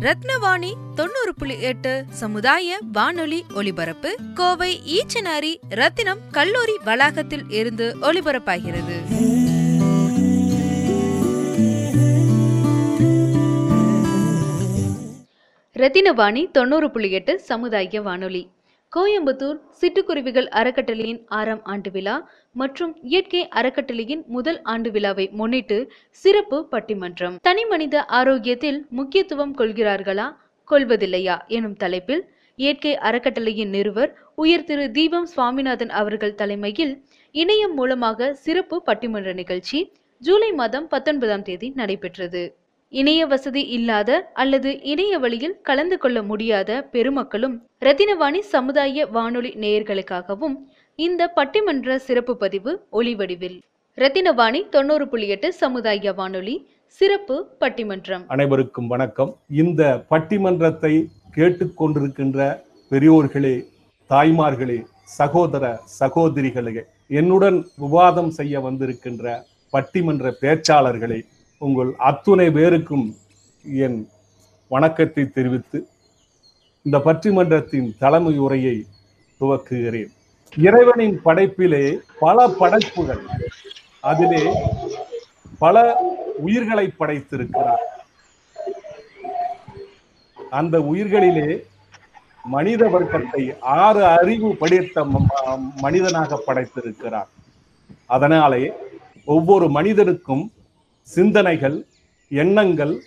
ரத்னவாணி 0.00 0.72
தொண்ணூறு 0.94 1.34
புள்ளி 1.36 1.60
எட்டு 1.60 2.04
சமுதாய 2.10 2.78
வானொலி 2.92 3.44
ஒலிபரப்பு 3.54 4.16
கோவை 4.34 4.80
ஈச்சனாரி 4.86 5.56
ரத்தினம் 5.68 6.18
கல்லூரி 6.30 6.76
வளாகத்தில் 6.84 7.50
இருந்து 7.50 7.96
ஒலிபரப்பாகிறது. 8.02 8.96
ரத்தினவாணி 15.74 16.50
தொண்ணூறு 16.50 16.90
புள்ளி 16.90 17.10
எட்டு 17.10 17.40
சமுதாய 17.40 18.02
வானொலி. 18.02 18.50
கோயம்புத்தூர் 18.96 19.58
சிட்டுக்குருவிகள் 19.80 20.48
அறக்கட்டளையின் 20.48 21.26
ஆறாம் 21.26 21.64
ஆண்டு 21.64 21.90
விழா 21.90 22.30
மற்றும் 22.56 22.92
இயற்கை 23.02 23.48
அறக்கட்டளையின் 23.48 24.22
முதல் 24.26 24.62
ஆண்டு 24.62 24.90
விழாவை 24.90 25.26
முன்னிட்டு 25.32 25.78
சிறப்பு 26.10 26.58
பட்டிமன்றம். 26.70 27.36
தனி 27.42 27.64
மனித 27.64 28.04
ஆரோக்கியத்தில் 28.04 28.80
முக்கியத்துவம் 28.90 29.54
கொள்கிறார்களா? 29.56 30.26
கொள்வதில்லையா? 30.70 31.36
எனும் 31.46 31.76
தலைப்பில் 31.76 32.22
இயற்கை 32.58 32.92
அறக்கட்டளையின் 32.98 33.68
நிறுவர் 33.68 34.10
உயர் 34.34 34.64
திரு 34.64 34.90
தீபம் 34.90 35.26
சுவாமிநாதன் 35.26 35.92
அவர்கள் 36.00 36.34
தலைமையில் 36.34 36.92
இணையம் 37.34 37.74
மூலமாக 37.74 38.34
சிறப்பு 38.34 38.82
பட்டிமன்ற 38.86 39.32
நிகழ்ச்சி 39.34 39.78
ஜூலை 40.22 40.52
மாதம் 40.52 40.88
பத்தொன்பதாம் 40.88 41.42
தேதி 41.42 41.68
நடைபெற்றது. 41.76 42.42
இணைய 42.92 43.26
வசதி 43.26 43.62
இல்லாத 43.68 44.10
அல்லது 44.32 44.70
இணைய 44.82 45.18
வழியில் 45.18 45.60
கலந்து 45.60 45.96
கொள்ள 45.98 46.22
முடியாத 46.22 46.70
பெருமக்களும் 46.92 47.54
ரத்தினவாணி 47.80 48.40
சமுதாய 48.54 49.06
வானொலி 49.06 49.52
நேயர்களுக்காகவும் 49.54 50.56
இந்த 51.04 51.22
பட்டிமன்ற 51.36 51.96
சிறப்பு 52.06 52.32
பதிவு 52.40 52.72
ஒளிவடிவில். 52.98 53.56
ரத்தினவாணி 54.02 54.60
தொண்ணூறு 54.74 55.04
புள்ளி 55.10 55.26
எட்டு 55.34 55.48
சமுதாய 55.60 56.12
வானொலி 56.18 56.54
சிறப்பு 57.00 57.36
பட்டிமன்றம். 57.60 58.24
அனைவருக்கும் 58.34 58.88
வணக்கம். 58.92 59.30
இந்த 59.62 59.82
பட்டிமன்றத்தை 60.10 60.92
கேட்டுக்கொண்டிருக்கின்ற 61.36 62.48
பெரியோர்களே 62.90 63.54
தாய்மார்களே 64.10 64.78
சகோதர 65.18 65.72
சகோதரிகளே 66.00 66.84
என்னுடன் 67.20 67.58
விவாதம் 67.84 68.30
செய்ய 68.40 68.60
வந்திருக்கின்ற 68.68 69.24
பட்டிமன்ற 69.72 70.34
பேச்சாளர்களே 70.44 71.20
உங்கள் 71.58 71.90
அத்துணை 72.10 72.50
பேருக்கும் 72.58 73.08
என் 73.86 74.00
வணக்கத்தை 74.68 75.26
தெரிவித்து 75.38 75.78
இந்த 76.82 76.98
பட்டிமன்றத்தின் 77.08 77.90
தலைமை 77.98 78.38
உரையை 78.46 78.78
துவக்குகிறேன். 79.40 80.14
இறைவனின் 80.56 81.20
படைப்பிலே 81.24 81.98
பல 82.18 82.48
படைப்புகள். 82.48 83.20
அதிலே 84.00 84.62
பல 85.58 85.94
உயிர்களை 86.36 86.92
படைத்திருக்கிறார். 86.98 87.82
அந்த 90.50 90.78
உயிர்களிலே 90.78 91.62
மனித 92.44 92.88
வர்க்கத்தை 92.88 93.56
ஆறு 93.60 94.04
அறிவு 94.04 94.56
படைத்த 94.56 95.04
ம- 95.04 95.58
மனிதனாக 95.76 96.42
படைத்திருக்கிறார். 96.46 97.28
அதனாலே 98.06 98.72
ஒவ்வொரு 99.24 99.68
மனிதனுக்கும் 99.68 100.52
சிந்தனைகள் 101.02 101.86
எண்ணங்கள் 102.28 103.02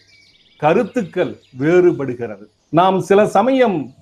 கருத்துக்கள் 0.58 1.38
வேறுபடுகிறது. 1.60 2.46
நாம் 2.70 3.00
சில 3.00 3.28
சமயம் 3.28 3.94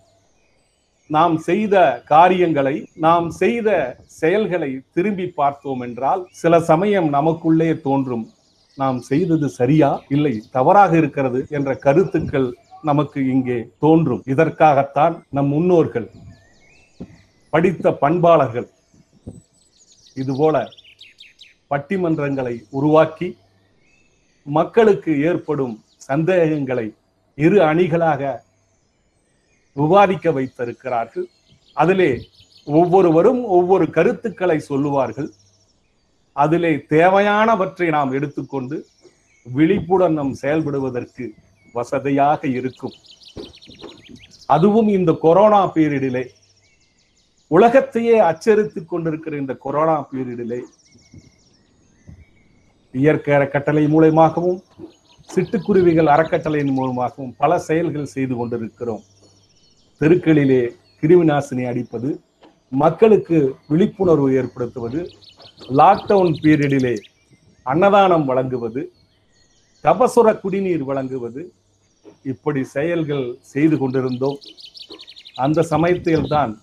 நாம் 1.12 1.38
செய்த 1.38 2.02
காரியங்களை 2.06 2.88
நாம் 2.96 3.30
செய்த 3.32 3.70
செயல்களை 4.08 4.82
திரும்பி 4.94 5.26
பார்த்தோம் 5.26 5.82
என்றால் 5.82 6.28
சில 6.32 6.60
சமயம் 6.62 7.10
நமக்குள்ளே 7.10 7.80
தோன்றும் 7.80 8.30
நாம் 8.78 9.00
செய்தது 9.00 9.50
சரியா? 9.50 10.02
இல்லை 10.10 10.42
தவறாக 10.52 10.98
இருக்கிறது 10.98 11.46
என்ற 11.50 11.74
கருத்துக்கள் 11.76 12.54
நமக்கு 12.82 13.26
இங்கே 13.26 13.68
தோன்றும். 13.80 14.24
இதற்காகத்தான் 14.26 15.24
நம் 15.30 15.48
முன்னோர்கள் 15.48 16.08
படித்த 17.54 17.92
பண்பாளர்கள் 17.92 18.68
இதுபோல 20.18 20.68
பட்டிமன்றங்களை 21.70 22.62
உருவாக்கி 22.70 23.38
மக்களுக்கு 24.48 25.12
ஏற்படும் 25.24 25.84
சந்தேகங்களை 25.98 26.92
இரு 27.36 27.62
அணிகளாக 27.62 28.22
விவாதிக்க 29.74 30.32
வைத்திருக்கிறார்கள். 30.32 31.28
அதிலே 31.74 32.28
ஒவ்வொருவரும் 32.66 33.44
ஒவ்வொரு 33.44 33.90
கருத்துக்களை 33.90 34.60
சொல்லுவார்கள். 34.60 35.32
அதிலே 36.34 36.76
தேவையானவற்றை 36.76 37.90
நாம் 37.90 38.12
எடுத்துக்கொண்டு 38.12 38.86
விழிப்புடன் 39.44 40.14
நாம் 40.14 40.36
செயல்படுவதற்கு 40.42 41.30
வசதியாக 41.74 42.48
இருக்கும். 42.48 42.92
அதுவும் 44.46 44.88
இந்த 44.88 45.18
கொரோனா 45.22 45.74
பீரியடிலே. 45.74 46.28
உலகத்தையே 47.48 48.20
அச்சரித்துக் 48.20 48.88
கொண்டிருக்கிற 48.88 49.38
இந்த 49.38 49.54
கொரோனா 49.54 50.08
பீரியடிலே. 50.12 50.62
இயற்கை 52.92 53.34
அறக்கட்டளை 53.34 53.88
மூலமாகவும் 53.88 54.62
சிட்டுக்குருவிகள் 55.36 56.06
அறக்கட்டளையின் 56.06 56.72
மூலமாகவும் 56.72 57.36
பல 57.38 57.60
செயல்கள் 57.60 58.06
செய்து 58.06 58.36
கொண்டிருக்கிறோம். 58.36 59.02
தெருக்களிலே 60.02 60.70
கிருமிநாசினி 61.02 61.68
அடிப்பது 61.68 62.20
மக்களுக்கு 62.70 63.56
விழிப்புணர்வு 63.68 64.34
ஏற்படுத்துவது 64.34 65.10
லாக்டவுன் 65.70 66.36
பீரியடிலே 66.42 66.98
அன்னதானம் 67.64 68.26
வழங்குவது 68.26 68.92
கபசுர 69.84 70.40
குடிநீர் 70.40 70.84
வழங்குவது 70.84 71.52
இப்படி 72.24 72.64
செயல்கள் 72.64 73.36
செய்து 73.40 73.78
கொண்டிருந்தோம். 73.78 74.38
அந்த 75.36 75.62
சமயத்தில்தான் 75.62 76.62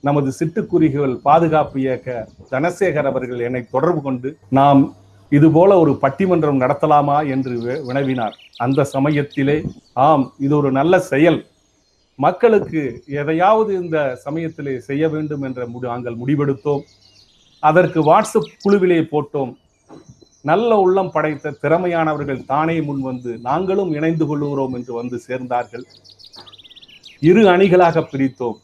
நமது 0.00 0.32
சிட்டுக்குருவிகள் 0.40 1.14
பாதுகாப்பு 1.14 1.80
இயக்க 1.80 2.28
தனசேகர் 2.50 3.02
அவர்கள் 3.02 3.38
என்னை 3.38 3.64
தொடர்பு 3.70 4.02
கொண்டு 4.02 4.36
நாம் 4.48 4.94
இது 5.30 5.50
போல 5.50 5.78
ஒரு 5.78 5.98
பட்டிமன்றம் 6.02 6.60
நடத்தலாமா 6.60 7.28
என்று 7.28 7.50
வி- 7.50 7.90
வினவினார். 7.90 8.32
அந்த 8.56 8.84
சமயத்திலே 8.84 9.64
ஆம் 9.92 10.32
இது 10.38 10.56
ஒரு 10.56 10.72
நல்ல 10.72 11.00
செயல். 11.00 11.46
மக்களுக்கு 12.24 12.82
எதையாவது 13.20 13.72
இந்த 13.82 13.98
சமயத்திலே 14.24 14.74
செய்ய 14.88 15.04
வேண்டும் 15.14 15.42
என்ற 15.48 15.60
முடி 15.72 15.86
நாங்கள் 15.92 16.20
முடிவெடுத்தோம். 16.20 16.84
அதற்கு 17.68 18.00
வாட்ஸ்அப் 18.10 18.52
குழுவிலே 18.64 19.00
போட்டோம். 19.12 19.52
நல்ல 20.50 20.70
உள்ளம் 20.84 21.12
படைத்த 21.14 21.54
திறமையானவர்கள் 21.62 22.40
தானே 22.52 22.76
முன் 22.88 23.02
வந்து 23.08 23.30
நாங்களும் 23.48 23.92
இணைந்து 23.98 24.24
கொள்ளுகிறோம் 24.30 24.74
என்று 24.78 24.92
வந்து 25.00 25.16
சேர்ந்தார்கள். 25.26 25.84
இரு 27.28 27.42
அணிகளாக 27.54 28.04
பிரித்தோம். 28.12 28.58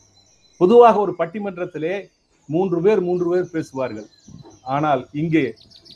பொதுவாக 0.60 0.96
ஒரு 1.04 1.12
பட்டிமன்றத்திலே 1.20 1.94
மூன்று 2.48 2.78
பேர் 2.84 3.00
மூன்று 3.08 3.26
பேர் 3.32 3.52
பேசுவார்கள். 3.54 4.08
ஆனால் 4.76 5.02
இங்கே 5.22 5.44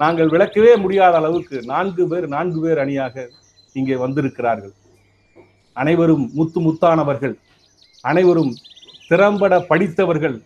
நாங்கள் 0.02 0.32
விளக்கவே 0.34 0.72
முடியாத 0.84 1.16
அளவுக்கு 1.20 1.56
நான்கு 1.72 2.04
பேர் 2.08 2.26
நான்கு 2.36 2.60
பேர் 2.64 2.82
அணியாக 2.84 3.26
இங்கே 3.72 3.96
வந்திருக்கிறார்கள். 4.04 4.74
அனைவரும் 5.76 6.24
முத்து 6.38 6.58
முத்தானவர்கள். 6.66 7.34
அனைவரும் 8.10 8.52
திறம்பட 9.10 9.54
படித்தவர்கள் 9.70 10.36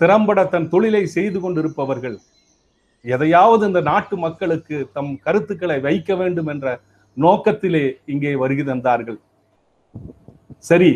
திறம்பட 0.00 0.40
தன் 0.52 0.68
தொழிலை 0.72 1.02
செய்து 1.16 1.38
கொண்டிருப்பவர்கள் 1.40 2.16
எதையாவது 3.04 3.62
இந்த 3.68 3.80
நாட்டு 3.88 4.14
மக்களுக்கு 4.24 4.76
தம் 4.96 5.12
கருத்துக்களை 5.26 5.76
வைக்க 5.86 6.10
வேண்டும் 6.20 6.48
என்ற 6.52 6.66
நோக்கத்திலே 7.24 7.84
இங்கே 8.12 8.32
வருகை 8.42 8.64
தந்தார்கள். 8.70 9.18
சரி 10.68 10.90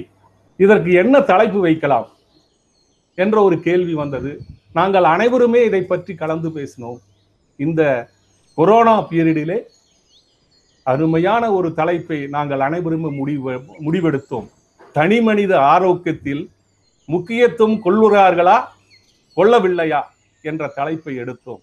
இதற்கு 0.65 0.91
என்ன 1.03 1.17
தலைப்பு 1.31 1.61
வைக்கலாம் 1.67 2.09
என்ற 3.19 3.37
ஒரு 3.47 3.57
கேள்வி 3.67 3.95
வந்தது. 4.03 4.33
நாங்கள் 4.79 5.07
அனைவருமே 5.15 5.61
இதை 5.69 5.83
பற்றி 5.93 6.13
கலந்து 6.23 6.51
பேசினோம். 6.57 6.99
இந்த 7.59 7.83
கொரோனா 8.59 8.95
பீரியடிலே 9.11 9.59
அருமையான 10.87 11.45
ஒரு 11.59 11.69
தலைப்பை 11.81 12.19
நாங்கள் 12.37 12.65
அனைவருமே 12.69 13.11
முடிவு 13.21 13.53
முடிவெடுத்தோம். 13.87 14.49
தனி 14.93 15.21
மனித 15.21 15.61
ஆரோக்கியத்தில் 15.61 16.51
முக்கியத்துவம் 17.07 17.85
கொள்ளுகிறார்களா? 17.85 18.65
கொள்ளவில்லையா? 19.37 20.03
என்ற 20.43 20.67
தலைப்பை 20.67 21.17
எடுத்தோம். 21.17 21.63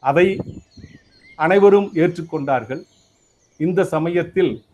அதை 0.00 0.40
அனைவரும் 1.36 1.90
ஏற்றுக்கொண்டார்கள். 1.94 2.84
இந்த 3.56 3.84
சமயத்தில் 3.84 4.64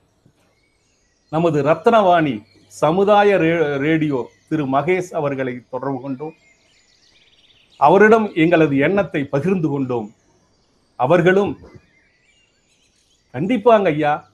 நமது 1.31 1.63
ரத்னவாணி 1.63 2.43
சமுதாய 2.67 3.37
ரே- 3.37 3.77
ரேடியோ 3.77 4.31
திரு 4.49 4.65
மகேஷ் 4.65 5.15
அவர்களை 5.15 5.63
தொடர்பு 5.71 6.01
கொண்டோம். 6.01 6.35
அவரிடம் 7.77 8.35
எங்களது 8.35 8.77
எண்ணத்தை 8.77 9.25
பகிர்ந்து 9.25 9.69
கொண்டோம். 9.69 10.15
அவர்களும் 10.97 11.59
கண்டிப்பாங்க 13.33 13.85
ஐயா 13.85 14.31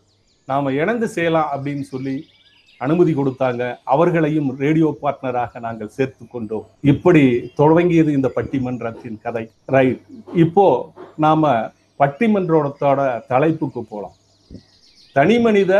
நாம் 0.46 0.66
இணைந்து 0.66 1.08
செய்யலாம் 1.08 1.64
அப்படின்னு 1.64 1.80
சொல்லி 1.80 2.26
அனுமதி 2.84 3.12
கொடுத்தாங்க. 3.14 3.62
அவர்களையும் 3.84 4.48
ரேடியோ 4.62 4.88
பார்ட்னராக 5.02 5.60
நாங்கள் 5.66 5.94
சேர்த்து 5.96 6.24
கொண்டோம். 6.28 6.66
இப்படி 6.92 7.22
தொடங்கியது 7.60 8.12
இந்த 8.12 8.28
பட்டிமன்றத்தின் 8.36 9.20
கதை. 9.22 9.44
ரைட் 9.66 10.02
இப்போ 10.44 10.66
நாம 11.16 11.52
பட்டிமன்றத்தோட 11.98 13.00
தலைப்புக்கு 13.32 13.82
போலாம். 13.82 14.16
தனி 15.12 15.38
மனித 15.38 15.72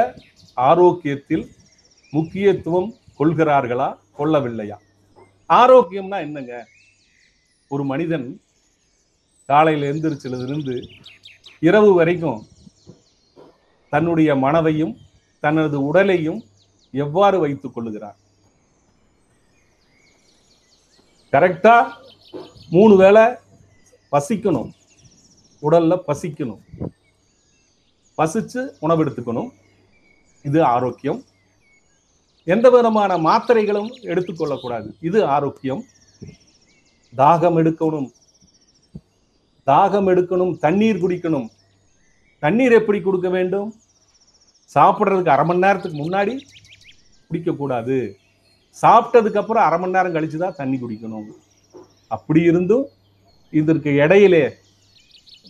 ஆரோக்கியத்தில் 0.56 1.44
முக்கியத்துவம் 2.12 2.88
கொள்கிறார்களா 3.18 3.88
கொள்ளவில்லையா? 4.18 4.76
ஆரோக்கியம்னா 5.50 6.18
என்னங்க? 6.26 6.54
ஒரு 7.68 7.84
மனிதன் 7.84 8.26
காலையில் 9.50 9.88
எந்திரிச்சிலிருந்து 9.92 10.74
இரவு 11.68 11.90
வரைக்கும் 11.94 12.40
தன்னுடைய 13.92 14.30
மனதையும் 14.34 14.94
தனது 15.44 15.76
உடலையும் 15.86 16.40
எவ்வாறு 16.96 17.38
வைத்துக் 17.40 17.74
கொள்ளுகிறார்? 17.76 18.18
கரெக்டா 21.32 21.92
மூணு 22.70 22.96
வேளை 22.96 23.22
பசிக்கணும். 24.12 24.70
உடல்ல 25.62 25.96
பசிக்கணும். 26.06 26.60
பசிச்சு 28.18 28.70
உணவு 28.80 29.04
எடுத்துக்கணும் 29.04 29.50
இது 30.42 30.64
ஆரோக்கியம். 30.64 31.22
எந்த 32.44 32.70
விதமான 32.70 33.16
மாத்திரைகளும் 33.18 33.90
எடுத்துக்கொள்ளக்கூடாது 34.02 34.90
இது 35.00 35.24
ஆரோக்கியம். 35.24 35.84
தாகம் 37.16 37.58
எடுக்கணும். 37.62 38.10
தாகம் 39.66 40.08
எடுக்கணும் 40.12 40.58
தண்ணீர் 40.58 41.02
குடிக்கணும். 41.02 41.48
தண்ணீர் 42.38 42.72
எப்படி 42.72 43.00
கொடுக்க 43.00 43.28
வேண்டும்? 43.28 43.74
சாப்பிட்றதுக்கு 44.74 45.28
அரை 45.28 45.44
மணி 45.44 45.58
நேரத்துக்கு 45.58 45.98
முன்னாடி 45.98 46.40
குடிக்கக்கூடாது. 47.28 47.96
சாப்பிட்டதுக்கு 48.82 49.40
அப்புறம் 49.42 49.64
அரை 49.66 49.78
மணி 49.80 49.96
நேரம் 49.96 50.14
கழிச்சு 50.14 50.38
தான் 50.42 50.58
தண்ணி 50.60 50.76
குடிக்கணும். 50.78 51.28
அப்படி 52.16 52.40
இருந்தும் 52.50 52.86
இதற்கு 53.60 53.90
இடையிலே 54.02 54.44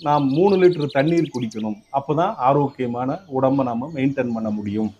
நாம் 0.06 0.24
மூணு 0.36 0.54
லிட்டர் 0.62 0.94
தண்ணீர் 0.96 1.34
குடிக்கணும். 1.34 1.76
அப்பதான் 1.98 2.34
ஆரோக்கியமான 2.48 3.18
உடம்பை 3.36 3.64
நாம 3.66 3.90
மெயின்டைன் 3.94 4.34
பண்ண 4.36 4.50
முடியும். 4.50 4.90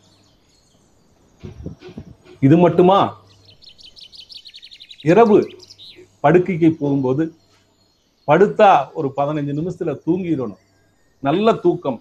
இது 2.46 2.56
மட்டுமா? 2.64 2.99
இரவு 5.12 5.38
படுக்கைக்கு 6.25 6.69
போகும்போது 6.78 7.25
படுத்தா 8.28 8.70
ஒரு 8.99 9.08
பதினஞ்சு 9.17 9.52
நிமிஷத்துல 9.58 9.93
தூங்கிடணும். 10.06 10.62
நல்ல 11.26 11.55
தூக்கம். 11.64 12.00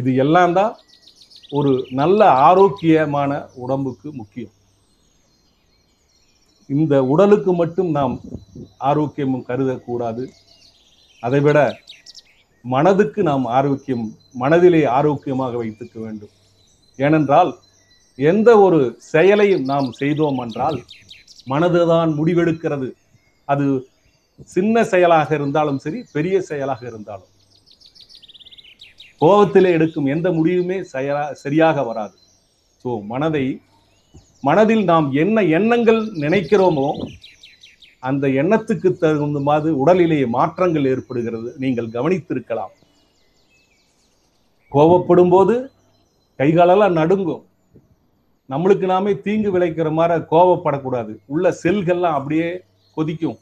இது 0.00 0.10
எல்லாம் 0.24 0.52
தான் 0.58 0.72
ஒரு 1.56 1.72
நல்ல 1.90 2.20
ஆரோக்கியமான 2.48 3.30
உடம்புக்கு 3.54 4.08
முக்கியம். 4.12 4.52
இந்த 6.70 6.94
உடலுக்கு 7.04 7.52
மட்டும் 7.52 7.90
நாம் 7.90 8.14
ஆரோக்கியமும் 8.80 9.48
கருதக்கூடாது. 9.48 10.24
அதைவிட 11.20 11.58
மனதுக்கு 12.74 13.20
நாம் 13.22 13.44
ஆரோக்கியம் 13.58 14.06
மனதிலே 14.42 14.82
ஆரோக்கியமாக 14.98 15.56
வைத்துக்க 15.56 15.96
வேண்டும். 16.00 16.32
ஏனென்றால் 16.96 17.50
எந்த 18.16 18.50
ஒரு 18.58 18.80
செயலையும் 19.12 19.64
நாம் 19.64 19.90
செய்தோம் 19.92 20.38
என்றால் 20.38 20.78
மனதுதான் 21.52 22.10
முடிவெடுக்கிறது. 22.18 22.88
அது 23.48 23.66
சின்ன 24.56 24.84
செயலாக 24.84 25.28
இருந்தாலும் 25.34 25.78
சரி 25.78 26.00
பெரிய 26.12 26.36
செயலாக 26.40 26.80
இருந்தாலும். 26.86 27.31
கோபத்திலே 29.22 29.70
எடுக்கும் 29.78 30.08
எந்த 30.14 30.28
முடிவுமே 30.38 30.78
செயலா 30.92 31.24
சரியாக 31.42 31.82
வராது. 31.88 32.16
ஸோ 32.84 32.90
மனதை 33.12 33.44
மனதில் 34.46 34.84
நாம் 34.84 35.08
என்ன 35.22 35.42
எண்ணங்கள் 35.58 36.00
நினைக்கிறோமோ 36.24 36.88
அந்த 38.08 38.24
எண்ணத்துக்கு 38.40 38.88
தகுந்த 39.02 39.40
மாதிரி 39.48 39.72
உடலிலேயே 39.82 40.26
மாற்றங்கள் 40.36 40.88
ஏற்படுகிறது. 40.92 41.50
நீங்கள் 41.62 41.92
கவனித்திருக்கலாம். 41.96 42.72
கோபப்படும் 44.72 45.32
போது 45.34 45.54
கைகாலெல்லாம் 46.40 46.98
நடுங்கும். 47.00 47.44
நம்மளுக்கு 48.52 48.86
நாமே 48.92 49.12
தீங்கு 49.26 49.50
விளைக்கிற 49.54 49.88
மாதிரி 49.98 50.24
கோபப்படக்கூடாது. 50.32 51.12
உள்ள 51.34 51.54
செல்கள்லாம் 51.62 52.18
அப்படியே 52.18 52.48
கொதிக்கும். 52.96 53.38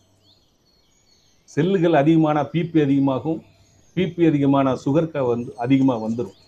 செல்லுகள் 1.55 2.01
அதிகமான 2.03 2.43
பிபி 2.53 2.81
அதிகமாகும். 2.87 3.41
பிபி 3.97 4.29
அதிகமான 4.29 4.75
சுகர்க 4.85 5.27
வந்து 5.27 5.57
அதிகமா 5.57 5.97
வந்துடும் 5.99 6.39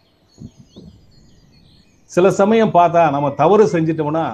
சில 2.05 2.31
சமயம் 2.31 2.75
பார்த்தா 2.75 3.11
நம்ம 3.11 3.31
தவறு 3.31 3.65
செஞ்சிட்டோம்னா 3.73 4.25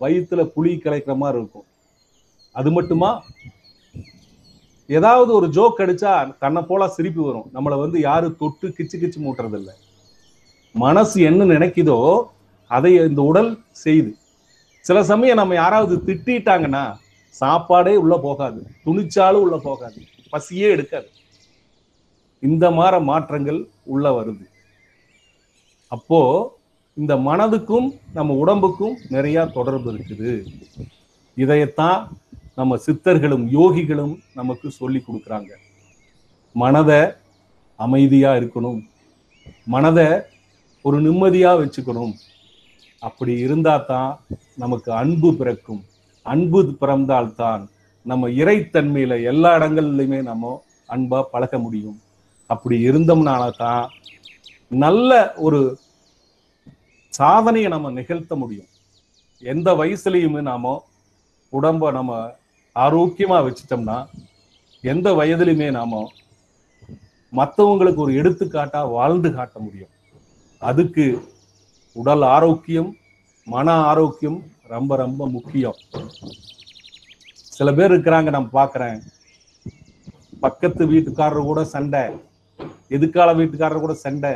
வயிற்றுல 0.00 0.42
புளி 0.56 0.72
கலைக்கிற 0.76 1.16
மாதிரி 1.16 1.38
இருக்கும். 1.38 1.64
அது 2.52 2.70
மட்டுமா? 2.70 3.22
ஏதாவது 4.86 5.32
ஒரு 5.32 5.46
ஜோக் 5.46 5.80
அடிச்சா 5.80 6.38
தன்னை 6.38 6.62
போல 6.62 6.88
சிரிப்பு 6.88 7.22
வரும். 7.22 7.50
நம்மளை 7.54 7.78
வந்து 7.78 8.00
யாரும் 8.00 8.36
தொட்டு 8.36 8.68
கிச்சு 8.68 8.96
கிச்சு 9.00 9.18
மூட்டுறது 9.18 9.58
இல்ல 9.58 9.74
மனசு 10.72 11.20
என்ன 11.20 11.44
நினைக்குதோ 11.44 12.24
அதை 12.70 12.94
இந்த 12.94 13.22
உடல் 13.22 13.50
செய்யுது. 13.84 14.12
சில 14.80 15.04
சமயம் 15.04 15.36
நம்ம 15.36 15.54
யாராவது 15.54 15.96
திட்டிட்டாங்கன்னா 16.06 16.94
சாப்பாடே 17.28 17.96
உள்ள 17.96 18.18
போகாது. 18.18 18.66
துணிச்சாலும் 18.84 19.44
உள்ள 19.46 19.56
போகாது. 19.62 20.00
பசியே 20.32 20.68
எடுக்காது. 20.70 21.08
இந்த 22.40 22.70
மாதிரி 22.70 23.04
மாற்றங்கள் 23.04 23.68
உள்ள 23.84 24.22
வருது. 24.22 24.44
அப்போ 25.88 26.20
இந்த 26.94 27.16
மனதுக்கும் 27.16 27.98
நம்ம 28.12 28.34
உடம்புக்கும் 28.34 28.96
நிறைய 29.08 29.46
தொடர்பு 29.46 29.92
இருக்குது. 29.92 30.46
இதையத்தான் 31.36 32.08
நம்ம 32.54 32.76
சித்தர்களும் 32.86 33.44
யோகிகளும் 33.58 34.18
நமக்கு 34.34 34.70
சொல்லி 34.70 35.02
கொடுக்குறாங்க. 35.06 35.50
மனதை 36.52 37.12
அமைதியா 37.76 38.34
இருக்கணும். 38.34 38.88
மனதை 39.64 40.08
ஒரு 40.82 41.00
நிம்மதியா 41.00 41.50
வச்சுக்கணும். 41.62 42.14
அப்படி 42.98 43.38
இருந்தா 43.38 43.76
தான் 43.76 44.20
நமக்கு 44.56 44.92
அன்பு 44.92 45.34
பிறக்கும். 45.34 45.84
அன்பு 46.22 46.76
பிறந்தால்தான் 46.80 47.68
நம்ம 48.02 48.28
இறைத்தன்மையில 48.28 49.22
எல்லா 49.22 49.56
இடங்கள்லையுமே 49.58 50.22
நம்ம 50.22 50.64
அன்பா 50.88 51.22
பழக 51.30 51.58
முடியும். 51.58 52.00
அப்படி 52.46 52.76
இருந்தோம்னால 52.88 53.42
தான் 53.56 53.84
நல்ல 54.68 55.10
ஒரு 55.36 55.60
சாதனையை 57.08 57.68
நம்ம 57.70 57.90
நிகழ்த்த 57.90 58.34
முடியும். 58.36 58.68
எந்த 59.42 59.68
வயசுலயுமே 59.72 60.40
நாம 60.40 60.84
உடம்ப 61.52 61.90
நம்ம 61.92 62.12
ஆரோக்கியமா 62.76 63.38
வச்சுட்டோம்னா 63.46 63.98
எந்த 64.80 65.10
வயதுலையுமே 65.12 65.70
நாம 65.70 66.02
மற்றவங்களுக்கு 67.32 67.96
ஒரு 67.96 68.12
எடுத்துக்காட்டா 68.12 68.80
வாழ்ந்து 68.90 69.28
காட்ட 69.32 69.56
முடியும். 69.58 69.92
அதுக்கு 70.58 71.04
உடல் 71.92 72.22
ஆரோக்கியம் 72.22 72.90
மன 73.46 73.74
ஆரோக்கியம் 73.90 74.38
ரொம்ப 74.74 74.96
ரொம்ப 74.96 75.28
முக்கியம். 75.28 75.78
சில 77.56 77.72
பேர் 77.72 77.92
இருக்கிறாங்க 77.92 78.30
நான் 78.30 78.48
பார்க்குறேன். 78.52 78.98
பக்கத்து 80.40 80.82
வீட்டுக்காரர் 80.86 81.50
கூட 81.50 81.64
சண்டை. 81.64 82.04
எதுக்கால 82.88 83.34
வீட்டுக்காரர் 83.34 83.80
கூட 83.80 83.94
சண்டை? 83.94 84.30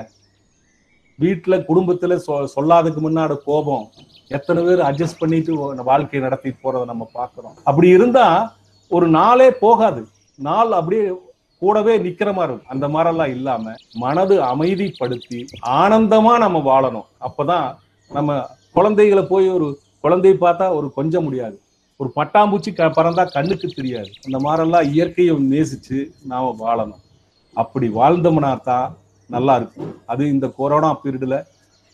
வீட்டுல 1.21 1.65
குடும்பத்துல 1.69 2.21
சொ- 2.27 2.49
சொல்லாததுக்கு 2.57 3.01
முன்னாடி 3.03 3.37
கோபம். 3.37 3.91
எத்தனை 4.29 4.65
பேர் 4.65 4.79
அட்ஜஸ்ட் 4.79 5.19
பண்ணிட்டு 5.19 5.83
வாழ்க்கையை 5.85 6.29
நடத்தி 6.29 6.51
போறதை 6.51 6.85
நம்ம 6.85 7.11
பார்க்குறோம். 7.15 7.59
அப்படி 7.65 7.89
இருந்தா 7.89 8.57
ஒரு 8.89 9.09
நாளே 9.09 9.51
போகாது. 9.51 10.07
நாள் 10.35 10.73
அப்படியே 10.73 11.11
கூடவே 11.59 11.99
நிக்கிற 11.99 12.35
மாதிரி 12.35 12.55
இருக்கும். 12.55 12.69
அந்த 12.69 12.89
மாதிரிலாம் 12.89 13.31
இல்லாம 13.31 13.73
மனது 13.93 14.41
அமைதிப்படுத்தி 14.41 15.47
ஆனந்தமா 15.67 16.39
நம்ம 16.39 16.81
வாழணும். 16.81 17.05
அப்பதான் 17.21 17.77
நம்ம 18.13 18.47
குழந்தைகளை 18.73 19.25
போய் 19.25 19.49
ஒரு 19.49 19.81
குழந்தையை 20.01 20.41
பார்த்தா 20.41 20.75
ஒரு 20.75 20.93
கொஞ்சம் 20.93 21.25
முடியாது. 21.25 21.61
ஒரு 21.97 22.13
பட்டாம்பூச்சி 22.17 22.75
க 22.75 22.85
பறந்தா 22.85 23.33
கண்ணுக்கு 23.33 23.69
தெரியாது. 23.69 24.11
அந்த 24.31 24.51
மாதிரிலாம் 24.51 24.91
இயற்கையை 24.91 25.35
நேசிச்சு 25.35 26.11
நாம 26.25 26.57
வாழணும். 26.59 27.10
அப்படி 27.57 27.87
வாழ்ந்தோம்னா 27.99 28.53
தான் 28.69 28.89
நல்லா 29.35 29.55
இருக்கும். 29.61 29.91
அது 30.13 30.23
இந்த 30.35 30.47
கொரோனா 30.59 30.91
பீரியடில் 31.03 31.39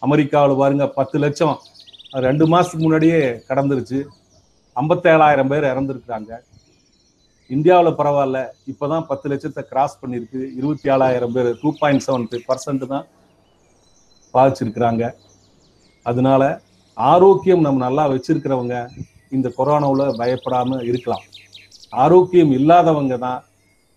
அமெரிக்காவில் 0.07 0.61
பாருங்க 0.61 0.85
பத்து 0.99 1.17
லட்சம் 1.25 1.57
ரெண்டு 2.27 2.45
மாதத்துக்கு 2.53 2.85
முன்னாடியே 2.85 3.21
கடந்துருச்சு. 3.49 3.99
ஐம்பத்தேழாயிரம் 4.81 5.51
பேர் 5.53 5.71
இறந்துருக்குறாங்க. 5.73 6.33
இந்தியாவில் 7.55 7.97
பரவாயில்ல 8.01 8.39
இப்போ 8.71 8.85
தான் 8.93 9.07
பத்து 9.11 9.27
லட்சத்தை 9.33 9.63
கிராஸ் 9.71 10.01
பண்ணியிருக்கு. 10.01 10.41
இருபத்தி 10.59 10.87
ஏழாயிரம் 10.95 11.35
பேர் 11.37 11.51
two 11.63 11.71
point 11.81 12.05
seven 12.07 12.27
five 12.31 12.45
percent 12.51 12.85
தான் 12.95 13.07
பாதிச்சிருக்கிறாங்க. 14.35 15.05
அதனால 16.11 16.43
ஆரோக்கியம் 16.97 17.65
நம்ம 17.67 17.81
நல்லா 17.87 18.05
வச்சிருக்கிறவங்க 18.13 18.77
இந்த 19.37 19.49
கொரோனாவில் 19.59 20.17
பயப்படாமல் 20.21 20.85
இருக்கலாம். 20.91 21.25
ஆரோக்கியம் 22.05 22.53
இல்லாதவங்க 22.59 23.17
தான் 23.27 23.41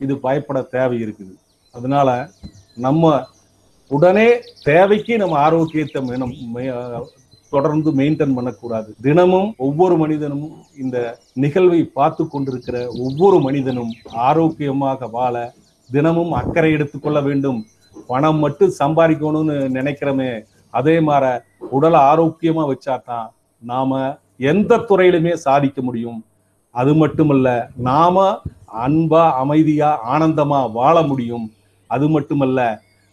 இது 0.01 0.13
பயப்பட 0.25 0.59
தேவை 0.75 0.97
இருக்குது 1.05 1.33
அதனால 1.79 2.09
நம்ம 2.85 3.13
உடனே 3.91 4.27
தேவைக்கு 4.63 5.13
நம்ம 5.21 5.37
ஆரோக்கியத்தை 5.47 6.01
தொடர்ந்து 7.53 7.89
மெயின்டைன் 7.99 8.35
பண்ணக்கூடாது. 8.37 8.89
தினமும் 9.05 9.47
ஒவ்வொரு 9.67 9.95
மனிதனும் 10.01 10.49
இந்த 10.83 10.97
நிகழ்வை 11.43 11.79
பார்த்து 11.97 12.23
கொண்டிருக்கிற 12.27 12.77
ஒவ்வொரு 13.05 13.37
மனிதனும் 13.45 13.91
ஆரோக்கியமாக 14.27 15.07
வாழ 15.15 15.35
தினமும் 15.89 16.33
அக்கறை 16.41 16.71
எடுத்துக்கொள்ள 16.77 17.19
வேண்டும். 17.27 17.59
பணம் 18.11 18.39
மட்டும் 18.43 18.75
சம்பாதிக்கணும்னு 18.81 19.55
நினைக்கிறோமே 19.77 20.31
அதே 20.79 20.95
மாதிரி 21.07 21.31
உடலை 21.75 22.01
ஆரோக்கியமா 22.11 22.65
வச்சாதான் 22.71 23.27
நாம 23.63 24.01
எந்த 24.51 24.77
துறையிலுமே 24.89 25.33
சாதிக்க 25.47 25.81
முடியும். 25.87 26.19
அது 26.75 26.91
மட்டுமல்ல 27.01 27.47
நாம 27.89 28.25
அன்பா 28.85 29.23
அமைதியா 29.43 29.89
ஆனந்தமா 30.13 30.59
வாழ 30.79 30.95
முடியும். 31.11 31.47
அது 31.95 32.05
மட்டுமல்ல 32.15 32.59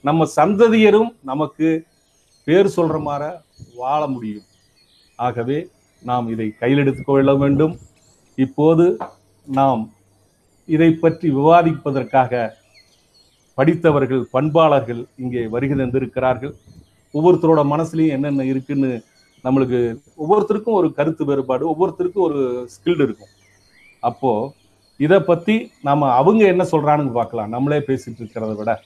நம்ம 0.09 0.27
சந்ததியரும் 0.39 1.11
நமக்கு 1.31 1.69
பேர் 2.47 2.75
சொல்ற 2.77 2.97
மாதிரி 3.07 3.31
வாழ 3.81 4.01
முடியும். 4.15 4.47
ஆகவே 5.19 5.59
நாம் 6.03 6.27
இதை 6.35 6.47
கையில் 6.61 6.83
எடுத்துக்கொள்ள 6.83 7.33
வேண்டும். 7.43 7.75
இப்போது 8.45 8.85
நாம் 9.47 9.83
இதை 10.75 10.91
பற்றி 11.03 11.27
விவாதிப்பதற்காக 11.39 12.33
படித்தவர்கள் 13.59 14.23
பண்பாளர்கள் 14.35 15.03
இங்கே 15.23 15.43
வருகை 15.55 15.77
தந்திருக்கிறார்கள். 15.79 16.55
ஒவ்வொருத்தரோட 17.15 17.61
மனசுலையும் 17.73 18.15
என்னென்ன 18.17 18.47
இருக்குன்னு 18.53 18.91
நம்மளுக்கு 19.45 19.81
ஒவ்வொருத்தருக்கும் 20.23 20.79
ஒரு 20.81 20.89
கருத்து 20.99 21.25
வேறுபாடு 21.29 21.65
ஒவ்வொருத்தருக்கும் 21.73 22.27
ஒரு 22.29 22.41
ஸ்கில்டு 22.75 23.05
இருக்கும். 23.07 23.33
அப்போது 24.09 24.53
இதை 24.97 25.21
பற்றி 25.21 25.73
நம்ம 25.83 26.11
அவங்க 26.11 26.45
என்ன 26.45 26.65
சொல்றானுங்க 26.65 27.13
பார்க்கலாம். 27.13 27.49
நம்மளே 27.49 27.79
பேசிட்டு 27.79 28.19
இருக்கிறத 28.19 28.57
விட. 28.57 28.81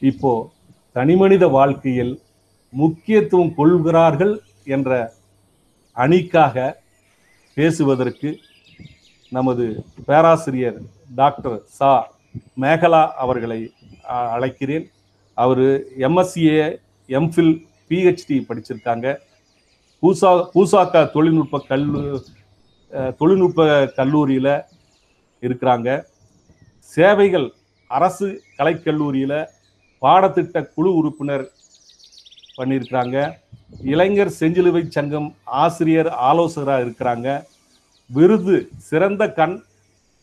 இப்போ 0.00 0.50
தனிமனித 0.92 1.48
வாழ்க்கையில் 1.48 2.20
முக்கியத்துவம் 2.68 3.54
கொள்கிறார்கள் 3.54 4.40
என்ற 4.64 5.12
அணிக்காக 5.92 6.80
பேசுவதற்கு 7.54 8.38
நமது 9.30 9.84
பேராசிரியர் 10.06 10.80
டாக்டர் 11.14 11.62
சா. 11.64 12.12
மேகலா 12.60 13.08
அவர்களை 13.08 13.72
அ- 14.10 14.38
அழைக்கிறேன். 14.38 14.90
அவர் 15.34 15.58
எம்எஸ்சிஏ 15.98 16.76
எம்ஃபில் 17.08 17.66
பிஹெச்டி 17.88 18.44
படிச்சிருக்காங்க. 18.48 19.16
பூசா 20.02 20.48
பூசாக்கா 20.52 21.04
தொழில்நுட்ப 21.04 21.58
கல்லு 21.68 22.24
தொழில்நுட்ப 23.18 23.86
கல்லூரியில் 23.86 24.62
இருக்கிறாங்க. 25.48 25.88
சேவைகள் 26.94 27.48
அரசு 27.86 28.26
கலைக்கல்லூரியில் 28.58 29.38
பாடத்திட்ட 30.02 30.58
குழு 30.74 30.90
உறுப்பினர் 31.00 31.44
பண்ணியிருக்கிறாங்க. 32.56 33.18
இளைஞர் 33.92 34.32
செஞ்சிலுவை 34.40 34.82
சங்கம் 34.96 35.28
ஆசிரியர் 35.44 36.10
ஆலோசகராக 36.30 36.84
இருக்கிறாங்க. 36.86 37.28
விருது 38.16 38.56
சிறந்த 38.88 39.22
கண் 39.38 39.56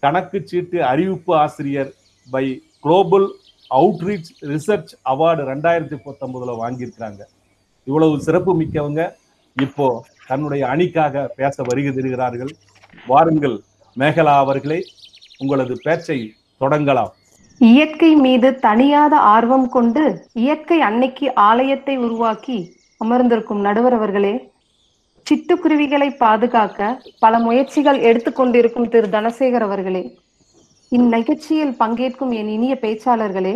கணக்கு 0.03 0.41
சீட்டு 0.45 0.77
அறிவிப்பு 0.91 1.31
ஆசிரியர் 1.35 1.91
by 2.33 2.45
global 2.79 3.27
outreach 3.79 4.31
research 4.51 4.91
award 5.11 5.43
ரெண்டாயிரத்தி 5.51 5.97
பத்தொன்பதுல 6.05 6.53
வாங்கியிருக்கிறாங்க. 6.61 7.21
இவ்வளவு 7.83 8.21
சிறப்பு 8.27 8.51
மிக்கவங்க. 8.61 9.01
இப்போ 9.65 9.87
தன்னுடைய 10.27 10.67
அணிக்காக 10.67 11.33
பேச 11.35 11.63
வருகை 11.67 11.91
தருகிறார்கள். 11.93 12.51
வாருங்கள் 13.07 13.57
மேகலா 13.99 14.35
அவர்களை. 14.45 14.79
உங்களது 15.41 15.75
பேச்சை 15.85 16.19
தொடங்கலாம். 16.61 17.11
இயற்கை 17.61 18.09
மீது 18.25 18.49
தனியாத 18.67 19.13
ஆர்வம் 19.33 19.67
கொண்டு 19.75 20.03
இயற்கை 20.43 20.77
அன்னைக்கு 20.87 21.27
ஆலயத்தை 21.49 21.95
உருவாக்கி 22.05 22.57
அமர்ந்திருக்கும் 23.01 23.61
நடுவர் 23.67 23.95
அவர்களே 23.97 24.33
சிட்டுக்குருவிகளை 25.27 26.07
பாதுகாக்க 26.23 26.79
பல 27.23 27.33
முயற்சிகள் 27.39 27.99
எடுத்துக்கொண்டிருக்கும் 28.09 28.89
திரு. 28.93 29.07
தனசேகர் 29.15 29.65
அவர்களே 29.67 30.03
இந்நிகழ்ச்சியில் 30.91 31.75
பங்கேற்கும் 31.81 32.33
என் 32.39 32.51
இனிய 32.55 32.73
பேச்சாளர்களே 32.81 33.55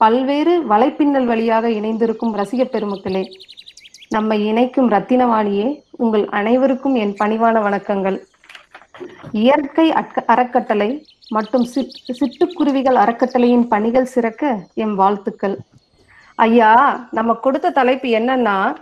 பல்வேறு 0.00 0.54
வலைப்பின்னல் 0.72 1.28
வழியாக 1.30 1.66
இணைந்திருக்கும் 1.78 2.36
ரசிக 2.40 2.64
பெருமக்களே 2.74 3.24
நம்மை 4.08 4.38
இணைக்கும் 4.46 4.90
ரத்தினவாணியே 4.90 5.68
உங்கள் 6.02 6.24
அனைவருக்கும் 6.38 6.96
என் 7.04 7.14
பணிவான 7.20 7.62
வணக்கங்கள். 7.66 8.18
இயற்கை 9.32 9.92
அறக்கட்டளை 10.26 11.06
மற்றும் 11.28 11.66
சிட்- 11.74 11.90
சிட்டுக்குருவிகள் 12.06 12.94
அறக்கட்டளையின் 12.94 13.68
பணிகள் 13.68 14.04
சிறக்க 14.04 14.66
எம் 14.74 14.94
வாழ்த்துக்கள். 14.94 15.58
ஐயா 16.34 17.06
நம்ம 17.10 17.34
கொடுத்த 17.34 17.70
தலைப்பு 17.70 18.08
என்னன்னா 18.08 18.76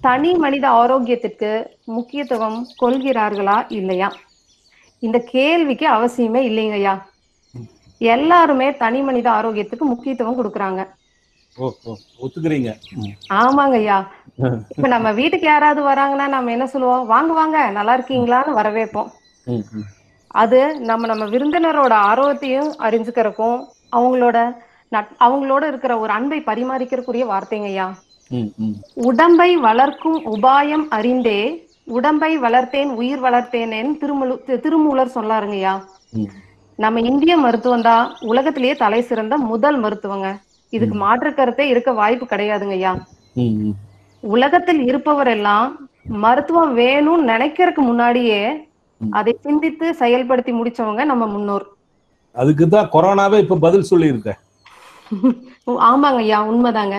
தனி 0.00 0.34
மனித 0.34 0.68
ஆரோக்கியத்திற்கு 0.68 1.66
முக்கியத்துவம் 1.84 2.66
கொள்கிறார்களா 2.80 3.64
இல்லையா? 3.68 4.12
இந்த 4.98 5.18
கேள்விக்கு 5.18 5.92
அவசியமே 5.92 6.40
இல்லைங்க 6.40 6.72
ஐயா. 6.72 7.06
எல்லாருமே 7.98 8.76
தனி 8.76 9.00
மனித 9.00 9.30
ஆரோக்கியத்துக்கு 9.30 9.78
முக்கியத்துவம் 9.78 10.44
கொடுக்கறாங்க. 10.44 10.86
ஒத்துக்கிறீங்க. 12.22 12.74
ஆமாங்க 13.28 13.72
ஐயா. 13.72 14.10
இப்ப 14.76 14.88
நம்ம 14.88 15.12
வீட்டுக்கு 15.12 15.46
யாராவது 15.46 15.88
வராங்கன்னா 15.88 16.28
நம்ம 16.28 16.50
என்ன 16.50 16.66
சொல்லுவோம்? 16.66 17.06
வாங்க 17.06 17.32
வாங்க 17.32 17.70
நல்லா 17.70 17.98
இருக்கீங்களான்னு 17.98 18.54
வரவேற்போம். 18.54 19.08
அது 20.34 20.60
நம்ம 20.82 21.06
நம்ம 21.06 21.24
விருந்தினரோட 21.32 21.94
ஆரோக்கியத்தையும் 22.08 22.70
அறிஞ்சுக்கிறக்கும் 22.86 23.58
அவங்களோட 23.92 24.38
அவங்களோட 25.20 25.62
இருக்கிற 25.66 25.92
ஒரு 25.98 26.12
அன்பை 26.12 26.38
பரிமாறிக்கிறக்குரிய 26.46 27.24
வார்த்தைங்க 27.26 27.68
ஐயா 27.68 27.86
ம், 28.30 28.50
ம். 28.60 28.74
உடம்பை 29.08 29.50
வளர்க்கும் 29.64 30.18
உபாயம் 30.32 30.84
அறிந்தே 30.90 31.40
உடம்பை 31.88 32.30
வளர்த்தேன் 32.38 32.90
உயிர் 32.96 33.22
வளர்த்தேனேன்னு 33.24 33.92
திருமுழு 33.98 34.34
திருமூலர் 34.64 35.14
சொல்லாருங்கய்யா. 35.14 35.74
நம்ம 36.78 37.02
இந்திய 37.10 37.34
மருத்துவம் 37.36 37.84
தான் 37.84 38.06
உலகத்திலேயே 38.28 38.74
தலை 38.76 39.00
சிறந்த 39.02 39.34
முதல் 39.46 39.78
மருத்துவங்க 39.82 40.30
இதுக்கு 40.72 40.96
மாற்று 40.96 41.30
கருத்தே 41.32 41.66
இருக்க 41.68 41.90
வாய்ப்பு 41.92 42.26
கிடையாதுங்க 42.26 42.74
ஐயா 42.74 42.92
ம், 43.36 43.54
ம். 43.60 43.74
உலகத்தில் 44.22 44.82
இருப்பவர் 44.82 45.30
எல்லாம் 45.30 45.68
மருத்துவம் 46.20 46.72
வேணும்னு 46.76 47.30
நினைக்கிறதுக்கு 47.32 47.82
முன்னாடியே. 47.84 48.40
அதை 49.00 49.32
சிந்தித்து 49.46 49.86
செயல்படுத்தி 50.02 50.52
முடிச்சவங்க 50.58 51.02
நம்ம 51.10 51.24
முன்னோர். 51.34 51.64
அதுக்கு 52.34 52.64
தான் 52.74 52.90
கொரோனாவே 52.94 53.38
இப்ப 53.44 53.58
பதில் 53.66 53.88
சொல்லியிருக்க. 53.90 54.30
ஆமாங்க 55.90 56.20
ஐயா 56.24 56.38
உண்மைதாங்க. 56.50 56.96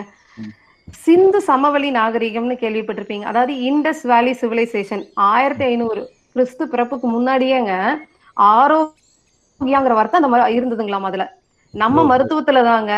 சிந்து 1.05 1.39
சமவெளி 1.47 1.89
நாகரிகம்னு 1.97 2.55
கேள்விப்பட்டிருப்பீங்க. 2.63 3.25
அதாவது 3.31 3.53
இண்டஸ் 3.69 4.03
வேலி 4.11 4.33
சிவிலைசேஷன் 4.41 5.03
ஆயிரத்தி 5.31 5.65
ஐநூறு 5.71 6.01
கிறிஸ்து 6.33 6.63
பிறப்புக்கு 6.73 7.07
முன்னாடியேங்க 7.15 7.73
ஆரோக்கியங்கிற 8.37 9.93
வார்த்தை 9.97 10.19
அந்த 10.19 10.29
மாதிரி 10.33 10.57
இருந்ததுங்களா 10.59 11.01
முதல்ல 11.07 11.25
நம்ம. 11.73 12.03
மருத்துவத்துல 12.11 12.61
தாங்க 12.71 12.93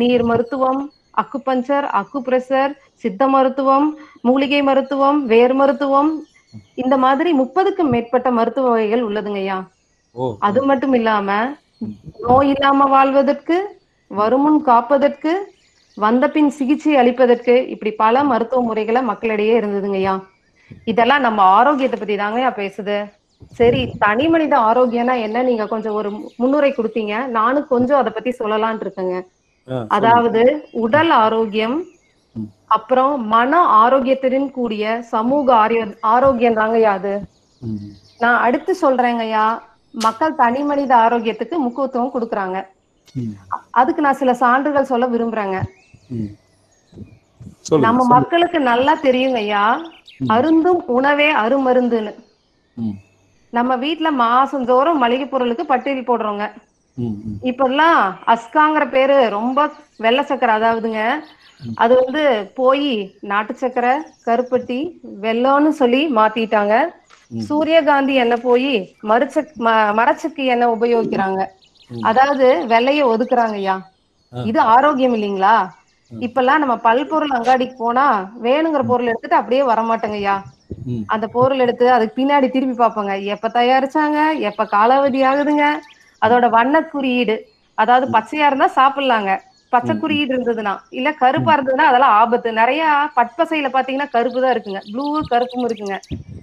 நீர் 0.00 0.24
மருத்துவம் 0.30 0.82
அக்குபஞ்சர் 1.22 1.86
அக்குப்ரெஷர் 2.00 2.72
சித்த 3.02 3.22
மருத்துவம் 3.34 3.86
மூலிகை 4.28 4.60
மருத்துவம் 4.68 5.18
வேர் 5.32 5.54
மருத்துவம் 5.60 6.10
இந்த 6.74 6.96
மாதிரி 6.96 7.30
முப்பதுக்கும் 7.32 7.92
மேற்பட்ட 7.92 8.30
மருத்துவ 8.30 8.68
வகைகள் 8.68 9.02
உள்ளதுங்க 9.02 9.36
ஐயா. 9.36 9.58
ஓ. 10.16 10.24
அது 10.40 10.62
மட்டும் 10.62 10.92
இல்லாம 10.92 11.28
நோய் 12.20 12.48
இல்லாம 12.48 12.86
வாழ்வதற்கு 12.86 13.56
வருமுன் 14.10 14.62
காப்பதற்கு 14.62 15.32
வந்த 15.96 16.28
பின் 16.28 16.50
சிகிச்சை 16.50 16.96
அளிப்பதற்கு 16.96 17.66
இப்படி 17.66 17.90
பல 17.96 18.24
மருத்துவ 18.24 18.62
முறைகளை 18.62 19.02
மக்களிடையே 19.02 19.60
இருந்ததுங்கய்யா 19.60 20.14
இதெல்லாம் 20.86 21.20
நம்ம 21.20 21.42
ஆரோக்கியத்தை 21.56 21.98
பத்தி 21.98 22.16
தாங்கய்யா 22.16 22.50
பேசுது. 22.56 22.96
சரி 23.52 23.80
தனி 23.98 24.28
மனித 24.28 24.56
ஆரோக்கியம்னா 24.60 25.20
என்ன? 25.20 25.42
நீங்க 25.42 25.66
கொஞ்சம் 25.66 25.92
ஒரு 25.92 26.08
முன்னுரை 26.36 26.70
கொடுத்தீங்க. 26.72 27.26
நானும் 27.28 27.66
கொஞ்சம் 27.66 27.98
அதை 27.98 28.12
பத்தி 28.12 28.30
சொல்லலாம்னு 28.38 28.84
இருக்கேங்க. 28.84 29.16
அதாவது 29.90 30.42
உடல் 30.78 31.10
ஆரோக்கியம். 31.18 31.76
அப்புறம் 32.66 33.26
மன 33.26 33.52
ஆரோக்கியத்துடன் 33.78 34.50
கூடிய 34.50 34.84
சமூக 35.02 35.54
ஆரோக்கிய 35.54 35.94
ஆரோக்கியம் 36.08 36.56
தாங்கய்யா 36.56 36.92
அது. 36.92 37.12
ம், 37.62 37.88
நான் 38.18 38.40
அடுத்து 38.40 38.76
சொல்றேங்கய்யா 38.82 39.46
மக்கள் 39.94 40.34
தனி 40.34 40.62
மனித 40.62 40.96
ஆரோக்கியத்துக்கு 40.96 41.56
முக்கியத்துவம் 41.58 42.14
கொடுக்கறாங்க. 42.14 42.58
அதுக்கு 43.70 44.02
நான் 44.02 44.14
சில 44.14 44.34
சான்றுகள் 44.34 44.84
சொல்ல 44.84 45.06
விரும்புறேங்க. 45.06 45.58
நம்ம. 47.78 48.04
மக்களுக்கு 48.06 48.60
நல்லா 48.60 48.94
தெரியுங்க 49.02 49.38
ஐயா. 49.38 49.64
அருந்தும் 50.26 50.86
உணவே 50.88 51.34
அருமருந்துன்னு. 51.34 52.12
நம்ம 53.52 53.76
வீட்ல 53.76 54.08
மாசந்தோறும் 54.14 54.96
மளிகை 54.96 55.26
பொருளுக்கு 55.26 55.66
பட்டியல் 55.66 56.08
போடுறோங்க. 56.08 56.44
ம் 56.98 57.18
ம். 57.24 57.36
இப்பெல்லாம் 57.42 58.00
அஸ்காங்கிற 58.26 58.90
பேரு 58.90 59.28
ரொம்ப 59.28 59.58
வெள்ளை 59.96 60.24
சக்கரை 60.24 60.54
அதாவதுங்க. 60.56 61.02
அது 61.74 62.04
வந்து 62.04 62.52
போய் 62.54 63.14
நாட்டு 63.20 63.56
சக்கரை 63.60 63.96
கருப்பட்டி 64.26 64.92
வெல்லம்னு 65.22 65.68
சொல்லி 65.68 66.14
மாத்திட்டாங்க. 66.14 66.86
சூரியகாந்தி 67.38 68.14
எண்ணெய் 68.14 68.40
போய் 68.42 68.94
மறுச்சக் 69.02 69.50
ம- 69.58 69.92
மரச்சக்கு 69.92 70.44
எண்ணெய் 70.44 70.68
உபயோகிக்கிறாங்க. 70.68 71.46
அதாவது 72.02 72.64
வெள்ளைய 72.68 73.04
ஒதுக்குறாங்க 73.04 73.52
ஐயா. 73.52 73.90
ஆ. 74.36 74.42
இது 74.42 74.60
ஆரோக்கியம் 74.60 75.14
இல்லைங்களா? 75.14 75.68
இப்பெல்லாம் 76.20 76.58
நம்ம 76.58 76.76
பல்பொருள் 76.76 77.28
அங்காடிக்கு 77.28 77.74
போனா 77.76 78.30
வேணுங்கிற 78.42 78.82
பொருள் 78.82 79.06
எடுத்துட்டு 79.06 79.36
அப்படியே 79.36 79.62
வரமாட்டோங்க 79.62 80.12
ஐயா. 80.12 80.44
ம். 80.86 81.00
அந்த 81.06 81.26
பொருள் 81.26 81.58
எடுத்து 81.58 81.90
அதுக்கு 81.90 82.22
பின்னாடி 82.22 82.50
திருப்பி 82.50 82.84
பார்ப்பாங்க. 82.84 83.24
எப்ப 83.24 83.48
தயாரிச்சாங்க? 83.48 84.38
எப்ப 84.38 84.64
காலாவதி 84.64 85.22
ஆகுதுங்க? 85.22 85.68
அதோட 86.26 86.50
வண்ண 86.50 86.84
குறியீடு. 86.84 87.48
அதாவது 87.74 88.18
பச்சையா 88.18 88.46
இருந்தா 88.46 88.70
சாப்பிடலாங்க. 88.76 89.38
பச்சை 89.72 89.94
குறியீடு 89.96 90.32
இருந்ததுன்னா 90.34 90.74
இல்ல 90.92 91.08
கருப்பா 91.20 91.52
இருந்ததுன்னா 91.56 91.86
அதெல்லாம் 91.90 92.16
ஆபத்து. 92.20 92.48
நிறைய 92.60 92.82
பட்பசையில 93.18 93.68
பாத்தீங்கன்னா 93.72 94.08
கருப்பு 94.14 94.38
தான் 94.40 94.54
இருக்குங்க. 94.54 94.80
ப்ளூ 94.88 95.04
கருப்பும் 95.32 95.66
இருக்குங்க. 95.68 95.96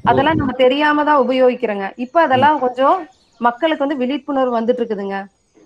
அதெல்லாம் 0.05 0.39
நம்ம 0.39 0.53
தெரியாம 0.59 1.03
தான் 1.05 1.21
உபயோகிக்கிறோங்க. 1.23 1.85
இப்ப 2.05 2.17
அதெல்லாம் 2.25 2.57
கொஞ்சம் 2.63 2.97
மக்களுக்கு 3.41 3.85
வந்து 3.85 4.01
விழிப்புணர்வு 4.01 4.57
வந்துட்டு 4.57 4.81
இருக்குதுங்க 4.81 5.17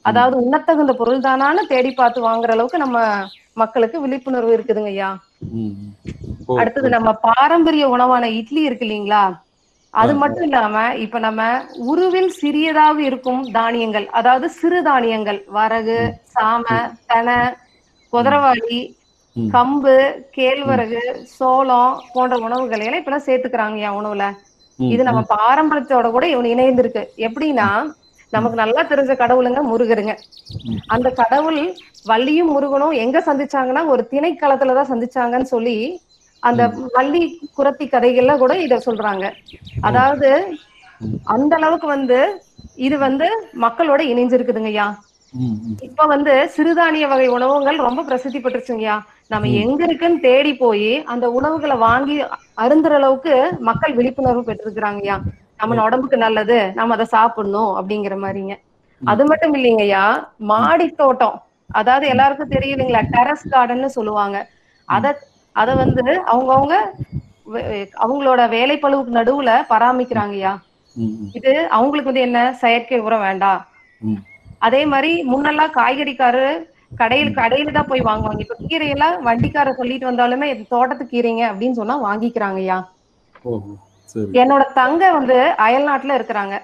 அதாவது 0.06 0.36
உண்ணத்தகுந்த 0.42 0.94
பொருள் 1.00 1.22
தானான்னு 1.22 1.62
தேடி 1.72 1.92
பார்த்து 1.94 2.20
வாங்குற 2.24 2.52
அளவுக்கு 2.56 2.84
நம்ம 2.84 2.98
மக்களுக்கு 3.58 3.98
விழிப்புணர்வு 4.04 4.52
இருக்குதுங்க 4.58 4.92
ஐயா. 4.94 5.10
அடுத்தது 6.56 6.88
நம்ம 6.96 7.10
பாரம்பரிய 7.26 7.84
உணவான 7.96 8.24
இட்லி 8.40 8.62
இருக்கு 8.64 8.86
இல்லைங்களா? 8.86 9.24
அது 9.94 10.14
மட்டும் 10.16 10.46
இல்லாம 10.48 10.76
இப்ப 11.04 11.20
நம்ம 11.20 11.42
உருவில் 11.92 12.32
சிறியதாக 12.42 12.98
இருக்கும் 13.10 13.42
தானியங்கள் 13.52 14.06
அதாவது 14.20 14.48
சிறு 14.60 14.80
தானியங்கள் 14.84 15.40
வரகு 15.58 15.98
சாம 16.34 16.66
தெனை 17.12 17.40
குதிரவாளி. 18.14 18.80
கம்பு 19.36 19.96
கேழ்வரகு 20.36 21.02
சோளம் 21.34 21.98
போன்ற 22.14 22.36
உணவுகளை 22.46 22.86
எல்லாம் 22.86 23.02
இப்பெல்லாம் 23.02 23.28
சேர்த்துக்கிறாங்க 23.28 23.78
என் 23.88 23.98
உணவுல. 24.00 24.24
இது 24.80 25.02
நம்ம 25.04 25.22
பாரம்பரியத்தோட 25.36 26.08
கூட 26.12 26.26
இவன் 26.28 26.52
இணைந்திருக்கு. 26.54 27.04
எப்படின்னா 27.28 27.68
நமக்கு 28.34 28.58
நல்லா 28.62 28.82
தெரிஞ்ச 28.84 29.12
கடவுளுங்க 29.22 29.62
முருகருங்க. 29.70 30.14
அந்த 30.88 31.08
கடவுள் 31.22 31.62
வள்ளியும் 32.10 32.52
முருகனும் 32.56 32.96
எங்க 33.04 33.18
சந்திச்சாங்கன்னா 33.30 33.84
ஒரு 33.94 34.04
திணைக்களத்துலதான் 34.12 34.92
சந்திச்சாங்கன்னு 34.92 35.50
சொல்லி 35.56 35.78
அந்த 36.44 36.64
வள்ளி 36.94 37.22
குரத்தி 37.58 37.86
கதைகள்ல 37.88 38.34
கூட 38.38 38.54
இத 38.66 38.82
சொல்றாங்க. 38.86 39.26
அதாவது. 39.82 40.30
அந்த 41.34 41.54
அளவுக்கு 41.56 41.88
வந்து 41.90 42.20
இது 42.78 42.98
வந்து 43.00 43.28
மக்களோட 43.64 44.02
இணைஞ்சிருக்குதுங்கய்யா. 44.12 44.88
இப்ப 45.88 46.06
வந்து 46.08 46.34
சிறுதானிய 46.56 47.06
வகை 47.08 47.28
உணவுகள் 47.30 47.78
ரொம்ப 47.88 48.02
பிரசித்தி 48.04 48.40
பெற்றுச்சுங்கய்யா. 48.40 48.96
நம்ம 49.30 49.50
எங்க 49.62 49.80
இருக்குன்னு 49.88 50.20
தேடி 50.22 50.54
போய் 50.58 50.82
அந்த 51.14 51.26
உணவுகளை 51.38 51.76
வாங்கி 51.84 52.16
அருந்துற 52.64 52.94
அளவுக்கு 52.94 53.34
மக்கள் 53.70 53.94
விழிப்புணர்வு 53.96 54.44
பெற்றிருக்கிறாங்கய்யா. 54.44 55.18
நம்ம 55.60 55.84
உடம்புக்கு 55.86 56.18
நல்லது 56.18 56.58
நம்ம 56.76 56.96
அதை 56.98 57.06
சாப்பிடணும் 57.14 57.72
அப்படிங்கிற 57.80 58.16
மாதிரிங்க. 58.22 58.54
அது 59.02 59.24
மட்டும் 59.30 59.54
இல்லைங்கய்யா 59.56 60.04
மாடி 60.52 60.88
தோட்டம். 60.94 61.38
அதாவது 61.70 62.06
எல்லாருக்கும் 62.08 62.54
தெரியுதுங்களா 62.56 63.02
டெரஸ் 63.14 63.46
கார்டன்னு 63.52 63.90
சொல்லுவாங்க. 63.98 64.38
அத 64.88 65.08
அத 65.56 65.70
வந்து 65.76 66.04
அவங்கவங்க 66.32 66.76
அவங்களோட 68.04 68.42
வேலைப்பளுவுக்கு 68.50 69.12
நடுவுல 69.18 69.52
பராமரிக்கிறாங்கய்யா. 69.70 70.52
இது 71.38 71.54
அவங்களுக்கு 71.78 72.12
வந்து 72.12 72.26
என்ன? 72.28 72.40
செயற்கை 72.62 73.00
உரம் 73.08 73.26
வேண்டாம். 73.26 73.62
அதே 74.62 74.82
மாதிரி 74.92 75.12
முன்னெல்லாம் 75.32 75.76
காய்கறிக்காரு 75.78 76.46
கடையில் 77.00 77.36
கடையில 77.36 77.72
தான் 77.72 77.90
போய் 77.90 78.08
வாங்குவாங்க. 78.08 78.42
இப்ப 78.46 78.56
கீரையெல்லாம் 78.64 79.16
வண்டிக்கார 79.28 79.74
சொல்லிட்டு 79.74 80.10
வந்தாலுமே 80.10 80.48
தோட்டத்து 80.72 81.06
கீரைங்க 81.12 81.44
அப்படின்னு 81.52 81.80
சொன்னா 81.82 81.96
வாங்கிக்கிறாங்கய்யா. 82.06 82.78
என்னோட 84.40 84.64
தங்க 84.74 85.04
வந்து 85.12 85.36
அயல் 85.66 85.88
நாட்டுல 85.90 86.18
இருக்கிறாங்க 86.20 86.56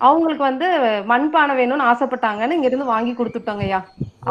அவங்களுக்கு 0.00 0.42
வந்து 0.42 0.66
மண்பானை 1.08 1.54
வேணும்னு 1.56 1.88
ஆசைப்பட்டாங்கன்னு 1.88 2.56
இங்க 2.58 2.68
இருந்து 2.68 2.92
வாங்கி 2.92 3.12
கொடுத்துட்டோங்கய்யா. 3.14 3.80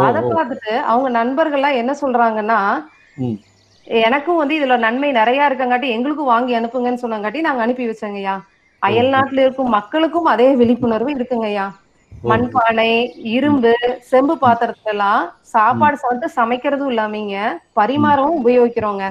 அதை 0.04 0.20
ஓ. 0.22 0.30
பார்த்துட்டு 0.30 0.72
அவங்க 0.92 1.10
நண்பர்கள்லாம் 1.18 1.80
என்ன 1.82 1.92
சொல்றாங்கன்னா 2.02 2.60
எனக்கும் 3.88 4.40
வந்து 4.40 4.54
இதுல 4.60 4.78
நன்மை 4.78 5.10
நிறைய 5.12 5.48
இருக்கங்காட்டி 5.50 5.88
எங்களுக்கும் 5.96 6.32
வாங்கி 6.34 6.54
அனுப்புங்கன்னு 6.54 7.04
சொன்னங்காட்டி 7.04 7.40
நாங்க 7.42 7.62
அனுப்பி 7.62 7.86
வச்சோங்கய்யா. 7.90 8.36
அயல் 8.82 9.14
நாட்டுல 9.14 9.44
இருக்கும் 9.46 9.76
மக்களுக்கும் 9.78 10.28
அதே 10.34 10.50
விழிப்புணர்வு 10.56 11.12
இருக்குங்கய்யா. 11.16 11.68
மண்பானை 12.12 12.90
இரும்பு 13.34 13.72
செம்பு 14.10 14.36
பாத்திரத்துல 14.42 14.94
எல்லாம் 14.94 15.24
சாப்பாடு 15.54 15.98
சாப்பிட்டு 15.98 16.28
சமைக்கிறதும் 16.38 16.92
இல்லாமீங்க 16.94 17.36
பரிமாறவும் 17.80 18.40
உபயோகிக்கிறோங்க. 18.42 19.04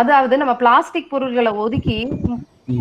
அதாவது 0.00 0.34
நம்ம 0.42 0.54
பிளாஸ்டிக் 0.62 1.10
பொருள்களை 1.10 1.52
ஒதுக்கி 1.64 1.98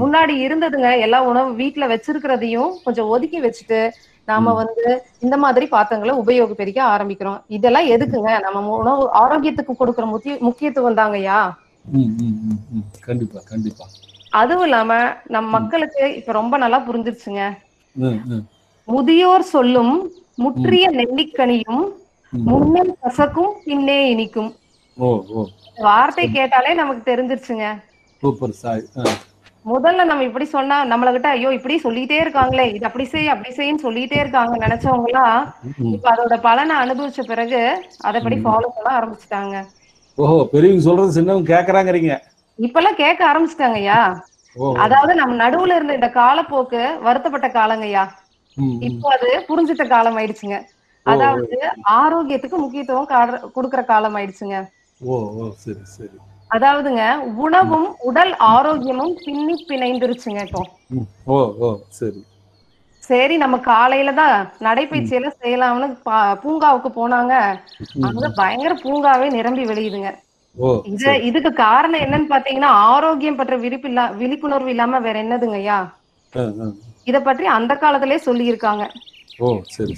முன்னாடி 0.02 0.34
இருந்ததுங்க 0.46 0.90
எல்லா 1.06 1.20
உணவு 1.32 1.50
வீட்டுல 1.62 1.86
வச்சிருக்கிறதையும் 1.94 2.72
கொஞ்சம் 2.84 3.10
ஒதுக்கி 3.14 3.40
வச்சுட்டு 3.42 3.80
நாம 4.30 4.52
வந்து 4.60 4.84
இந்த 5.26 5.36
மாதிரி 5.44 5.66
பாத்திரங்களை 5.74 6.14
உபயோகப்படுத்திக்க 6.22 6.82
ஆரம்பிக்கிறோம். 6.94 7.40
இதெல்லாம் 7.58 7.88
எதுக்குங்க? 7.96 8.32
நம்ம 8.46 8.76
உணவு 8.82 9.04
ஆரோக்கியத்துக்கு 9.22 9.74
கொடுக்கிற 9.80 10.06
முக்கிய 10.14 10.38
முக்கியத்துவம் 10.48 11.00
தாங்கய்யா. 11.02 11.40
கண்டிப்பா 13.08 13.40
கண்டிப்பா. 13.52 13.86
அதுவும் 14.42 14.66
இல்லாம 14.68 14.92
நம்ம 15.36 15.48
மக்களுக்கு 15.58 16.04
இப்ப 16.20 16.32
ரொம்ப 16.40 16.56
நல்லா 16.64 16.80
புரிஞ்சிருச்சுங்க. 16.88 17.44
முதியோர் 18.88 19.52
சொல்லும் 19.56 19.96
முற்றிய 20.44 20.86
நெல்லிக்கனியும். 21.00 21.84
முன்னே 22.50 22.84
கசக்கும் 23.06 23.54
பின்னே 23.66 23.98
இனிக்கும். 24.14 24.52
வார்த்தை 25.88 26.26
கேட்டாலே 26.38 26.72
நமக்கு 26.82 27.04
தெரிஞ்சிருச்சுங்க. 27.12 27.68
சூப்பர் 28.24 28.56
சாய் 28.62 28.84
முதல்ல 29.66 30.04
நம்ம 30.10 30.24
இப்படி 30.28 30.46
சொன்னா 30.54 30.78
நம்மள 30.92 31.10
கிட்ட 31.16 31.28
ஐயோ 31.36 31.50
இப்படி 31.58 31.76
சொல்லிட்டே 31.84 32.18
இருக்காங்களே 32.22 32.66
இது 32.76 32.88
அப்படி 32.90 33.06
செய் 33.12 33.34
அப்படி 33.34 33.52
செய்ன்னு 33.58 33.84
சொல்லிட்டே 33.86 34.18
இருக்காங்க 34.22 34.56
நினைச்சவங்க 34.64 35.10
எல்லாம். 35.12 35.42
இப்ப 35.96 36.08
அதோட 36.14 36.36
பலனை 36.48 36.76
அனுபவிச்ச 36.84 37.24
பிறகு 37.32 37.60
அதைப்படி 38.08 38.38
ஃபாலோ 38.46 38.70
பண்ண 38.76 38.90
ஆரம்பிச்சுட்டாங்க. 39.00 39.58
ஓஹோ 40.18 40.38
பெரியவங்க 40.54 40.86
சொல்றது 40.88 41.18
சின்னவங்க 41.18 41.52
கேக்குறாங்கறீங்க. 41.54 42.14
இப்பெல்லாம் 42.60 43.00
கேட்க 43.04 43.22
ஆரம்பிச்சிட்டாங்கய்யா 43.32 44.02
அதாவது 44.86 45.14
நம்ம 45.20 45.34
நடுவுல 45.44 45.76
இருந்த 45.78 45.94
இந்த 46.00 46.10
காலப்போக்கு 46.18 46.82
வருத்தப்பட்ட 47.06 47.48
காலங்கய்யா. 47.60 48.04
இப்போ 48.88 49.08
அது 49.18 49.30
புரிஞ்சிட்ட 49.50 49.84
காலம் 49.94 50.18
ஆயிடுச்சுங்க. 50.20 50.58
அதாவது 51.06 51.60
ஆரோக்கியத்துக்கு 52.00 52.58
முக்கியத்துவம் 52.64 53.08
கொடுக்கிற 53.56 53.84
காலம் 53.94 54.18
ஆயிடுச்சுங்க. 54.18 54.58
ஓ 55.02 55.14
சரி 55.64 55.84
சரி. 55.96 56.18
அதாவதுங்க 56.52 57.04
உணவும் 57.44 57.88
உடல் 58.08 58.34
ஆரோக்கியமும் 58.52 59.14
பின்னி 59.22 59.56
பிணைந்துருச்சுங்க 59.68 60.42
இப்போ. 60.48 60.62
ம். 60.94 61.08
ஓ 61.28 61.38
ஓ 61.60 61.70
சரி. 61.98 62.22
சரி 63.04 63.36
நம்ம 63.38 63.56
காலையில 63.68 64.12
தான் 64.18 64.36
நடைப்பயிற்சி 64.66 65.16
எல்லாம் 65.16 65.40
செய்யலாம்னு 65.40 65.88
பூங்காவுக்கு 66.44 66.90
போனாங்க. 66.98 67.34
அங்க 68.08 68.28
பயங்கர 68.38 68.74
பூங்காவே 68.84 69.28
நிரம்பி 69.34 69.64
வெளியுதுங்க. 69.72 70.12
இது 70.92 71.10
இதுக்கு 71.28 71.52
காரணம் 71.60 72.04
என்னன்னு 72.06 72.32
பாத்தீங்கன்னா 72.32 72.72
ஆரோக்கியம் 72.88 73.38
பற்ற 73.38 73.56
விழிப்பு 73.60 73.88
இல்ல 73.88 74.02
விழிப்புணர்வு 74.18 74.72
இல்லாம 74.74 75.00
வேற 75.00 75.16
என்னதுங்கய்யா 75.24 75.78
ஆ, 76.34 76.44
ஆ. 76.60 76.66
இத 77.08 77.18
பற்றி 77.22 77.46
அந்த 77.54 77.74
காலத்திலே 77.78 78.18
சொல்லி 78.26 78.46
இருக்காங்க 78.52 78.84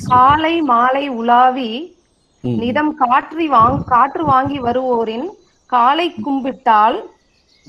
காலை 0.10 0.54
மாலை 0.68 1.06
உலாவி. 1.18 1.72
நிதம் 2.44 2.92
காற்றி 3.02 3.46
வாங் 3.52 3.78
காற்று 3.90 4.24
வாங்கி 4.26 4.58
வருவோரின் 4.66 5.28
காலை 5.74 6.14
கும்பிட்டால் 6.22 7.04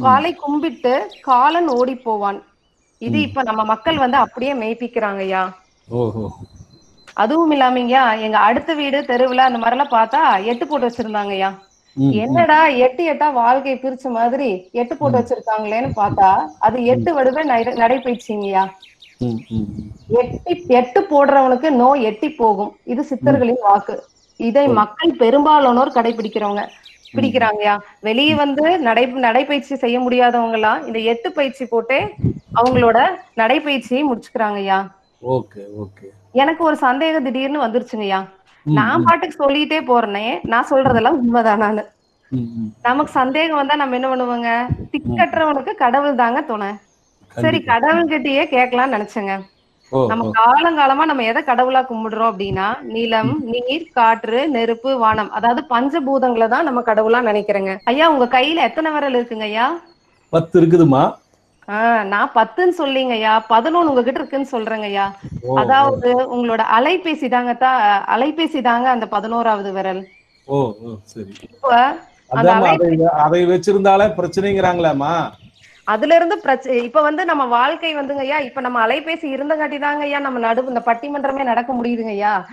காலை 0.01 0.35
கும்பிட்டு 0.35 1.11
காலன் 1.23 1.69
ஓடி 1.69 1.95
போவான் 1.95 2.43
இது 2.99 3.21
இப்ப 3.21 3.43
நம்ம 3.43 3.65
மக்கள் 3.65 3.99
வந்து 3.99 4.17
அப்படியே 4.17 4.55
மெய்ப்பிக்கிறாங்கய்யா. 4.55 5.53
ஓஹோ. 5.89 6.33
அதுவும் 7.13 7.53
இல்லாமங்கய்யா 7.53 8.21
எங்க 8.21 8.39
அடுத்த 8.39 8.75
வீடு 8.75 9.01
தெருவுல 9.01 9.37
அந்த 9.37 9.59
மாதிரி 9.59 9.81
எல்லாம் 9.81 10.09
பார்த்தா 10.09 10.45
எட்டு 10.45 10.67
போட்டு 10.67 10.87
வச்சிருந்தாங்கய்யா. 10.87 11.59
ம், 11.93 12.11
என்னடா 12.11 12.67
எட்டு 12.67 13.13
எட்டா 13.13 13.33
வாழ்க்கை 13.33 13.75
பிரிச்ச 13.75 14.03
மாதிரி 14.03 14.69
எட்டு 14.73 14.97
போட்டு 14.97 15.19
வச்சிருக்காங்களேன்னு 15.19 15.91
பார்த்தா 15.97 16.47
அது 16.59 16.85
எட்டு 16.85 17.15
வடுவே 17.15 17.43
நடை- 17.43 17.77
நடைபயிற்சிங்கய்யா. 17.77 18.71
ம், 19.19 19.27
ம், 19.27 19.41
ம். 19.49 19.67
எட்டி 20.07 20.65
எட்டு 20.69 21.01
போடுறவனுக்கு 21.01 21.71
நோய் 21.71 22.03
எட்டி 22.03 22.31
போகும். 22.31 22.77
இது 22.85 23.07
சித்தர்களின் 23.11 23.61
வாக்கு. 23.61 24.05
இதை 24.37 24.69
மக்கள் 24.69 25.17
பெரும்பாலானோர் 25.17 25.93
கடைபிடிக்கிறவங்க. 25.93 26.69
பிடிக்கிறாங்கயா? 27.15 27.75
வெளியே 28.01 28.35
வந்து 28.35 28.79
நடை 28.79 29.07
நடைப்பயிற்சி 29.07 29.75
செய்ய 29.77 30.01
முடியாதவங்க 30.01 30.53
எல்லாம் 30.53 30.87
இந்த 30.87 30.99
எட்டு 30.99 31.33
பயிற்சி 31.33 31.65
போட்டே 31.65 32.01
அவங்களோட 32.55 32.99
நடைப்பயிற்சியை 33.37 34.03
முடிச்சுக்கிறாங்கய்யா. 34.05 34.79
எனக்கு 36.35 36.65
ஒரு 36.65 36.77
சந்தேகம் 36.77 37.23
திடீர்னு 37.23 37.65
வந்துருச்சுங்கய்யா. 37.65 38.21
நான் 38.67 39.05
பாட்டுக்கு 39.05 39.43
சொல்லிட்டே 39.45 39.81
போறேனே 39.83 40.27
நான் 40.45 40.71
சொல்றதெல்லாம் 40.71 41.19
உண்மைதானான்னு 41.19 41.83
ம், 42.33 42.47
ம். 42.59 42.69
நமக்கு 42.83 43.13
சந்தேகம் 43.13 43.57
வந்தா 43.57 43.75
நம்ம 43.75 43.95
என்ன 43.95 44.09
பண்ணுவோங்க? 44.09 44.51
திக்கற்றவனுக்கு 44.93 45.75
கடவுள் 45.75 46.15
தாங்க 46.15 46.41
துணை. 46.43 46.71
சரி 47.37 47.59
கண்டிப்பா. 47.59 47.75
கடவுள்கிட்டயே 47.75 48.43
கேட்கலாம்னு 48.51 48.97
நினைச்சேங்க. 48.97 49.35
நம்ம 50.11 50.25
காலங்காலமா 50.39 51.05
நம்ம 51.11 51.25
எதை 51.31 51.41
கடவுளா 51.49 51.81
கும்பிடுறோம் 51.91 52.31
அப்படின்னா 52.31 52.69
நிலம் 52.95 53.33
நீர் 53.53 53.91
காற்று 53.99 54.41
நெருப்பு 54.55 54.91
வானம். 55.03 55.31
அதாவது 55.39 55.63
பஞ்சபூதங்களை 55.75 56.49
தான் 56.55 56.67
நம்ம 56.69 56.81
கடவுளா 56.89 57.21
நினைக்கிறேங்க. 57.31 57.75
ஐயா 57.93 58.07
உங்க 58.15 58.27
கையில 58.37 58.65
எத்தனை 58.69 58.91
விரல் 58.95 59.19
இருக்குங்க 59.19 59.47
ஐயா? 59.51 59.67
பத்து 60.33 60.55
இருக்குதுமா 60.61 61.05
நான் 62.13 62.33
பத்துன்னு 62.39 62.75
சொல்லிங்க 62.81 63.15
ஐயா. 63.19 63.35
பதினொன்னு 63.53 63.91
உங்ககிட்ட 63.91 64.21
இருக்குன்னு 64.21 64.51
சொல்றேங்க 64.55 64.89
ஐயா. 64.91 65.07
அதாவது 65.63 66.11
உங்களோட 66.35 66.63
அலைபேசி 66.79 67.29
தாங்க 67.35 67.53
தான் 67.63 67.79
அலைபேசி 68.15 68.61
தாங்க 68.69 68.89
அந்த 68.95 69.07
பதினோராவது 69.15 69.71
விரல். 69.77 70.03
ஓ 70.49 70.59
ஓ 70.87 70.97
சரி. 71.13 71.33
இப்ப 71.47 71.71
அதை 73.25 73.41
வச்சிருந்தாலே 73.53 74.09
பிரச்சனைங்கிறாங்களேம்மா. 74.19 75.15
அதுல 75.87 76.15
இருந்து 76.15 76.39
பிரச்சனை 76.39 76.85
இப்ப 76.85 77.03
வந்து 77.03 77.25
நம்ம 77.25 77.45
வாழ்க்கை 77.47 77.97
வந்துங்க 77.97 78.19
ஐயா 78.19 78.39
இப்ப 78.39 78.61
நம்ம 78.61 78.87
அலைபேசி 78.87 79.27
இருந்தங்காட்டி 79.35 79.79
தாங்க 79.79 80.03
ஐயா 80.03 80.19
நம்ம 80.19 80.39
நடு 80.39 80.65
இந்த 80.67 80.83
பட்டிமன்றமே 80.87 81.43
நடக்க 81.43 81.73
முடியுதுங்க 81.73 82.09
ஐயா. 82.09 82.47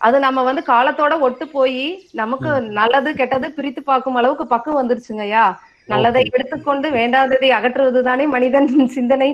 அது 0.00 0.18
நம்ம 0.18 0.42
வந்து 0.42 0.62
காலத்தோட 0.66 1.20
ஒட்டு 1.20 1.48
போய் 1.48 1.82
நமக்கு 2.12 2.48
நல்லது 2.70 3.14
கெட்டது 3.14 3.52
பிரித்து 3.52 3.82
பார்க்கும் 3.82 4.14
அளவுக்கு 4.14 4.46
பக்கம் 4.46 4.78
வந்துருச்சுங்க 4.80 5.20
ஐயா. 5.20 5.44
நல்லதை 5.88 6.30
எடுத்துக்கொண்டு 6.32 6.90
வேண்டாததை 6.90 7.48
அகற்றுவது 7.48 8.02
தானே 8.02 8.26
மனிதன் 8.26 8.88
சிந்தனை. 8.88 9.30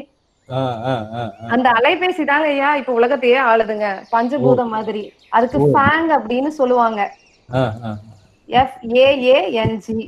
அந்த 1.49 1.71
அலைபேசி 1.71 2.25
தாங்க 2.25 2.47
ஐயா 2.47 2.75
இப்ப 2.75 2.93
உலகத்தையே 2.93 3.39
ஆளுதுங்க. 3.41 3.87
பஞ்சபூதம் 4.13 4.69
மாதிரி. 4.69 5.03
அதுக்கு 5.29 5.59
ஃபேங் 5.75 6.11
அப்படின்னு 6.19 6.49
சொல்லுவாங்க. 6.49 7.01
ஆ, 7.55 7.75
ஆ. 7.85 7.91
F 8.49 8.77
AANG 8.97 9.99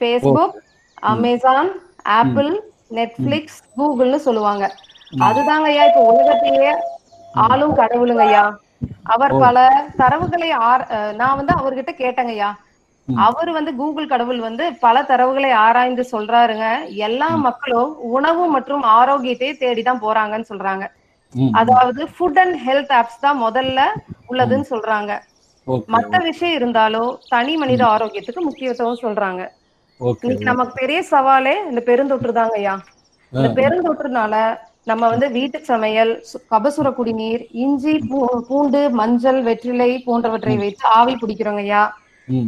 Facebook 0.00 0.56
Amazon 1.02 1.70
Apple 2.06 2.72
Netflix 2.90 3.58
கூகுள்னு 3.76 4.16
சொல்லுவாங்க. 4.16 4.76
அதுதாங்க 5.18 5.62
ஐயா 5.62 5.84
இப்ப 5.84 6.00
உலகத்தையே 6.00 6.72
ஆளும் 7.32 7.76
கடவுளுங்க 7.76 8.20
ஐயா 8.20 8.58
அவர் 9.02 9.30
பல 9.38 9.86
தரவுகளை 9.98 10.50
ஆர்- 10.60 11.14
நான் 11.14 11.36
வந்து 11.36 11.54
அவர்கிட்ட 11.54 11.94
கேட்டேங்க 11.98 12.28
ஐயா. 12.28 12.58
அவர் 13.16 13.50
வந்து 13.50 13.74
கூகுள் 13.74 14.06
கடவுள் 14.06 14.40
வந்து 14.40 14.74
பல 14.74 15.02
தரவுகளை 15.02 15.52
ஆராய்ந்து 15.52 16.06
சொல்றாருங்க. 16.12 16.94
எல்லா 16.94 17.28
மக்களும் 17.28 17.98
உணவு 18.00 18.46
மற்றும் 18.46 18.82
ஆரோக்கியத்தை 18.82 19.56
தேடிதான் 19.60 20.00
போறாங்கன்னு 20.00 20.44
சொல்றாங்க. 20.48 20.86
அதாவது 21.52 22.08
ஃபுட் 22.18 22.38
அண்ட் 22.38 22.68
ஹெல்த் 22.68 22.94
ஆப்ஸ் 22.94 23.20
தான் 23.20 23.42
முதல்ல 23.42 23.80
உள்ளதுன்னு 24.30 24.64
சொல்றாங்க. 24.70 25.18
மத்த 25.88 26.22
விஷயம் 26.22 26.54
இருந்தாலும் 26.54 27.18
தனி 27.28 27.56
மனித 27.56 27.84
ஆரோக்கியத்துக்கு 27.86 28.40
முக்கியத்துவம் 28.40 28.98
சொல்றாங்க. 29.02 29.48
இன்னைக்கு 30.00 30.44
நமக்கு 30.44 30.72
பெரிய 30.74 30.98
சவாலே 31.10 31.54
இந்த 31.68 31.80
பெருந்தொற்று 31.86 32.32
தாங்க 32.32 32.56
ஐயா. 32.56 32.74
இந்த 33.32 33.48
பெருந்தொற்றுனால 33.58 34.34
நம்ம 34.86 35.04
வந்து 35.08 35.26
வீட்டு 35.28 35.58
சமையல் 35.64 36.10
கபசுர 36.50 36.88
குடிநீர் 36.92 37.42
இஞ்சி 37.62 37.94
பூண்டு 38.48 38.80
மஞ்சள் 39.00 39.40
வெற்றிலை 39.42 39.90
போன்றவற்றை 40.06 40.56
வைத்து 40.56 40.84
ஆவி 40.98 41.14
பிடிக்கிறோங்க 41.14 41.62
ஐயா. 41.64 41.82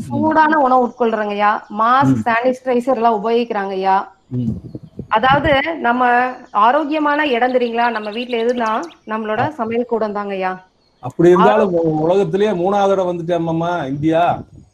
சூடான 0.07 0.53
உணவு 0.67 0.85
உட்கொள்றாங்க 0.87 1.35
ஐயா. 1.37 1.51
மாஸ்க் 1.81 2.23
சானிடைசர் 2.27 2.97
எல்லாம் 2.97 3.19
உபயோகிக்கிறாங்க 3.21 3.75
ஐயா. 3.79 3.97
அதாவது 5.11 5.53
நம்ம 5.81 6.03
ஆரோக்கியமான 6.63 7.27
இடம் 7.29 7.55
தெரியுங்களா? 7.57 7.87
நம்ம 7.91 8.09
வீட்ல 8.11 8.43
எதுனா 8.45 8.71
நம்மளோட 9.13 9.43
சமையல் 9.59 9.91
கூடம் 9.93 10.13
தாங்க 10.13 10.35
ஐயா. 10.35 10.53
அப்படி 11.03 11.29
இருந்தாலும் 11.31 11.75
உலகத்திலேயே 12.05 12.53
மூணாவது 12.63 12.93
இடம் 12.93 13.11
வந்துட்டேம்மாம்மா 13.11 13.73
இந்தியா. 13.87 14.23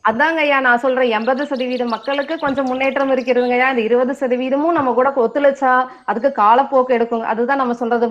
அதாங்க 0.05 0.41
ஐயா 0.41 0.57
நான் 0.61 0.81
சொல்றேன் 0.83 1.13
எண்பது 1.17 1.43
சதவீதம் 1.51 1.93
மக்களுக்கு 1.95 2.35
கொஞ்சம் 2.39 2.67
முன்னேற்றம் 2.71 3.13
இருக்கிறதுங்க 3.15 3.57
ஐயா 3.57 3.69
இந்த 3.73 3.83
இருபது 3.87 4.13
சதவீதமும் 4.19 4.77
நம்ம 4.79 4.93
கூட 4.95 5.11
ஒத்துழைச்சா 5.23 5.73
அதுக்கு 6.05 6.31
காலப்போக்கு 6.39 6.97
எடுக்கும் 6.97 7.25
அதுதான் 7.31 7.61
நம்ம 7.63 7.77
சொல்றது 7.79 8.07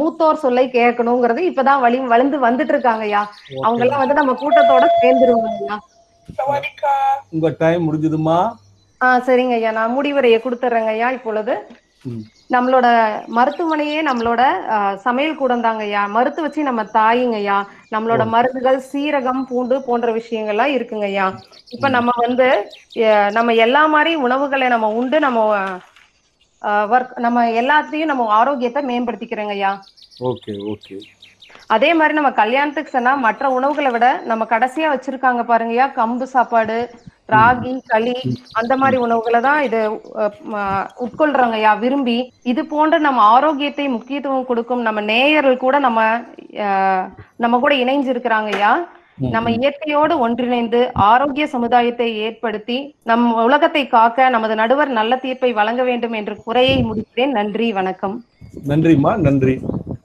மூத்தோர் 0.00 0.42
சொல்லை 0.42 0.64
கேட்கணுங்கிறது 0.74 1.42
இப்பதான் 1.50 1.82
வழி 1.84 2.00
வளர்ந்து 2.12 2.38
வந்துட்டு 2.44 2.74
இருக்காங்க 2.74 3.04
ஐயா 3.08 3.22
அவங்க 3.64 3.82
எல்லாம் 3.86 4.02
வந்து 4.02 4.20
நம்ம 4.20 4.34
கூட்டத்தோட 4.42 4.84
சேர்ந்துருவாங்க 4.98 5.50
ஐயா 5.56 5.78
உங்க 7.32 7.48
டைம் 7.58 7.86
முடிஞ்சதுமா? 7.86 8.38
ஆஹ் 9.00 9.22
சரிங்க 9.26 9.54
ஐயா 9.54 9.70
நான் 9.78 9.94
முடிவுரையை 9.96 10.38
கொடுத்துட்றேங்க 10.40 10.92
ஐயா 10.92 11.08
இப்பொழுது. 11.16 11.54
நம்மளோட 12.54 12.86
மருத்துவமனையே 13.36 13.98
நம்மளோட 14.02 14.42
சமையல் 15.02 15.36
கூடம் 15.36 15.60
தாங்க 15.60 15.82
ஐயா 15.82 16.02
மருத்து 16.08 16.40
வச்சு 16.42 16.62
நம்ம 16.62 16.82
தாயுங்க 16.94 17.36
ஐயா 17.36 17.56
நம்மளோட 17.92 18.22
மருந்துகள் 18.26 18.78
சீரகம் 18.90 19.42
பூண்டு 19.44 19.76
போன்ற 19.86 20.10
விஷயங்கள்லாம் 20.12 20.74
இருக்குங்க 20.76 21.06
ஐயா 21.06 21.26
இப்ப 21.68 21.88
நம்ம 21.88 22.12
வந்து 22.20 22.48
நம்ம 23.30 23.54
எல்லா 23.64 23.82
மாதிரி 23.86 24.14
உணவுகளை 24.26 24.68
நம்ம 24.68 24.90
உண்டு 24.92 25.18
நம்ம 25.20 25.40
ஒர்க் 26.88 27.18
நம்ம 27.18 27.38
எல்லாத்தையும் 27.62 28.12
நம்ம 28.12 28.28
ஆரோக்கியத்தை 28.34 28.82
மேம்படுத்திக்கிறோங்க 28.84 29.54
ஐயா 29.54 29.72
ஓகே 30.28 30.52
ஓகே. 30.72 30.96
அதே 31.70 31.90
மாதிரி 31.92 32.14
நம்ம 32.14 32.30
கல்யாணத்துக்கு 32.34 32.90
சொன்னா 32.90 33.12
மற்ற 33.24 33.50
உணவுகளை 33.50 33.90
விட 33.90 34.06
நம்ம 34.24 34.46
கடைசியா 34.50 34.88
வச்சிருக்காங்க 34.92 35.42
பாருங்கய்யா. 35.42 35.86
கம்பு 35.98 36.26
சாப்பாடு 36.26 36.76
ராகி 37.28 37.70
களி 37.90 38.16
அந்த 38.60 38.72
மாதிரி 38.80 38.96
உணவுகளை 39.04 39.40
தான் 39.46 39.60
இது 39.66 39.78
உட்கொள்றாங்கய்யா 41.04 41.72
விரும்பி. 41.84 42.18
இது 42.52 42.62
போன்ற 42.72 42.98
நம்ம 43.06 43.22
ஆரோக்கியத்தை 43.36 43.86
முக்கியத்துவம் 43.94 44.48
கொடுக்கும் 44.50 44.82
நம்ம 44.88 45.02
நேயர்கள் 45.12 45.62
கூட 45.64 45.78
நம்ம 45.86 46.00
நம்ம 47.44 47.58
கூட 47.64 47.74
இணைஞ்சு 47.84 48.12
இருக்கிறாங்கய்யா 48.14 48.72
நம்ம 49.34 49.48
இயற்கையோடு 49.56 50.14
ஒன்றிணைந்து 50.24 50.78
ஆரோக்கிய 51.08 51.44
சமுதாயத்தை 51.52 52.06
ஏற்படுத்தி 52.26 52.78
நம் 53.10 53.26
உலகத்தை 53.46 53.82
காக்க 53.92 54.28
நமது 54.36 54.54
நடுவர் 54.60 54.90
நல்ல 54.98 55.16
தீர்ப்பை 55.24 55.50
வழங்க 55.58 55.82
வேண்டும் 55.88 56.16
என்று 56.20 56.34
குறையை 56.46 56.78
முடிக்கிறேன். 56.88 57.34
நன்றி 57.38 57.68
வணக்கம். 57.78 58.16
நன்றிம்மா 58.70 59.12
நன்றி. 59.26 59.54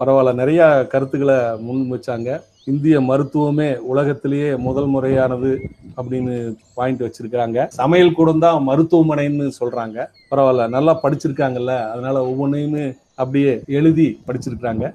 பரவாயில்ல 0.02 0.34
நிறைய 0.42 0.62
கருத்துக்களை 0.92 1.40
முன் 1.68 1.82
வச்சாங்க. 1.94 2.30
இந்திய 2.70 3.02
மருத்துவமே 3.02 3.70
உலகத்திலேயே 3.92 4.50
முதல் 4.68 4.90
முறையானது 4.96 5.52
அப்படின்னு 6.00 6.36
பாயிண்ட் 6.78 7.02
வச்சிருக்கிறாங்க. 7.06 7.68
சமையல் 7.82 8.18
கூட 8.20 8.32
தான் 8.32 8.68
மருத்துவமனைன்னு 8.68 9.48
சொல்றாங்க. 9.60 9.98
பரவாயில்ல 10.32 10.70
நல்லா 10.76 11.00
படிச்சிருக்காங்கல்ல. 11.04 11.74
அதனால 11.94 12.18
ஒவ்வொன்றையுமே 12.30 12.86
அப்படியே 13.16 13.54
எழுதி 13.80 14.08
படிச்சிருக்கிறாங்க. 14.28 14.86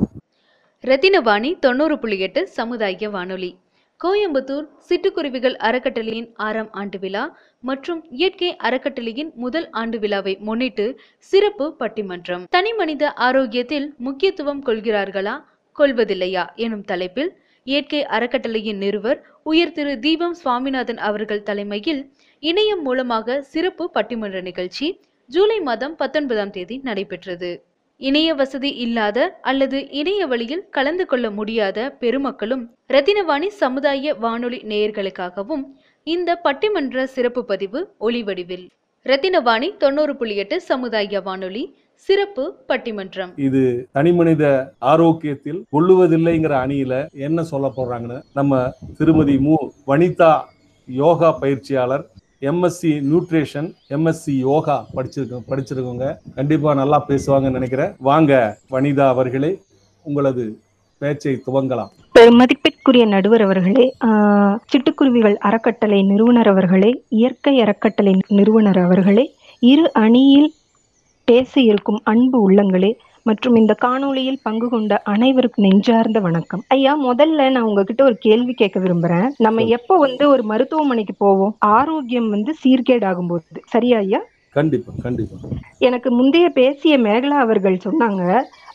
ரத்தினவாணி 0.87 1.51
தொண்ணூறு 1.59 1.99
புள்ளி 1.99 2.19
எட்டு 2.19 2.49
சமுதாய 2.49 3.11
வானொலி. 3.11 3.51
கோயம்புத்தூர் 4.05 4.67
சிட்டுக்குருவிகள் 4.89 5.55
அறக்கட்டளையின் 5.69 6.31
ஆறாம் 6.47 6.71
ஆண்டு 6.73 6.99
விழா 6.99 7.23
மற்றும் 7.61 8.01
இயற்கை 8.11 8.57
அறக்கட்டளையின் 8.63 9.31
முதல் 9.35 9.67
ஆண்டு 9.71 9.99
விழாவை 9.99 10.37
முன்னிட்டு 10.41 10.87
சிறப்பு 11.31 11.67
பட்டிமன்றம். 11.79 12.45
தனி 12.51 12.73
மனித 12.73 13.13
ஆரோக்கியத்தில் 13.29 13.89
முக்கியத்துவம் 13.99 14.63
கொள்கிறார்களா? 14.67 15.35
கொள்வதில்லையா? 15.79 16.45
எனும் 16.55 16.85
தலைப்பில் 16.85 17.31
இயற்கை 17.67 18.01
அறக்கட்டளையின் 18.17 18.81
நிறுவர் 18.85 19.21
உயர் 19.43 19.73
திரு 19.73 19.93
தீபம் 19.99 20.35
சுவாமிநாதன் 20.35 21.01
அவர்கள் 21.09 21.43
தலைமையில் 21.43 22.03
இணையம் 22.43 22.83
மூலமாக 22.83 23.37
சிறப்பு 23.43 23.85
பட்டிமன்ற 23.95 24.41
நிகழ்ச்சி 24.43 24.87
ஜூலை 25.31 25.61
மாதம் 25.61 25.95
பத்தொன்பதாம் 25.97 26.51
தேதி 26.51 26.77
நடைபெற்றது. 26.79 27.51
இணைய 28.01 28.35
வசதி 28.35 28.71
இல்லாத 28.85 29.19
அல்லது 29.41 29.79
இணைய 29.91 30.23
வழியில் 30.27 30.65
கலந்து 30.71 31.05
கொள்ள 31.07 31.27
முடியாத 31.31 31.79
பெருமக்களும் 32.03 32.65
ரத்தினவாணி 32.89 33.49
சமுதாய 33.63 34.15
வானொலி 34.15 34.59
நேயர்களுக்காகவும் 34.73 35.65
இந்த 36.07 36.31
பட்டிமன்ற 36.45 37.05
சிறப்பு 37.05 37.43
பதிவு 37.45 37.81
ஒளிவடிவில். 38.01 38.67
ரத்தினவாணி 39.07 39.69
தொண்ணூறு 39.77 40.13
புள்ளி 40.17 40.37
எட்டு 40.37 40.57
சமுதாய 40.61 41.21
வானொலி 41.21 41.65
சிறப்பு 42.07 42.45
பட்டிமன்றம். 42.71 43.31
இது 43.47 43.63
தனிமனித 43.97 44.45
ஆரோக்கியத்தில் 44.93 45.61
கொள்ளுவதில்லைங்கிற 45.75 46.55
அணியில 46.65 46.95
என்ன 47.27 47.45
சொல்ல 47.53 47.67
போறாங்கன்னு 47.77 48.19
நம்ம 48.39 48.59
திருமதி 48.99 49.37
மு. 49.47 49.57
வனிதா 49.91 50.33
யோகா 50.89 51.29
பயிற்சியாளர் 51.43 52.05
எம்எஸ்சி 52.51 52.91
நியூட்ரிஷன் 53.11 53.69
எம்எஸ்சி 53.97 54.33
யோகா 54.49 54.77
படிச்சிருக்க 54.97 55.39
படிச்சிருக்கவங்க 55.51 56.09
கண்டிப்பா 56.39 56.71
நல்லா 56.81 56.99
பேசுவாங்கன்னு 57.11 57.59
நினைக்கிறேன். 57.59 57.95
வாங்க 58.09 58.33
வனிதா 58.75 59.07
அவர்களே 59.15 59.51
உங்களது 60.07 60.45
பேச்சை 61.03 61.35
துவங்கலாம். 61.47 61.93
பெருமதிப்பிற்குரிய 62.19 63.05
நடுவர் 63.15 63.45
அவர்களே 63.47 63.87
சிட்டுக்குருவிகள் 64.73 65.39
அறக்கட்டளை 65.49 66.01
நிறுவனர் 66.11 66.51
அவர்களே 66.53 66.91
இயற்கை 67.21 67.55
அறக்கட்டளை 67.65 68.15
நிறுவனர் 68.39 68.83
அவர்களே 68.85 69.25
இரு 69.73 69.87
அணியில் 70.05 70.51
பேச 71.25 71.61
இருக்கும் 71.61 72.01
அன்பு 72.05 72.51
உள்ளங்களே. 72.51 72.91
மற்றும் 73.27 73.55
இந்த 73.55 73.77
காணொளியில் 73.85 74.41
பங்கு 74.43 74.69
கொண்ட 74.69 75.01
அனைவருக்கும் 75.05 75.65
நெஞ்சார்ந்த 75.65 76.21
வணக்கம். 76.21 76.63
ஐயா 76.69 77.03
முதல்ல 77.05 77.51
நான் 77.51 77.63
உங்ககிட்ட 77.63 78.05
ஒரு 78.05 78.17
கேள்வி 78.19 78.53
கேட்க 78.53 78.81
விரும்புறேன். 78.81 79.29
நம்ம 79.39 79.63
எப்போ 79.63 79.97
வந்து 79.97 80.29
ஒரு 80.29 80.43
மருத்துவமனைக்கு 80.43 81.15
போவோம்? 81.19 81.57
ஆரோக்கியம் 81.59 82.29
வந்து 82.29 82.55
சீர்கேடாகும் 82.65 83.27
போது 83.29 83.61
சரியா 83.67 83.99
ஐயா? 83.99 84.21
கண்டிப்பா 84.55 84.93
கண்டிப்பா. 85.03 85.37
எனக்கு 85.79 86.09
முந்தைய 86.11 86.47
பேசிய 86.53 86.95
மேகலா 86.99 87.39
அவர்கள் 87.39 87.85
சொன்னாங்க 87.85 88.23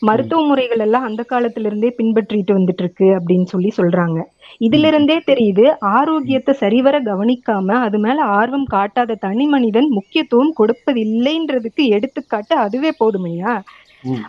மருத்துவ 0.02 0.40
முறைகள் 0.46 0.78
எல்லாம் 0.78 1.06
அந்த 1.08 1.22
காலத்துல 1.30 1.68
இருந்தே 1.70 1.90
பின்பற்றிட்டு 1.98 2.52
வந்துட்டு 2.58 2.82
இருக்கு 2.82 3.08
அப்படின்னு 3.18 3.46
சொல்லி 3.46 3.70
சொல்றாங்க. 3.76 4.18
இதுல 4.60 4.86
இருந்தே 4.86 5.16
தெரியுது 5.26 5.64
ஆரோக்கியத்தை 5.92 6.52
சரிவர 6.54 6.96
கவனிக்காம 7.00 7.76
அது 7.86 7.98
மேல 7.98 8.24
ஆர்வம் 8.38 8.68
காட்டாத 8.70 9.18
தனி 9.20 9.46
மனிதன் 9.46 9.88
முக்கியத்துவம் 9.98 10.52
கொடுப்பதில்லைன்றதுக்கு 10.58 11.84
எடுத்துக்காட்டு 11.96 12.56
அதுவே 12.56 12.92
போதுமையா 13.00 13.54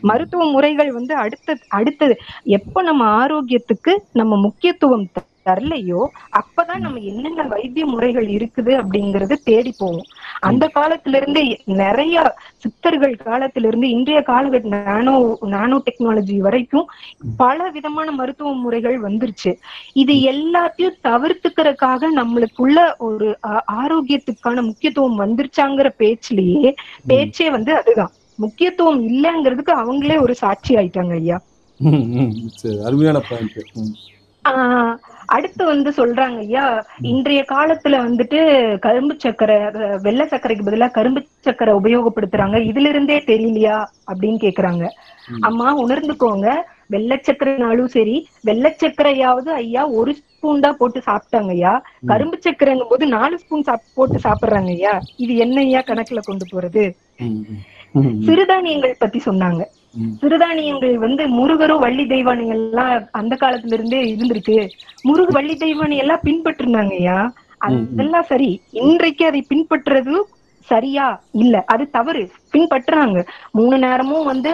மருத்துவ 0.01 0.45
முறைகள் 0.45 0.91
வந்து 0.91 1.15
அடுத்த 1.15 1.57
அடுத்தது 1.69 2.15
எப்ப 2.43 2.81
நம்ம 2.81 3.03
ஆரோக்கியத்துக்கு 3.21 3.95
நம்ம 4.13 4.37
முக்கியத்துவம் 4.37 5.09
தரலையோ 5.45 6.01
அப்பதான் 6.39 6.79
நம்ம 6.79 6.99
என்னென்ன 6.99 7.43
வைத்திய 7.43 7.85
முறைகள் 7.85 8.27
இருக்குது 8.27 8.71
அப்படிங்கறது 8.81 9.35
தேடி 9.43 9.73
போவோம். 9.77 10.09
அந்த 10.39 10.71
காலத்துல 10.75 11.15
இருந்து 11.15 11.41
நிறைய 11.65 12.35
சித்தர்கள் 12.57 13.15
காலத்துல 13.25 13.65
இருந்து 13.65 13.89
இன்றைய 13.89 14.23
காலகட்ட 14.27 14.83
நானோ 14.85 15.37
நானோ 15.47 15.81
டெக்னாலஜி 15.85 16.37
வரைக்கும் 16.37 16.87
பல 17.37 17.69
விதமான 17.69 18.11
மருத்துவ 18.11 18.53
முறைகள் 18.53 19.01
வந்துருச்சு. 19.01 19.53
இது 19.93 20.13
எல்லாத்தையும் 20.33 20.99
தவிர்த்துக்கிறதுக்காக 21.03 22.11
நம்மளுக்குள்ள 22.15 22.97
ஒரு 22.97 23.29
ஆரோக்கியத்துக்கான 23.81 24.61
முக்கியத்துவம் 24.61 25.19
வந்துருச்சாங்கிற 25.19 25.89
பேச்சுலயே 25.97 26.71
பேச்சே 27.07 27.49
வந்து 27.49 27.75
அதுதான். 27.75 28.13
முக்கியத்துவம் 28.43 29.01
இல்லைங்கிறதுக்கு 29.09 29.73
அவங்களே 29.83 30.17
ஒரு 30.25 30.33
சாட்சி 30.43 30.71
ஆயிட்டாங்க 30.79 31.15
ஐயா. 31.21 31.37
அருமையான 32.87 33.19
அடுத்து 35.35 35.63
வந்து 35.71 35.89
சொல்றாங்க 35.97 36.37
ஐயா 36.45 36.63
இன்றைய 37.09 37.41
காலத்துல 37.51 37.97
வந்துட்டு 38.05 38.39
கரும்பு 38.85 39.13
சக்கரை 39.23 39.55
வெள்ளை 40.05 40.25
சர்க்கரைக்கு 40.31 40.65
பதிலா 40.67 40.87
கரும்பு 40.97 41.21
சக்கரை 41.47 41.73
உபயோகப்படுத்துறாங்க. 41.79 42.57
இதுல 42.69 42.91
இருந்தே 42.93 43.17
தெரியலையா 43.29 43.77
அப்படின்னு 44.11 44.39
கேக்குறாங்க. 44.45 44.83
அம்மா 45.49 45.67
உணர்ந்துக்கோங்க. 45.83 46.47
வெள்ளை 46.93 47.17
சக்கரைனாலும் 47.27 47.91
சரி 47.95 48.15
வெள்ளை 48.47 48.71
சக்கரையாவது 48.81 49.49
ஐயா 49.61 49.83
ஒரு 49.99 50.11
ஸ்பூன் 50.19 50.63
தான் 50.65 50.79
போட்டு 50.79 50.99
சாப்பிட்டாங்க 51.07 51.51
ஐயா. 51.57 51.73
கரும்பு 52.11 52.37
சக்கரைங்கும் 52.45 52.91
போது 52.91 53.05
நாலு 53.17 53.35
ஸ்பூன் 53.43 53.67
சாப் 53.69 53.87
போட்டு 53.97 54.19
சாப்பிடுறாங்க 54.25 54.71
ஐயா. 54.77 54.93
இது 55.25 55.35
என்ன 55.45 55.57
ஐயா 55.67 55.83
கணக்குல 55.89 56.23
கொண்டு 56.29 56.47
போறது? 56.53 56.83
சிறுதானியங்கள் 58.25 58.99
பத்தி 58.99 59.19
சொன்னாங்க. 59.25 59.61
சிறுதானியங்கள் 60.21 60.95
வந்து 60.95 61.23
முருகரும் 61.29 61.79
வள்ளி 61.79 62.03
தெய்வானிகள் 62.05 62.61
எல்லாம் 62.61 62.91
அந்த 63.11 63.33
காலத்துல 63.35 63.73
இருந்தே 63.73 64.01
இருந்திருக்கு. 64.11 64.57
முருக 65.05 65.29
வள்ளி 65.31 65.55
தெய்வானி 65.55 65.95
எல்லாம் 65.97 66.25
பின்பற்றினாங்க 66.25 66.93
ஐயா. 66.97 67.17
அதெல்லாம் 67.61 68.23
சரி. 68.23 68.51
இன்றைக்கு 68.81 69.23
அதை 69.25 69.41
பின்பற்றுறது 69.45 70.13
சரியா? 70.67 71.05
இல்ல. 71.35 71.63
அது 71.65 71.83
தவறு. 71.89 72.23
பின்பற்றுறாங்க. 72.53 73.19
மூணு 73.51 73.77
நேரமும் 73.77 74.25
வந்து 74.25 74.51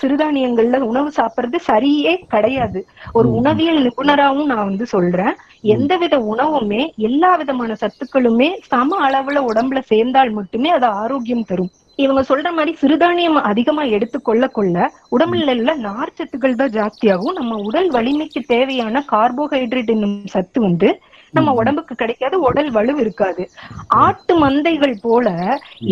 சிறுதானியங்கள்ல 0.00 0.78
உணவு 0.88 1.10
சாப்பிடுறது 1.16 1.58
சரியே 1.68 2.12
கிடையாது. 2.26 2.80
ஒரு. 3.12 3.28
உணவியல் 3.32 3.80
நிபுணராவும் 3.86 4.50
நான் 4.52 4.64
வந்து 4.64 4.86
சொல்றேன். 4.86 5.34
எந்தவித 5.68 6.16
உணவுமே 6.30 6.82
எல்லா 7.06 7.30
விதமான 7.34 7.76
சத்துக்களுமே 7.82 8.48
சம 8.66 8.98
அளவுல 9.08 9.38
உடம்புல 9.48 9.80
சேர்ந்தால் 9.84 10.30
மட்டுமே 10.30 10.70
அது 10.70 10.86
ஆரோக்கியம் 11.02 11.44
தரும். 11.44 11.70
இவங்க 12.02 12.22
சொல்ற 12.22 12.48
மாதிரி 12.52 12.72
சிறுதானியம் 12.80 13.38
அதிகமா 13.50 13.82
எடுத்துக்கொள்ள 13.96 14.44
கொள்ள 14.48 14.76
உடம்புல 15.12 15.54
உள்ள 15.54 15.72
நார்ச்சத்துக்கள் 15.86 16.58
தான் 16.60 16.74
ஜாஸ்தியாகும். 16.76 17.36
நம்ம 17.38 17.58
உடல் 17.68 17.88
வலிமைக்கு 17.90 18.42
தேவையான 18.46 19.04
கார்போஹைட்ரேட் 19.12 19.94
என்னும் 19.94 20.18
சத்து 20.26 20.60
வந்து 20.60 20.90
நம்ம 21.34 21.50
உடம்புக்கு 21.52 21.94
கிடைக்காது 21.94 22.36
உடல் 22.40 22.70
வலு 22.70 22.92
இருக்காது. 22.98 23.42
ஆட்டு 24.04 24.34
மந்தைகள் 24.36 24.94
போல 25.00 25.26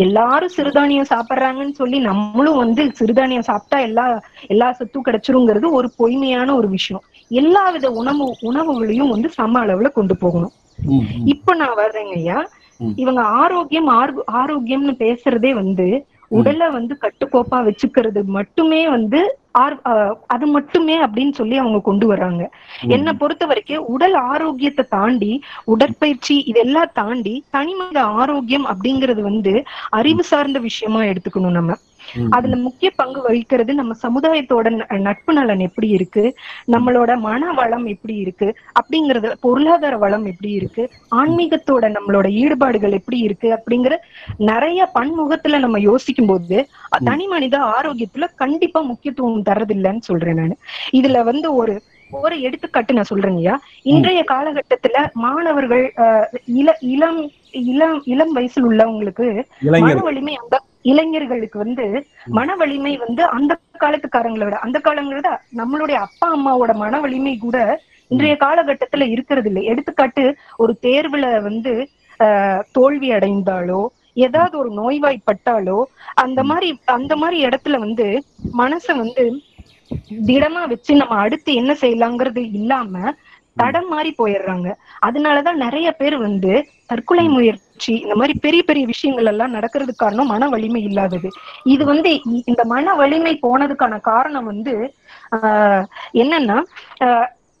எல்லாரும் 0.05 0.55
சிறுதானியம் 0.57 1.11
சாப்பிடுறாங்கன்னு 1.11 1.75
சொல்லி 1.81 1.97
நம்மளும் 1.99 2.57
வந்து 2.57 2.83
சிறுதானியம் 2.99 3.47
சாப்பிட்டா 3.49 3.79
எல்லா 3.79 4.05
எல்லா 4.47 4.67
சத்தும் 4.71 5.05
கிடைச்சிருங்கிறது 5.05 5.69
ஒரு 5.71 5.89
பொய்மையான 5.97 6.49
ஒரு 6.55 6.69
விஷயம். 6.69 7.03
எல்லா 7.31 7.63
வித 7.69 7.87
உணவு 8.01 8.25
உணவுகளையும் 8.41 9.09
வந்து 9.09 9.29
சம 9.29 9.59
அளவுல 9.59 9.89
கொண்டு 9.91 10.15
போகணும். 10.17 10.53
இப்ப 11.25 11.55
நான் 11.55 11.77
வர்றேங்க 11.77 12.13
ஐயா. 12.15 12.37
இவங்க 12.95 13.21
ஆரோக்கியம் 13.21 13.89
ஆர்கு- 13.89 14.27
ஆரோக்கியம்னு 14.33 14.95
பேசுறதே 14.99 15.51
வந்து 15.51 16.05
உடலை 16.27 16.69
வந்து 16.69 16.97
கட்டுக்கோப்பா 17.01 17.57
வச்சுக்கிறது 17.59 18.23
மட்டுமே 18.23 18.89
வந்து 18.89 19.39
அது 20.27 20.45
மட்டுமே 20.45 21.05
அப்படின்னு 21.05 21.31
சொல்லி 21.31 21.57
அவங்க 21.57 21.79
கொண்டு 21.79 22.15
வர்றாங்க. 22.15 22.47
என்னை 22.87 23.13
பொறுத்த 23.13 23.45
வரைக்கும் 23.45 23.85
உடல் 23.85 24.13
ஆரோக்கியத்தை 24.13 24.85
தாண்டி 24.89 25.41
உடற்பயிற்சி 25.63 26.37
இதெல்லாம் 26.37 26.91
தாண்டி 26.93 27.43
தனிமனித 27.49 28.03
ஆரோக்கியம் 28.03 28.67
அப்படிங்கிறது 28.67 29.21
வந்து 29.21 29.63
அறிவு 29.89 30.23
சார்ந்த 30.23 30.59
விஷயமா 30.59 31.01
எடுத்துக்கணும் 31.01 31.49
நம்ம. 31.49 31.75
அதுல 32.29 32.55
முக்கிய 32.65 32.89
பங்கு 32.95 33.21
வகிக்கிறது 33.21 33.73
நம்ம 33.73 33.93
சமுதாயத்தோட 34.01 34.67
நட்பு 34.99 35.33
நலன் 35.33 35.59
எப்படி 35.59 35.87
இருக்கு? 35.89 36.23
நம்மளோட 36.71 37.11
மன 37.19 37.51
வளம் 37.53 37.85
எப்படி 37.85 38.15
இருக்கு? 38.15 38.47
அப்படிங்கறது 38.79 39.29
பொருளாதார 39.39 39.97
வளம் 39.97 40.25
எப்படி 40.25 40.51
இருக்கு? 40.51 40.83
ஆன்மீகத்தோட 41.15 41.85
நம்மளோட 41.97 42.27
ஈடுபாடுகள் 42.41 42.97
எப்படி 42.99 43.19
இருக்கு? 43.19 43.49
அப்படிங்கிற 43.57 43.93
நிறைய 44.49 44.91
பன்முகத்துல 44.95 45.59
நம்ம 45.59 45.79
யோசிக்கும் 45.81 46.27
போது 46.27 46.57
தனி 47.03 47.27
மனித 47.27 47.55
ஆரோக்கியத்துல 47.71 48.27
கண்டிப்பா 48.35 48.81
முக்கியத்துவம் 48.83 49.45
தர்றதில்லைன்னு 49.45 49.99
சொல்றேன் 50.01 50.35
நான். 50.35 50.55
இதுல 50.93 51.23
வந்து 51.23 51.47
ஒரு 51.55 51.73
ஒரு 52.17 52.35
எடுத்துக்காட்டு 52.41 52.93
நான் 52.93 53.09
சொல்றேங்கய்யா 53.09 53.55
இன்றைய 53.83 54.21
காலகட்டத்துல 54.31 55.03
மாணவர்கள் 55.17 55.85
இள 56.53 56.69
இளம் 56.87 57.21
இளம் 57.65 57.99
இளம் 58.05 58.33
வயசுல 58.35 58.67
உள்ளவங்களுக்கு 58.67 59.27
மன 59.77 59.93
வலிமை 59.99 60.33
அந்த 60.35 60.57
இளைஞர்களுக்கு 60.83 61.57
வந்து 61.59 61.85
மன 62.29 62.55
வலிமை 62.55 62.93
வந்து 62.97 63.23
அந்த 63.29 63.53
காலத்துக்காரங்களை 63.79 64.45
விட 64.45 64.57
அந்த 64.57 64.77
காலங்களை 64.79 65.15
விட 65.15 65.31
நம்மளுடைய 65.57 65.97
அப்பா 65.99 66.27
அம்மாவோட 66.31 66.73
மன 66.75 66.99
வலிமை 66.99 67.35
கூட 67.37 67.57
இன்றைய 68.11 68.35
காலகட்டத்துல 68.39 69.07
இருக்கிறது 69.09 69.49
இல்லை 69.49 69.63
எடுத்துக்காட்டு 69.63 70.23
ஒரு 70.57 70.73
தேர்வுல 70.81 71.25
வந்து 71.41 71.73
தோல்வி 72.71 73.09
அடைந்தாலோ 73.11 73.81
ஏதாவது 74.17 74.55
ஒரு 74.57 74.69
நோய்வாய்ப்பட்டாலோ 74.73 75.77
அந்த 76.15 76.39
மாதிரி 76.43 76.69
அந்த 76.91 77.13
மாதிரி 77.15 77.37
இடத்துல 77.45 77.77
வந்து 77.79 78.07
மனசை 78.57 78.93
வந்து 78.97 79.23
திடமா 80.27 80.61
வச்சு 80.67 80.91
நம்ம 80.95 81.15
அடுத்து 81.17 81.51
என்ன 81.53 81.71
செய்யலாங்கிறது 81.81 82.41
இல்லாம 82.53 82.93
தடம் 83.57 83.87
மாறி 83.87 84.11
போயிடுறாங்க. 84.17 84.67
அதனாலதான் 85.07 85.57
நிறைய 85.57 85.87
பேர் 85.91 86.17
வந்து 86.17 86.51
தற்கொலை 86.85 87.25
முயற்சி 87.27 87.93
இந்த 87.95 88.15
மாதிரி 88.15 88.33
பெரிய 88.39 88.61
பெரிய 88.63 88.85
விஷயங்கள் 88.85 89.25
எல்லாம் 89.25 89.55
நடக்கிறதுக்கு 89.55 89.95
காரணம் 89.95 90.27
மன 90.27 90.47
வலிமை 90.49 90.81
இல்லாதது. 90.83 91.29
இது 91.65 91.83
வந்து 91.85 92.11
இந்த 92.45 92.63
மன 92.65 92.93
வலிமை 92.93 93.33
போனதுக்கான 93.41 93.99
காரணம் 94.03 94.45
வந்து 94.45 94.75
ஆஹ் 95.37 95.83
என்னன்னா 96.15 96.57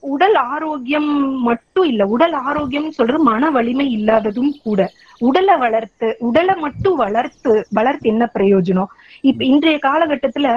உடல் 0.03 0.37
ஆரோக்கியம் 0.47 1.09
மட்டும் 1.41 1.85
இல்ல 1.85 2.03
உடல் 2.07 2.35
ஆரோக்கியம் 2.41 2.91
சொல்றது 2.91 3.19
மன 3.23 3.49
வலிமை 3.49 3.87
இல்லாததும் 3.91 4.51
கூட. 4.63 4.81
உடலை 5.21 5.55
வளர்த்து 5.57 6.07
உடலை 6.19 6.55
மட்டும் 6.55 6.95
வளர்த்து 6.95 7.53
வளர்த்து 7.69 8.07
என்ன 8.09 8.25
பிரயோஜனம்? 8.35 8.91
இப்ப 9.21 9.43
இன்றைய 9.45 9.79
காலகட்டத்துல 9.81 10.49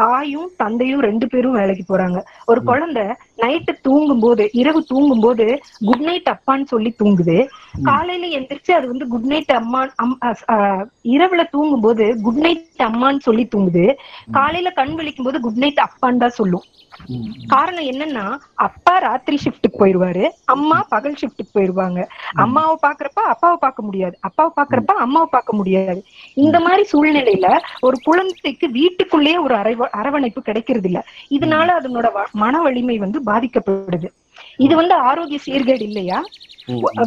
தாயும் 0.00 0.50
தந்தையும் 0.56 1.04
ரெண்டு 1.08 1.26
பேரும் 1.28 1.56
வேலைக்கு 1.60 1.84
போறாங்க. 1.88 2.18
ஒரு 2.50 2.60
குழந்தை 2.70 3.04
நைட்டு 3.42 3.72
தூங்கும் 3.82 4.22
போது 4.24 4.44
இரவு 4.60 4.80
தூங்கும் 4.84 5.24
போது 5.24 5.46
குட் 5.88 6.04
நைட் 6.08 6.30
அப்பான்னு 6.34 6.66
சொல்லி 6.72 6.90
தூங்குது. 7.02 7.36
காலையில 7.82 8.38
எந்திரிச்சு 8.38 8.70
அது 8.70 8.88
வந்து 8.88 9.08
குட் 9.08 9.24
நைட் 9.24 9.50
அம்மா 9.50 9.84
அம்- 9.84 10.24
அ- 10.24 10.54
அ- 10.54 10.86
இரவுல 11.04 11.48
தூங்கும் 11.50 11.80
போது 11.80 12.20
குட் 12.22 12.34
நைட் 12.34 12.66
அம்மான்னு 12.78 13.18
சொல்லி 13.18 13.48
தூங்குது. 13.56 13.94
காலையில 14.30 14.70
கண் 14.70 14.94
விழிக்கும் 14.94 15.24
போது 15.24 15.40
குட் 15.40 15.56
நைட் 15.56 15.78
அப்பான்னு 15.78 16.16
தான் 16.16 16.28
சொல்லும். 16.28 16.62
காரணம் 17.48 17.84
என்னன்னா 17.84 18.38
அப்பா 18.54 18.98
ராத்திரி 18.98 19.38
ஷிஃப்ட்டுக்கு 19.44 19.80
போயிருவாரு 19.80 20.30
அம்மா 20.44 20.86
பகல் 20.88 21.16
ஷிஃப்ட்டுக்கு 21.20 21.48
போயிருவாங்க. 21.52 22.08
அம்மாவை 22.34 22.76
பாக்குறப்ப 22.82 23.14
அப்பாவை 23.14 23.56
பார்க்க 23.60 23.82
முடியாது. 23.82 24.16
அப்பாவை 24.20 24.52
பாக்குறப்ப 24.56 24.86
அம்மாவை 24.86 25.28
பார்க்க 25.30 25.56
முடியாது. 25.56 26.04
இந்த 26.34 26.60
மாதிரி 26.60 26.88
சூழ்நிலையில 26.92 27.58
ஒரு 27.80 28.00
குழந்தைக்கு 28.02 28.70
வீட்டுக்குள்ளேயே 28.70 29.36
ஒரு 29.36 29.54
அரவ 29.54 29.80
அரவணைப்பு 29.80 30.42
கிடைக்கிறது 30.42 30.88
இல்ல 30.88 31.04
இதனால 31.30 31.70
அதனோட 31.80 32.08
மன 32.32 32.62
வலிமை 32.62 32.98
வந்து 32.98 33.20
பாதிக்கப்படுது. 33.26 34.08
இது 34.60 34.74
வந்து 34.76 34.94
ஆரோக்கிய 35.08 35.38
சீர்கேடு 35.44 35.84
இல்லையா? 35.88 36.18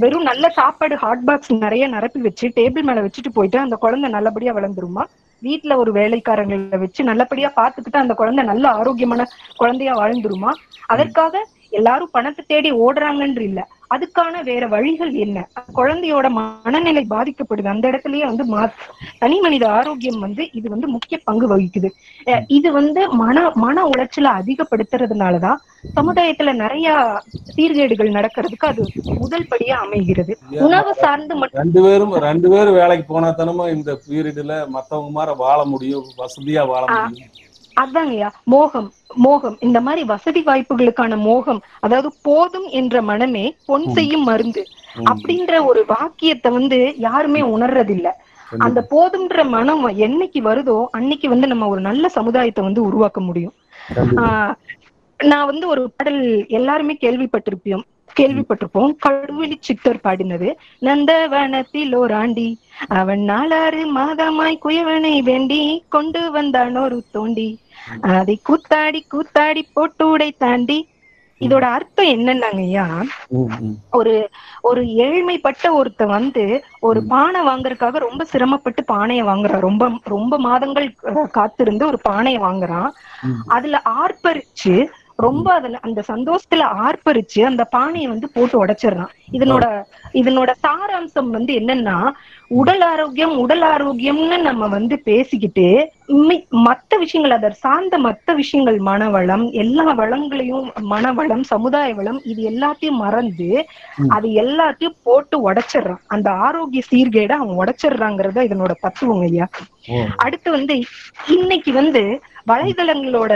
வெறும் 0.02 0.28
நல்ல 0.30 0.46
சாப்பாடு 0.52 0.96
ஹாட் 0.96 1.26
பாக்ஸ் 1.26 1.52
நிறைய 1.66 1.84
நிரப்பி 1.88 2.20
வச்சு 2.22 2.46
டேபிள் 2.58 2.86
மேல 2.86 3.04
வச்சுட்டு 3.06 3.32
போயிட்டு 3.34 3.58
அந்த 3.60 3.76
குழந்தை 3.78 4.08
நல்லபடியா 4.12 4.54
வளர்ந்துருமா? 4.54 5.04
வீட்ல 5.42 5.74
ஒரு 5.78 5.92
வேலைக்காரங்களை 5.94 6.80
வச்சு 6.84 7.02
நல்லபடியா 7.04 7.50
பாத்துக்கிட்டு 7.56 8.04
அந்த 8.04 8.14
குழந்தை 8.14 8.44
நல்ல 8.44 8.66
ஆரோக்கியமான 8.80 9.22
குழந்தையா 9.58 9.94
வாழ்ந்துருமா? 9.96 10.52
அதற்காக 10.90 11.34
எல்லாரும் 11.74 12.14
பணத்தை 12.14 12.44
தேடி 12.48 12.70
ஓடுறாங்கன்ற 12.80 13.44
இல்ல 13.44 13.62
அதுக்கான 13.94 14.44
வேற 14.44 14.64
வழிகள் 14.68 15.12
என்ன? 15.24 15.38
குழந்தையோட 15.76 16.28
மனநிலை 16.36 17.04
பாதிக்கப்படுது. 17.10 17.68
அந்த 17.68 17.86
இடத்துலயே 17.92 18.26
வந்து 18.26 18.46
மா 18.46 18.62
தனி 19.22 19.38
மனித 19.40 19.66
ஆரோக்கியம் 19.72 20.20
வந்து 20.20 20.44
இது 20.54 20.68
வந்து 20.70 20.88
முக்கிய 20.94 21.18
பங்கு 21.24 21.48
வகிக்குது. 21.52 21.90
இது 22.58 22.72
வந்து 22.72 23.02
மன 23.22 23.36
மன 23.64 23.86
உளைச்சலை 23.92 24.32
அதிகப்படுத்துறதுனாலதான் 24.40 25.60
சமுதாயத்துல 25.96 26.52
நிறைய 26.62 26.88
சீர்கேடுகள் 27.50 28.16
நடக்கிறதுக்கு 28.18 28.68
அது 28.68 28.84
முதல் 29.20 29.50
படியா 29.52 29.78
அமைகிறது. 29.86 30.34
உணவு 30.66 30.94
சார்ந்து 31.02 31.34
மட்டும் 31.36 31.62
ரெண்டு 31.62 31.82
பேரும் 31.86 32.14
ரெண்டு 32.28 32.48
பேரும் 32.54 32.78
வேலைக்கு 32.80 33.06
போனா 33.08 33.30
தானமா 33.34 33.66
இந்த 33.76 33.92
பீரியட்ல 34.06 34.56
மத்தவங்க 34.76 35.12
மாதிரி 35.12 35.36
வாழ 35.40 35.60
முடியும் 35.74 36.08
வசதியா 36.20 36.64
வாழ. 36.72 36.84
முடியும். 36.96 37.32
அதாங்கய்யா 37.76 38.30
மோகம் 38.46 38.90
மோகம். 39.16 39.58
இந்த 39.60 39.82
மாதிரி 39.82 40.04
வசதி 40.04 40.44
வாய்ப்புகளுக்கான 40.44 41.18
மோகம் 41.20 41.62
அதாவது 41.80 42.10
போதும் 42.22 42.68
என்ற 42.72 43.02
மனமே 43.02 43.46
பொன். 43.66 43.88
செய்யும் 43.90 44.24
மருந்து. 44.24 44.62
அப்படின்ற 45.06 45.66
ஒரு 45.66 45.84
வாக்கியத்தை 45.88 46.52
வந்து 46.52 46.80
யாருமே 46.98 47.42
உணர்றதில்ல. 47.56 48.08
அந்த 48.58 48.80
போதும்ன்ற 48.90 49.48
மனம் 49.48 49.88
என்னைக்கு 49.98 50.40
வருதோ 50.42 50.86
அன்னைக்கு 50.92 51.30
வந்து 51.30 51.48
நம்ம 51.48 51.68
ஒரு 51.68 51.82
நல்ல 51.82 52.10
சமுதாயத்தை 52.10 52.64
வந்து 52.64 52.82
உருவாக்க 52.84 53.22
முடியும். 53.22 53.54
ஆஹ் 54.16 54.54
நான் 55.20 55.46
வந்து 55.46 55.68
ஒரு 55.68 55.92
பாடல் 55.96 56.22
எல்லாருமே 56.50 56.98
கேள்விப்பட்டிருப்போம். 57.02 57.84
கேள்விப்பட்டிருப்போம். 58.20 58.94
கடுவெளி 59.06 59.58
சித்தர் 59.60 60.04
பாடினது 60.04 60.50
நந்தவனத்தில் 60.88 61.94
ஓராண்டி 62.02 62.48
அவன் 63.00 63.24
நாலாறு 63.30 63.84
மாதமாய் 63.98 64.64
குயவனை 64.66 65.16
வேண்டி 65.30 65.62
கொண்டு 65.96 66.24
வந்தான் 66.32 66.82
ஒரு 66.86 66.98
தோண்டி. 67.12 67.50
அதை 68.18 68.36
கூத்தாடி 68.50 69.02
கூத்தாடி 69.14 69.64
போட்டு 69.74 70.06
உடை 70.10 70.32
தாண்டி. 70.44 70.80
இதோட 71.42 71.66
அர்த்தம் 71.78 72.12
என்னன்னாங்கய்யா. 72.16 72.86
ஒரு 73.92 74.14
ஒரு 74.62 74.82
ஏழ்மைப்பட்ட 75.06 75.72
ஒருத்தன் 75.80 76.14
வந்து 76.18 76.44
ஒரு 76.90 77.00
பானை 77.12 77.42
வாங்குறதுக்காக 77.48 78.00
ரொம்ப 78.06 78.24
சிரமப்பட்டு 78.24 78.82
பானையை 78.84 79.24
வாங்குறான். 79.26 79.66
ரொம்ப 79.68 79.90
ரொம்ப 80.16 80.40
மாதங்கள் 80.48 80.88
காத்திருந்து 81.38 81.84
ஒரு 81.92 82.00
பானையை 82.10 82.42
வாங்குறான். 82.42 82.90
அதுல 83.48 83.82
ஆர்ப்பரிச்சு 84.02 84.76
ரொம்ப 85.20 85.48
அதுல 85.54 85.80
அந்த 85.82 86.02
சந்தோஷத்துல 86.08 86.68
ஆர்ப்பரிச்சு 86.84 87.42
அந்த 87.46 87.64
பானையை 87.72 88.08
வந்து 88.08 88.28
போட்டு 88.34 88.56
உடைச்சிடுறான் 88.60 89.12
இதனோட 89.32 89.66
இதனோட 90.14 90.52
சாராம்சம் 90.64 91.30
வந்து 91.30 91.54
என்னன்னா 91.54 91.98
உடல் 92.52 92.84
ஆரோக்கியம் 92.84 93.36
உடல் 93.38 93.64
ஆரோக்கியம்னு 93.70 94.38
நம்ம 94.42 94.68
வந்து 94.68 94.96
பேசிக்கிட்டு 95.06 95.68
மத்த 96.66 96.98
விஷயங்கள் 96.98 97.36
அதை 97.36 97.50
சார்ந்த 97.62 97.98
மத்த 98.00 98.34
விஷயங்கள் 98.36 98.78
மனவளம் 98.82 99.46
எல்லா 99.56 99.86
வளங்களையும் 99.94 100.66
மனவளம் 100.92 101.44
சமுதாய 101.52 101.94
வளம் 101.94 102.20
இது 102.24 102.42
எல்லாத்தையும் 102.52 103.02
மறந்து. 103.04 103.50
அது 104.10 104.28
எல்லாத்தையும் 104.42 104.98
போட்டு 105.04 105.38
உடைச்சிடுறான் 105.46 106.04
அந்த 106.08 106.30
ஆரோக்கிய 106.46 106.84
சீர்கேட 106.90 107.34
அவன் 107.38 107.60
உடைச்சிடுறாங்கிறத 107.60 108.46
இதனோட 108.48 108.74
தத்துவம் 108.82 109.24
ஐயா. 109.28 109.48
அடுத்து 110.18 110.50
வந்து 110.52 110.76
இன்னைக்கு 111.36 111.72
வந்து 111.74 112.04
வலைதளங்களோட 112.48 113.34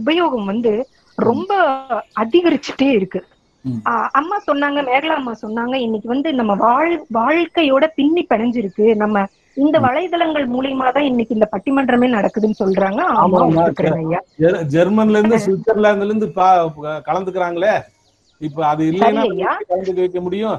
உபயோகம் 0.00 0.44
வந்து 0.44 0.72
ரொம்ப 1.18 1.52
அதிகரிச்சுட்டே 2.22 2.88
இருக்கு. 2.98 3.20
அம்மா 4.18 4.36
சொன்னாங்க 4.48 4.80
மேகலா 4.88 5.14
அம்மா 5.20 5.34
சொன்னாங்க 5.42 5.74
இன்னைக்கு 5.84 6.08
வந்து 6.08 6.28
நம்ம 6.40 6.54
வாழ் 6.64 6.94
வாழ்க்கையோட 7.18 7.84
பின்னி 7.98 8.22
பிணைஞ்சிருக்கு 8.30 8.86
நம்ம 9.02 9.22
இந்த 9.56 9.76
வலைதளங்கள் 9.84 10.46
மூலியமா 10.54 10.86
தான் 10.92 11.08
இன்னைக்கு 11.10 11.36
இந்த 11.36 11.46
பட்டிமன்றமே 11.52 12.06
நடக்குதுன்னு 12.16 12.60
சொல்றாங்க. 12.60 13.00
ஜெர்மன்ல 14.74 15.18
இருந்து 15.20 15.38
சுவிட்சர்லாந்துல 15.46 16.10
இருந்து 16.12 16.28
கலந்துக்கிறாங்களே? 17.08 17.74
இப்ப 18.40 18.66
அது 18.72 18.84
ஐயா. 19.08 19.52
கலந்துக்க 19.70 20.00
வைக்க 20.04 20.20
முடியும்? 20.20 20.58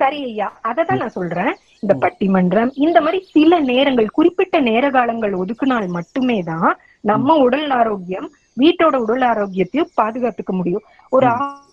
சரி 0.00 0.18
ஐயா. 0.28 0.46
அததான் 0.70 1.02
நான் 1.02 1.16
சொல்றேன். 1.18 1.52
இந்த 1.82 1.94
பட்டிமன்றம் 2.02 2.70
இந்த 2.84 2.98
மாதிரி 3.04 3.18
சில 3.34 3.58
நேரங்கள் 3.70 4.14
குறிப்பிட்ட 4.16 4.56
நேர 4.68 4.84
காலங்கள் 4.90 5.34
ஒதுக்குனால் 5.42 5.88
மட்டுமே 5.96 6.38
தான் 6.48 6.70
நம்ம 7.06 7.34
உடல் 7.46 7.70
ஆரோக்கியம் 7.70 8.28
வீட்டோட 8.60 8.96
உடல் 8.96 9.20
ஆரோக்கியத்தையும் 9.22 9.90
பாதுகாத்துக்க 10.00 10.50
முடியும். 10.50 10.84
ஒரு 11.12 11.26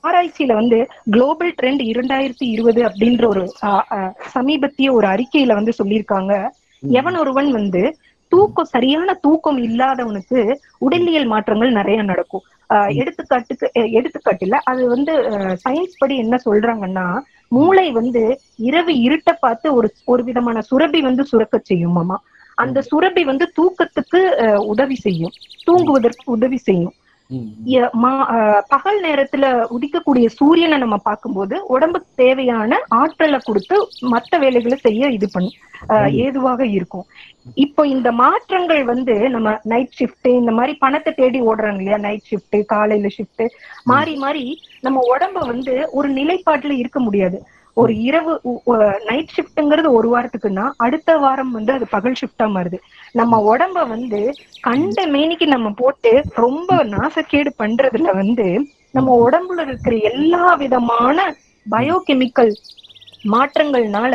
ஆராய்ச்சியில 0.04 0.54
வந்து 0.54 0.80
குளோபல் 1.12 1.54
ட்ரெண்ட் 1.62 1.84
இரண்டாயிரத்தி 1.91 2.48
இருபது 2.48 2.82
அப்படின்ற 2.84 3.26
ஒரு 3.28 3.43
சமீபத்திய 4.34 4.89
ஒரு 4.91 5.08
அறிக்கையில 5.08 5.54
வந்து 5.54 5.74
சொல்லியிருக்காங்க. 5.84 6.34
எவன் 6.84 7.15
ஒருவன் 7.15 7.52
வந்து 7.52 7.84
தூக்கம் 8.32 8.65
சரியான 8.65 9.13
தூக்கம் 9.22 9.58
இல்லாதவனுக்கு 9.58 10.39
உடலியல் 10.78 11.26
மாற்றங்கள் 11.26 11.72
நிறைய 11.72 12.02
நடக்கும். 12.04 12.41
ஆஹ் 12.69 12.91
எடுத்துக்காட்டுக்கு 12.93 13.67
எடுத்துக்காட்டுல 13.98 14.56
அது 14.63 14.88
வந்து 14.88 15.13
சயின்ஸ் 15.63 15.98
படி 15.98 16.17
என்ன 16.17 16.38
சொல்றாங்கன்னா 16.46 17.08
மூளை 17.52 17.91
வந்து 17.91 18.22
இரவு 18.58 18.93
இருட்ட 19.00 19.32
பார்த்து 19.34 19.74
ஒரு 19.74 19.89
ஒரு 20.06 20.24
விதமான 20.24 20.62
சுரபி 20.72 21.00
வந்து 21.00 21.26
சுரக்க 21.26 21.62
செய்யுமாமா 21.69 22.15
அந்த 22.58 22.80
சுரபி 22.89 23.24
வந்து 23.32 23.46
தூக்கத்துக்கு 23.60 24.20
உதவி 24.74 24.98
செய்யும். 25.06 25.34
தூங்குவதற்கு 25.68 26.26
உதவி 26.36 26.60
செய்யும். 26.68 26.96
பகல் 28.72 28.98
நேரத்துல 29.06 29.46
உதிக்கக்கூடிய 29.76 30.28
சூரியனை 30.39 30.78
நம்ம 30.84 30.98
பார்க்கும்போது 31.08 31.56
உடம்புக்கு 31.76 32.10
தேவையான 32.24 32.80
ஆற்றலை 33.00 33.39
கொடுத்து 33.46 33.76
மத்த 34.13 34.39
வேலைகளை 34.44 34.78
செய்ய 34.88 35.10
இது 35.18 35.28
பண்ணும் 35.36 35.56
ஏதுவாக 36.26 36.62
இருக்கும். 36.78 37.06
இப்போ 37.66 37.82
இந்த 37.94 38.10
மாற்றங்கள் 38.22 38.84
வந்து 38.92 39.16
நம்ம 39.36 39.56
நைட் 39.72 39.98
ஷிஃப்ட் 40.00 40.30
இந்த 40.42 40.52
மாதிரி 40.58 40.74
பணத்தை 40.84 41.12
தேடி 41.22 41.39
ஓடுறாங்க 41.50 41.82
இல்லையா? 41.84 42.00
நைட் 42.08 42.30
ஷிஃப்ட் 42.32 42.58
காலையில 42.74 43.10
ஷிஃப்ட் 43.18 43.46
மாறி 43.92 44.16
மாறி 44.24 44.46
நம்ம 44.86 45.02
உடம்ப 45.13 45.39
வந்து 45.54 45.76
ஒரு 45.98 46.10
நிலைப்பாட்டுல 46.20 46.76
இருக்க 46.84 47.00
முடியாது. 47.08 47.39
ஒரு 47.78 47.94
இரவு 48.08 48.34
நைட் 49.06 49.34
ஷிஃப்ட்ங்கிறது 49.36 49.90
ஒரு 49.98 50.08
வாரத்துக்குன்னா 50.10 50.66
அடுத்த 50.86 51.12
வாரம் 51.18 51.52
வந்து 51.52 51.72
அது 51.74 51.86
பகல் 51.88 52.20
ஷிஃப்டா 52.20 52.46
மாறுது. 52.54 52.78
நம்ம 53.16 53.40
உடம்ப 53.50 53.86
வந்து 53.88 54.20
கண்ட 54.64 55.06
மேனிக்கு 55.08 55.46
நம்ம 55.48 55.70
போட்டு 55.78 56.12
ரொம்ப 56.38 56.70
நாசக்கேடு 56.94 57.52
பண்றதுல 57.56 58.12
வந்து 58.22 58.48
நம்ம 58.94 59.10
உடம்புல 59.24 59.62
இருக்கிற 59.68 59.96
எல்லா 60.12 60.44
விதமான 60.62 61.18
பயோகெமிக்கல் 61.66 62.54
மாற்றங்கள்னால 63.26 64.14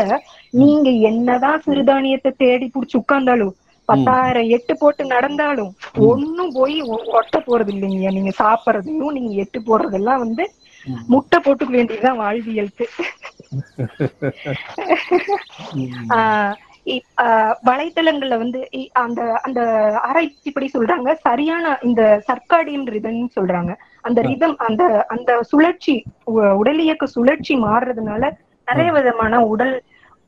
நீங்க 0.54 0.88
என்னதான் 1.08 1.62
சிறுதானியத்தை 1.64 2.30
தேடி 2.36 2.66
புடிச்சு 2.68 2.96
உட்கார்ந்தாலும் 3.00 3.54
பத்தாயிரம் 3.88 4.50
எட்டு 4.56 4.74
போட்டு 4.76 5.02
நடந்தாலும் 5.12 5.70
ஒண்ணும் 6.06 6.52
போய் 6.52 6.76
ஒட்ட 7.12 7.36
போறது 7.40 7.72
இல்லைங்க 7.74 8.10
நீங்க 8.16 8.32
சாப்பிடுறதையும் 8.40 9.16
நீங்க 9.16 9.32
எட்டு 9.44 9.60
போடுறதெல்லாம் 9.62 10.22
வந்து. 10.24 10.44
முட்டை 11.12 11.38
போட்டுக்க 11.38 11.72
வேண்டியதுதான் 11.72 12.20
வாழ்வியலுக்கு. 12.20 12.86
வலைத்தளங்கள்ல 17.68 18.36
வந்து 18.42 18.60
அந்த 19.02 19.20
அந்த 19.46 19.60
ஆராய்ச்சிப்படி 20.06 20.66
சொல்றாங்க 20.68 21.08
சரியான 21.26 21.78
இந்த 21.82 22.02
சர்க்காடியன் 22.28 22.86
ரிதம்னு 22.94 23.28
சொல்றாங்க. 23.36 23.72
அந்த 24.04 24.20
ரிதம் 24.28 24.56
அந்த 24.66 24.82
அந்த 25.14 25.30
சுழற்சி 25.50 25.94
உடல் 26.60 26.80
இயக்க 26.86 27.06
சுழற்சி 27.16 27.54
மாறுறதுனால 27.66 28.22
நிறைய 28.68 28.88
விதமான 28.96 29.40
உடல் 29.52 29.74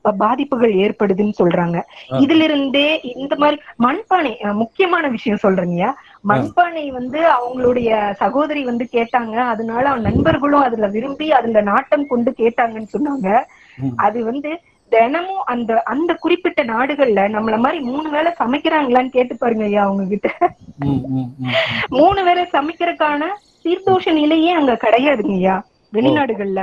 பாதிப்புகள் 0.05 0.71
ஏற்படுதுன்னு 0.83 1.33
சொல்றாங்க. 1.39 1.77
இதுல 2.23 2.43
இருந்தே 2.47 2.87
இந்த 3.15 3.33
மாதிரி 3.35 3.57
மண்பானை 3.85 4.31
முக்கியமான 4.61 5.07
விஷயம் 5.15 5.43
சொல்றீங்க 5.43 5.83
மண்பானை 6.23 6.91
வந்து 6.91 7.19
அவங்களுடைய 7.35 7.89
சகோதரி 8.19 8.63
வந்து 8.63 8.85
கேட்டாங்க 8.91 9.35
அதனால 9.53 9.95
நண்பர்களும் 9.99 10.61
அதுல 10.61 10.87
விரும்பி 10.87 11.27
அதுல 11.31 11.61
நாட்டம் 11.61 12.05
கொண்டு 12.07 12.31
கேட்டாங்கன்னு 12.37 12.93
சொன்னாங்க. 12.95 13.29
அது 14.05 14.19
வந்து 14.23 14.51
தினமும் 14.91 15.43
அந்த 15.45 15.71
அந்த 15.85 16.11
குறிப்பிட்ட 16.15 16.61
நாடுகள்ல 16.63 17.21
நம்மள 17.35 17.57
மாதிரி 17.59 17.79
மூணு 17.83 18.09
வேளை 18.09 18.31
சமைக்கிறாங்களான்னு 18.39 19.09
கேட்டு 19.09 19.35
பாருங்க 19.37 19.63
ஐயா 19.63 19.83
அவங்க 19.83 20.05
கிட்ட. 20.05 20.29
மூணு 21.91 22.23
வேளை 22.23 22.43
சமைக்கிறதுக்கான 22.53 23.23
சீர்தோஷ 23.61 24.13
நிலையே 24.13 24.51
அங்க 24.51 24.73
கிடையாதுங்க 24.83 25.35
ஐயா 25.35 25.55
வெளிநாடுகள்ல. 25.93 26.61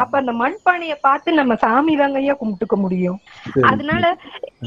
அப்ப 0.00 0.12
அந்த 0.18 0.32
மண்பானைய 0.34 0.94
பார்த்து 1.00 1.38
நம்ம 1.40 1.54
சாமி 1.62 1.94
தாங்க 1.96 2.18
ஐயா 2.18 2.34
கும்பிட்டுக்க 2.34 2.76
முடியும். 2.78 3.18
அதனால 3.70 4.04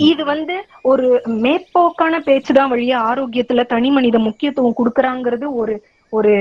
இது 0.10 0.24
வந்து 0.26 0.56
ஒரு 0.86 1.08
மேற்போக்கான 1.44 2.16
பேச்சுதான் 2.28 2.72
வழியா 2.74 2.98
ஆரோக்கியத்துல 3.10 3.66
தனி 3.68 3.92
மனித 3.92 4.18
முக்கியத்துவம் 4.28 4.80
கொடுக்கறாங்கிறது 4.80 5.48
ஒரு 5.62 5.76
ஒரு 6.14 6.34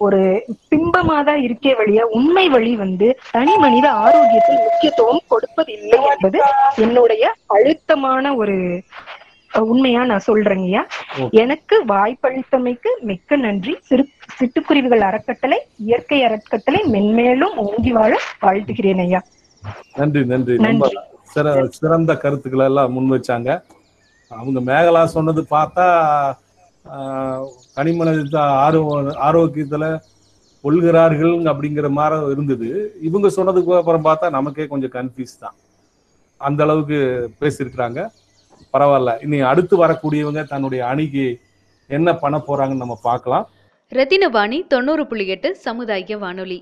ஒரு 0.00 0.18
பிம்பமா 0.70 1.18
தான் 1.24 1.40
இருக்கே 1.44 1.72
வழியா 1.78 2.02
உண்மை 2.16 2.46
வழி 2.48 2.72
வந்து 2.76 3.06
தனி 3.30 3.54
மனித 3.58 3.86
ஆரோக்கியத்தில் 4.02 4.64
முக்கியத்துவம் 4.64 5.22
கொடுப்பதில்லை 5.30 6.00
என்பது 6.10 6.40
என்னுடைய 6.78 7.24
அழுத்தமான 7.54 8.34
ஒரு 8.36 8.56
உண்மையா 9.64 10.04
நான் 10.04 10.26
சொல்றேங்கய்யா. 10.26 10.82
எனக்கு 11.32 11.76
வாய்ப்பளித்தமைக்கு 11.86 12.90
மிக்க 13.02 13.36
நன்றி. 13.36 13.74
சிறு 13.82 14.04
சிட்டுக்குருவிகள் 14.38 15.00
அறக்கட்டளை 15.00 15.58
இயற்கை 15.78 16.24
அறக்கட்டளை 16.24 16.80
மென்மேலும் 16.92 17.56
ஓங்கி 17.64 17.92
வாழ 17.92 18.12
வாழ்த்துகிறேன் 18.42 19.00
ஐயா. 19.00 19.20
நன்றி 19.96 20.24
நன்றி. 20.24 20.56
ரொம்ப 20.64 20.88
சிறந்த 21.76 22.14
கருத்துக்களை 22.16 22.64
எல்லாம் 22.64 22.92
முன் 22.92 23.10
வச்சாங்க. 23.12 23.50
அவங்க 24.30 24.60
மேகலா 24.70 25.04
சொன்னது 25.08 25.46
பார்த்தா 25.50 25.86
ஆஹ், 26.84 27.42
கனிமனித 27.76 28.36
ஆரோ 28.64 28.80
ஆரோக்கியத்துல 29.26 29.84
கொள்கிறார்கள் 30.64 31.34
அப்படிங்கிற 31.50 31.88
மாதிரி 31.90 32.30
இருந்தது. 32.32 32.68
இவங்க 33.00 33.28
சொன்னதுக்கு 33.28 33.72
அப்புறம் 33.76 34.04
பார்த்தா 34.04 34.30
நமக்கே 34.30 34.66
கொஞ்சம் 34.66 34.94
கன்ஃபியூஸ் 34.94 35.38
தான். 35.38 35.56
அந்த 36.40 36.62
அளவுக்கு 36.62 36.98
பேசியிருக்கிறாங்க. 37.40 38.00
பரவாயில்ல. 38.72 39.12
இனி 39.24 39.38
அடுத்து 39.50 39.74
வரக்கூடியவங்க 39.84 40.42
தன்னுடைய 40.44 40.86
அணிக்கு 40.86 41.26
என்ன 41.90 42.08
பண்ண 42.14 42.36
போறாங்கன்னு 42.48 42.84
நம்ம 42.84 42.98
பார்க்கலாம். 43.02 43.46
ரத்தினவாணி 43.92 44.58
தொண்ணூறு 44.72 45.06
புள்ளி 45.06 45.26
எட்டு 45.34 45.50
சமுதாய 45.66 46.16
வானொலி. 46.24 46.58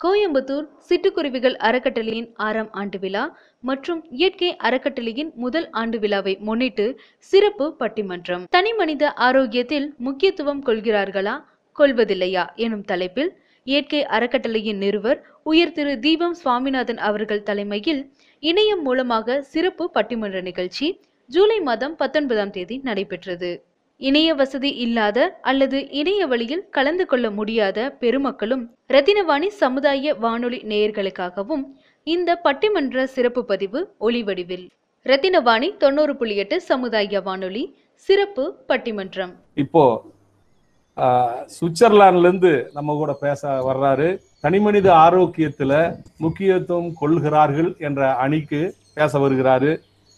கோயம்புத்தூர் 0.00 0.66
சிட்டுக்குருவிகள் 0.88 1.56
அறக்கட்டளையின் 1.68 2.28
ஆறாம் 2.46 2.70
ஆண்டு 2.72 2.98
விழா 2.98 3.24
மற்றும் 3.60 4.00
இயற்கை 4.20 4.56
அறக்கட்டளையின் 4.56 5.30
முதல் 5.34 5.66
ஆண்டு 5.80 5.98
விழாவை 5.98 6.34
முன்னிட்டு 6.46 6.86
சிறப்பு 7.18 7.66
பட்டிமன்றம். 7.80 8.44
தனி 8.50 8.72
மனித 8.72 9.12
ஆரோக்கியத்தில் 9.26 9.88
முக்கியத்துவம் 10.06 10.62
கொள்கிறார்களா? 10.64 11.34
கொள்வதில்லையா? 11.78 12.44
எனும் 12.54 12.84
தலைப்பில் 12.84 13.30
இயற்கை 13.66 14.00
அறக்கட்டளையின் 14.16 14.80
நிறுவர் 14.84 15.20
உயர் 15.42 15.72
திரு 15.72 15.92
தீபம் 15.98 16.34
சுவாமிநாதன் 16.34 17.00
அவர்கள் 17.08 17.42
தலைமையில் 17.42 18.00
இணையம் 18.42 18.82
மூலமாக 18.86 19.42
சிறப்பு 19.52 19.90
பட்டிமன்ற 19.94 20.40
நிகழ்ச்சி 20.42 20.86
ஜூலை 21.34 21.56
மாதம் 21.66 21.92
பத்தொன்பதாம் 21.98 22.52
தேதி 22.54 22.76
நடைபெற்றது. 22.86 23.50
இணைய 24.00 24.28
வசதி 24.38 24.70
இல்லாத 24.84 25.18
அல்லது 25.50 25.78
இணைய 26.00 26.20
வழியில் 26.30 26.62
கலந்து 26.76 27.04
கொள்ள 27.10 27.26
முடியாத 27.38 27.78
பெருமக்களும் 28.02 28.62
ரத்தினவாணி 28.94 29.48
சமுதாய 29.60 30.14
வானொலி 30.24 30.58
நேயர்களுக்காகவும் 30.70 31.64
இந்த 32.06 32.30
பட்டிமன்ற 32.44 33.04
சிறப்பு 33.16 33.42
பதிவு 33.50 33.80
ஒளிவடிவில். 34.06 34.64
ரத்தினவாணி 35.06 35.68
தொண்ணூறு 35.82 36.14
புள்ளி 36.20 36.36
எட்டு 36.44 36.56
சமுதாய 36.70 37.20
வானொலி 37.28 37.62
சிறப்பு 38.08 38.46
பட்டிமன்றம். 38.70 39.34
இப்போ 39.64 39.84
சுவிட்சர்லாந்துல 41.56 42.26
இருந்து 42.28 42.52
நம்ம 42.78 42.96
கூட 43.02 43.12
பேச 43.26 43.52
வர்றாரு. 43.68 44.08
தனிமனித 44.44 44.88
ஆரோக்கியத்துல 45.04 45.72
முக்கியத்துவம் 46.24 46.90
கொள்கிறார்கள் 47.02 47.70
என்ற 47.88 48.10
அணிக்கு 48.24 48.62
பேச 48.98 49.12
வருகிறாரு. 49.26 49.70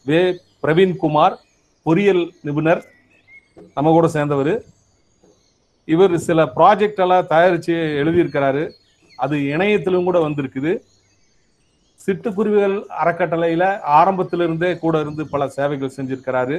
வே 0.07 0.23
பிரவீன்குமார் 0.63 1.37
பொறியியல் 1.83 2.25
நிபுணர் 2.43 2.83
நம்ம 3.75 3.91
கூட 3.91 4.09
சேர்ந்தவர். 4.09 4.53
இவர் 5.85 6.15
சில 6.19 6.45
ப்ராஜெக்ட் 6.57 7.03
எல்லாம் 7.05 7.27
தயாரித்து 7.27 7.75
எழுதியிருக்கிறாரு. 8.03 8.63
அது 9.17 9.37
இணையத்திலும் 9.37 10.05
கூட 10.05 10.19
வந்திருக்குது. 10.29 10.73
சிட்டுக்குருவிகள் 12.07 12.77
அறக்கட்டளையில் 13.03 13.81
ஆரம்பத்திலிருந்தே 13.99 14.79
கூட 14.79 15.01
இருந்து 15.01 15.29
பல 15.29 15.49
சேவைகள் 15.49 15.97
செஞ்சிருக்கிறாரு. 15.97 16.57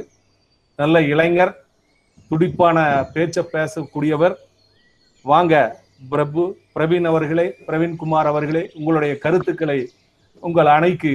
நல்ல 0.75 1.01
இளைஞர் 1.01 1.53
துடிப்பான 2.29 2.77
பேச்சை 3.13 3.43
பேசக்கூடியவர். 3.53 4.35
வாங்க 5.21 5.81
பிரபு 6.09 6.43
பிரவீன் 6.75 7.07
அவர்களே 7.11 7.47
பிரவீன்குமார் 7.67 8.29
அவர்களே 8.31 8.71
உங்களுடைய 8.73 9.17
கருத்துக்களை 9.17 9.89
உங்கள் 10.39 10.69
அணைக்கு 10.77 11.13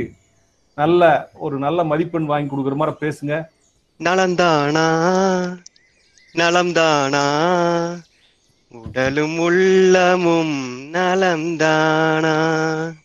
நல்ல 0.79 1.31
ஒரு 1.33 1.59
நல்ல 1.59 1.85
மதிப்பெண் 1.85 2.25
வாங்கி 2.25 2.57
கொடுக்குற 2.57 2.75
மாதிரி 2.75 2.97
பேசுங்க. 3.01 3.45
நலந்தானா? 3.99 4.87
நலம்தானா? 6.35 7.25
உடலும் 8.69 9.39
உள்ளமும் 9.39 10.93
நலம்தானா? 10.93 12.35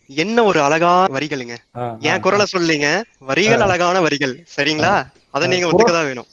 என்ன 0.06 0.44
ஒரு 0.44 0.62
அழகா 0.62 1.06
வரிகளுங்க. 1.06 1.56
என் 1.98 2.20
குரலை 2.20 2.46
சொல்லிங்க 2.52 3.02
வரிகள் 3.18 3.60
அழகான 3.60 4.00
வரிகள் 4.00 4.46
சரிங்களா? 4.56 5.06
அதை 5.30 5.48
நீங்க 5.48 5.66
ஒத்துக்கதான் 5.66 6.04
வேணும். 6.04 6.26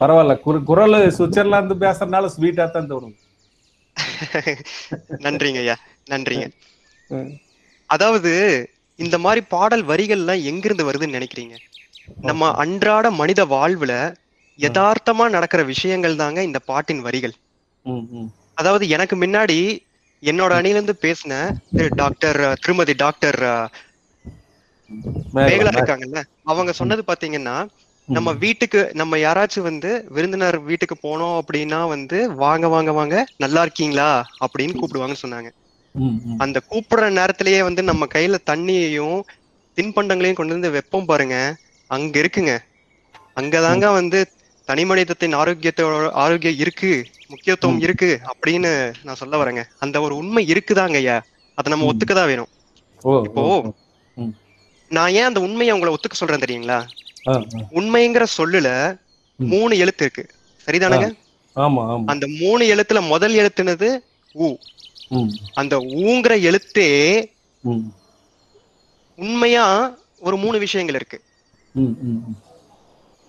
பரவாயில்ல 0.00 0.40
குர- 0.40 0.62
குரல் 0.64 0.92
சுவிட்சர்லாந்து 0.92 1.74
பேசுறதுனால 1.80 2.30
ஸ்வீட்டா 2.38 2.70
தான் 2.70 2.90
தோணும். 2.90 3.16
நன்றிங்க. 5.08 5.56
ஐயா 5.56 5.76
நன்றிங்க. 6.10 6.50
அதாவது 7.86 8.32
இந்த 8.98 9.16
மாதிரி 9.18 9.40
பாடல் 9.50 9.84
வரிகள்லாம் 9.86 10.44
எங்கிருந்து 10.50 10.86
வருதுன்னு 10.86 11.16
நினைக்கிறீங்க? 11.16 11.54
நம்ம 12.22 12.48
அன்றாட 12.62 13.06
மனித 13.20 13.40
வாழ்வுல 13.48 13.92
யதார்த்தமா 14.58 15.24
நடக்கிற 15.30 15.62
விஷயங்கள் 15.70 16.18
தாங்க 16.18 16.38
இந்த 16.44 16.58
பாட்டின் 16.68 17.02
வரிகள். 17.02 17.34
அதாவது 18.56 18.84
எனக்கு 18.88 19.16
முன்னாடி 19.18 19.58
என்னோட 20.22 20.52
அணில 20.58 20.74
இருந்து 20.74 20.94
பேசின 20.98 21.32
டாக்டர் 21.96 22.38
திருமதி 22.58 22.94
டாக்டர் 22.98 23.40
மேகலா. 25.40 25.72
இருக்காங்கல்ல? 25.76 26.20
அவங்க 26.50 26.70
சொன்னது 26.78 27.02
பாத்தீங்கன்னா. 27.06 27.56
நம்ம 28.08 28.28
வீட்டுக்கு 28.42 28.80
நம்ம 29.00 29.14
யாராச்சும் 29.18 29.66
வந்து 29.66 29.90
விருந்தினர் 30.16 30.58
வீட்டுக்கு 30.68 30.96
போனோம் 31.02 31.36
அப்படின்னா 31.40 31.80
வந்து 31.94 32.18
வாங்க 32.42 32.66
வாங்க 32.68 32.92
வாங்க 32.92 33.14
நல்லா 33.44 33.62
இருக்கீங்களா? 33.66 34.10
அப்படின்னு 34.44 34.76
கூப்பிடுவாங்கன்னு 34.76 35.24
சொன்னாங்க. 35.24 35.50
அந்த 36.38 36.60
கூப்பிடுற 36.70 37.10
நேரத்திலேயே 37.10 37.62
வந்து 37.62 37.82
நம்ம 37.82 38.06
கையில 38.14 38.36
தண்ணியையும் 38.50 39.22
தின்பண்டங்களையும் 39.76 40.32
கொண்டு 40.32 40.52
வந்து 40.52 40.70
வெப்பம் 40.70 41.04
பாருங்க. 41.04 41.56
அங்க 41.86 42.20
இருக்குங்க. 42.20 42.58
அங்கதாங்க 43.40 43.92
வந்து 43.92 44.28
தனி 44.64 44.84
மனிதத்தின் 44.84 45.34
ஆரோக்கியத்தோட 45.34 46.10
ஆரோக்கியம் 46.10 46.58
இருக்கு 46.58 47.06
முக்கியத்துவம். 47.28 47.80
இருக்கு 47.80 48.20
அப்படின்னு 48.34 48.94
நான் 49.02 49.14
சொல்ல 49.14 49.44
வரேங்க. 49.44 49.64
அந்த 49.78 50.00
ஒரு 50.00 50.16
உண்மை 50.16 50.52
இருக்குதாங்க 50.52 50.94
ஐயா. 50.94 51.24
அதை 51.54 51.72
நம்ம. 51.72 51.92
ஒத்துக்கதான் 51.92 52.26
வேணும்? 52.26 52.48
இப்போ. 53.24 53.72
நான் 54.88 55.12
ஏன் 55.12 55.24
அந்த 55.24 55.40
உண்மையை 55.40 55.74
உங்களை 55.74 55.96
ஒத்துக்க 55.96 56.12
சொல்றேன் 56.12 56.38
தெரியுங்களா. 56.38 56.86
உண்மைங்கிற 57.70 58.26
சொல்லுல. 58.38 58.98
மூணு 59.36 59.78
எழுத்து 59.78 60.04
இருக்கு. 60.04 60.34
சரிதானங்க? 60.66 61.12
அந்த 62.06 62.26
மூணு 62.40 62.64
எழுத்துல 62.74 63.06
முதல் 63.06 63.34
எழுத்துனது 63.34 63.98
ஊ 64.34 64.56
ம், 64.56 64.56
அந்த 65.54 65.74
ஊங்கிற 66.02 66.32
எழுத்தே 66.42 66.88
உண்மையா 69.18 69.64
ஒரு 70.18 70.36
மூணு 70.36 70.58
விஷயங்கள் 70.58 70.94
இருக்கு. 70.94 71.18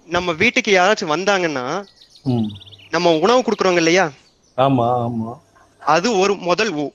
நம்ம 0.08 0.34
வீட்டுக்கு 0.34 0.72
யாராச்சும் 0.72 1.14
வந்தாங்கன்னா. 1.16 1.66
நம்ம 2.92 3.14
உணவு 3.18 3.42
கொடுக்குறோங்க 3.42 3.76
இல்லையா? 3.76 4.06
ஆமா 4.58 4.86
ஆமா. 5.04 5.32
அது 5.82 6.18
ஒரு 6.18 6.36
முதல் 6.42 6.72
ஊ. 6.76 6.86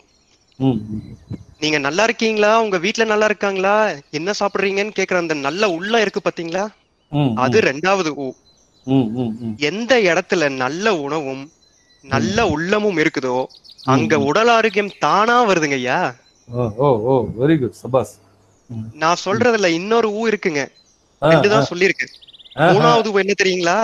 நீங்க 1.58 1.78
நல்லா 1.78 2.02
இருக்கீங்களா? 2.02 2.60
உங்க 2.60 2.78
வீட்ல 2.78 3.04
நல்லா 3.04 3.24
இருக்காங்களா? 3.24 3.74
என்ன 4.10 4.30
சாப்பிடுறீங்கன்னு 4.40 4.96
கேக்குற 4.98 5.16
அந்த 5.16 5.34
நல்ல 5.40 5.70
உள்ளம் 5.70 6.00
இருக்கு 6.00 6.20
பாத்தீங்களா? 6.22 6.64
அது 7.36 7.60
ரெண்டாவது 7.60 8.10
ஊ. 8.18 8.28
எந்த 9.68 9.92
இடத்துல 10.02 10.48
நல்ல 10.56 10.86
உணவும் 10.98 11.44
நல்ல 12.04 12.46
உள்ளமும் 12.48 12.96
இருக்குதோ 12.96 13.36
அங்க. 13.84 14.18
உடல் 14.20 14.48
ஆரோக்கியம் 14.48 14.98
தானா 14.98 15.48
வருதுங்க 15.48 15.70
ஐயா. 15.72 15.98
ஓ 16.76 16.88
ஓ 17.06 17.14
வெரி 17.40 17.58
குட் 17.60 17.74
சபாஸ். 17.82 18.12
நான் 18.92 19.22
சொல்றதுல 19.24 19.66
இன்னொரு 19.70 20.08
ஊ 20.10 20.22
இருக்குங்க. 20.30 20.62
ரெண்டு 21.22 21.48
தான் 21.48 21.66
சொல்லியிருக்கேன் 21.70 22.12
மூணாவது 22.68 23.08
ஊ 23.10 23.18
என்ன 23.18 23.34
தெரியுங்களா. 23.42 23.78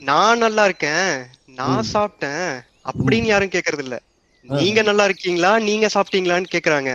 நான் 0.00 0.38
நல்லா 0.38 0.64
இருக்கேன். 0.64 1.08
நான். 1.54 1.84
சாப்பிட்டேன். 1.92 2.48
அப்படின்னு 2.90 3.24
யாரும் 3.24 3.48
கேக்குறது 3.48 3.78
இல்ல. 3.78 3.96
நீங்க 4.44 4.82
நல்லா 4.82 5.04
இருக்கீங்களா? 5.04 5.58
நீங்க 5.58 5.88
சாப்பிட்டீங்களான்னு 5.94 6.52
கேக்குறாங்க. 6.54 6.90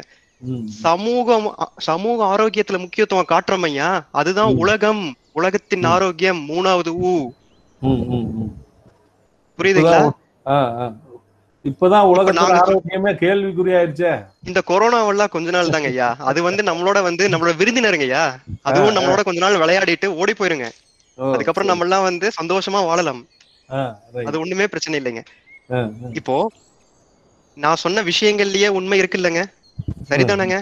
சமூகம் 0.81 1.47
சமூக 1.77 2.25
ஆரோக்கியத்துல 2.25 2.79
முக்கியத்துவம் 2.79 3.31
காட்டுறோம் 3.31 3.63
ஐயா. 3.63 3.89
அதுதான். 4.11 4.53
உலகம். 4.55 5.03
உலகத்தின். 5.31 5.83
ஆரோக்கியம் 5.85 6.49
மூணாவது 6.49 6.91
ஊ. 7.05 7.13
புரியுதுங்களா? 9.59 10.01
இப்பதான் 11.63 12.31
நாங்க- 12.31 12.65
ஆரோக்கியமே 12.65 13.13
கேள்விக்குறியாயிருச்சே. 13.13 14.25
இந்த 14.43 14.61
கொரோனாவெல்லாம் 14.67 15.29
கொஞ்ச 15.29 15.49
நாள் 15.49 15.69
தாங்க 15.69 15.87
ஐயா. 15.87 16.15
அது 16.19 16.43
வந்து 16.43 16.63
நம்மளோட 16.63 17.01
வந்து 17.01 17.29
நம்மளோட 17.29 17.57
விருந்தினருங்க 17.57 17.99
ஐயா. 17.99 18.37
அதுவும் 18.61 18.95
நம்மளோட 18.95 19.23
கொஞ்ச 19.23 19.39
நாள் 19.39 19.55
விளையாடிட்டு 19.55 20.05
ஓடி 20.05 20.33
போயிருங்க. 20.39 20.69
அதுக்கப்புறம் 21.33 21.69
நம்ம 21.69 21.83
எல்லாம் 21.83 22.03
வந்து 22.03 22.31
சந்தோஷமா 22.41 22.85
வாழலாம். 22.85 23.27
அது 24.25 24.39
ஒண்ணுமே 24.39 24.67
பிரச்சனை 24.67 24.99
இல்லைங்க. 24.99 25.25
இப்போ 26.13 26.51
நான் 27.55 27.75
சொன்ன 27.75 28.03
விஷயங்கள்லயே 28.03 28.67
உண்மை 28.67 28.97
இருக்கு 28.97 29.17
இல்லைங்க 29.17 29.45
சரிதானங்க. 30.09 30.61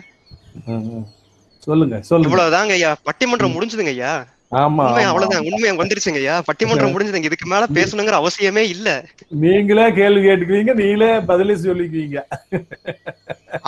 சொல்லுங்க 1.60 2.02
சொல்லுங்க. 2.02 2.36
இவ்வளவுதாங்க 2.36 2.70
ஐயா. 2.70 2.95
பட்டிமன்றம் 3.04 3.52
முடிஞ்சதுங்க 3.52 3.86
ஐயா. 3.86 4.26
அவ்வளவுதான். 4.52 5.47
உண்மை 5.50 5.72
வந்துருச்சுங்க 5.80 6.20
ஐயா 6.22 6.36
பட்டிமன்றம் 6.47 6.93
முடிஞ்சதுங்க 6.93 7.30
இதுக்கு 7.30 7.47
மேல 7.52 7.66
பேசணுங்கிற 7.78 8.16
அவசியமே 8.22 8.64
இல்ல. 8.76 8.88
நீங்களே 9.43 9.86
கேள்வி 10.00 10.22
கேட்டுக்குவீங்க 10.28 10.74
நீங்களே 10.82 11.10
பதிலே 11.30 11.56
சொல்லிக்குவீங்க. 11.66 12.20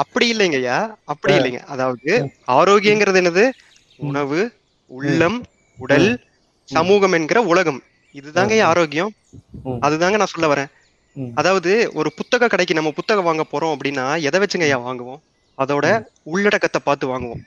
அப்படி 0.01 0.27
இல்லைங்க 0.33 0.59
ஐயா 0.61 0.77
அப்படி. 1.11 1.33
இல்லைங்க. 1.39 1.61
அதாவது 1.73 2.11
ஆரோக்கியங்கிறது 2.57 3.21
என்னது? 3.21 3.45
உணவு 4.09 4.39
உள்ளம் 4.91 5.39
உடல் 5.77 6.09
சமூகம் 6.69 7.15
என்கிற 7.17 7.39
உலகம். 7.51 7.79
இதுதாங்க 8.15 8.63
ஆரோக்கியம். 8.71 9.11
அதுதாங்க 9.85 10.17
நான் 10.21 10.33
சொல்ல 10.33 10.47
வரேன். 10.53 10.71
அதாவது 11.39 11.71
ஒரு 11.99 12.09
புத்தக 12.17 12.47
கடைக்கு 12.51 12.77
நம்ம 12.77 12.91
புத்தகம் 12.97 13.27
வாங்க 13.29 13.43
போறோம் 13.53 13.73
அப்படின்னா 13.75 14.05
எதை 14.27 14.39
வச்சுங்க 14.41 14.67
ஐயா 14.69 14.79
வாங்குவோம்? 14.87 15.21
அதோட 15.57 15.85
உள்ளடக்கத்தை 16.33 16.79
பார்த்து 16.83 17.05
வாங்குவோம். 17.13 17.41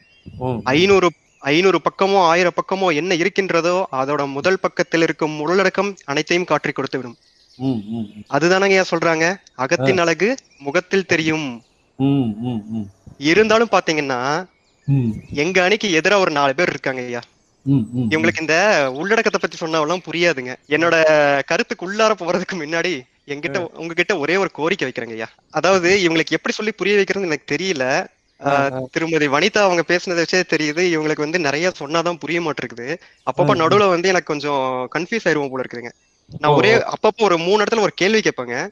ஐநூறு 0.72 1.08
ஐநூறு 1.52 1.78
பக்கமோ 1.86 2.18
ஆயிரம் 2.30 2.56
பக்கமோ 2.58 2.88
என்ன 3.00 3.12
இருக்கின்றதோ 3.22 3.76
அதோட 4.00 4.22
முதல் 4.36 4.62
பக்கத்தில் 4.64 5.04
இருக்கும் 5.06 5.34
உள்ளடக்கம் 5.44 5.90
அனைத்தையும் 6.10 6.48
காட்டி 6.50 6.72
கொடுத்து 6.72 6.98
விடும். 6.98 7.16
அதுதானங்க 8.36 8.76
ஐயா 8.76 8.84
சொல்றாங்க? 8.92 9.26
அகத்தின் 9.64 10.02
அழகு 10.04 10.28
முகத்தில் 10.66 11.10
தெரியும். 11.12 11.48
இருந்தாலும் 13.32 13.72
பாத்தீங்கன்னா 13.74 14.20
எங்க 15.44 15.58
அணிக்கு 15.66 15.88
எதிரா 15.98 16.16
ஒரு 16.24 16.32
நாலு 16.38 16.54
பேர் 16.58 16.72
இருக்காங்க 16.74 17.02
ஐயா. 17.08 17.22
இவங்களுக்கு 18.12 18.44
இந்த 18.44 18.56
உள்ளடக்கத்தை 19.00 19.40
பத்தி 19.42 19.58
சொன்னாவெல்லாம் 19.60 20.06
புரியாதுங்க. 20.08 20.54
என்னோட 20.76 20.96
கருத்துக்கு 21.50 21.86
உள்ளார 21.88 22.12
போறதுக்கு 22.22 22.56
முன்னாடி 22.62 22.92
என்கிட்ட 23.32 23.58
உங்ககிட்ட 23.82 24.14
ஒரே 24.22 24.34
ஒரு 24.42 24.50
கோரிக்கை 24.58 24.86
வைக்கிறேங்க 24.88 25.16
ஐயா. 25.18 25.28
அதாவது 25.58 25.90
இவங்களுக்கு 26.04 26.36
எப்படி 26.38 26.54
சொல்லி 26.58 26.72
புரிய 26.80 26.96
வைக்கிறது 26.98 27.30
எனக்கு 27.30 27.52
தெரியல. 27.54 27.84
திருமதி 28.90 29.28
வனிதா 29.28 29.58
அவங்க 29.58 29.84
பேசுனதை 29.88 30.24
வச்சே 30.24 30.42
தெரியுது. 30.50 30.82
இவங்களுக்கு 30.94 31.18
வந்து 31.18 31.38
நிறைய 31.38 31.72
சொன்னாதான் 31.78 32.18
புரிய 32.18 32.40
மாட்டிருக்குது. 32.40 32.98
அப்பப்ப. 33.26 33.46
நடுவுல 33.54 33.88
வந்து 33.88 34.08
எனக்கு 34.08 34.26
கொஞ்சம் 34.26 34.88
கன்ஃபியூஸ் 34.94 35.28
ஆயிருவோம் 35.28 35.50
போல 35.50 35.62
இருக்குதுங்க. 35.62 35.90
நான் 36.38 36.52
ஒரே 36.52 36.74
அப்பப்போ 36.74 37.22
ஒரு 37.22 37.38
மூணு 37.38 37.64
இடத்துல 37.64 37.80
ஒரு 37.80 37.92
கேள்வி 37.94 38.20
கேட்பேங்க. 38.20 38.68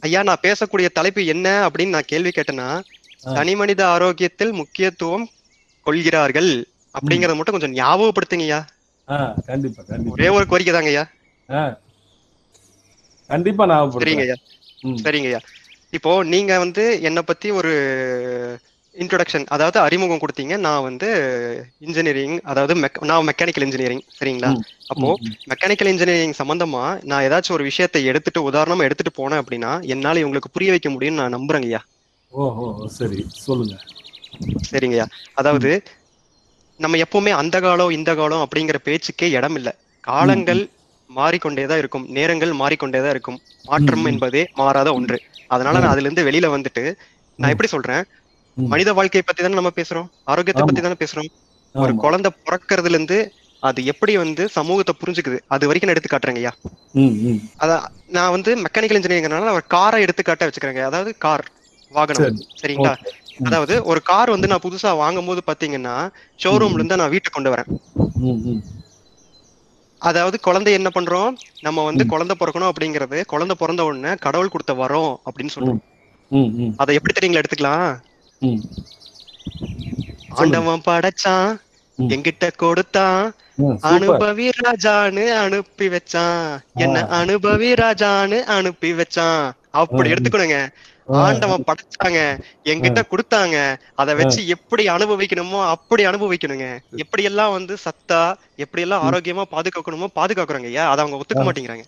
ஐயா 0.00 0.22
நான் 0.22 0.36
பேசக்கூடிய 0.42 0.88
தலைப்பு 0.92 1.26
என்ன 1.26 1.68
அப்படின்னு 1.68 1.88
நான் 1.88 2.02
கேள்வி 2.06 2.28
கேட்டேன்னா. 2.28 2.80
தனி 3.34 3.56
மனித 3.56 3.88
ஆரோக்கியத்தில் 3.88 4.52
முக்கியத்துவம் 4.52 5.28
கொள்கிறார்கள் 5.82 6.66
அப்படிங்கறத 6.94 7.36
மட்டும் 7.36 7.58
கொஞ்சம் 7.58 7.74
ஞாபகப்படுத்துங்க 7.74 8.40
ஐயா. 8.40 8.66
ஆ, 9.08 9.34
கண்டிப்பா 9.46 9.82
கண்டிப்பா. 9.82 10.12
ஒரே 10.12 10.28
ஒரு 10.28 10.46
கோரிக்கை 10.46 10.74
தாங்க 10.74 10.88
ஐயா. 10.88 11.10
ஆ. 11.50 11.78
கண்டிப்பா 13.26 13.66
நான் 13.66 13.92
சரிங்க 13.92 14.20
ஐயா. 14.20 14.34
சரிங்க 15.02 15.24
ஐயா. 15.24 15.38
இப்போ 15.90 16.22
நீங்க 16.24 16.58
வந்து 16.58 17.02
என்னை 17.02 17.22
பத்தி 17.22 17.50
ஒரு 17.50 17.72
இன்ட்ரோடக்ஷன் 18.96 19.46
அதாவது 19.46 19.78
அறிமுகம் 19.78 20.18
கொடுத்தீங்க. 20.18 20.56
நான் 20.56 20.82
வந்து 20.82 21.08
இன்ஜினியரிங் 21.78 22.40
அதாவது 22.42 22.74
மெக்- 22.74 23.04
நான் 23.04 23.26
மெக்கானிக்கல் 23.26 23.60
இன்ஜினியரிங் 23.60 24.02
சரிங்களா. 24.20 24.50
அப்போ 24.86 25.18
மெக்கானிக்கல் 25.48 25.86
இன்ஜினியரிங் 25.86 26.34
சம்பந்தமா 26.38 27.04
நான் 27.04 27.24
ஏதாச்சும் 27.24 27.52
ஒரு 27.52 27.62
விஷயத்தை 27.62 28.04
எடுத்துட்டு 28.04 28.50
உதாரணமா 28.50 28.78
எடுத்துட்டு 28.78 29.12
போனேன் 29.16 29.42
அப்படின்னா 29.42 29.86
என்னால 29.86 30.20
இவங்களுக்கு 30.20 30.50
புரிய 30.52 30.70
வைக்க 30.70 30.90
முடியும்னு 30.90 31.20
நான் 31.20 31.36
நம்புறேங்க 31.36 31.62
ஐயா. 31.62 31.84
ஓஹோ 32.28 32.86
சரி. 32.88 33.26
சொல்லுங்க. 33.28 33.76
சரிங்கய்யா 34.70 35.06
அதாவது 35.34 35.82
நம்ம 36.78 36.96
எப்பவுமே 36.96 37.28
அந்த 37.30 37.60
காலம் 37.60 37.90
இந்த 37.90 38.14
காலம் 38.14 38.48
அப்படிங்கிற 38.48 38.76
பேச்சுக்கே 38.84 39.30
இடம் 39.30 39.54
இல்ல. 39.54 39.78
காலங்கள் 40.00 40.68
மாறிக்கொண்டேதான் 41.16 41.78
இருக்கும். 41.78 42.06
நேரங்கள் 42.08 42.52
மாறிக்கொண்டேதான் 42.52 43.08
இருக்கும். 43.08 43.40
மாற்றம். 43.64 44.04
என்பதே 44.04 44.48
மாறாத 44.54 44.92
ஒன்று. 44.92 45.16
அதனால 45.50 45.76
நான் 45.76 45.92
அதுல 45.92 46.08
இருந்து 46.08 46.26
வெளியில 46.28 46.48
வந்துட்டு 46.54 46.84
நான். 47.38 47.52
எப்படி 47.52 47.68
சொல்றேன். 47.72 48.02
மனித 48.56 48.90
வாழ்க்கையை 48.94 49.24
பத்தி 49.24 49.42
தானே 49.42 49.58
நம்ம 49.58 49.72
பேசுறோம் 49.76 50.08
ஆரோக்கியத்தை. 50.26 50.62
பத்தி 50.62 50.82
தானே 50.82 50.98
பேசுறோம் 51.00 51.28
ஒரு. 51.74 51.92
குழந்தை 52.02 52.30
பிறக்கறதுல 52.40 52.96
இருந்து 52.96 53.18
அது 53.62 53.80
எப்படி 53.92 54.12
வந்து 54.18 54.42
சமூகத்தை 54.54 54.92
புரிஞ்சுக்குது 55.00 55.38
அது 55.54 55.64
வரைக்கும் 55.68 55.88
நான் 55.88 55.96
எடுத்து 55.96 56.10
காட்டுறேங்க 56.10 56.40
ஐயா 56.42 56.52
ம், 56.94 57.14
ம். 57.24 57.38
அதான் 57.62 57.84
நான் 58.10 58.34
வந்து 58.36 58.50
மெக்கானிக்கல் 58.62 58.98
இன்ஜினியரிங்னால 58.98 59.52
ஒரு 59.58 59.66
காரை 59.74 59.98
எடுத்துக்காட்ட 60.04 60.48
வச்சுக்கிறேங்க 60.48 60.84
அதாவது 60.88 61.10
கார் 61.24 61.44
வாகனம் 61.92 62.22
சரி. 62.22 62.32
சரிங்களா. 62.60 62.94
அதாவது 63.48 63.74
ஒரு 63.90 64.00
கார் 64.08 64.30
வந்து 64.30 64.50
நான் 64.50 64.64
புதுசா 64.64 64.90
வாங்கும் 64.98 65.28
போது 65.28 65.42
பாத்தீங்கன்னா 65.46 65.94
ஷோரூம்ல 66.40 66.78
இருந்து 66.78 67.00
நான் 67.00 67.12
வீட்டுக்கு 67.14 67.36
கொண்டு 67.36 67.52
வரேன். 67.52 67.70
அதாவது 70.00 70.40
குழந்தை 70.40 70.72
என்ன 70.72 70.90
பண்றோம் 70.94 71.32
நம்ம 71.60 71.84
வந்து. 71.84 72.02
குழந்தை 72.06 72.36
பிறக்கணும் 72.36 72.70
அப்படிங்கறது 72.70 73.18
குழந்தை 73.26 73.56
பிறந்த 73.58 73.84
உடனே 73.84 74.12
கடவுள் 74.20 74.48
கொடுத்த 74.48 74.74
வரோம் 74.74 75.12
அப்படின்னு 75.26 75.54
சொல்றோம் 75.56 75.80
அதை 76.76 76.94
எப்படி 76.94 77.14
தெரியுங்களா 77.14 77.42
எடுத்துக்கலாம். 77.42 77.88
ஆண்டவன் 80.36 80.86
படைச்சான் 80.86 81.48
ம். 81.98 82.08
என்கிட்ட 82.10 82.44
கொடுத்தான். 82.56 83.22
அனுபவி 83.90 84.46
ராஜான்னு 84.60 85.24
அனுப்பி 85.38 85.88
வச்சான் 85.88 86.44
என்ன. 86.76 86.96
அனுபவி 87.18 87.70
ராஜான்னு 87.80 88.38
அனுப்பி 88.54 88.92
வச்சான் 88.92 89.42
அப்படி. 89.80 90.10
எடுத்துக்கணுங்க 90.12 90.58
ஆண்டவன் 91.18 91.66
படைச்சாங்க 91.68 92.18
என்கிட்ட 92.72 93.00
கொடுத்தாங்க. 93.12 93.56
அதை 93.94 94.14
வச்சு 94.14 94.40
எப்படி 94.46 94.88
அனுபவிக்கணுமோ 94.88 95.60
அப்படி 95.74 96.06
அனுபவிக்கணுங்க. 96.06 96.66
எப்படி 97.02 97.22
எல்லாம் 97.30 97.52
வந்து 97.52 97.76
சத்தா 97.86 98.20
எப்படி 98.56 98.82
எல்லாம் 98.82 99.04
ஆரோக்கியமா 99.08 99.44
பாதுகாக்கணுமோ 99.54 100.08
பாதுகாக்கிறோங்க 100.18 100.70
ஐயா. 100.72 100.90
அதை 100.90 101.00
அவங்க 101.04 101.18
ஒத்துக்க. 101.20 101.44
மாட்டேங்கிறாங்க. 101.48 101.84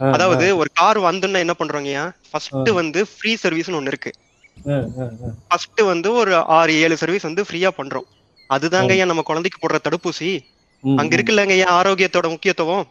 அதாவது 0.00 0.56
ஒரு 0.56 0.70
கார் 0.80 0.98
வந்துன்னா 0.98 1.38
என்ன 1.38 1.54
பண்றோங்கய்யா 1.58 2.04
ஃபர்ஸ்ட் 2.30 2.70
வந்து 2.80 3.04
ஃப்ரீ 3.04 3.36
சர்வீஸ்னு 3.44 3.78
ஒண்ணு 3.80 3.92
இருக்கு. 3.94 4.12
ஃபர்ஸ்ட் 5.48 5.82
வந்து 5.82 6.12
ஒரு 6.12 6.34
ஆறு 6.58 6.72
ஏழு 6.84 6.96
சர்வீஸ் 7.02 7.28
வந்து 7.28 7.42
ஃப்ரீயா 7.42 7.70
பண்றோம். 7.78 8.06
அதுதாங்க 8.50 8.90
ஐயா 8.90 9.04
நம்ம 9.04 9.22
குழந்தைக்கு 9.22 9.58
போடுற 9.60 9.78
தடுப்பூசி. 9.86 10.30
அங்க 10.84 11.16
இருக்குல்லங்க 11.16 11.54
ஐயா 11.58 11.68
ஆரோக்கியத்தோட 11.80 12.28
முக்கியத்துவம். 12.34 12.84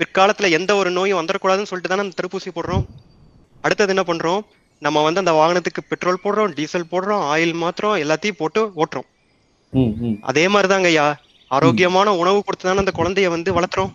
பிற்காலத்துல 0.00 0.50
எந்த 0.50 0.76
ஒரு 0.76 0.90
நோயும் 0.90 1.20
வந்துடக்கூடாதுன்னு 1.20 1.70
சொல்லிட்டு 1.70 1.92
தானே 1.92 2.04
அந்த 2.06 2.16
தடுப்பூசி 2.20 2.50
போடுறோம். 2.54 2.84
அடுத்தது 3.62 3.94
என்ன 3.94 4.02
பண்றோம்? 4.06 4.40
நம்ம 4.82 5.02
வந்து 5.02 5.22
அந்த 5.22 5.32
வாகனத்துக்கு 5.32 5.80
பெட்ரோல் 5.88 6.20
போடுறோம் 6.24 6.54
டீசல் 6.54 6.90
போடுறோம் 6.90 7.24
ஆயில் 7.34 7.54
மாத்துறோம் 7.62 7.98
எல்லாத்தையும் 8.02 8.38
போட்டு 8.38 8.72
ஓட்டுறோம். 8.76 9.08
அதே 10.20 10.46
மாதிரிதாங்க 10.46 10.84
ஐயா. 10.84 11.06
ஆரோக்கியமான 11.50 12.14
உணவு 12.14 12.42
கொடுத்து 12.44 12.68
தானே 12.68 12.78
அந்த 12.78 12.92
குழந்தைய 12.94 13.28
வந்து 13.28 13.50
வளர்த்துறோம். 13.54 13.92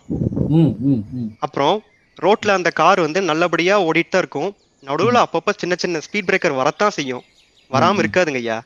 அப்புறம் 1.38 1.76
ரோட்ல 2.22 2.48
அந்த 2.48 2.70
கார் 2.70 3.00
வந்து 3.00 3.22
நல்லபடியா 3.22 3.82
ஓடிட்டு 3.82 4.08
தான் 4.08 4.22
இருக்கும். 4.24 4.50
நடுவுல 4.84 5.22
அப்பப்ப 5.22 5.50
சின்ன 5.56 5.74
சின்ன 5.78 5.98
ஸ்பீட் 5.98 6.28
பிரேக்கர் 6.30 6.54
வரத்தான் 6.54 6.90
செய்யும். 6.90 7.22
வராம. 7.70 8.02
இருக்காதுங்க 8.02 8.34
ஐயா. 8.34 8.58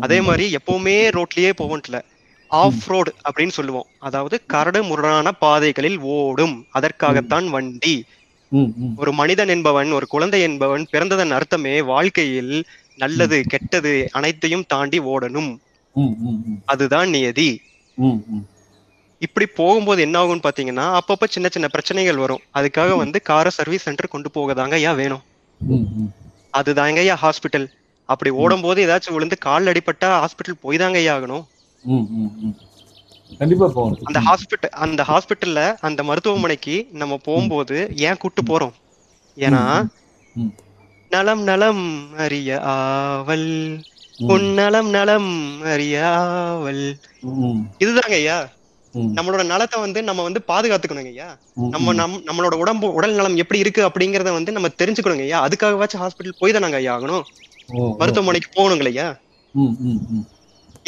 அதே 0.00 0.20
மாதிரி 0.20 0.54
எப்பவுமே 0.54 0.96
ரோட்லயே 1.10 1.52
போவோம்ல 1.60 1.98
ஆஃப் 2.50 2.82
ரோடு 2.86 3.14
அப்படின்னு 3.28 3.48
சொல்லுவோம். 3.48 3.86
அதாவது 3.98 4.42
கரடு 4.46 4.82
முரடான 4.82 5.32
பாதைகளில் 5.32 5.98
ஓடும். 6.14 6.66
அதற்காகத்தான் 6.70 7.48
வண்டி. 7.48 7.94
ஒரு 9.00 9.12
மனிதன் 9.20 9.52
என்பவன் 9.54 9.90
ஒரு 9.98 10.06
குழந்தை 10.14 10.40
என்பவன் 10.48 10.84
பிறந்ததன் 10.92 11.34
அர்த்தமே 11.38 11.74
வாழ்க்கையில் 11.92 12.54
நல்லது 13.02 13.36
கெட்டது 13.52 13.92
அனைத்தையும் 14.18 14.66
தாண்டி 14.72 14.98
ஓடணும். 15.12 15.52
அதுதான் 16.72 17.08
நியதி. 17.14 17.50
இப்படி 19.26 19.46
போகும்போது 19.58 20.00
என்ன 20.06 20.16
ஆகும்னு 20.22 20.44
பாத்தீங்கன்னா 20.46 20.86
அப்பப்ப 20.98 21.26
சின்ன 21.34 21.48
சின்ன 21.54 21.66
பிரச்சனைகள் 21.74 22.22
வரும். 22.22 22.42
அதுக்காக 22.58 22.96
வந்து 23.02 23.18
காரை 23.30 23.52
சர்வீஸ் 23.58 23.86
சென்டர் 23.88 24.14
கொண்டு 24.14 24.30
போகதாங்க 24.36 24.76
ஐயா 24.80 24.92
வேணும். 25.00 25.24
அதுதாங்க 26.60 27.00
ஐயா 27.04 27.16
ஹாஸ்பிட்டல். 27.24 27.66
அப்படி 28.08 28.30
ஓடும்போது 28.42 28.80
ஏதாச்சும் 28.86 29.16
விழுந்து 29.16 29.38
கால் 29.46 29.70
அடிபட்டா 29.72 30.10
ஹாஸ்பிட்டல் 30.22 30.62
போய் 30.64 30.80
தாங்க 30.82 30.98
ஐயா 31.02 31.14
ஆகணும். 31.18 31.44
கண்டிப்பா 33.38 33.68
போகணும். 33.68 33.98
அந்த 34.02 34.20
ஹாஸ்பிட்டல் 34.20 34.74
அந்த 34.76 35.02
ஹாஸ்பிட்டல்ல 35.02 35.76
அந்த 35.80 36.02
மருத்துவமனைக்கு 36.02 36.88
நம்ம 36.92 37.16
போகும்போது 37.16 37.92
ஏன் 37.96 38.16
கூட்டு 38.16 38.42
போறோம்? 38.42 38.74
ஏன்னா. 39.36 39.62
நலம் 41.10 41.42
நலம் 41.42 41.82
அறிய 42.16 42.60
ஆவல். 42.60 43.48
உன் 44.18 44.44
நலம் 44.52 44.88
நலம் 44.88 45.30
அறிய 45.62 46.08
ஆவல். 46.08 46.84
ம், 47.20 47.60
இதுதாங்க 47.78 48.12
ஐயா. 48.12 48.38
நம்மளோட 49.14 49.44
நலத்தை 49.44 49.80
வந்து 49.80 50.02
நம்ம 50.02 50.22
வந்து 50.22 50.40
பாதுகாத்துக்கணுங்க 50.48 51.06
ஐயா. 51.06 51.28
நம்ம 51.68 51.92
நம் 51.92 52.22
நம்மளோட 52.26 52.54
உடம்பு 52.54 52.92
உடல் 52.92 53.14
நலம் 53.14 53.36
எப்படி 53.36 53.60
இருக்கு 53.60 53.88
அப்படிங்கறத 53.88 54.32
வந்து 54.32 54.52
நம்ம 54.52 54.68
தெரிஞ்சுக்கணுங்க 54.78 55.20
ஐயா. 55.20 55.46
அதுக்காகவாச்சும் 55.46 56.02
ஹாஸ்பிட்டல் 56.02 56.38
போய் 56.38 56.52
தானங்க 56.52 56.74
ஐயா 56.74 56.98
ஆகணும். 56.98 57.22
மருத்துவமனைக்கு 57.98 58.48
போகணுங்களே 58.52 58.86
ஐயா. 58.86 59.08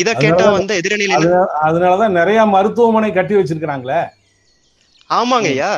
இத 0.03 0.11
கேட்டா 0.22 0.47
வந்து 0.57 0.72
எதிரணியில 0.80 1.18
அதனாலதான் 1.66 2.16
நிறைய 2.20 2.40
மருத்துவமனை 2.55 3.11
கட்டி 3.12 3.34
வச்சிருக்கிறாங்களே. 3.36 4.01
ஆமாங்க 5.11 5.49
ஐயா. 5.55 5.70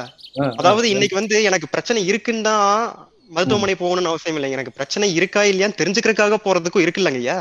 அதாவது 0.61 0.87
இன்னைக்கு 0.95 1.17
வந்து 1.21 1.37
எனக்கு 1.49 1.69
பிரச்சனை 1.75 2.01
இருக்குன்னு 2.11 2.49
தான் 2.51 2.67
மருத்துவமனை 3.37 3.75
போகணும்னு 3.81 4.11
அவசியம் 4.13 4.39
இல்லை. 4.39 4.51
எனக்கு 4.57 4.77
பிரச்சனை 4.79 5.09
இருக்கா 5.19 5.43
இல்லையான்னு 5.51 5.81
தெரிஞ்சுக்கிறதுக்காக 5.81 6.39
போறதுக்கும் 6.47 6.85
இருக்கு 6.85 7.03
இல்லைங்க 7.03 7.23
ஐயா. 7.25 7.39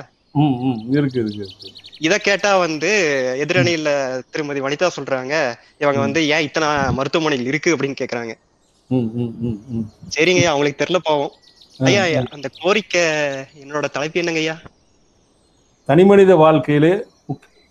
இருக்கு 0.98 1.20
இருக்கு 1.22 1.46
இத 2.08 2.16
கேட்டா 2.28 2.50
வந்து 2.64 2.90
எதிரணியில 3.44 3.90
திருமதி 4.34 4.60
வனிதா 4.66 4.88
சொல்றாங்க. 4.98 5.36
இவங்க 5.84 6.00
வந்து 6.06 6.22
ஏன் 6.34 6.46
இத்தனை 6.48 6.68
மருத்துவமனைகள் 6.98 7.50
இருக்கு 7.52 7.74
அப்படின்னு 7.76 8.00
கேக்குறாங்க. 8.02 8.34
சரிங்க 10.16 10.44
அவங்களுக்கு 10.52 10.82
தெரியல 10.82 11.00
பாவம். 11.10 11.34
ஐயா, 11.88 12.04
அந்த 12.36 12.48
கோரிக்கை 12.62 13.06
என்னோட 13.64 13.88
தலைப்பு 13.96 14.22
என்னங்க 14.22 14.44
ஐயா? 14.44 14.56
தனிமனித 15.90 16.36
வாழ்க்கையிலே 16.44 16.94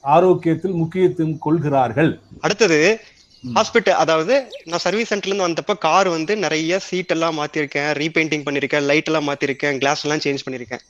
ஆரோக்கியத்தில் 0.05 0.75
முக்கியத்துவம் 0.81 1.39
கொள்கிறார்கள். 1.47 2.11
அடுத்தது. 2.47 2.79
ஹாஸ்பிட்டல் 3.57 4.01
அதாவது 4.03 4.35
நான் 4.71 4.83
சர்வீஸ் 4.85 5.11
சென்டர்ல 5.13 5.33
இருந்து 5.33 5.47
வந்தப்ப 5.49 5.75
கார் 5.87 6.09
வந்து 6.09 6.33
நிறைய 6.45 6.79
சீட் 6.89 7.13
எல்லாம் 7.15 7.39
மாத்திருக்கேன் 7.41 7.91
ரீபெயிண்டிங் 8.01 8.45
பண்ணிருக்கேன் 8.47 8.87
லைட் 8.91 9.09
எல்லாம் 9.11 9.29
மாத்திருக்கேன் 9.29 9.79
கிளாஸ் 9.83 10.05
எல்லாம் 10.05 10.23
சேஞ்ச் 10.25 10.45
பண்ணிருக்கேன். 10.47 10.83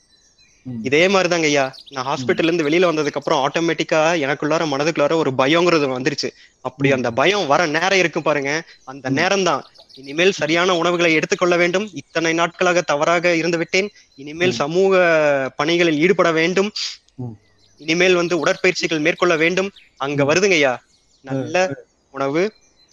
இதே 0.87 1.01
மாதிரி 1.13 1.29
தாங்க 1.29 1.47
ஐயா. 1.49 1.65
நான் 1.95 2.07
ஹாஸ்பிட்டல்ல 2.09 2.49
இருந்து 2.49 2.65
வெளியில 2.67 2.89
வந்ததுக்கு 2.91 3.19
அப்புறம் 3.19 3.41
ஆட்டோமேட்டிக்கா 3.43 3.99
எனக்குள்ளார 4.23 4.63
மனதுக்குள்ளார 4.71 5.15
ஒரு 5.23 5.31
பயங்கிறது 5.41 5.87
வந்துருச்சு. 5.97 6.29
அப்படி 6.67 6.89
அந்த 6.97 7.11
பயம் 7.19 7.45
வர 7.51 7.67
நேரம் 7.75 8.01
இருக்கும் 8.03 8.27
பாருங்க. 8.29 8.53
அந்த 8.91 9.09
நேரம் 9.19 9.45
தான் 9.49 9.61
இனிமேல் 10.01 10.37
சரியான 10.41 10.75
உணவுகளை 10.75 11.11
எடுத்துக்கொள்ள 11.13 11.55
வேண்டும். 11.57 11.85
இத்தனை 12.01 12.33
நாட்களாக 12.33 12.81
தவறாக 12.91 13.35
இருந்து 13.41 13.57
விட்டேன். 13.57 13.89
இனிமேல் 14.15 14.57
சமூக 14.61 15.03
பணிகளில் 15.55 16.01
ஈடுபட 16.03 16.31
வேண்டும். 16.31 16.71
இனிமேல் 17.81 18.15
வந்து 18.15 18.35
உடற்பயிற்சிகள் 18.39 18.99
மேற்கொள்ள 18.99 19.35
வேண்டும். 19.35 19.69
அங்க 20.01 20.23
வருதுங்க 20.23 20.57
ஐயா 20.57 20.73
நல்ல 21.25 21.55
உணவு 22.13 22.43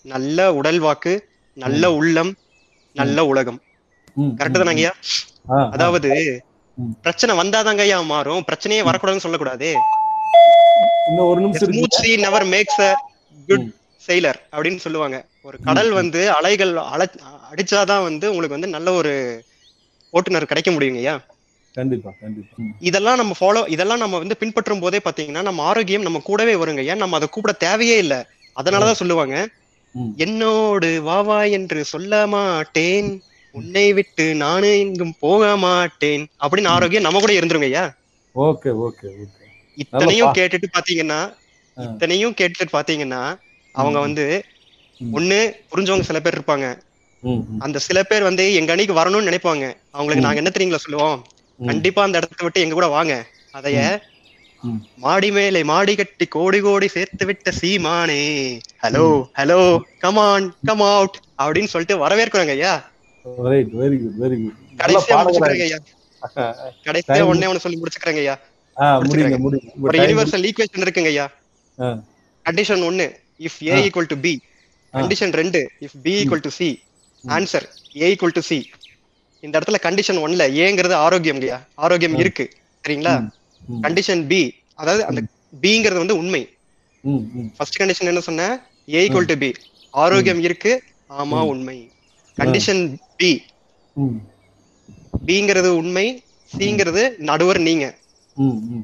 நல்ல 0.04 0.38
உடல் 0.54 0.78
வாக்கு 0.78 1.12
நல்ல 1.56 1.92
உள்ளம் 1.92 2.32
நல்ல 2.96 3.18
உலகம். 3.26 3.60
கரெக்ட் 4.38 4.56
தானங்க 4.56 4.74
ஐயா? 4.76 4.92
ஆ, 5.50 5.56
ஆ. 5.56 5.66
அதாவது. 5.74 6.10
பிரச்சனை 7.04 7.32
வந்தாதாங்க 7.38 7.78
ஐயா 7.78 8.00
மாறும். 8.06 8.44
பிரச்சனையே 8.48 8.82
வரக்கூடாதுன்னு 8.84 9.24
சொல்லக்கூடாது. 9.24 9.70
ஒரு 11.24 11.72
நிமிஷம் 11.72 11.74
நெவர் 12.24 12.46
மேக்ஸ் 12.46 12.80
அ 12.80 12.90
குட். 13.48 13.66
செயலர் 14.02 14.40
அப்படின்னு 14.52 14.76
சொல்லுவாங்க. 14.76 15.16
ஒரு 15.42 15.56
கடல். 15.60 15.90
வந்து 16.00 16.20
அலைகள் 16.38 16.72
அலை 16.86 17.06
அடிச்சாதான் 17.50 18.02
வந்து 18.02 18.26
உங்களுக்கு 18.30 18.58
வந்து 18.58 18.68
நல்ல 18.68 18.88
ஒரு 18.92 19.12
ஓட்டுநர் 20.14 20.46
கிடைக்க 20.46 20.70
முடியுங்க 20.70 21.00
ஐயா 21.00 21.14
கண்டிப்பா 21.74 22.10
கண்டிப்பா. 22.20 22.56
இதெல்லாம் 22.88 23.16
நம்ம 23.16 23.34
ஃபாலோ 23.40 23.62
இதெல்லாம் 23.68 23.98
நம்ம 23.98 24.18
வந்து 24.18 24.36
பின்பற்றும் 24.36 24.78
போதே 24.78 24.98
பாத்தீங்கன்னா 24.98 25.42
நம்ம 25.42 25.62
ஆரோக்கியம் 25.62 26.02
நம்ம 26.02 26.20
கூடவே 26.20 26.54
வருங்க. 26.54 26.82
ஏன் 26.84 26.96
நம்ம 26.96 27.16
அதை 27.16 27.28
கூப்பிட 27.28 27.54
தேவையே 27.58 27.96
இல்ல. 27.98 28.14
அதனாலதான் 28.56 28.94
சொல்லுவாங்க. 28.94 29.36
என்னோடு 30.24 31.02
வா 31.02 31.18
வா 31.22 31.38
என்று 31.56 31.84
சொல்ல 31.84 32.26
மாட்டேன். 32.28 33.08
உன்னை 33.54 33.86
விட்டு 33.92 34.34
நானு 34.36 34.70
எங்கும் 34.78 35.16
போக 35.18 35.42
மாட்டேன். 35.58 36.24
அப்படின்னு 36.44 36.68
ஆரோக்கியம் 36.68 37.02
நம்ம 37.02 37.20
கூட 37.20 37.32
இருந்துருங்க 37.32 37.68
ஐயா. 37.70 37.84
Okay 38.34 38.70
okay 38.80 39.08
okay. 39.16 39.46
இத்தனையும் 39.78 40.32
கேட்டுட்டு 40.36 40.68
பாத்தீங்கன்னா. 40.72 41.20
இத்தனையும் 41.76 42.34
கேட்டுட்டு 42.34 42.66
பாத்தீங்கன்னா 42.72 43.22
அவங்க. 43.74 43.98
வந்து. 44.00 44.26
ஒண்ணு 45.00 45.38
புரிஞ்சவங்க 45.70 46.02
சில 46.02 46.20
பேர் 46.20 46.36
இருப்பாங்க. 46.36 46.66
அந்த 47.64 47.78
சில 47.78 47.98
பேர் 48.02 48.22
வந்து 48.22 48.44
எங்க 48.54 48.72
அணிக்கு 48.72 48.94
வரணும்னு 48.94 49.28
நினைப்பாங்க. 49.28 49.64
அவங்களுக்கு. 49.90 50.24
நாங்க 50.24 50.40
என்ன 50.42 50.52
தெரியுங்களா 50.54 50.84
சொல்லுவோம். 50.84 51.18
கண்டிப்பா 51.60 52.02
அந்த 52.04 52.20
இடத்த 52.20 52.44
விட்டு 52.44 52.62
எங்க 52.62 52.74
கூட 52.74 52.88
வாங்க. 52.94 53.14
அதைய. 53.54 53.78
மாடி 55.02 55.28
மேலே 55.30 55.60
மாடி 55.64 55.92
கட்டி 55.94 56.26
கோடி 56.28 56.58
கோடி 56.60 56.86
சேர்த்து 56.88 57.24
விட்ட 57.26 57.50
சீமானே. 57.58 58.20
Hello 58.84 59.04
hello 59.38 59.58
come on 59.98 60.46
come 60.68 60.84
out 60.86 61.16
அப்படின்னு 61.38 61.72
சொல்லிட்டு 61.72 61.96
வரவேற்கிறாங்க 62.04 62.54
ஐயா. 62.56 62.72
வெரி 63.78 63.96
குட் 63.98 64.16
வெரி 64.22 64.36
குட் 64.38 64.56
நல்ல 64.80 64.80
கடைசியா 64.80 65.16
முடிச்சுக்கிறாங்க 65.20 65.66
ஐயா. 65.68 65.78
கடைசியா 66.86 67.16
you. 67.18 67.28
ஒண்ணே 67.32 67.48
ஒண்ணு 67.50 67.64
சொல்லி 67.64 67.78
முடிச்சுக்கிறாங்க 67.80 68.20
ஐயா. 68.24 68.36
ஒரு 69.84 69.96
யூனிவர்சல் 70.00 70.46
ஈக்குவேஷன் 70.48 70.84
இருக்குங்க 70.84 71.10
ஐயா. 71.12 71.26
கண்டிஷன் 72.46 72.84
ஒன்னு 72.88 73.06
if 73.40 73.58
A. 73.68 73.74
Equal 73.84 74.10
to 74.12 74.18
B. 74.24 74.34
Condition 74.94 75.34
ரெண்டு 75.40 75.60
if 75.86 75.96
B 76.04 76.12
equal 76.20 76.44
to 76.44 76.52
C 76.58 76.68
answer 77.24 77.66
A 77.96 78.08
equal 78.12 78.36
to 78.36 78.44
C 78.48 78.58
இந்த 79.44 79.54
இடத்துல 79.58 79.78
கண்டிஷன் 79.86 80.20
ஒன்ல 80.24 80.42
ஏங்கிறது 80.64 80.94
ஆரோக்கியம் 81.04 81.40
ஆரோக்கியம். 81.84 82.16
இருக்கு. 82.22 82.44
சரிங்களா? 82.84 83.14
கண்டிஷன் 83.84 84.22
பி 84.30 84.40
அதாவது 84.80 85.02
அந்த 85.10 85.20
பிங்கிறது 85.64 86.02
வந்து 86.02 86.16
உண்மை. 86.22 86.42
ஃபர்ஸ்ட் 87.56 87.80
கண்டிஷன் 87.80 88.10
என்ன 88.12 88.22
சொன்ன? 88.28 88.46
ஏ 88.94 89.00
ஈக்குவல் 89.06 89.30
டு 89.30 89.36
பி 89.42 89.50
ஆரோக்கியம் 89.94 90.42
இருக்கு 90.46 90.72
ஆமா. 91.22 91.40
உண்மை. 91.52 91.76
கண்டிஷன் 92.38 92.82
பி 93.20 93.30
பிங்கிறது 95.28 95.70
உண்மை 95.80 96.06
சிங்கிறது 96.50 97.02
நடுவர் 97.30 97.60
நீங்க. 97.68 97.84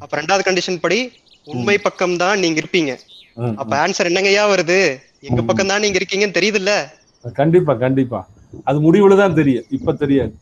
அப்ப 0.02 0.12
ரெண்டாவது 0.20 0.46
கண்டிஷன் 0.48 0.82
படி 0.84 0.98
உண்மை 1.52 1.76
பக்கம் 1.86 2.16
தான் 2.22 2.40
நீங்க 2.44 2.58
இருப்பீங்க. 2.62 2.92
அப்ப 3.60 3.72
ஆன்சர் 3.84 4.08
என்னங்கய்யா 4.10 4.44
வருது? 4.52 4.78
எங்க. 5.28 5.40
பக்கம் 5.48 5.70
தான் 5.72 5.82
நீங்க 5.84 5.98
இருக்கீங்கன்னு 6.00 6.36
தெரியுதுல்ல. 6.38 6.72
கண்டிப்பா 7.40 7.72
கண்டிப்பா. 7.84 8.20
அது 8.64 8.78
முடிவுல 8.86 9.16
தான் 9.16 9.36
தெரியும் 9.38 9.66
இப்ப 9.76 9.94
தெரியாது. 10.02 10.32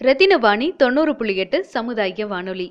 ரத்தினவாணி 0.00 0.66
தொண்ணூறு 0.76 1.16
புள்ளி 1.16 1.34
எட்டு 1.36 1.58
சமுதாய 1.74 2.26
வானொலி. 2.32 2.68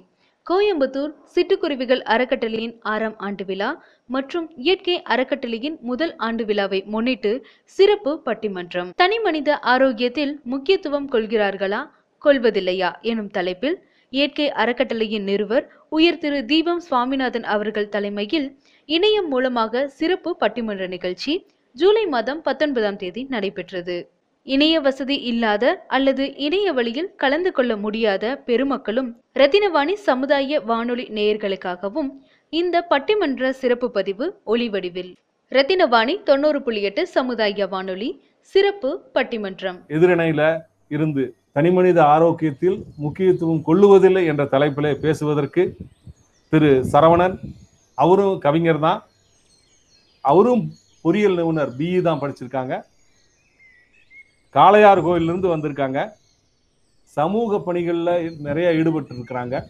கோயம்புத்தூர் 0.47 1.13
சிட்டுக்குருவிகள் 1.33 2.01
அறக்கட்டளையின் 2.13 2.75
ஆறாம் 2.91 3.15
ஆண்டு 3.17 3.45
விழா 3.45 3.69
மற்றும் 4.09 4.45
இயற்கை 4.55 4.95
அறக்கட்டளையின் 5.13 5.77
முதல் 5.81 6.13
ஆண்டு 6.17 6.43
விழாவை 6.45 6.79
முன்னிட்டு 6.85 7.31
சிறப்பு 7.79 8.11
பட்டிமன்றம். 8.25 8.89
தனிமனித 8.95 9.59
ஆரோக்கியத்தில் 9.73 10.33
முக்கியத்துவம் 10.43 11.09
கொள்கிறார்களா? 11.09 11.81
கொள்வதில்லையா? 12.23 12.91
எனும் 13.01 13.29
தலைப்பில் 13.29 13.77
இயற்கை 14.13 14.47
அறக்கட்டளையின் 14.51 15.23
நிறுவர் 15.23 15.65
உயர் 15.89 16.17
திரு 16.17 16.45
தீபம் 16.45 16.81
சுவாமிநாதன் 16.87 17.43
அவர்கள் 17.55 17.89
தலைமையில் 17.89 18.47
இணையம் 18.89 19.27
மூலமாக 19.27 19.87
சிறப்பு 19.87 20.31
பட்டிமன்ற 20.41 20.87
நிகழ்ச்சி 20.87 21.33
ஜூலை 21.79 22.03
மாதம் 22.13 22.39
பத்தொன்பதாம் 22.45 22.97
தேதி 23.01 23.21
நடைபெற்றது. 23.33 23.95
இணைய 24.53 24.75
வசதி 24.85 25.15
இல்லாத 25.31 25.63
அல்லது 25.95 26.23
இணைய 26.45 26.67
வழியில் 26.77 27.09
கலந்து 27.21 27.51
கொள்ள 27.57 27.71
முடியாத 27.83 28.23
பெருமக்களும் 28.47 29.09
ரத்தினவாணி 29.39 29.95
சமுதாய 30.07 30.59
வானொலி 30.69 31.05
நேயர்களுக்காகவும் 31.17 32.09
இந்த 32.53 32.85
பட்டிமன்ற 32.91 33.49
சிறப்பு 33.61 33.89
பதிவு 33.97 34.25
ஒளிவடிவில். 34.53 35.11
ரத்தினவாணி 35.51 36.15
தொண்ணூறு 36.29 36.61
புள்ளி 36.67 36.81
எட்டு 36.89 37.05
சமுதாய 37.17 37.67
வானொலி 37.73 38.09
சிறப்பு 38.53 38.91
பட்டிமன்றம். 39.17 39.77
எதிரணையில 39.97 40.41
இருந்து 40.95 41.25
தனிமனித 41.57 41.99
ஆரோக்கியத்தில் 42.15 42.79
முக்கியத்துவம் 43.05 43.63
கொள்ளுவதில்லை 43.69 44.25
என்ற 44.31 44.43
தலைப்பிலே 44.55 44.93
பேசுவதற்கு 45.05 45.63
திரு 46.53 46.73
சரவணன் 46.91 47.37
அவரும் 47.97 48.35
கவிஞர் 48.47 48.83
தான். 48.87 48.99
அவரும் 50.25 50.65
பொறியியல் 51.07 51.35
நிபுணர் 51.35 51.75
பிஇ 51.75 52.01
தான் 52.01 52.19
படிச்சிருக்காங்க. 52.19 52.81
காளையார் 54.53 55.01
கோயிலிருந்து 55.01 55.57
வந்திருக்காங்க. 55.57 56.11
சமூக 57.03 57.59
பணிகளில் 57.59 58.35
நிறைய 58.39 58.75
ஈடுபட்டு 58.75 59.15
இருக்கிறாங்க 59.15 59.65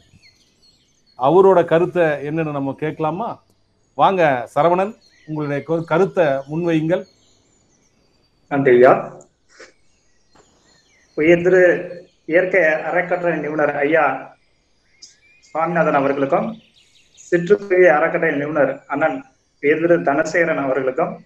அவரோட 1.18 1.66
கருத்தை 1.66 2.04
என்னன்னு 2.04 2.52
நம்ம 2.52 2.74
கேட்கலாமா? 2.74 3.44
வாங்க 3.96 4.50
சரவணன் 4.56 4.96
உங்களுடைய 5.26 5.64
கரு- 5.68 5.84
கருத்தை 5.84 6.26
முன்வையுங்கள். 6.26 7.06
நன்றி 8.50 8.72
ஐயா. 8.72 9.18
உயர்திரு 11.18 11.90
இயற்கை 12.26 12.64
அறக்கட்டளை 12.64 13.40
நிபுணர் 13.40 13.76
ஐயா 13.76 14.36
சுவாமிநாதன் 15.40 15.94
அவர்களுக்கும் 15.94 16.62
சிற்றுக்குரிய 17.32 17.86
அறக்கட்டளை 17.86 18.36
நிபுணர் 18.36 18.84
அண்ணன் 18.88 19.26
உயர்திரு 19.62 20.02
தனசேகரன் 20.02 20.64
அவர்களுக்கும் 20.64 21.24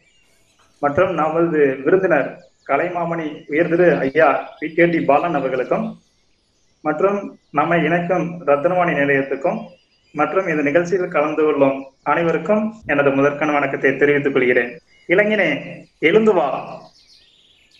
மற்றும் 0.81 1.11
நமது 1.13 1.61
விருந்தினர் 1.85 2.29
கலைமாமணி 2.67 3.25
உயர்திரு 3.49 3.87
ஐயா 3.99 4.29
பி 4.59 4.67
கே 4.73 4.85
டி 4.85 4.99
பாலன் 5.01 5.35
அவர்களுக்கும் 5.35 5.85
மற்றும் 6.85 7.17
நம்மை 7.51 7.83
இணைக்கும் 7.83 8.47
ரத்னவாணி 8.47 8.93
நிலையத்துக்கும் 9.01 9.59
மற்றும் 10.15 10.47
இந்த 10.47 10.61
நிகழ்ச்சியில் 10.61 11.13
கலந்து 11.15 11.43
கொள்ளும் 11.43 11.77
அனைவருக்கும் 12.03 12.63
எனது 12.85 13.09
முதற்கண் 13.11 13.53
வணக்கத்தை 13.53 13.97
தெரிவித்துக் 13.97 14.33
கொள்கிறேன். 14.33 14.71
இளைஞனே 15.07 15.49
எழுந்து 15.99 16.33
வா. 16.33 16.47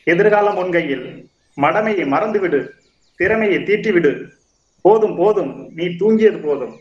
எதிர்காலம் 0.07 0.55
முன்கையில் 0.55 1.05
மடமையை 1.61 2.05
மறந்துவிடு. 2.05 2.59
திறமையை 3.19 3.59
தீட்டிவிடு. 3.59 4.11
போதும் 4.81 5.15
போதும். 5.15 5.51
நீ 5.75 5.85
தூங்கியது 5.85 6.39
போதும். 6.41 6.75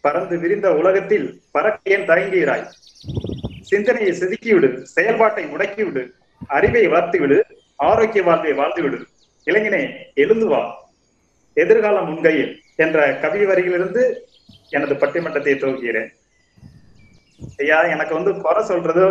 பறந்து 0.00 0.38
விரிந்த 0.38 0.72
உலகத்தில் 0.74 1.42
பறக்க 1.50 1.90
ஏன் 1.90 2.08
தயங்குகிறாய்? 2.08 2.66
சிந்தனையை 3.70 4.12
செதுக்கிவிடு 4.20 4.68
செயல்பாட்டை 4.94 5.44
முடக்கிவிடு 5.52 6.02
அறிவை 6.56 6.82
வளர்த்துவிடு 6.92 7.38
ஆரோக்கிய 7.88 8.22
வாழ்வை 8.28 8.52
வாழ்ந்துவிடு. 8.60 8.98
இளைஞனே 9.48 9.82
எழுந்து 10.22 10.46
வா. 10.52 10.62
எதிர்காலம் 11.62 12.08
உன்கையில் 12.12 12.50
என்ற 12.84 12.98
கவி 13.22 13.40
வரியிலிருந்து 13.50 14.02
எனது 14.76 14.94
பட்டிமன்றத்தை 15.02 15.54
துவக்குகிறேன். 15.60 16.10
ஐயா 17.62 17.78
எனக்கு 17.94 18.14
வந்து 18.18 18.32
குறை 18.46 18.62
சொல்றது 18.70 19.04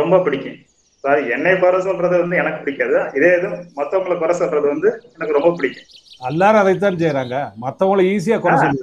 ரொம்ப 0.00 0.20
பிடிக்கும். 0.26 0.58
அதாவது 1.04 1.22
என்னை 1.36 1.54
குறை 1.62 1.80
சொல்றது 1.88 2.16
வந்து 2.22 2.36
எனக்கு 2.42 2.60
பிடிக்காது. 2.64 2.98
இதே 3.18 3.30
இது 3.38 3.48
மத்தவங்களை 3.78 4.16
குறை 4.22 4.36
சொல்றது 4.42 4.66
வந்து 4.74 4.88
எனக்கு 5.14 5.36
ரொம்ப 5.38 5.50
பிடிக்கும். 5.58 5.88
எல்லாரும் 6.30 6.62
அதைத்தான் 6.62 7.00
செய்யறாங்க 7.02 7.36
மத்தவங்கள 7.64 8.02
ஈஸியா 8.14 8.38
குறை 8.40 8.56
சொல்லி 8.62 8.80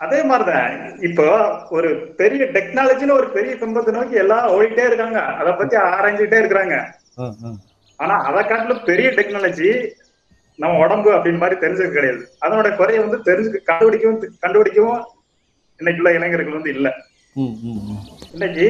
அதே 0.00 0.18
மாதிரிதான். 0.28 0.74
இப்போ 1.08 1.24
ஒரு 1.76 1.88
பெரிய 2.20 2.42
டெக்னாலஜின்னு 2.56 3.18
ஒரு 3.20 3.28
பெரிய 3.36 3.52
துன்பத்தை 3.62 3.92
நோக்கி 3.96 4.16
எல்லாம் 4.22 4.46
ஓடிட்டே 4.54 4.84
இருக்காங்க. 4.90 5.20
அதை 5.40 5.50
பத்தி 5.52 5.76
ஆராய்ஞ்சுட்டே 5.88 6.38
இருக்கிறாங்க. 6.42 6.76
ஆனா 8.00 8.14
அதை 8.28 8.42
காட்டிலும் 8.44 8.84
பெரிய 8.90 9.08
டெக்னாலஜி 9.18 9.70
நம்ம 10.58 10.78
உடம்பு 10.84 11.10
அப்படின்னு 11.16 11.42
மாதிரி 11.42 11.58
தெரிஞ்சது 11.64 11.92
கிடையாது. 11.96 12.22
அதனோட 12.44 12.68
குறைய 12.76 13.00
வந்து 13.04 13.18
தெரிஞ்சு 13.28 13.60
கண்டுபிடிக்கவும் 13.68 14.24
கண்டுபிடிக்கவும் 14.44 15.02
இன்னைக்குள்ள 15.80 16.10
இளைஞர்கள் 16.18 16.56
வந்து 16.56 16.72
இல்ல. 16.76 16.88
இன்னைக்கு 18.34 18.66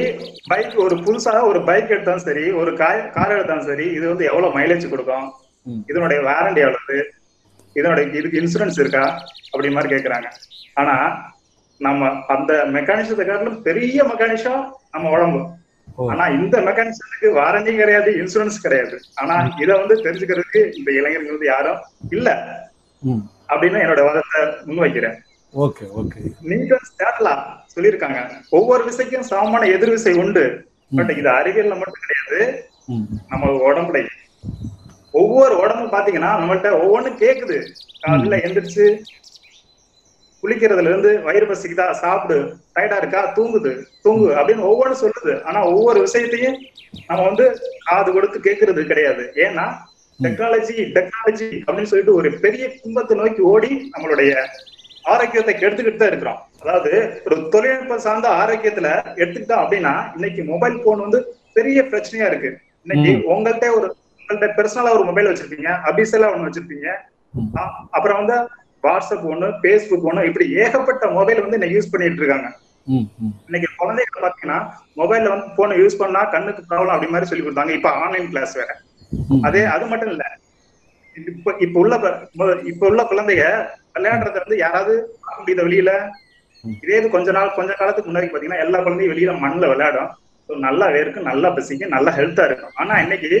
பைக் 0.51 0.75
ஒரு 0.85 0.95
புதுசா 1.05 1.33
ஒரு 1.49 1.59
பைக் 1.69 1.91
எடுத்தாலும் 1.93 2.25
சரி 2.27 2.45
ஒரு 2.61 2.71
கார் 2.81 3.01
கார் 3.17 3.35
எடுத்தாலும் 3.35 3.67
சரி 3.69 3.85
இது 3.97 4.05
வந்து 4.11 4.25
எவ்வளவு 4.31 4.55
மைலேஜ் 4.59 4.91
கொடுக்கும். 4.93 5.27
இதனுடைய 5.91 6.19
வாரண்டி 6.29 6.61
எவ்வளவு? 6.67 6.99
இதனுடைய 7.79 8.05
இதுக்கு 8.19 8.41
இன்சூரன்ஸ் 8.41 8.79
இருக்கா? 8.83 9.03
அப்படி 9.51 9.69
மாதிரி 9.75 9.93
கேக்குறாங்க 9.95 10.29
ஆனா 10.73 10.95
நம்ம 11.77 12.25
அந்த 12.27 12.53
மெக்கானிசத்தை 12.53 13.25
காட்டிலும் 13.25 13.61
பெரிய 13.61 14.03
மெக்கானிசம் 14.03 14.69
நம்ம 14.91 15.09
உடம்பு. 15.09 15.47
ஆனா 15.95 16.27
இந்த 16.27 16.59
மெக்கானிசத்துக்கு 16.59 17.29
வாரண்டி 17.37 17.75
கிடையாது 17.75 18.11
இன்சூரன்ஸ் 18.11 18.61
கிடையாது. 18.61 18.99
ஆனா 19.15 19.55
இத 19.59 19.77
வந்து 19.77 19.95
தெரிஞ்சுக்கிறதுக்கு 19.95 20.77
இந்த 20.77 20.91
இளைஞர்கள் 20.91 21.29
வந்து 21.29 21.45
யாரும் 21.45 21.77
இல்ல. 22.09 22.29
அப்படின்னு 23.49 23.81
என்னோட 23.83 24.01
வாதத்தை 24.03 24.41
முன்வைக்கிறேன். 24.41 25.17
Okay 25.55 25.85
okay. 26.01 26.19
நியூட்டன் 26.41 26.87
ஸ்டாட்லா 26.89 27.33
சொல்லியிருக்காங்க. 27.75 28.31
ஒவ்வொரு 28.49 28.83
விசைக்கும் 28.89 29.19
சமமான 29.19 29.65
எதிர் 29.65 29.89
விசை 29.89 30.13
உண்டு. 30.13 30.69
பட் 30.95 31.09
இது 31.09 31.29
அறிவியல்ல 31.29 31.75
மட்டும் 31.75 32.01
கிடையாது. 32.01 32.69
நம்ம 33.29 33.71
உடம்புல 33.71 34.07
ஒவ்வொரு 35.11 35.57
உடம்பும் 35.57 35.91
பாத்தீங்கன்னா 35.91 36.29
நம்மள்ட்ட 36.41 36.71
ஒவ்வொன்றும் 36.71 37.19
கேக்குது. 37.19 37.67
காலையில 37.99 38.35
எந்திரிச்சு 38.35 38.99
குளிக்கிறதுல 40.41 40.91
இருந்து 40.91 41.11
வயிறு 41.25 41.47
பசிக்குதா 41.49 41.85
சாப்பிடு 42.03 42.37
டயர்டா 42.75 42.97
இருக்கா 43.01 43.21
தூங்குது 43.37 43.71
தூங்கு 44.05 44.29
அப்படின்னு 44.39 44.67
ஒவ்வொன்றும் 44.71 45.01
சொல்லுது. 45.03 45.33
ஆனா 45.47 45.59
ஒவ்வொரு 45.73 45.99
விஷயத்தையும் 46.05 46.57
நம்ம 47.09 47.21
வந்து 47.29 47.45
காது 47.87 48.09
கொடுத்து 48.15 48.37
கேட்கறது 48.47 48.83
கிடையாது. 48.91 49.23
ஏன்னா 49.45 49.65
டெக்னாலஜி 50.19 50.75
டெக்னாலஜி 50.95 51.49
அப்படின்னு 51.65 51.91
சொல்லிட்டு 51.91 52.17
ஒரு 52.19 52.29
பெரிய 52.45 52.65
கும்பத்தை 52.81 53.15
நோக்கி 53.19 53.43
ஓடி 53.51 53.71
நம்மளுடைய 53.93 54.31
ஆரோக்கியத்தை 55.11 55.53
கெடுத்துக்கிட்டு 55.59 56.01
தான் 56.01 56.11
இருக்கிறோம். 56.11 56.39
அதாவது 56.63 56.91
ஒரு 57.25 57.35
தொழில்நுட்பம் 57.53 58.03
சார்ந்த 58.05 58.27
ஆரோக்கியத்துல 58.41 58.89
எடுத்துக்கிட்டோம் 59.21 59.63
அப்படின்னா 59.63 59.93
இன்னைக்கு 60.17 60.41
மொபைல் 60.51 60.75
போன் 60.83 61.05
வந்து 61.05 61.21
பெரிய 61.57 61.81
பிரச்சனையா 61.91 62.27
இருக்கு. 62.31 62.51
இன்னைக்கு 62.85 63.11
உங்கள்ட்ட 63.33 63.69
ஒரு 63.77 63.87
உங்கள்ட்ட 64.19 64.49
பெர்சனலா 64.57 64.93
ஒரு 64.97 65.05
மொபைல் 65.09 65.29
வச்சிருப்பீங்க 65.29 65.71
அபிஷியலா 65.91 66.29
ஒண்ணு 66.33 66.49
வச்சிருப்பீங்க. 66.49 66.89
அப்புறம் 67.95 68.19
வந்து 68.21 68.37
வாட்ஸ்அப் 68.83 69.25
ஒண்ணு 69.33 69.47
பேஸ்புக் 69.63 70.07
ஒண்ணு 70.09 70.27
இப்படி 70.29 70.45
ஏகப்பட்ட 70.63 71.05
மொபைல் 71.17 71.43
வந்து 71.43 71.57
இன்னைக்கு 71.57 71.77
யூஸ் 71.77 71.91
பண்ணிட்டு 71.93 72.21
இருக்காங்க. 72.23 72.49
இன்னைக்கு 73.47 73.67
குழந்தைகள் 73.81 74.23
பாத்தீங்கன்னா 74.25 74.59
மொபைல்ல 75.01 75.31
வந்து 75.33 75.47
போனை 75.57 75.75
யூஸ் 75.81 75.99
பண்ணா 76.01 76.21
கண்ணுக்கு 76.35 76.61
ப்ராப்ளம் 76.69 76.93
அப்படி 76.95 77.11
மாதிரி 77.13 77.29
சொல்லி 77.31 77.43
கொடுத்தாங்க. 77.45 77.73
இப்ப 77.79 77.89
ஆன்லைன் 78.03 78.29
கிளாஸ் 78.31 78.55
வேற. 78.61 78.71
அதே 79.47 79.61
அது 79.75 79.85
மட்டும் 79.91 80.11
இல்ல. 80.13 80.23
இப்ப 81.15 81.53
இப்ப 81.65 81.77
உள்ள 81.83 81.93
இப்ப 82.71 82.83
உள்ள 82.91 83.01
குழந்தைங்க 83.11 83.45
விளையாடுறத 83.95 84.41
வந்து 84.43 84.57
யாராவது 84.65 84.93
பார்க்க 85.23 85.41
முடியுத 85.41 85.63
வெளியில. 85.67 85.91
இதே 86.83 86.97
இது 86.99 87.07
கொஞ்ச 87.15 87.29
நாள் 87.37 87.55
கொஞ்ச 87.57 87.71
காலத்துக்கு 87.79 88.09
முன்னாடி 88.09 88.27
பாத்தீங்கன்னா 88.31 88.63
எல்லா 88.65 88.79
குழந்தையும் 88.85 89.13
வெளியில 89.13 89.33
மண்ணுல 89.43 89.67
விளையாடும். 89.73 90.11
நல்லா 90.49 90.85
வேர்க்கும் 90.95 91.29
நல்லா 91.31 91.49
பசிக்கும் 91.57 91.93
நல்லா 91.95 92.11
ஹெல்த்தா 92.19 92.45
இருக்கும். 92.49 92.73
ஆனா 92.81 92.93
இன்னைக்கு 93.03 93.31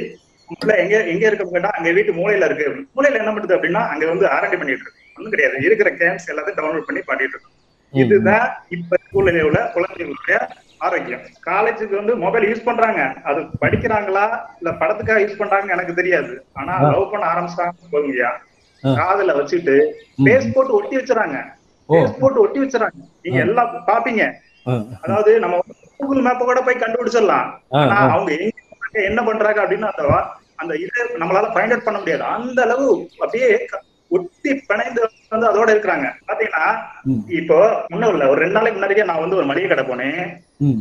உள்ள 0.53 0.71
எங்க 0.83 0.95
எங்க 1.11 1.23
இருக்க 1.27 1.43
கேட்டா 1.45 1.69
அங்க 1.77 1.89
வீட்டு 1.97 2.11
மூலையில 2.19 2.47
இருக்கு. 2.49 2.65
மூலையில 2.95 3.21
என்ன 3.21 3.31
பண்ணுது 3.35 3.55
அப்படின்னா 3.57 3.81
அங்க 3.93 4.05
வந்து 4.13 4.25
ஆரண்டி 4.35 4.57
பண்ணிட்டு 4.61 4.85
இருக்கு 4.85 4.99
ஒண்ணும் 5.15 5.31
கிடையாது. 5.31 5.57
இருக்கிற 5.61 5.91
கேம்ஸ் 5.91 6.27
எல்லாத்தையும் 6.27 6.59
டவுன்லோட் 6.59 6.81
பண்ணி 6.81 7.01
பண்ணிட்டு 7.01 7.39
இருக்கு 7.39 7.59
இதுதான் 7.91 8.63
இப்ப 8.69 8.97
சூழ்நிலையில 9.13 9.71
குழந்தைகளுடைய 9.71 10.47
ஆரோக்கியம். 10.77 11.21
காலேஜுக்கு 11.45 11.95
வந்து 11.95 12.15
மொபைல் 12.15 12.53
யூஸ் 12.53 12.63
பண்றாங்க. 12.63 13.13
அது 13.23 13.39
படிக்கிறாங்களா? 13.39 14.39
இல்ல 14.61 14.75
படத்துக்காக 14.79 15.19
யூஸ் 15.19 15.39
பண்றாங்கன்னு 15.39 15.69
எனக்கு 15.69 15.93
தெரியாது. 15.93 16.45
ஆனா. 16.53 16.89
லவ் 16.89 17.11
பண்ண 17.11 17.25
ஆரம்பிச்சிட்டாங்க 17.25 17.69
போங்கய்யா 17.91 18.31
ஆ. 18.85 18.89
காதுல 18.89 19.23
வச்சுட்டு. 19.23 19.91
பேஸ் 20.23 20.51
போட்டு 20.53 20.73
ஒட்டி 20.73 20.97
வச்சுறாங்க. 20.97 21.43
பேஸ் 21.89 22.19
போட்டு 22.19 22.39
ஒட்டி 22.39 22.59
வச்சுறாங்க. 22.59 22.89
நீங்க. 23.21 23.39
எல்லாம் 23.39 23.83
பாப்பீங்க. 23.87 24.33
அதாவது 25.01 25.39
நம்ம 25.39 25.59
கூகுள் 25.97 26.23
மேப்ப 26.23 26.37
கூட 26.37 26.61
போய் 26.61 26.75
கண்டுபிடிச்சிடலாம். 26.75 27.51
ஆனா. 27.69 27.95
அவங்க 27.95 28.31
எங்க 28.31 28.51
என்ன 28.91 29.23
பண்றாங்க 29.23 29.63
அப்படின்னு 29.63 29.81
அந்த 29.81 30.23
அந்த 30.55 30.75
இதை 30.75 31.03
நம்மளால 31.13 31.43
ஃபைண்ட் 31.43 31.69
அவுட் 31.69 31.83
பண்ண 31.83 31.99
முடியாது. 31.99 32.23
அந்த 32.23 32.61
அளவு 32.61 33.09
அப்படியே 33.19 33.65
ஒட்டி 34.11 34.51
பிணைந்து 34.69 35.01
வந்து 35.33 35.49
அதோட 35.49 35.67
இருக்கிறாங்க. 35.73 36.07
பாத்தீங்கன்னா. 36.29 36.65
இப்போ 37.39 37.57
முன்ன 37.91 38.09
இல்ல. 38.13 38.25
ஒரு 38.31 38.39
ரெண்டு 38.43 38.57
நாளைக்கு 38.57 38.77
முன்னாடியே 38.77 39.05
நான் 39.09 39.23
வந்து 39.23 39.39
ஒரு 39.39 39.47
மளிகை 39.51 39.67
கடை 39.69 39.85
போனேன். 39.89 40.19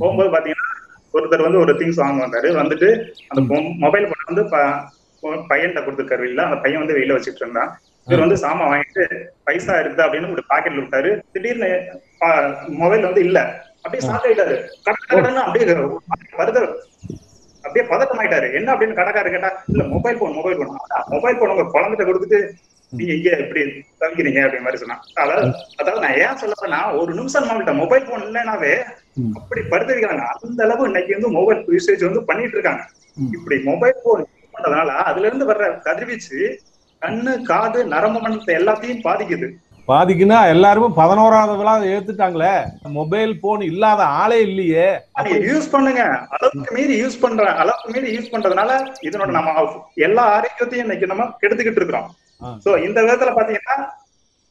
போகும்போது 0.01 0.31
பாத்தீங்கன்னா 0.35 0.67
ஒருத்தர் 1.15 1.47
வந்து 1.47 1.63
ஒரு 1.63 1.73
திங்ஸ் 1.81 2.03
வாங்க 2.03 2.21
வந்தாரு. 2.25 2.49
வந்துட்டு 2.61 2.89
அந்த 3.31 3.41
மொபைல் 3.85 4.11
போன் 4.11 4.29
வந்து 4.31 4.45
பையன்கிட்ட 5.51 5.81
கொடுத்துருக்காரு 5.85 6.27
இல்ல 6.31 6.41
அந்த 6.49 6.59
பையன் 6.65 6.83
வந்து 6.83 6.97
வெளியில 6.97 7.17
வச்சுட்டு 7.17 7.43
இருந்தான். 7.45 7.71
இவர் 8.09 8.25
வந்து 8.25 8.39
சாமான் 8.43 8.71
வாங்கிட்டு 8.71 9.03
பைசா 9.47 9.75
இருக்குது? 9.81 10.05
அப்படின்னு 10.05 10.33
ஒரு 10.37 10.45
பாக்கெட்ல 10.53 10.83
விட்டாரு. 10.83 11.11
திடீர்னு 11.35 11.69
மொபைல் 12.83 13.09
வந்து 13.09 13.23
இல்ல. 13.29 13.39
அப்படியே 13.85 14.03
ஷாக் 14.07 14.27
ஆயிட்டாரு 14.29 14.55
கடன்னு 14.87 15.43
அப்படியே 15.43 15.67
வருது 16.41 16.63
அப்படியே 17.65 17.85
பதட்டம் 17.91 18.21
ஆயிட்டாரு 18.21 18.47
என்ன 18.59 18.69
அப்படின்னு 18.73 18.99
கடைக்காரர் 18.99 19.35
கேட்டா 19.35 19.51
இல்ல 19.73 19.83
mobile 19.93 20.19
phone 20.21 20.37
mobile 20.39 20.59
phone 20.59 20.71
mobile 21.15 21.39
phone 21.41 21.53
உங்க 21.55 21.65
குழந்தைகிட்ட 21.75 22.07
கொடுத்துட்டு 22.09 22.39
நீங்க 22.93 23.13
இங்க 23.13 23.31
இப்படி 23.43 23.63
தவிக்கிறீங்க 24.01 24.41
அப்படி 24.45 24.63
மாதிரி 24.63 24.81
சொன்னா 24.83 24.97
அதாவது 25.23 25.49
அதாவது 25.81 26.03
நான் 26.05 26.19
ஏன் 26.25 26.39
சொல்ல 26.41 26.81
ஒரு 27.01 27.13
நிமிஷம் 27.15 27.43
நம்மகிட்ட 27.43 27.75
மொபைல் 27.81 28.09
போன் 28.09 28.27
இல்லைனாவே. 28.29 28.73
அப்படி 29.39 29.61
படுத்து 29.73 29.95
வைக்கிறாங்க 29.95 30.25
அந்த 30.39 30.61
அளவு 30.67 30.89
இன்னைக்கு 30.89 31.17
வந்து 31.17 31.31
மொபைல் 31.39 31.61
யூசேஜ் 31.75 32.07
வந்து 32.09 32.23
பண்ணிட்டு 32.25 32.57
இருக்காங்க. 32.59 32.83
இப்படி 33.37 33.57
மொபைல் 33.71 34.03
போன் 34.05 34.25
பண்றதுனால 34.55 34.93
அதுல 35.09 35.29
இருந்து 35.29 35.49
வர்ற 35.51 35.67
கதிர்வீச்சு 35.87 36.39
கண்ணு 37.03 37.33
காது 37.51 37.81
நரம்பு 37.93 38.21
மண்டலத்தை 38.23 38.55
எல்லாத்தையும் 38.61 39.05
பாதிக்குது. 39.05 39.49
பாதிக்குன்னா 39.89 40.39
எல்லாருமே 40.55 40.89
பதினோராவது 40.99 41.53
விழா 41.59 41.73
ஏத்துட்டாங்களே 41.93 42.53
மொபைல் 42.99 43.33
போன் 43.41 43.63
இல்லாத 43.69 44.03
ஆளே 44.21 44.39
இல்லையே. 44.41 44.89
யூஸ் 45.49 45.71
பண்ணுங்க. 45.73 46.03
அளவுக்கு 46.35 46.75
மீறி 46.77 46.97
யூஸ் 47.03 47.23
பண்ற 47.23 47.47
அளவுக்கு 47.63 47.95
மீறி 47.95 48.11
யூஸ் 48.17 48.33
பண்றதுனால 48.35 48.73
இதனோட 49.09 49.31
நம்ம 49.39 49.65
எல்லா 50.09 50.25
ஆரோக்கியத்தையும் 50.37 50.87
இன்னைக்கு 50.87 51.11
நம்ம 51.13 51.27
கெடுத்துக்கிட்டு 51.43 51.83
இருக்கிறோம். 51.83 52.09
சோ 52.65 52.85
இந்த 52.85 53.03
விதத்துல 53.03 53.31
பாத்தீங்கன்னா 53.37 53.77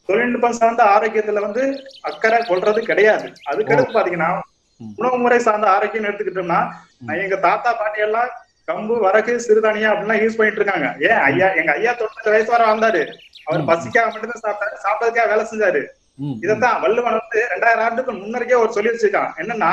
தொழில்நுட்பம் 0.10 0.52
சார்ந்த 0.52 0.84
ஆரோக்கியத்துல 0.84 1.40
வந்து 1.40 1.64
அக்கறை 2.02 2.40
கொள்றது 2.42 2.80
கிடையாது. 2.80 3.34
அதுக்கடுத்து 3.52 3.98
பாத்தீங்கன்னா. 3.98 4.30
உணவு 4.98 5.18
முறை 5.18 5.40
சார்ந்த 5.40 5.68
ஆரோக்கியம் 5.70 6.06
எடுத்துக்கிட்டோம்னா 6.06 6.60
எங்க 7.24 7.36
தாத்தா 7.36 7.74
பாட்டி 7.74 8.02
எல்லாம் 8.02 8.30
கம்பு 8.68 9.00
வரகு 9.00 9.34
சிறுதானியம் 9.46 9.92
அப்படிலாம் 9.92 10.22
யூஸ் 10.24 10.38
பண்ணிட்டு 10.38 10.62
இருக்காங்க. 10.62 10.88
ஏன் 11.00 11.20
ஐயா 11.28 11.48
எங்க 11.54 11.72
ஐயா 11.72 11.94
தொண்ணூறு 11.94 12.32
வயசு 12.32 12.52
வரை 12.52 12.66
வந்தாரு 12.72 13.02
அவர். 13.46 13.62
பசிக்காக 13.70 14.10
மட்டும்தான் 14.12 14.44
சாப்பிட்டாரு 14.46 14.76
சாப்பிட்டதுக்காக 14.86 15.28
வேலை 15.34 15.46
செஞ்சாரு. 15.52 15.82
இதத்தான் 16.46 16.80
வள்ளுவன் 16.82 17.18
வந்து 17.20 17.48
ரெண்டாயிரம் 17.54 17.86
ஆண்டுக்கு 17.88 18.14
முன்னருக்கே 18.14 18.58
ஒரு 18.58 18.72
சொல்லி 18.72 18.90
வச்சிருக்கான். 18.90 19.32
என்னன்னா. 19.38 19.72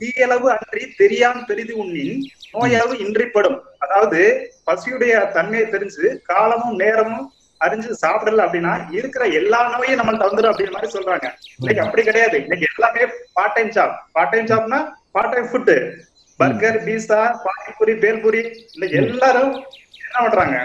தீயளவு 0.00 0.48
அன்றி 0.56 0.94
தெரியான் 0.96 1.44
பெரிது 1.46 1.76
உண்ணின் 1.76 2.20
நோயளவு 2.52 2.94
இன்றிப்படும். 3.06 3.58
அதாவது 3.88 4.20
பசியுடைய 4.68 5.12
தன்மையை 5.36 5.66
தெரிஞ்சு 5.74 6.06
காலமும் 6.30 6.78
நேரமும் 6.82 7.26
அறிஞ்சு 7.60 7.92
சாப்பிடல 8.02 8.44
அப்படின்னா 8.46 8.72
இருக்கிற 8.98 9.22
எல்லா 9.40 9.60
நோயும் 9.72 10.00
நம்ம 10.00 10.12
தந்துடும் 10.24 10.50
அப்படின்ற 10.52 10.74
மாதிரி 10.74 10.90
சொல்றாங்க. 10.96 11.26
இன்னைக்கு 11.60 11.82
அப்படி 11.84 12.02
கிடையாது. 12.02 12.36
இன்னைக்கு 12.44 12.66
எல்லாமே 12.72 13.04
part 13.36 13.56
time 13.56 13.72
job 13.76 13.94
part 14.16 14.32
time 14.34 14.48
Jaffna 14.50 14.80
part 15.16 15.32
time 15.34 15.48
food 15.52 15.76
burger 16.40 16.78
pizza 16.86 17.20
panipuri 17.46 17.94
bhelpuri 18.02 18.42
இன்னைக்கு 18.74 18.98
எல்லாரும் 19.04 19.54
என்ன 20.04 20.18
பண்றாங்க? 20.24 20.58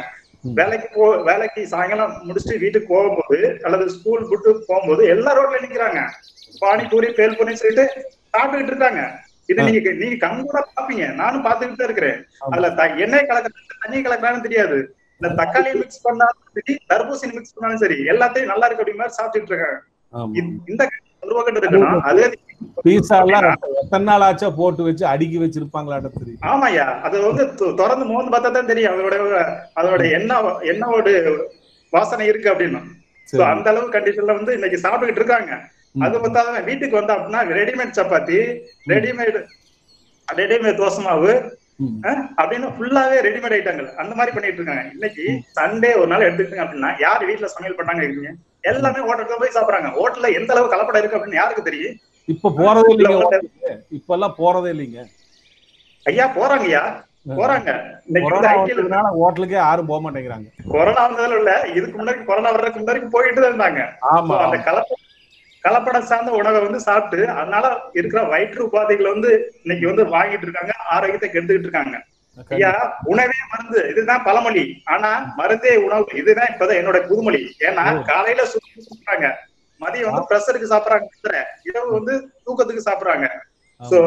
வேலைக்கு 0.60 0.88
போ 0.96 1.06
வேலைக்கு 1.30 1.62
சாயங்காலம் 1.74 2.14
முடிச்சுட்டு 2.28 2.62
வீட்டுக்கு 2.64 2.88
போகும்போது 2.94 3.40
அல்லது 3.66 3.86
ஸ்கூல் 3.96 4.24
விட்டு 4.32 4.52
போகும்போது 4.70 5.04
எல்லா 5.14 5.34
ரோட்ல 5.38 5.64
நிக்கிறாங்க 5.66 6.02
பானிபூரி 6.62 7.10
பேல்பூரின்னு 7.20 7.62
சொல்லிட்டு 7.62 7.86
சாப்பிட்டுக்கிட்டு 8.34 8.74
இருக்காங்க. 8.74 9.02
இது. 9.46 9.64
நீங்க 9.72 9.92
நீங்க 9.92 10.28
கண் 10.28 10.46
கூட 10.46 10.68
பாப்பீங்க 10.76 11.14
நானும் 11.14 11.46
பாத்துக்கிட்டு 11.46 11.76
தான் 11.76 11.84
இருக்கிறேன் 11.84 12.26
அதுல 12.40 12.70
எண்ணெய் 12.98 13.26
கலக்குறது 13.30 13.74
தண்ணி 13.82 14.02
கலக்குறான்னு 14.02 14.42
தெரியாது. 14.42 14.96
இந்த 15.22 15.44
தக்காளி 15.44 15.74
மிக்ஸ் 15.74 16.02
பண்ணாலும் 16.02 16.44
சரி 16.54 16.80
தர்பூசணி 16.90 17.34
மிக்ஸ் 17.34 17.54
பண்ணாலும் 17.54 17.80
சரி 17.80 17.94
எல்லாத்தையும் 17.94 18.46
நல்லா 18.46 18.66
இருக்கு 18.66 18.84
அப்படி 18.84 18.94
மாதிரி 18.94 19.16
சாப்பிட்டுட்டு 19.24 19.52
இருக்காங்க. 19.52 19.82
இந்த- 20.36 20.62
போட்டு 24.56 24.84
வச்சு 24.84 25.06
அடுக்கி 25.06 25.40
வச்சிருப்பாங்களாட்ட 25.40 26.10
தெரியும். 26.18 26.40
ஆமாய்யா. 26.42 27.02
அது 27.02 27.22
வந்து 27.22 27.46
தொ- 27.46 27.76
திறந்து 27.76 28.06
மோந்து 28.06 28.38
பார்த்தா 28.38 28.52
தான் 28.52 28.66
தெரியும். 28.66 28.94
அதோட 28.94 29.44
அதோட 29.76 30.12
எண்ணெய் 30.12 30.60
எண்ணெயோட 30.62 31.38
வாசனை 31.90 32.28
இருக்கு 32.28 32.54
அப்படின்னு. 32.54 32.82
அந்த 33.46 33.70
அளவு 33.70 33.90
கண்டிஷன்ல 33.90 34.26
வந்து 34.26 34.54
இன்னைக்கு 34.54 34.90
சாப்பிட்டுக்கிட்டு 34.90 35.16
இருக்காங்க. 35.16 35.70
அது 35.96 36.22
பத்தாதான் 36.22 36.68
வீட்டுக்கு 36.70 37.00
வந்தா 37.00 37.16
அப்படின்னா 37.16 37.42
readymade 37.60 37.98
chapati 37.98 38.38
readymade 38.94 39.38
readymade 40.28 40.80
dosa 40.80 41.02
மாவு 41.08 41.34
அப்படின்னு 42.40 42.68
ஃபுல்லாவே 42.76 43.18
ரெடிமேட் 43.28 43.56
ஐட்டங்கள் 43.58 43.90
அந்த 44.02 44.14
மாதிரி 44.18 44.32
பண்ணிட்டு 44.36 44.60
இருக்காங்க. 44.60 44.84
இன்னைக்கு 44.96 45.24
சண்டே 45.58 45.92
ஒரு 46.02 46.10
நாள் 46.12 46.26
எடுத்துக்கிட்டீங்க 46.28 46.66
அப்படின்னா 46.66 46.92
யார் 47.06 47.28
வீட்டுல 47.30 47.48
சமையல் 47.54 47.78
பண்ணாங்க 47.80 48.04
இருக்கீங்க? 48.06 48.32
எல்லாமே 48.72 49.00
ஹோட்டலுக்கு 49.08 49.42
போய் 49.42 49.56
சாப்பிடுறாங்க. 49.56 49.90
ஹோட்டல்ல 49.98 50.30
எந்த 50.40 50.54
அளவு 50.56 50.72
கலப்படம் 50.74 51.02
இருக்கு 51.02 51.18
அப்படின்னு 51.18 51.42
யாருக்கு 51.42 51.68
தெரியும்? 51.70 51.96
இப்ப 52.28 52.52
போறதே 52.60 52.92
இல்ல, 52.96 53.08
இல்லைங்க 53.10 53.40
இப்ப 53.98 54.14
எல்லாம் 54.18 54.38
போறதே 54.42 54.70
இல்லைங்க. 54.76 55.02
ஐயா 56.06 56.26
போறாங்க. 56.38 56.70
ஐடியில் 57.34 58.80
வந்ததுனால 58.80 59.10
ஹோட்டலுக்கே 59.20 59.58
யாரும் 59.60 59.90
போக 59.92 60.00
மாட்டேங்கிறாங்க. 60.06 60.48
கொரோனா 60.74 61.02
வந்ததுல 61.08 61.38
இல்ல 61.42 61.52
இதுக்கு 61.78 61.98
முன்னாடி 62.00 62.22
கொரோனா 62.30 62.52
வர்றதுக்கு 62.56 62.82
முன்னாடி 62.82 63.02
போயிட்டு 63.16 63.50
இருந்தாங்க. 63.50 63.82
ஆமா. 64.16 64.38
அந்த 64.46 64.58
கலப்ப 64.70 65.00
கலப்படம் 65.64 66.10
சார்ந்த 66.12 66.32
உணவை 66.32 66.60
வந்து 66.60 66.80
சாப்பிட்டு 66.80 67.30
அதனால 67.30 67.66
இருக்கிற 67.94 68.22
வயிற்று 68.24 68.62
உபாதைகளை 68.68 69.10
வந்து 69.12 69.32
இன்னைக்கு 69.64 69.86
வந்து 69.88 70.04
வாங்கிட்டு 70.16 70.46
இருக்காங்க 70.48 70.74
ஆரோக்கியத்தை 70.96 71.30
கெடுத்துக்கிட்டு 71.30 71.70
இருக்காங்க. 71.70 71.96
ஐயா 72.56 72.72
உணவே 73.04 73.40
மருந்து. 73.52 73.90
இதுதான் 73.90 74.24
பழமொழி. 74.24 74.64
ஆனா 74.86 75.10
மருந்தே 75.38 75.76
உணவு. 75.86 76.06
இதுதான் 76.14 76.52
இப்பதான் 76.54 76.80
என்னோட 76.82 77.00
புதுமொழி 77.08 77.42
ஏன்னா. 77.68 77.84
காலையில 78.12 78.46
சுத்தி 78.46 78.82
சாப்பிடுறாங்க. 78.82 79.28
மதியம் 79.82 80.10
வந்து 80.10 80.28
ப்ரெஷருக்கு 80.30 80.72
சாப்பிடுறாங்க 80.74 81.08
இரவு 81.64 81.92
வந்து 81.92 82.14
தூக்கத்துக்கு 82.46 82.88
சாப்பிடுறாங்க. 82.90 83.28
சோ 83.82 83.98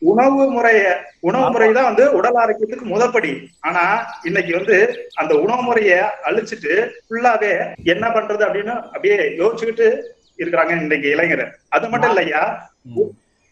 உணவு 0.00 0.50
முறைய 0.50 0.82
உணவு 1.20 1.46
முறை 1.50 1.72
தான் 1.72 1.84
வந்து 1.84 2.12
உடல் 2.12 2.38
ஆரோக்கியத்துக்கு 2.42 2.84
முதற்படி. 2.84 3.30
ஆனா 3.60 3.82
இன்னைக்கு 4.24 4.52
வந்து 4.56 4.76
அந்த 5.14 5.32
உணவு 5.34 5.62
முறைய 5.62 5.92
அழிச்சிட்டு 6.28 6.74
ஃபுல்லாவே 7.06 7.52
என்ன 7.84 8.04
பண்றது 8.08 8.42
அப்படின்னு 8.46 8.74
அப்படியே 8.94 9.16
யோசிச்சுக்கிட்டு 9.40 9.88
இருக்கிறாங்க 10.38 10.72
இன்னைக்கு 10.82 11.08
இளைஞர். 11.14 11.44
அது 11.76 11.86
மட்டும் 11.92 12.12
இல்லையா. 12.12 12.42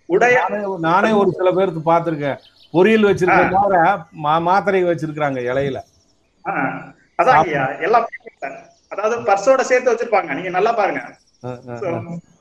உடைய 0.09 0.39
நானே 0.87 1.11
ஒரு 1.20 1.30
சில 1.39 1.51
பேருக்கு 1.59 1.82
பார்த்திருக்கேன். 1.91 2.39
பொரியல் 2.74 3.09
வச்சிருக்க 3.09 3.43
தவிர 3.57 3.76
மா 4.24 4.35
மாத்திரை 4.49 4.82
வச்சிருக்காங்க 4.89 5.41
இலையில. 5.51 5.78
அதான் 7.20 7.39
ஐயா 7.43 7.64
எல்லாம் 7.87 8.07
அதாவது 8.93 9.16
பர்ஸோட 9.28 9.62
சேர்த்து 9.68 9.93
வச்சிருப்பாங்க. 9.93 10.30
நீங்க 10.39 10.51
நல்லா 10.57 10.72
பாருங்க. 10.80 11.03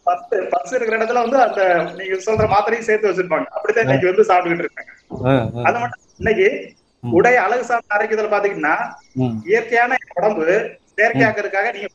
பர்ஸ் 0.08 0.50
பர்ஸ் 0.54 0.74
இருக்கிற 0.76 0.98
இடத்துல 1.00 1.24
வந்து 1.26 1.38
அந்த 1.46 1.62
நீங்க 2.00 2.16
சொல்ற 2.26 2.46
மாத்திரையும் 2.54 2.88
சேர்த்து 2.90 3.10
வச்சிருப்பாங்க. 3.10 3.48
அப்படித்தான் 3.56 3.86
இன்னைக்கு 3.88 4.12
வந்து 4.12 4.26
சாப்பிட்டுக்கிட்டு 4.30 4.66
இருக்காங்க. 4.68 4.94
அது 5.68 5.78
மட்டும் 5.82 6.02
இன்னைக்கு 6.22 6.48
உடை 7.04 7.34
அழகு 7.46 7.64
சார்ந்த 7.70 7.96
அரைக்குதல் 7.98 8.34
பாத்தீங்கன்னா 8.34 8.76
இயற்கையான 9.52 9.98
உடம்பு 10.18 10.46
செயற்கையாக்கிறதுக்காக 10.98 11.72
நீங்க 11.76 11.88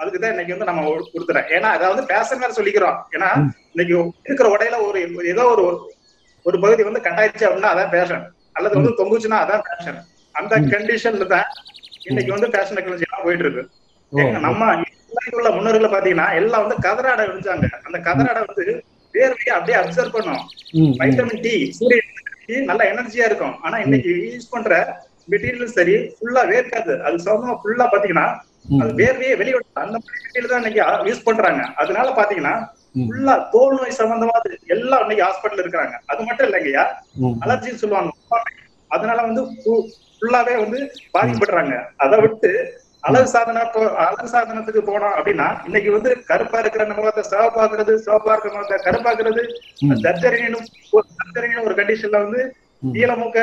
அதுக்குதான் 0.00 0.32
இன்னைக்கு 0.34 0.54
வந்து 0.54 0.68
நம்ம 0.70 0.82
கொடுத்துறேன் 1.14 1.48
ஏன்னா 1.56 1.68
அதாவது 1.76 2.02
பேஷன் 2.12 2.42
வேற 2.42 2.52
சொல்லிக்கிறோம். 2.58 2.96
ஏன்னா 3.16 3.28
இன்னைக்கு 3.72 3.94
இருக்கிற 4.26 4.48
உடையில 4.54 4.78
ஒரு 4.88 5.00
ஏதோ 5.32 5.44
ஒரு 5.54 5.64
ஒரு 6.46 6.56
பகுதி 6.58 6.82
வந்து 6.82 7.04
கட்டாயிடுச்சு 7.04 7.46
அப்படின்னா 7.48 7.72
அதான் 7.74 7.92
பேஷன் 7.96 8.24
அல்லது 8.56 8.78
வந்து 8.78 8.96
தொங்குச்சுன்னா 9.00 9.38
அதான் 9.44 9.66
பேஷன் 9.68 10.00
அந்த 10.34 10.54
கண்டிஷன்ல 10.72 11.26
தான் 11.34 11.48
இன்னைக்கு 12.08 12.32
வந்து 12.36 12.50
ஃபேஷன் 12.52 12.78
டெக்னாலஜி 12.78 13.06
எல்லாம் 13.08 13.24
போயிட்டு 13.26 13.46
இருக்கு 13.46 13.64
நம்ம 14.46 14.72
உள்ள 15.38 15.48
முன்னோர்களை 15.50 15.88
பாத்தீங்கன்னா 15.92 16.28
எல்லாம் 16.40 16.64
வந்து 16.64 16.76
கதராடை 16.86 17.24
விரிச்சாங்க 17.28 17.68
அந்த 17.86 17.98
கதராடை 18.08 18.40
வந்து 18.46 18.64
வேர்வையை 19.14 19.52
அப்படியே 19.56 19.78
அப்சர்வ் 19.80 20.14
பண்ணும் 20.16 20.42
வைட்டமின் 21.00 21.42
டி 21.46 21.54
சூரிய 21.78 22.00
டி 22.46 22.54
நல்ல 22.70 22.82
எனர்ஜியா 22.92 23.24
இருக்கும். 23.30 23.54
ஆனா 23.62 23.76
இன்னைக்கு 23.78 24.12
யூஸ் 24.26 24.52
பண்ற 24.52 24.70
மெட்டீரியல் 25.32 25.74
சரி 25.76 25.94
ஃபுல்லா 26.14 26.42
வேர்க்காது. 26.52 26.94
அது 27.06 27.24
சம்பந்தமா 27.26 27.54
ஃபுல்லா 27.62 27.86
பாத்தீங்கன்னா 27.92 28.26
அது 28.64 28.92
வேர்வையே 28.98 29.34
வெளியிட 29.34 29.58
அந்த 29.82 29.96
மெட்டீரியல் 30.04 30.50
தான் 30.50 30.60
இன்னைக்கு 30.62 30.80
யூஸ் 31.08 31.26
பண்றாங்க 31.26 31.62
அதனால 31.82 32.08
பாத்தீங்கன்னா. 32.18 32.54
ஃபுல்லா 33.00 33.34
தோல் 33.52 33.76
நோய் 33.76 33.98
சம்பந்தமா 33.98 34.36
எல்லாம் 34.74 35.02
இன்னைக்கு 35.04 35.24
ஹாஸ்பிட்டல் 35.26 35.62
இருக்கிறாங்க 35.62 35.94
அது 36.10 36.26
மட்டும் 36.26 36.46
இல்லைங்கய்யா. 36.48 36.84
அலர்ஜின்னு 37.44 37.82
சொல்லுவாங்க 37.82 38.10
அதனால 38.90 39.18
வந்து 39.26 39.42
ஃபுல்லாவே 40.22 40.54
வந்து 40.62 40.78
பாதிக்கப்படுறாங்க 41.14 41.74
அதை 42.04 42.16
விட்டு 42.20 42.50
அழகு 43.04 43.28
சாதன 43.30 43.62
அழகு 44.02 44.28
சாதனத்துக்கு 44.32 44.82
போனோம் 44.88 45.14
அப்படின்னா 45.16 45.46
இன்னைக்கு 45.68 45.90
வந்து 45.94 46.10
கருப்பா 46.28 46.58
இருக்கிற 46.60 46.82
முகத்தை 46.90 47.22
சிவப்பாக்குறது 47.30 47.94
சிவப்பா 48.04 48.34
இருக்கிற 48.34 48.52
முகத்தை 48.54 48.78
கருப்பாக்குறது 48.84 49.42
ம். 49.84 49.96
சர்ஜரின்னு 50.04 50.60
சர்ஜரின்னு 51.14 51.64
ஒரு 51.66 51.76
கண்டிஷன்ல 51.80 52.20
வந்து. 52.24 52.42
நீல 52.92 53.12
மூக்க 53.18 53.40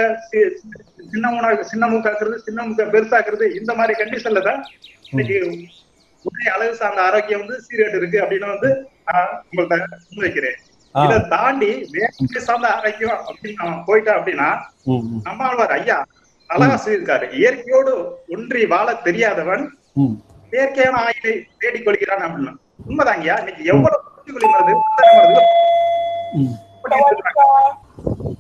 சின்ன 1.04 1.26
மூணா 1.34 1.50
சின்ன 1.68 1.86
மூக்காக்குறது 1.92 2.38
சின்ன 2.46 2.64
மூக்க 2.64 2.86
பெருசாக்குறது 2.94 3.46
இந்த 3.60 3.72
மாதிரி 3.78 3.94
கண்டிஷன்ல 4.00 4.42
தான் 4.48 4.62
இன்னைக்கு 5.12 5.38
உடை 6.26 6.46
அழகு 6.54 6.74
சார்ந்த 6.76 7.02
ஆரோக்கியம் 7.04 7.42
வந்து 7.42 7.58
சீரேட் 7.66 7.98
இருக்கு 8.00 8.18
அப்படின்னு 8.24 8.48
வந்து 8.54 8.70
நான் 9.08 9.30
உங்கள்ட்ட 9.46 9.76
முன்வைக்கிறேன் 10.08 10.58
ஆ, 10.96 11.02
இதை 11.06 11.18
தாண்டி 11.32 11.70
வேலை 11.94 12.10
சார்ந்த 12.42 12.68
ஆரோக்கியம் 12.76 13.20
அப்படின்னு 13.28 13.60
நம்ம 13.62 13.84
போயிட்டோம் 13.88 14.18
அப்படின்னா 14.20 14.50
நம்மாழ்வார் 15.28 15.76
ஐயா 15.76 15.98
அழகா 16.50 16.76
சொல்லியிருக்காரு. 16.78 17.26
இயற்கையோடு 17.36 17.92
ஒன்றி 18.30 18.62
வாழ 18.66 18.88
தெரியாதவன் 19.04 19.64
ம். 20.00 20.16
செயற்கையான 20.52 20.96
ஆயிலை 21.04 21.34
தேடிக் 21.60 21.86
கொள்கிறான் 21.86 22.24
அப்படின்னு. 22.26 22.54
உண்மைதாங்கய்யா 22.86 23.36
இன்னைக்கு 23.42 23.64
எவ்வளவு. 23.66 23.98
பண்ணிட்டு 24.28 24.46
இருக்காங்க. 24.46 24.74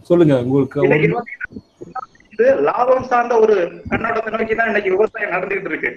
சொல்லுங்க. 0.09 0.36
உங்களுக்கு 0.43 1.17
லாபம் 2.67 3.07
சார்ந்த 3.07 3.34
ஒரு 3.39 3.55
கண்ணோட்டத்தை 3.89 4.32
நோக்கி 4.36 4.55
தான் 4.55 4.70
இன்னைக்கு 4.70 4.93
விவசாயம் 4.93 5.34
நடந்துகிட்டு 5.36 5.72
இருக்கு. 5.72 5.91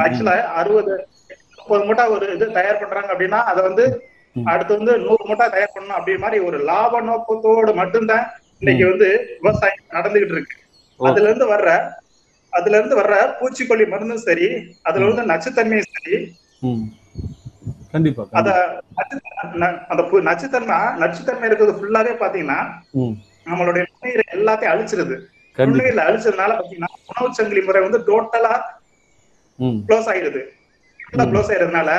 ஆக்சுவலா 0.00 0.34
அறுபது 0.54 0.94
முப்பது 1.58 1.82
மூட்டை 1.86 2.04
ஒரு 2.14 2.26
இது 2.34 2.46
தயார் 2.54 2.80
பண்றாங்க 2.82 3.10
அப்படின்னா 3.14 3.40
அதை 3.50 3.62
வந்து. 3.66 3.84
அடுத்து 4.46 4.72
வந்து 4.76 4.92
நூறு 5.04 5.22
மூட்டை 5.28 5.46
தயார் 5.48 5.72
பண்ணணும் 5.72 5.96
அப்படி 5.96 6.12
மாதிரி 6.18 6.38
ஒரு 6.48 6.58
லாப 6.68 7.00
நோக்கத்தோடு 7.06 7.72
மட்டும்தான் 7.80 8.24
இன்னைக்கு 8.62 8.84
வந்து 8.90 9.08
விவசாயம் 9.38 9.86
நடந்துகிட்டு 9.96 10.34
இருக்கு. 10.36 10.56
அதுல 11.00 11.28
இருந்து 11.28 11.46
வர்ற 11.52 11.70
அதுல 12.52 12.76
இருந்து 12.78 12.96
வர்ற 12.96 13.14
பூச்சிக்கொல்லி 13.38 13.86
மருந்தும் 13.88 14.26
சரி 14.26 14.46
அதுல 14.84 15.08
வந்து 15.10 15.24
நச்சுத்தன்மையும் 15.30 15.90
சரி. 15.96 16.14
கண்டிப்பா 17.92 18.22
அத 18.40 18.48
அந்த 19.84 20.02
நச்சுத்தன்மை 20.28 20.78
நச்சுத்தன்மை 21.02 21.46
இருக்கிறது 21.48 21.78
ஃபுல்லாவே 21.78 22.14
பாத்தீங்கன்னா 22.22 22.58
நம்மளுடைய 23.46 23.82
நுண்ணுயிரை 23.86 24.24
எல்லாத்தையும் 24.36 24.72
அழிச்சிருது. 24.72 25.16
நுண்ணுயிரில் 25.68 26.06
அழிச்சதுனால 26.06 26.56
பாத்தீங்கன்னா 26.58 26.90
உணவு 27.10 27.36
சங்கிலி 27.38 27.62
முறை 27.62 27.80
வந்து 27.84 28.00
டோட்டலா 28.08 28.54
க்ளோஸ் 29.88 30.08
ஆயிடுது. 30.12 30.42
க்ளோஸ் 31.32 31.50
ஆயிடுறதுனால 31.52 31.90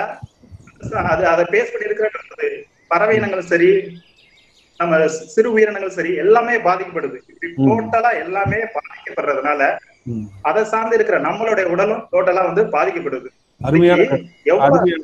அது 1.13 1.23
அதை 1.33 1.43
பேஸ் 1.53 1.71
பண்ணி 1.71 1.87
இருக்கிற 1.89 2.09
பறவை 2.91 3.15
இனங்கள் 3.19 3.49
சரி 3.51 3.69
நம்ம 4.79 4.99
சிறு 5.33 5.49
உயிரினங்கள் 5.55 5.95
சரி 5.97 6.11
எல்லாமே 6.23 6.53
பாதிக்கப்படுது. 6.67 7.17
டோட்டலா 7.67 8.11
எல்லாமே 8.23 8.59
பாதிக்கப்படுறதுனால. 8.75 9.61
அதை 10.49 10.61
சார்ந்து 10.63 10.95
இருக்கிற 10.97 11.17
நம்மளுடைய 11.27 11.65
உடலும் 11.73 12.03
டோட்டலா 12.13 12.43
வந்து 12.49 12.63
பாதிக்கப்படுது. 12.75 13.27
அருமையான 13.61 14.01
அருமையான 14.67 15.01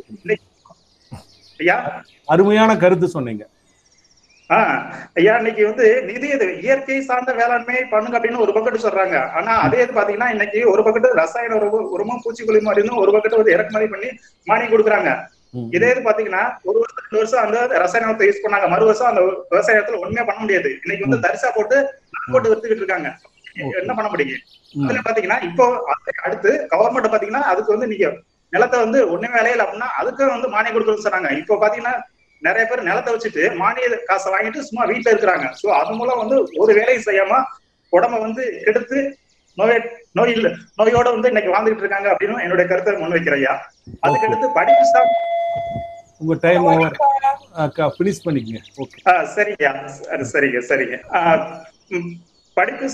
ஐயா? 1.59 1.75
அருமையான 2.33 2.71
கருத்து 2.83 3.07
சொன்னீங்க. 3.07 3.43
ஐயா 5.19 5.33
இன்னைக்கு 5.41 5.63
வந்து 5.69 5.85
நிதி 6.07 6.27
இது 6.35 6.47
இயற்கை 6.63 6.97
சார்ந்த 7.07 7.31
வேளாண்மை 7.39 7.77
பண்ணுங்க 7.93 8.17
அப்படின்னு 8.17 8.41
ஒரு 8.43 8.51
பக்கெட் 8.55 8.83
சொல்றாங்க. 8.83 9.17
ஆனா 9.37 9.53
அதே 9.65 9.79
இது 9.83 9.93
பாத்தீங்கன்னா 9.97 10.27
இன்னைக்கு 10.33 10.59
ஒரு 10.71 10.81
பக்கெட் 10.87 11.07
ரசாயன 11.21 11.55
உரமு 11.59 11.79
உரமும் 11.95 12.21
பூச்சிக்கொல்லி 12.23 12.61
மருந்தும் 12.67 13.01
ஒரு 13.03 13.13
பக்கெட் 13.15 13.39
வந்து 13.39 13.55
இறக்குமதி 13.55 13.87
பண்ணி 13.93 14.09
மானியம் 14.49 14.73
கொடுக்குறாங்க. 14.73 15.11
இதே 15.77 15.89
இது 15.93 16.01
பாத்தீங்கன்னா 16.07 16.43
ஒரு 16.69 16.77
வருஷம் 16.81 17.01
ரெண்டு 17.05 17.19
வருஷம் 17.21 17.43
அந்த 17.45 17.79
ரசாயன 17.83 18.09
உரத்தை 18.11 18.27
யூஸ் 18.29 18.43
பண்ணாங்க. 18.45 18.67
மறு 18.73 18.89
வருஷம் 18.89 19.09
அந்த 19.11 19.21
விவசாயத்துல 19.53 19.99
ஒண்ணுமே 20.03 20.25
பண்ண 20.29 20.39
முடியாது. 20.43 20.69
இன்னைக்கு 20.83 21.05
வந்து 21.07 21.19
தரிசா 21.25 21.49
போட்டு 21.57 21.77
போட்டு 22.33 22.49
வித்துக்கிட்டு 22.51 22.83
இருக்காங்க. 22.83 23.09
என்ன 23.81 23.91
பண்ண 23.97 24.07
முடியும். 24.13 24.41
அதுல 24.85 25.01
பாத்தீங்கன்னா 25.07 25.39
இப்போ 25.49 25.65
அடுத்து 26.25 26.51
கவர்மெண்ட் 26.73 27.13
பாத்தீங்கன்னா 27.13 27.43
அதுக்கு 27.51 27.75
வந்து 27.75 27.89
நீங்க 27.93 28.07
நிலத்தை 28.53 28.77
வந்து 28.85 28.99
ஒண்ணுமே 29.13 29.37
விளையல 29.39 29.63
அப்படின்னா 29.65 29.89
அதுக்கும் 29.99 30.35
வந்து 30.35 30.49
மானியம் 30.55 30.75
கொடுக்கணும்னு 30.75 31.07
சொன்னாங்க. 31.07 31.31
இப்போ 31.41 31.55
பாத்தீங்கன்னா 31.63 31.95
நிறைய 32.45 32.63
பேர் 32.65 32.87
நிலத்தை 32.87 33.11
வச்சுட்டு 33.13 33.43
மானிய 33.55 33.85
காசை 34.05 34.29
வாங்கிட்டு 34.33 34.67
சும்மா 34.67 34.83
வீட்டுல 34.85 35.13
இருக்கிறாங்க. 35.13 35.45
சோ 35.61 35.67
அது 35.77 35.93
மூலம் 35.95 36.21
வந்து 36.21 36.35
ஒரு 36.57 36.71
வேலையும் 36.79 37.07
செய்யாம 37.07 37.39
உடம்ப 37.93 38.19
வந்து 38.21 38.43
கெடுத்து 38.65 38.97
நோய் 39.57 39.77
நோயில் 40.13 40.47
நோயோட 40.79 41.07
வந்து 41.13 41.29
இன்னைக்கு 41.31 41.53
வாழ்ந்துகிட்டு 41.53 41.83
இருக்காங்க 41.83 42.07
அப்படின்னு 42.13 42.43
என்னுடைய 42.45 42.65
கருத்தை 42.67 42.93
முன்வைக்கிறேன் 42.95 43.41
ஐயா. 43.41 43.53
அதுக்கு 44.03 44.27
அடுத்து 44.27 44.47
படிப்பு 44.57 44.85
சார்ந்த 44.85 45.21
உங்க 46.21 46.35
டைம் 46.43 46.65
ஓவர் 46.65 46.95
ஃபினிஷ் 47.95 48.23
பண்ணிக்கங்க. 48.25 48.61
ஓகே 48.81 48.97
ஆ, 49.09 49.13
சரிங்க 49.35 49.65
சரி, 49.99 50.25
சரிங்க 50.33 50.59
சரிங்க. 50.69 50.97
படிப்பு 52.57 52.87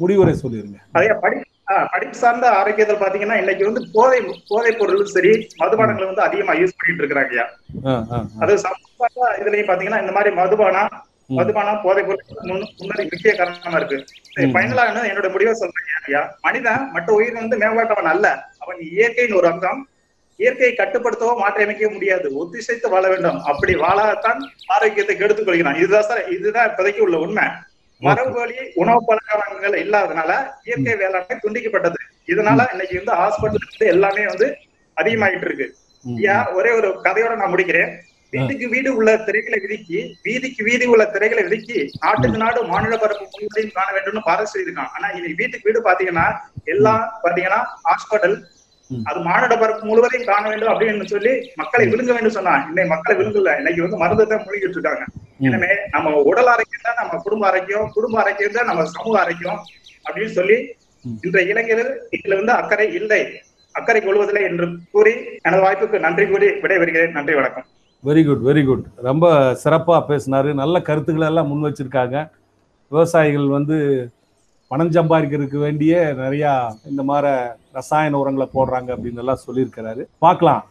முடிவுரை 0.00 0.34
சொல்லிருங்க. 0.42 0.78
அதே 0.92 1.14
படி 1.22 1.36
ஆ, 1.38 1.57
படிப்பு 1.68 2.16
சார்ந்த 2.16 2.50
ஆரோக்கியத்தில் 2.50 2.96
பாத்தீங்கன்னா 2.96 3.34
இன்னைக்கு 3.34 3.64
வந்து 3.64 3.86
போதை 3.92 4.42
போதைப் 4.48 4.78
பொருளும் 4.78 5.06
சரி 5.06 5.48
மதுபானங்களை 5.58 6.04
வந்து 6.04 6.22
அதிகமா 6.22 6.52
யூஸ் 6.52 6.68
பண்ணிட்டு 6.78 7.04
இருக்கிறாங்க 7.04 7.44
ஆ. 7.86 8.04
அது 8.40 8.58
சமூக 8.58 9.36
இதுலயும் 9.38 9.70
பாத்தீங்கன்னா 9.70 10.00
இந்த 10.00 10.12
மாதிரி 10.12 10.34
மதுபானம். 10.34 10.88
மதுபானம் 11.26 11.80
போதைப் 11.82 12.06
பொருள் 12.06 12.24
முன்- 12.42 12.68
முன்னாடி 12.78 13.02
முக்கிய 13.02 13.34
காரணமா 13.34 13.76
இருக்கு. 13.76 14.04
ஃபைனலா 14.52 15.12
என்னோட 15.12 15.30
முடிவை 15.30 15.52
சொல்றேன் 15.52 16.02
ஐயா. 16.06 16.38
மனிதன் 16.40 16.90
மற்ற 16.90 17.12
உயிர் 17.12 17.32
வந்து 17.32 17.58
மேம்பட்டவன் 17.58 18.08
அல்ல. 18.08 18.42
அவன் 18.58 18.76
இயற்கையின் 18.80 19.36
ஒரு 19.36 19.46
அங்கம். 19.46 19.88
இயற்கையை 20.36 20.76
கட்டுப்படுத்தவோ 20.76 21.34
மாற்றியமைக்கவோ 21.38 21.92
முடியாது. 21.92 22.30
ஒத்திசைத்து 22.30 22.88
வாழ 22.88 23.08
வேண்டும். 23.08 23.42
அப்படி 23.42 23.74
வாழத்தான் 23.74 24.38
ஆரோக்கியத்தை 24.66 25.16
கெடுத்துக் 25.16 25.46
கொள்கிறான். 25.46 25.74
இதுதான் 25.74 26.02
சார் 26.02 26.28
இதுதான் 26.28 26.68
இப்போதைக்கு 26.68 26.98
உள்ள 26.98 27.18
உண்மை. 27.18 27.44
மரபு 28.02 28.32
வழி 28.40 28.56
உணவு 28.74 29.00
பழக்க 29.06 29.30
வழக்கங்கள் 29.34 29.76
இல்லாதனால 29.84 30.30
இயற்கை 30.64 30.94
வேளாண்மை 30.94 31.36
துண்டிக்கப்பட்டது. 31.44 31.98
இதனால 32.26 32.66
இன்னைக்கு 32.72 32.96
வந்து 33.00 33.14
ஹாஸ்பிட்டல் 33.20 33.66
வந்து 33.70 33.86
எல்லாமே 33.94 34.24
வந்து 34.26 34.46
அதிகமாயிட்டு 34.96 35.46
இருக்கு. 35.48 35.66
ஐயா 36.04 36.36
ஒரே 36.58 36.70
ஒரு 36.70 36.88
கதையோட 37.06 37.34
நான் 37.36 37.52
முடிக்கிறேன். 37.54 37.90
வீட்டுக்கு 38.32 38.66
வீடு 38.68 38.90
உள்ள 38.96 39.10
திரைகளை 39.26 39.58
விதிக்கி 39.64 39.98
வீதிக்கு 40.22 40.62
வீதி 40.64 40.86
உள்ள 40.86 41.04
திரைகளை 41.04 41.42
விதிக்கி 41.42 41.76
நாட்டுக்கு 42.00 42.38
நாடு 42.42 42.60
மாநில 42.62 42.94
பரப்பு 42.96 43.24
முழுவதையும் 43.34 43.74
காண 43.76 43.88
வேண்டும்னு 43.96 44.22
பாரத் 44.26 44.52
செய்திருக்கான் 44.52 44.92
ஆனா 44.94 45.06
இன்னைக்கு 45.08 45.38
வீட்டுக்கு 45.42 45.68
வீடு 45.68 45.80
பாத்தீங்கன்னா 45.88 46.26
எல்லாம் 46.64 47.02
பாத்தீங்கன்னா 47.24 47.60
ஹாஸ்பிட்டல். 47.88 48.36
அது 49.08 49.18
மாநில 49.26 49.54
பரப்பு 49.60 49.88
முழுவதையும் 49.88 50.28
காண 50.30 50.42
வேண்டும் 50.50 50.70
அப்படின்னு 50.72 51.06
சொல்லி 51.14 51.32
மக்களை 51.60 51.84
விழுங்க 51.92 52.12
வேண்டும் 52.16 52.36
சொன்னா 52.36 52.54
இன்னைக்கு 52.68 52.92
மக்களை 52.92 53.14
விழுங்கல. 53.18 53.52
இன்னைக்கு 53.60 53.84
வந்து 53.84 54.00
மருந்தை 54.02 54.24
தான் 54.30 54.44
மூழ்கிட்டு 54.44 54.78
இருக்காங்க. 54.78 55.04
எனவே 55.48 55.72
நம்ம 55.94 56.14
உடல் 56.30 56.50
ஆரோக்கியம் 56.52 56.86
தான் 56.88 56.98
நம்ம 57.00 57.18
குடும்ப 57.26 57.46
ஆரோக்கியம் 57.50 57.86
குடும்ப 57.96 58.16
ஆரோக்கியம் 58.22 58.56
தான் 58.58 58.70
நம்ம 58.70 58.84
சமூக 58.96 59.14
ஆரோக்கியம் 59.22 59.60
அப்படின்னு 60.06 60.34
சொல்லி. 60.38 60.58
இன்றைய 61.26 61.50
இளைஞர்கள் 61.52 61.92
இதுல 62.16 62.38
வந்து 62.40 62.54
அக்கறை 62.60 62.88
இல்லை. 63.00 63.22
அக்கறை 63.74 64.00
கொள்வதில்லை 64.02 64.42
என்று 64.50 64.66
கூறி 64.94 65.14
எனது 65.46 65.64
வாய்ப்புக்கு 65.66 66.04
நன்றி 66.06 66.24
கூறி 66.32 66.46
விடைபெறுகிறேன். 66.62 67.16
நன்றி 67.18 67.34
வணக்கம். 67.40 67.66
வெரி 68.04 68.22
குட் 68.26 68.44
வெரி 68.48 68.62
குட் 68.66 68.84
ரொம்ப 69.08 69.26
சிறப்பாக 69.62 70.00
பேசினாரு. 70.10 70.50
நல்ல 70.62 70.76
கருத்துக்களை 70.88 71.26
எல்லாம் 71.30 71.50
முன் 71.50 71.66
வச்சிருக்காங்க. 71.66 72.16
விவசாயிகள் 72.92 73.48
வந்து 73.58 73.76
பணம் 74.70 74.96
சம்பாதிக்கிறதுக்கு 74.96 75.58
வேண்டிய 75.66 75.92
நிறையா 76.22 76.52
இந்த 76.90 77.02
மாதிரி 77.10 77.30
ரசாயன 77.78 78.18
உரங்களை 78.22 78.48
போடுறாங்க 78.54 78.90
அப்படின்னு 78.94 79.22
எல்லாம் 79.24 79.44
சொல்லியிருக்கிறாரு. 79.46 80.04
பார்க்கலாம். 80.24 80.62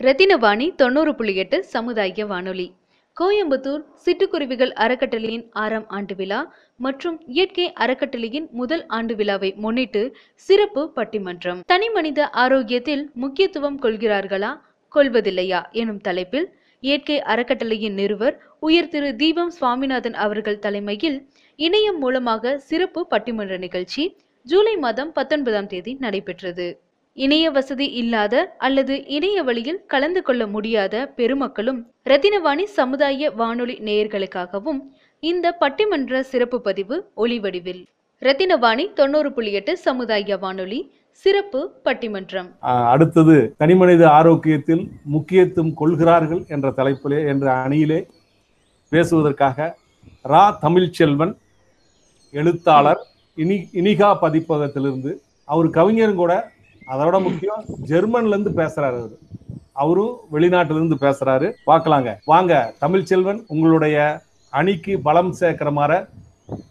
ரத்தினவாணி 0.00 0.66
தொண்ணூறு 0.80 1.12
புள்ளி 1.18 1.34
எட்டு 1.42 1.58
சமுதாய 1.76 2.24
வானொலி. 2.32 2.68
கோயம்புத்தூர் 3.16 3.84
சிட்டுக்குருவிகள் 4.04 4.72
அறக்கட்டளையின் 4.84 5.44
ஆறாம் 5.60 5.86
ஆண்டு 5.96 6.14
விழா 6.18 6.40
மற்றும் 6.84 7.16
இயற்கை 7.36 7.66
அறக்கட்டளையின் 7.84 8.48
முதல் 8.60 8.82
ஆண்டு 8.96 9.14
விழாவை 9.20 9.50
முன்னிட்டு 9.64 10.02
சிறப்பு 10.46 10.82
பட்டிமன்றம். 10.96 11.60
தனி 11.72 11.88
மனித 11.94 12.28
ஆரோக்கியத்தில் 12.42 13.04
முக்கியத்துவம் 13.22 13.78
கொள்கிறார்களா? 13.84 14.50
கொள்வதில்லையா? 14.94 15.60
எனும் 15.80 16.02
தலைப்பில் 16.08 16.48
இயற்கை 16.82 17.16
அறக்கட்டளையின் 17.32 17.96
நிறுவர் 18.00 18.36
உயர் 18.66 18.92
திரு 18.94 19.10
தீபம் 19.22 19.54
சுவாமிநாதன் 19.58 20.18
அவர்கள் 20.26 20.62
தலைமையில் 20.66 21.18
இணையம் 21.58 22.00
மூலமாக 22.04 22.54
சிறப்பு 22.68 23.00
பட்டிமன்ற 23.10 23.56
நிகழ்ச்சி 23.64 24.04
ஜூலை 24.50 24.72
மாதம் 24.82 25.08
பத்தொன்பதாம் 25.12 25.68
தேதி 25.70 25.92
நடைபெற்றது. 26.02 26.66
இணைய 27.16 27.46
வசதி 27.50 27.86
இல்லாத 28.00 28.34
அல்லது 28.66 28.94
இணைய 29.16 29.38
வழியில் 29.48 29.80
கலந்து 29.92 30.20
கொள்ள 30.26 30.42
முடியாத 30.54 30.94
பெருமக்களும் 31.18 31.80
ரத்தினவாணி 32.10 32.64
சமுதாய 32.78 33.30
வானொலி 33.40 33.76
நேயர்களுக்காகவும் 33.88 34.80
இந்த 35.22 35.46
பட்டிமன்ற 35.62 36.20
சிறப்பு 36.32 36.60
பதிவு 36.66 36.96
ஒளிவடிவில். 37.24 37.82
ரத்தினவாணி 38.22 38.84
தொண்ணூறு 39.00 39.32
புள்ளி 39.32 39.52
எட்டு 39.60 39.74
சமுதாய 39.86 40.38
வானொலி 40.44 40.80
சிறப்பு 41.24 41.62
பட்டிமன்றம். 41.88 42.48
அடுத்தது 42.92 43.36
தனிமனித 43.58 44.04
ஆரோக்கியத்தில் 44.18 44.84
முக்கியத்துவம் 45.16 45.74
கொள்கிறார்கள் 45.82 46.44
என்ற 46.54 46.74
தலைப்பிலே 46.78 47.20
என்ற 47.34 47.46
அணியிலே 47.64 48.00
பேசுவதற்காக 48.92 49.68
ரா 50.34 50.46
தமிழ்ச்செல்வன் 50.64 51.34
எழுத்தாளர் 52.34 53.02
இனி 53.42 53.56
இனிகா 53.80 54.08
பதிப்பகத்திலிருந்து 54.20 55.10
அவர் 55.44 55.68
கவிஞரும் 55.78 56.20
கூட 56.22 56.34
அதோட 56.92 57.16
முக்கியம் 57.26 57.64
ஜெர்மன்லேருந்து 57.90 58.52
பேசுகிறாரு 58.60 58.98
அவர். 59.00 59.16
அவரும் 59.82 60.14
வெளிநாட்டிலிருந்து 60.34 60.96
பேசுகிறாரு 61.04 61.48
பார்க்கலாங்க. 61.70 62.10
வாங்க 62.32 62.52
தமிழ்ச்செல்வன் 62.84 63.40
உங்களுடைய 63.54 63.96
அணிக்கு 64.58 64.94
பலம் 65.08 65.32
சேர்க்கிற 65.40 65.70
மாதிரி 65.78 65.98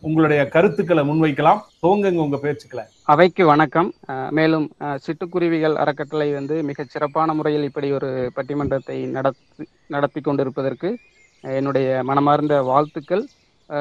உங்களுடைய 0.07 0.41
கருத்துக்களை 0.55 1.03
முன்வைக்கலாம். 1.09 1.61
துவங்குங்க 1.81 2.23
உங்க 2.25 2.37
பேச்சுக்களை. 2.43 2.83
அவைக்கு 3.13 3.43
வணக்கம். 3.45 3.89
மேலும் 4.37 4.67
சிட்டுக்குருவிகள் 5.05 5.75
அறக்கட்டளை 5.83 6.27
வந்து 6.33 6.57
மிகச் 6.69 6.91
சிறப்பான 6.93 7.33
முறையில் 7.39 7.67
இப்படி 7.69 7.89
ஒரு 7.97 8.11
பட்டிமன்றத்தை 8.35 8.97
நடத்தி 9.17 9.65
நடத்தி 9.95 10.21
கொண்டிருப்பதற்கு 10.21 10.91
என்னுடைய 11.57 11.89
மனமார்ந்த 12.09 12.55
வாழ்த்துக்கள். 12.71 13.25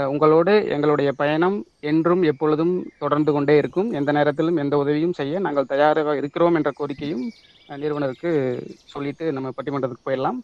உங்களோடு 0.08 0.52
எங்களுடைய 0.68 1.12
பயணம் 1.12 1.56
என்றும் 1.82 2.22
எப்பொழுதும் 2.22 2.72
தொடர்ந்து 2.98 3.32
கொண்டே 3.32 3.56
இருக்கும். 3.56 3.92
எந்த 3.92 4.10
நேரத்திலும் 4.12 4.56
எந்த 4.56 4.74
உதவியும் 4.76 5.12
செய்ய 5.12 5.38
நாங்கள் 5.38 5.70
தயாராக 5.72 6.16
இருக்கிறோம் 6.16 6.54
என்ற 6.54 6.70
கோரிக்கையும் 6.72 7.24
நிறுவனருக்கு 7.76 8.30
சொல்லிட்டு 8.84 9.26
நம்ம 9.32 9.50
பட்டிமன்றத்துக்கு 9.56 10.08
போயிடலாம். 10.08 10.38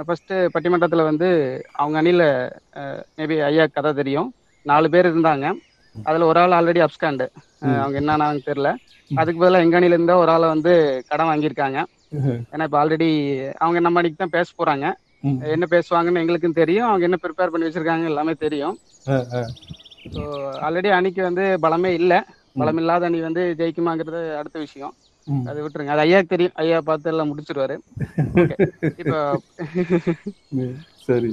ஃபஸ்ட்டு 0.00 0.36
பட்டிமன்றத்தில் 0.54 1.08
வந்து 1.10 1.28
அவங்க 1.72 1.96
அணியில் 1.98 2.24
மேபி 3.18 3.36
ஐயா 3.44 3.66
கதை 3.68 3.92
தெரியும். 3.92 4.28
நாலு 4.66 4.90
பேர் 4.90 5.06
இருந்தாங்க. 5.06 5.46
அதில் 6.06 6.28
ஒரு 6.30 6.38
ஆள் 6.40 6.56
ஆல்ரெடி 6.58 6.80
அப்ஸ்காண்டு. 6.86 7.26
அவங்க 7.78 7.96
என்னன்னு 8.00 8.48
தெரியல. 8.48 8.70
அதுக்கு 9.10 9.40
பதிலாக 9.40 9.64
எங்க 9.64 9.76
அணில 9.80 9.96
இருந்தா 9.96 10.16
ஒரு 10.16 10.30
ஆளை 10.30 10.48
வந்து 10.48 10.72
கடன் 11.08 11.26
வாங்கியிருக்காங்க. 11.26 11.78
ஏன்னா 12.52 12.64
இப்போ 12.64 12.78
ஆல்ரெடி 12.82 13.08
அவங்க 13.56 13.78
நம்ம 13.80 13.98
அன்னைக்கு 13.98 14.20
தான் 14.20 14.36
பேச 14.36 14.48
போறாங்க. 14.54 14.86
ம். 14.86 15.05
என்ன 15.22 15.66
பேசுவாங்கன்னு 15.70 16.20
எங்களுக்கும் 16.20 16.52
தெரியும். 16.52 16.88
அவங்க 16.88 17.04
என்ன 17.04 17.18
ப்ரிப்பேர் 17.22 17.46
பண்ணி 17.46 17.66
வச்சிருக்காங்க 17.66 18.04
எல்லாமே 18.04 18.32
தெரியும். 18.34 18.76
ஸோ 19.06 20.22
ஆல்ரெடி 20.66 20.90
அணிக்கு 20.90 21.22
வந்து 21.22 21.58
பலமே 21.62 21.92
இல்லை. 21.92 22.18
பலம் 22.52 22.76
இல்லாத 22.76 23.06
அணி 23.06 23.20
வந்து 23.20 23.54
ஜெயிக்குமாங்கிறது 23.58 24.36
அடுத்த 24.36 24.58
விஷயம். 24.58 24.94
அது 25.46 25.62
விட்டுருங்க. 25.62 25.86
அது 25.86 26.02
ஐயாக்கு 26.02 26.26
தெரியும். 26.26 26.52
ஐயா 26.54 26.80
பார்த்து 26.80 27.10
எல்லாம் 27.10 27.30
முடிச்சிருவாரு. 27.30 27.76
இப்போ 29.00 29.18
சரி. 31.06 31.30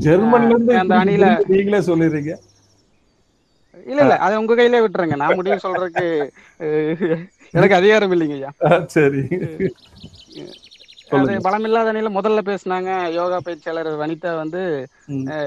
ஜெர்மன்ல 0.00 0.50
இருந்து 0.50 0.78
அந்த 0.78 0.94
அணியில- 0.94 1.36
நீங்களே 1.46 1.78
சொல்லிடுறீங்க? 1.78 2.32
இல்ல 3.86 4.00
இல்ல. 4.00 4.16
அதை 4.18 4.38
உங்க 4.38 4.54
கையிலே 4.54 4.80
விட்டுருங்க. 4.80 5.16
நான் 5.16 5.34
முடிவு 5.34 5.58
சொல்றதுக்கு 5.62 6.06
எனக்கு 7.50 7.74
அதிகாரம் 7.74 8.12
இல்லைங்க 8.12 8.36
ஐயா. 8.38 8.50
சரி. 8.86 9.22
அது. 11.12 11.32
பலமில்லாத 11.46 11.90
அணியில 11.92 12.10
முதல்ல 12.16 12.40
பேசுனாங்க. 12.48 12.90
யோகா 13.16 13.38
பயிற்சியாளர் 13.46 13.90
வனிதா 14.00 14.30
வந்து 14.38 14.62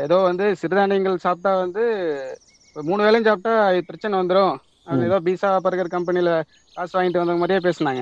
ஏதோ 0.04 0.18
வந்து 0.28 0.46
சிறுதானியங்கள் 0.62 1.24
சாப்பிட்டா 1.24 1.52
வந்து 1.64 1.84
மூணு 2.76 3.02
வேளையும் 3.06 3.28
சாப்பிட்டா 3.28 3.54
பிரச்சனை 3.90 4.16
வந்துரும். 4.22 4.56
அது 4.88 5.02
ம். 5.02 5.08
ஏதோ 5.08 5.18
பீஸா 5.28 5.50
பர்கர் 5.66 5.96
கம்பெனில 5.96 6.30
காசு 6.78 6.94
வாங்கிட்டு 6.94 7.22
வந்த 7.22 7.36
மாதிரியே 7.36 7.62
பேசுனாங்க. 7.64 8.02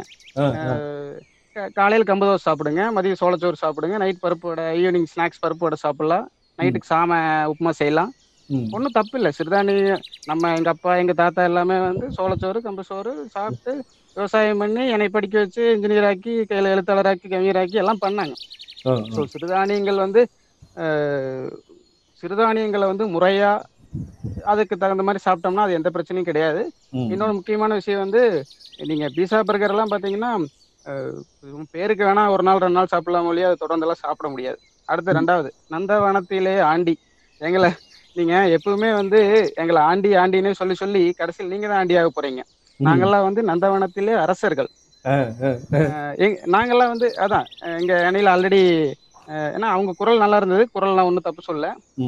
காலையில 1.77 2.03
கம்பு 2.03 2.25
தோசை 2.27 2.43
சாப்பிடுங்க 2.43 2.83
மதியம் 2.95 3.19
சோளச்சோறு 3.19 3.57
சாப்பிடுங்க 3.61 3.97
நைட் 3.97 4.21
பருப்பு 4.21 4.47
வடை 4.49 4.65
ஈவினிங் 4.79 5.09
ஸ்நாக்ஸ் 5.11 5.43
பருப்பு 5.43 5.65
வடை 5.65 5.77
சாப்பிடலாம். 5.83 6.25
நைட்டுக்கு 6.59 6.89
சாம 6.89 7.11
உப்புமா 7.51 7.71
செய்யலாம். 7.79 8.11
ஒன்றும் 8.73 8.97
தப்பு 8.97 9.15
இல்லை. 9.19 9.31
சிறுதானியம் 9.37 10.01
நம்ம 10.23 10.51
எங்க 10.57 10.69
அப்பா 10.73 10.91
எங்க 10.95 11.13
தாத்தா 11.15 11.41
எல்லாமே 11.49 11.77
வந்து 11.83 12.05
சோளச்சோறு 12.17 12.59
கம்பு 12.61 12.83
சோறு 12.83 13.11
சாப்பிட்டு 13.29 13.73
விவசாயம் 14.15 14.61
பண்ணி 14.63 14.83
என்னை 14.95 15.07
படிக்க 15.15 15.35
வச்சு 15.43 15.63
இன்ஜினியர் 15.75 16.07
ஆக்கி 16.09 16.33
கையில் 16.49 16.71
எழுத்தாளராக்கி 16.73 17.27
கவிஞராக்கி 17.33 17.77
எல்லாம் 17.83 18.01
பண்ணாங்க. 18.05 18.33
ஸோ 19.15 19.21
சிறுதானியங்கள் 19.33 20.03
வந்து 20.05 20.21
சிறுதானியங்களை 22.21 22.87
வந்து 22.91 23.05
முறையா 23.15 23.51
அதுக்கு 24.51 24.75
தகுந்த 24.81 25.03
மாதிரி 25.07 25.21
சாப்பிட்டோம்னா 25.25 25.65
அது 25.65 25.77
எந்த 25.79 25.89
பிரச்சனையும் 25.95 26.29
கிடையாது. 26.29 26.61
இன்னொரு 27.13 27.33
முக்கியமான 27.37 27.73
விஷயம் 27.79 28.03
வந்து 28.05 28.21
நீங்க 28.89 29.07
பீஸா 29.15 29.39
பர்கர் 29.49 29.73
எல்லாம் 29.75 29.93
பாத்தீங்கன்னா 29.93 30.31
பேருக்கு 31.73 32.03
வேணா 32.07 32.23
ஒரு 32.35 32.43
நாள் 32.47 32.61
ரெண்டு 32.63 32.77
நாள் 32.79 32.93
சாப்பிடலாம் 32.93 33.27
ஒழிய 33.31 33.49
அது 33.49 33.61
தொடர்ந்து 33.63 33.85
எல்லாம் 33.85 34.03
சாப்பிட 34.05 34.27
முடியாது. 34.33 34.57
அடுத்து 34.87 35.17
ரெண்டாவது 35.19 35.49
நந்தவனத்திலே 35.73 36.55
ஆண்டி. 36.71 36.95
எங்களை 37.41 37.69
நீங்க 38.17 38.33
எப்பவுமே 38.55 38.89
வந்து 39.01 39.19
எங்களை 39.61 39.81
ஆண்டி 39.91 40.09
ஆண்டினே 40.23 40.51
சொல்லி 40.61 40.75
சொல்லி 40.81 41.03
கடைசியில் 41.19 41.53
நீங்க 41.53 41.67
தான் 41.69 41.79
ஆண்டியாக 41.81 42.11
போறீங்க. 42.17 42.41
நாங்கெல்லாம் 42.83 43.27
வந்து 43.27 43.41
நந்தவனத்திலே 43.49 44.13
அரசர்கள். 44.23 44.69
நாங்கெல்லாம் 46.53 46.91
வந்து 46.93 47.07
அதான் 47.23 47.47
எங்க 47.79 47.93
அணியில 48.09 48.33
ஆல்ரெடி 48.33 48.61
ஏன்னா 49.49 49.67
அவங்க 49.73 49.91
குரல் 49.99 50.21
நல்லா 50.23 50.37
இருந்தது. 50.41 50.63
குரல் 50.73 50.95
நான் 50.97 51.09
ஒன்றும் 51.09 51.27
தப்பு 51.27 51.41
சொல்ல. 51.41 51.65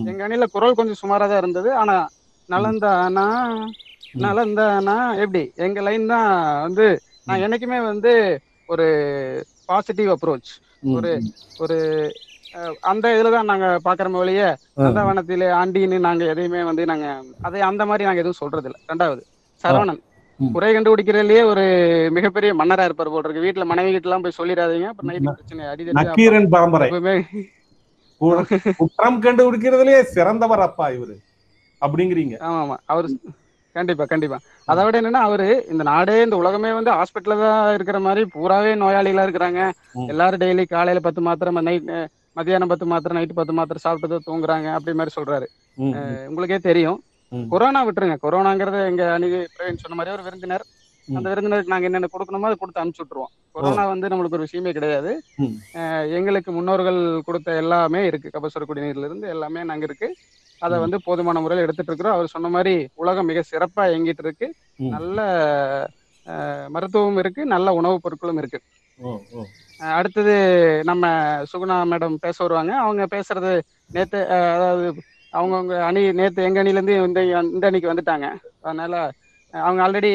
எங்க 0.10 0.22
அணியில 0.26 0.46
குரல் 0.52 0.78
கொஞ்சம் 0.80 1.02
சுமாரா 1.02 1.26
தான் 1.28 1.42
இருந்தது. 1.44 1.70
ஆனா 1.82 1.96
நலந்தானா 2.50 3.26
நலந்தானா 4.20 4.96
எப்படி? 5.24 5.44
எங்க 5.66 5.80
லைன் 5.82 6.06
தான் 6.08 6.30
வந்து 6.66 6.86
நான் 7.28 7.44
என்னைக்குமே 7.46 7.80
வந்து 7.86 8.12
ஒரு 8.70 8.86
பாசிட்டிவ் 9.70 10.10
அப்ரோச். 10.16 10.52
ஒரு 10.92 11.12
ஒரு 11.60 11.78
அந்த 12.90 13.06
இதுல 13.16 13.32
தான் 13.36 13.50
நாங்க 13.52 13.68
பாக்குறோமே 13.88 14.20
ஒழிய 14.22 14.42
நந்தவனத்திலே 14.84 15.48
ஆண்டின்னு 15.60 15.98
நாங்க 16.08 16.24
எதையுமே 16.34 16.62
வந்து 16.70 16.84
நாங்க 16.92 17.08
அதை 17.44 17.60
அந்த 17.70 17.84
மாதிரி 17.86 18.04
நாங்க 18.04 18.24
எதுவும் 18.24 18.42
சொல்றது 18.42 18.68
இல்ல 18.70 18.78
ரெண்டாவது 18.92 19.22
சரவணன். 19.64 20.02
குறை 20.40 20.70
கண்டுபிடிக்கிறதுலயே 20.76 21.42
ஒரு 21.52 21.64
மிகப்பெரிய 22.16 22.52
மன்னரா 22.62 22.86
இருப்பார் 22.88 23.12
போல் 23.14 23.26
இருக்கு. 23.26 23.46
வீட்டுல 23.46 23.66
மனைவி 23.72 23.90
கிட்ட 23.92 24.08
எல்லாம் 24.10 24.26
போய் 24.26 24.40
சொல்லிடாதீங்க. 24.40 24.88
அப்புறம் 24.92 25.10
நைட்டு 25.12 25.36
பிரச்சனை. 25.38 25.64
அடிதடி 25.74 26.50
பரம்பரை 26.56 27.16
குற்றம் 28.80 29.18
கண்டுபிடிக்கிறதுலயே 29.24 30.02
சிறந்தவர் 30.16 30.66
அப்பா 30.68 30.86
இவரு. 30.98 31.16
அப்படிங்கிறீங்க. 31.82 32.36
ஆமா 32.48 32.60
ஆமா 32.66 32.78
அவரு 32.92 33.08
கண்டிப்பா 33.76 34.04
கண்டிப்பா. 34.12 34.38
அதை 34.72 34.82
விட 34.86 34.96
என்னன்னா 35.02 35.22
அவரு 35.30 35.48
இந்த 35.72 35.84
நாடே 35.90 36.16
இந்த 36.26 36.36
உலகமே 36.42 36.70
வந்து 36.78 36.92
ஹாஸ்பிட்டல்ல 36.98 37.38
தான் 37.42 37.74
இருக்கிற 37.78 37.98
மாதிரி 38.06 38.22
பூராவே 38.36 38.72
நோயாளிகளா 38.84 39.26
இருக்கிறாங்க. 39.28 39.62
எல்லாரும் 40.12 40.42
டெய்லி 40.44 40.64
காலையில 40.76 41.02
பத்து 41.08 41.24
மாத்திரை 41.28 41.52
நைட் 41.70 41.90
மத்தியானம் 42.38 42.72
பத்து 42.72 42.86
மாத்திரை 42.92 43.16
நைட்டு 43.18 43.38
பத்து 43.40 43.54
மாத்திரை 43.58 43.82
சாப்பிட்டது 43.86 44.26
தூங்குறாங்க 44.30 44.70
அப்படி 44.78 44.96
மாதிரி 45.00 45.16
சொல்றாரு. 45.18 45.48
உங்களுக்கே 46.30 46.60
தெரியும். 46.70 47.00
கொரோனா 47.52 47.80
விட்டுருங்க. 47.88 48.18
கொரோனாங்கிறது 48.24 48.80
எங்க 48.92 49.04
பிரவீன் 49.56 49.82
சொன்ன 49.84 49.98
மாதிரி 50.00 50.16
ஒரு 50.16 50.24
விருந்தினர். 50.24 50.66
அந்த 51.08 51.28
விருந்தினருக்கு 51.32 51.74
நாங்க 51.74 51.88
என்னென்ன 51.90 52.10
கொடுக்கணுமோ 52.14 52.48
அதை 52.50 52.58
கொடுத்து 52.60 52.82
அனுப்பிச்சு 52.82 53.04
விட்டுருவோம். 53.04 53.34
கொரோனா 53.56 53.84
வந்து 53.88 54.10
நம்மளுக்கு 54.12 54.38
ஒரு 54.38 54.48
விஷயமே 54.48 54.72
கிடையாது. 54.78 55.12
எங்களுக்கு 56.18 56.52
முன்னோர்கள் 56.52 57.00
கொடுத்த 57.28 57.56
எல்லாமே 57.56 58.02
இருக்கு. 58.06 58.30
கபசுர 58.36 58.64
குடிநீர்ல 58.70 59.08
இருந்து 59.10 59.28
எல்லாமே 59.28 59.64
நாங்க 59.64 59.86
இருக்கு. 59.90 60.08
அதை. 60.62 60.76
வந்து 60.80 60.98
போதுமான 61.06 61.40
முறையில் 61.40 61.66
எடுத்துட்டு 61.66 61.92
இருக்கிறோம். 61.92 62.16
அவர் 62.18 62.34
சொன்ன 62.34 62.50
மாதிரி 62.50 62.74
உலகம் 63.04 63.30
மிக 63.32 63.44
சிறப்பா 63.52 63.84
இயங்கிட்டு 63.92 64.24
இருக்கு. 64.26 64.48
நல்ல 64.96 65.20
மருத்துவமும் 66.76 67.20
இருக்கு. 67.24 67.42
நல்ல 67.46 67.74
உணவுப் 67.74 68.04
பொருட்களும் 68.06 68.40
இருக்கு. 68.42 68.60
அடுத்தது 69.96 70.34
நம்ம 70.84 71.06
சுகுணா 71.52 71.78
மேடம் 71.92 72.16
பேச 72.20 72.38
வருவாங்க. 72.44 72.74
அவங்க 72.78 73.04
பேசுறது 73.14 73.52
நேத்து 73.96 74.20
அதாவது 74.56 74.86
அவங்கவுங்க 75.36 75.76
அணி 75.88 76.02
நேத்து 76.20 76.46
எங்க 76.48 76.60
அணில 76.62 76.76
இருந்து 76.76 76.96
இந்த 77.02 77.22
இந்த 77.50 77.68
அணிக்கு 77.70 77.92
வந்துட்டாங்க 77.92 78.28
அதனால 78.62 78.94
அவங்க 79.54 79.82
ஆல்ரெடி 79.86 80.12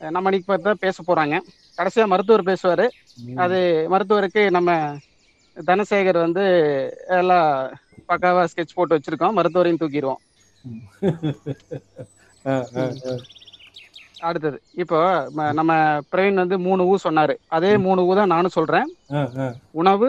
நம்ம 0.00 0.28
அணிக்கு 0.30 0.48
பார்த்து 0.48 0.66
தான் 0.66 0.82
பேச 0.84 1.02
போறாங்க 1.02 1.36
கடைசியா 1.78 2.04
மருத்துவர் 2.12 2.48
பேசுவாரு. 2.48 2.86
அது 3.36 3.88
மருத்துவருக்கு 3.92 4.42
நம்ம 4.56 4.70
தனசேகர் 5.56 6.18
வந்து 6.24 6.44
எல்லாம் 7.18 7.48
பக்காவா 8.08 8.42
ஸ்கெட்ச் 8.50 8.76
போட்டு 8.76 8.96
வச்சிருக்கோம் 8.96 9.36
மருத்துவரையும் 9.38 9.80
தூக்கிடுவோம். 9.82 10.22
அடுத்தது 14.20 14.58
இப்போ 14.82 14.98
நம்ம 15.58 15.72
பிரவீன் 16.12 16.40
வந்து 16.42 16.56
மூணு 16.66 16.82
ஊ 16.84 16.94
சொன்னாரு 17.04 17.34
அதே 17.56 17.70
மூணு 17.84 18.00
ஊ 18.04 18.14
தான் 18.18 18.32
நானும் 18.34 18.54
சொல்றேன். 18.56 18.88
உணவு. 19.74 20.08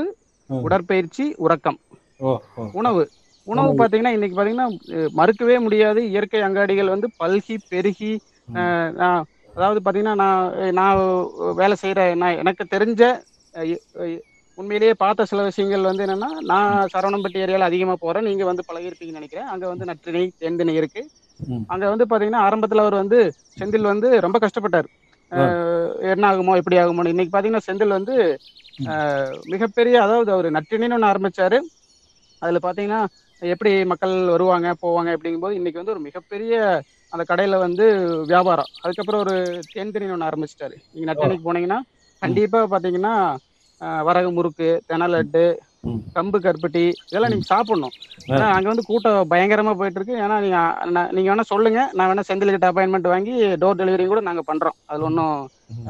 உடற்பயிற்சி 0.49 1.35
உறக்கம். 1.45 1.79
உணவு 2.73 3.03
உணவு. 3.49 3.69
பாத்தீங்கன்னா 3.79 4.13
இன்னைக்கு 4.15 4.37
பாத்தீங்கன்னா 4.37 4.67
அஹ், 4.95 5.09
மறுக்கவே 5.19 5.55
முடியாது. 5.65 6.01
இயற்கை 6.11 6.41
அங்காடிகள் 6.47 6.93
வந்து 6.93 7.07
பல்கி 7.21 7.55
பெருகி 7.71 8.13
அதாவது 9.55 9.79
பாத்தீங்கன்னா 9.85 10.15
நான் 10.17 10.43
நான் 10.75 10.99
வேலை 11.57 11.75
செய்யற 11.81 12.01
நான் 12.21 12.39
எனக்கு 12.41 12.63
தெரிஞ்ச 12.73 13.01
உண்மையிலேயே 14.57 14.93
பார்த்த 14.97 15.25
சில 15.25 15.41
விஷயங்கள் 15.47 15.89
வந்து 15.89 16.03
என்னன்னா 16.05 16.29
நான் 16.49 16.71
சரவணம்பட்டி 16.93 17.43
ஏரியால 17.43 17.67
அதிகமா 17.69 17.95
போறேன். 17.99 18.27
நீங்க 18.29 18.43
வந்து 18.49 18.63
பழகிருப்பீங்கன்னு 18.67 19.19
நினைக்கிறேன். 19.19 19.49
அங்க 19.53 19.65
வந்து 19.71 19.85
நற்றிணை 19.89 20.23
தேன்திணை 20.41 20.73
இருக்கு. 20.79 21.01
அங்க 21.73 21.85
வந்து 21.91 22.05
பாத்தீங்கன்னா 22.09 22.43
ஆரம்பத்துல 22.45 22.83
அவர் 22.85 23.01
வந்து 23.01 23.19
செந்தில் 23.57 23.91
வந்து 23.91 24.07
ரொம்ப 24.25 24.37
கஷ்டப்பட்டார். 24.43 24.87
என்ன 26.11 26.23
ஆகுமோ 26.29 26.53
எப்படி 26.59 26.77
ஆகுமோ 26.81 27.05
இன்னைக்கு 27.07 27.33
பாத்தீங்கன்னா 27.35 27.67
செந்தில் 27.67 27.97
வந்து 27.97 28.15
மிகப்பெரிய 29.51 29.95
அதாவது 30.05 30.29
அவர் 30.35 30.47
நற்றிணைன்னு 30.57 30.97
ஒன்று 30.97 31.11
ஆரம்பிச்சாரு. 31.11 31.57
அதுல 32.41 32.59
பாத்தீங்கன்னா 32.63 33.01
எப்படி 33.41 33.71
மக்கள் 33.91 34.13
வருவாங்க 34.29 34.67
போவாங்க 34.81 35.09
அப்படிங்கும்போது 35.15 35.57
இன்னைக்கு 35.59 35.81
வந்து 35.81 35.93
ஒரு 35.93 36.03
மிகப்பெரிய 36.07 36.53
அந்த 37.13 37.23
கடையில 37.29 37.57
வந்து 37.59 37.85
வியாபாரம். 38.31 38.69
அதுக்கப்புறம் 38.77 39.21
ஒரு 39.21 39.35
தேன்திணி 39.75 40.11
ஒன்று 40.11 40.27
ஆரம்பிச்சிட்டாரு. 40.27 40.75
நீங்க 40.87 41.05
நட்டனைக்கு 41.11 41.45
போனீங்கன்னா 41.45 41.79
கண்டிப்பா 42.21 42.59
பாத்தீங்கன்னா 42.73 43.13
வரகு 44.05 44.29
முறுக்கு 44.31 44.55
தென 44.87 45.07
லட்டு 45.07 45.43
ம். 45.83 46.01
கம்பு 46.15 46.37
கருப்பட்டி 46.39 46.81
இதெல்லாம் 47.03 47.33
நீங்க 47.33 47.47
சாப்பிடணும். 47.49 47.93
ஏன்னா 48.27 48.47
அங்க 48.55 48.67
வந்து 48.71 48.85
கூட்டம் 48.89 49.19
பயங்கரமா 49.31 49.73
போயிட்டு 49.73 49.99
இருக்கு 49.99 50.15
ஏன்னா 50.23 50.35
நீங்க 50.39 50.57
நீங்க 51.11 51.27
வேணா 51.31 51.45
சொல்லுங்க. 51.51 51.79
நான் 51.93 52.09
வேணா 52.11 52.23
செந்தில்கிட்ட 52.29 52.69
அப்பாயின்மெண்ட் 52.71 53.07
வாங்கி 53.07 53.33
டோர் 53.61 53.79
டெலிவரி 53.81 54.05
கூட 54.07 54.21
நாங்க 54.21 54.43
பண்றோம். 54.49 54.77
அதுல 54.85 55.07
ஒன்றும் 55.09 55.35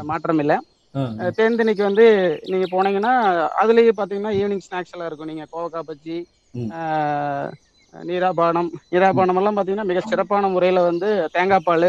மாற்றம் 0.09 0.41
இல்லை. 0.43 0.57
தேன்திணிக்கு 1.37 1.83
வந்து 1.83 2.05
நீங்க 2.51 2.67
போனீங்கன்னா 2.71 3.13
அதுலயே 3.61 3.93
பாத்தீங்கன்னா 3.97 4.33
ஈவினிங் 4.39 4.65
ஸ்நாக்ஸ் 4.67 4.93
எல்லாம் 4.93 5.09
இருக்கும். 5.09 5.31
நீங்க 5.31 5.45
கோவக்காய் 5.51 5.87
பஜ்ஜி 5.89 6.17
நீராபானம் 7.93 8.69
நீராபானம். 8.93 9.37
எல்லாம் 9.39 9.57
பாத்தீங்கன்னா 9.57 9.89
மிக 9.91 10.01
சிறப்பான 10.09 10.49
முறையில 10.55 10.81
வந்து 10.89 11.07
தேங்காய் 11.35 11.65
பால். 11.67 11.87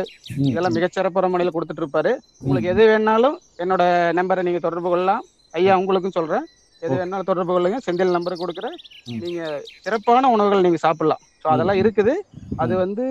இதெல்லாம் 0.50 0.76
மிக 0.76 0.86
சிறப்பான 0.96 1.28
முறையில 1.32 1.52
கொடுத்துட்டு 1.56 1.82
இருப்பாரு 1.84 2.12
உங்களுக்கு 2.42 2.70
எது 2.72 2.84
வேணாலும் 2.90 3.36
என்னோட 3.62 3.82
நம்பரை 4.18 4.44
நீங்க 4.46 4.60
தொடர்பு 4.66 4.90
கொள்ளலாம். 4.92 5.22
ஐயா 5.58 5.74
உங்களுக்கும் 5.80 6.16
சொல்றேன். 6.18 6.46
எது 6.82 6.94
வேணாலும் 6.98 7.30
தொடர்பு 7.30 7.52
கொள்ளுங்க. 7.54 7.78
செந்தில் 7.86 8.16
நம்பர் 8.16 8.42
கொடுக்குறேன். 8.42 8.76
நீங்க 9.24 9.42
சிறப்பான 9.84 10.30
உணவுகள் 10.36 10.66
நீங்க 10.66 10.80
சாப்பிடலாம். 10.86 11.22
ஸோ 11.42 11.48
அதெல்லாம் 11.54 11.80
இருக்குது. 11.82 12.14
அது 12.62 12.74
வந்து 12.84 13.04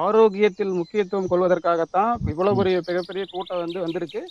ஆரோக்கியத்தில் 0.00 0.72
முக்கியத்துவம் 0.78 1.30
கொள்வதற்காகத்தான் 1.30 2.12
இவ்வளவு 2.32 2.58
பெரிய 2.60 2.76
மிகப்பெரிய 2.82 3.24
கூட்டம் 3.32 3.62
வந்து 3.62 3.78
வந்திருக்கு. 3.84 4.22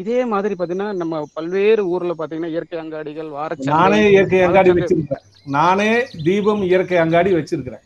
இதே 0.00 0.18
மாதிரி 0.32 0.54
பாத்தீங்கன்னா 0.54 0.90
நம்ம 1.02 1.22
பல்வேறு 1.36 1.82
ஊர்ல 1.92 2.14
பாத்தீங்கன்னா 2.20 2.52
இயற்கை 2.54 2.78
அங்காடிகள் 2.82 3.30
நானே 3.30 3.38
வாரச்சந்தை 3.38 4.02
இயற்கை 4.08 4.40
அங்காடி 4.40 4.72
வச்சிருக்கிறேன். 4.78 5.24
நானே 5.56 5.90
தீபம் 6.26 6.62
இயற்கை 6.68 6.98
அங்காடி 7.04 7.32
வச்சிருக்கிறேன். 7.34 7.84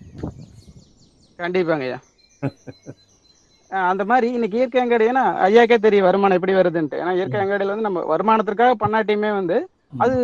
கண்டிப்பாங்க 1.38 1.86
ஐயா. 1.86 1.98
அந்த 3.70 4.02
மாதிரி 4.10 4.26
இன்னைக்கு 4.36 4.58
இயற்கை 4.58 4.80
அங்காடி 4.82 5.04
ஏன்னா 5.10 5.24
ஐயாக்கே 5.46 5.76
தெரியும் 5.78 6.06
வருமானம் 6.06 6.38
எப்படி 6.38 6.54
வருதுன்ட்டு. 6.56 6.98
ஏன்னா 7.02 7.12
இயற்கை 7.18 7.38
அங்காடியில 7.42 7.72
வந்து 7.72 7.88
நம்ம 7.88 8.02
வருமானத்திற்காக 8.12 8.74
பண்ணாட்டியுமே 8.82 9.30
வந்து 9.32 9.56
அது 9.96 10.16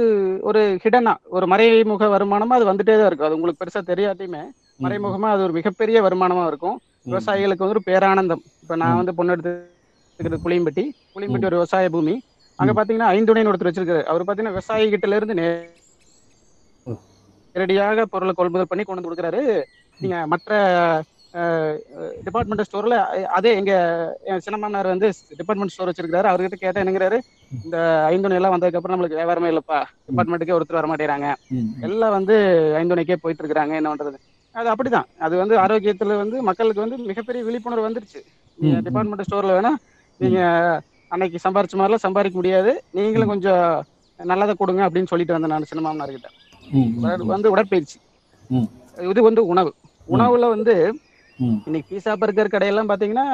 ஒரு 0.49 0.61
ஹிடனா 0.84 1.12
ஒரு 1.36 1.47
மறைமுக 1.53 2.09
வருமானமா 2.14 2.57
அது 2.59 2.70
வந்துட்டே 2.70 2.95
தான் 2.95 3.09
இருக்கும் 3.09 3.28
அது 3.28 3.36
உங்களுக்கு 3.38 3.62
பெருசா 3.62 3.82
தெரியாட்டியுமே. 3.90 4.43
மறைமுகமா 4.85 5.28
அது 5.35 5.43
ஒரு 5.47 5.55
மிகப்பெரிய 5.59 5.99
வருமானமா 6.07 6.45
இருக்கும். 6.51 6.76
விவசாயிகளுக்கு 7.11 7.64
வந்து 7.64 7.76
ஒரு 7.76 7.85
பேரானந்தம். 7.91 8.43
இப்ப 8.62 8.76
நான் 8.83 8.99
வந்து 9.01 9.14
பொண்ணு 9.18 9.35
எடுத்துக்கிறது 9.35 10.43
புளியம்பட்டி. 10.45 10.85
புளியம்பட்டி 11.14 11.49
ஒரு 11.51 11.59
விவசாய 11.61 11.91
பூமி. 11.95 12.14
அங்க 12.59 12.72
பாத்தீங்கன்னா 12.78 13.12
ஐந்துணைன்னு 13.16 13.51
ஒருத்தர் 13.51 13.70
வச்சிருக்காரு. 13.70 14.05
அவர் 14.11 14.26
பாத்தீங்கன்னா 14.26 14.57
விவசாயி 14.57 14.91
கிட்ட 14.95 15.16
இருந்து 15.20 15.37
நேரடியாக 17.55 18.05
பொருளை 18.12 18.33
கொள்முதல் 18.37 18.68
பண்ணி 18.68 18.83
கொண்டு 18.85 18.99
வந்து 18.99 19.09
கொடுக்குறாரு. 19.09 19.41
நீங்க 20.01 20.18
மற்ற 20.33 20.61
டிபார்ட்மெண்ட் 22.24 22.66
ஸ்டோர்ல 22.68 22.97
அதே 23.37 23.51
எங்க 23.59 23.72
என் 24.30 24.43
சின்னமானார் 24.47 24.89
வந்து 24.93 25.09
டிபார்ட்மெண்ட் 25.39 25.72
ஸ்டோர் 25.74 25.91
வச்சிருக்காரு 25.91 26.28
அவர்கிட்ட 26.30 26.57
கேட்டா 26.62 26.83
என்னங்கிறாரு? 26.83 27.18
இந்த 27.64 27.76
ஐந்துணை 28.12 28.39
எல்லாம் 28.39 28.55
வந்ததுக்கு 28.55 28.78
அப்புறம் 28.80 28.95
நம்மளுக்கு 28.95 29.18
வியாபாரமே 29.20 29.51
இல்லப்பா. 29.53 29.78
டிபார்ட்மெண்ட்டுக்கே 30.09 30.57
ஒருத்தர் 30.57 30.80
வர 30.80 30.89
மாட்டேறாங்க 30.91 31.28
எல்லாம் 31.89 32.16
வந்து 32.18 32.37
ஐந்துணைக்கே 32.80 33.18
போயிட்டு 33.24 33.45
இருக்காங்க 33.45 33.74
என்ன 33.80 33.91
பண்றது 33.93 34.20
அது 34.55 34.68
அப்படிதான். 34.72 35.09
அது 35.24 35.34
வந்து 35.42 35.55
ஆரோக்கியத்துல 35.64 36.16
வந்து 36.22 36.36
மக்களுக்கு 36.48 36.84
வந்து 36.84 36.96
மிகப்பெரிய 37.11 37.42
விழிப்புணர்வு 37.48 37.86
வந்துருச்சு. 37.88 38.20
நீங்க. 38.59 38.78
டிபார்ட்மெண்ட் 38.86 39.26
ஸ்டோர்ல 39.28 39.55
வேணா 39.59 39.72
நீங்க 40.20 40.40
அன்னைக்கு 41.11 41.38
சம்பாரிச்ச 41.44 41.76
மாதிரிலாம் 41.78 42.07
சம்பாதிக்க 42.07 42.36
முடியாது. 42.40 42.72
நீங்களும் 42.98 43.32
கொஞ்சம் 43.32 43.64
நல்லதை 44.20 44.55
கொடுங்க 44.55 44.82
அப்படின்னு 44.86 45.11
சொல்லிட்டு 45.12 45.36
வந்தேன் 45.36 45.55
நான் 45.55 45.70
சினிமாமனார் 45.72 46.14
கிட்ட 46.16 46.28
அது 47.12 47.24
வந்து 47.34 47.53
உடற்பயிற்சி. 47.55 47.98
இது 49.11 49.20
வந்து 49.28 49.42
உணவு. 49.53 49.70
உணவுல 50.09 50.48
வந்து. 50.55 50.74
இன்னைக்கு 51.66 51.88
பீஸா 51.90 52.12
பர்கர் 52.22 52.55
கடையெல்லாம் 52.55 52.90
பாத்தீங்கன்னா 52.90 53.26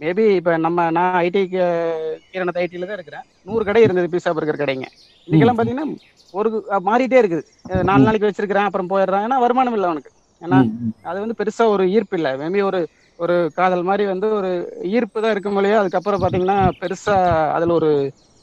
மேபி 0.00 0.24
இப்ப 0.40 0.50
நம்ம 0.64 0.84
நான் 0.96 1.16
ஐடி 1.22 1.40
கீரணத்து 1.52 2.60
ஐடில 2.64 2.88
தான் 2.88 2.98
இருக்கிறேன். 2.98 3.24
நூறு 3.46 3.62
கடை 3.68 3.82
இருந்தது 3.86 4.12
பீஸா 4.12 4.32
பர்கர் 4.36 4.60
கடைங்க. 4.60 4.86
இன்னைக்கெல்லாம் 5.28 5.58
பாத்தீங்கன்னா 5.58 5.86
ஒரு 6.34 6.48
மாறிட்டே 6.88 7.18
இருக்குது. 7.22 7.44
நாலு 7.90 8.06
நாளைக்கு 8.06 8.28
வச்சிருக்கிறேன் 8.28 8.68
அப்புறம் 8.68 8.90
போயிடுறான். 8.92 9.24
ஏன்னா 9.26 9.38
வருமானம் 9.44 9.76
இல்லை 9.78 9.88
அவனுக்கு. 9.90 10.12
ஏன்னா 10.42 10.58
அது 11.04 11.18
வந்து 11.22 11.38
பெருசா 11.40 11.64
ஒரு 11.74 11.84
ஈர்ப்பு 11.94 12.16
இல்லை. 12.18 12.32
மேபி 12.42 12.60
ஒரு 12.68 12.80
ஒரு 13.18 13.36
காதல் 13.56 13.84
மாதிரி 13.84 14.04
வந்து 14.10 14.26
ஒரு 14.38 14.50
ஈர்ப்பு 14.92 15.18
தான் 15.18 15.32
இருக்கும் 15.34 15.56
இல்லையா? 15.56 15.78
அதுக்கப்புறம் 15.82 16.22
பாத்தீங்கன்னா 16.24 16.58
பெருசா 16.82 17.16
அதுல 17.56 17.74
ஒரு 17.80 17.90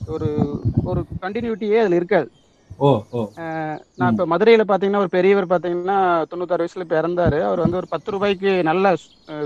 ஒரு 0.08 0.28
ஒரு 0.86 1.02
கண்டினியூட்டியே 1.24 1.78
அதுல 1.84 2.00
இருக்காது. 2.02 2.28
நான் 4.00 4.12
இப்ப 4.14 4.26
மதுரையில 4.32 4.64
பாத்தீங்கன்னா 4.68 5.02
ஒரு 5.04 5.14
பெரியவர் 5.16 5.52
பாத்தீங்கன்னா 5.52 5.98
தொண்ணூத்தாறு 6.32 6.64
வயசுல 6.64 6.86
இப்ப 6.86 6.98
இறந்தாரு. 7.02 7.40
அவர் 7.48 7.64
வந்து 7.66 7.80
ஒரு 7.82 7.88
பத்து 7.94 8.14
ரூபாய்க்கு 8.14 8.52
நல்ல 8.64 8.86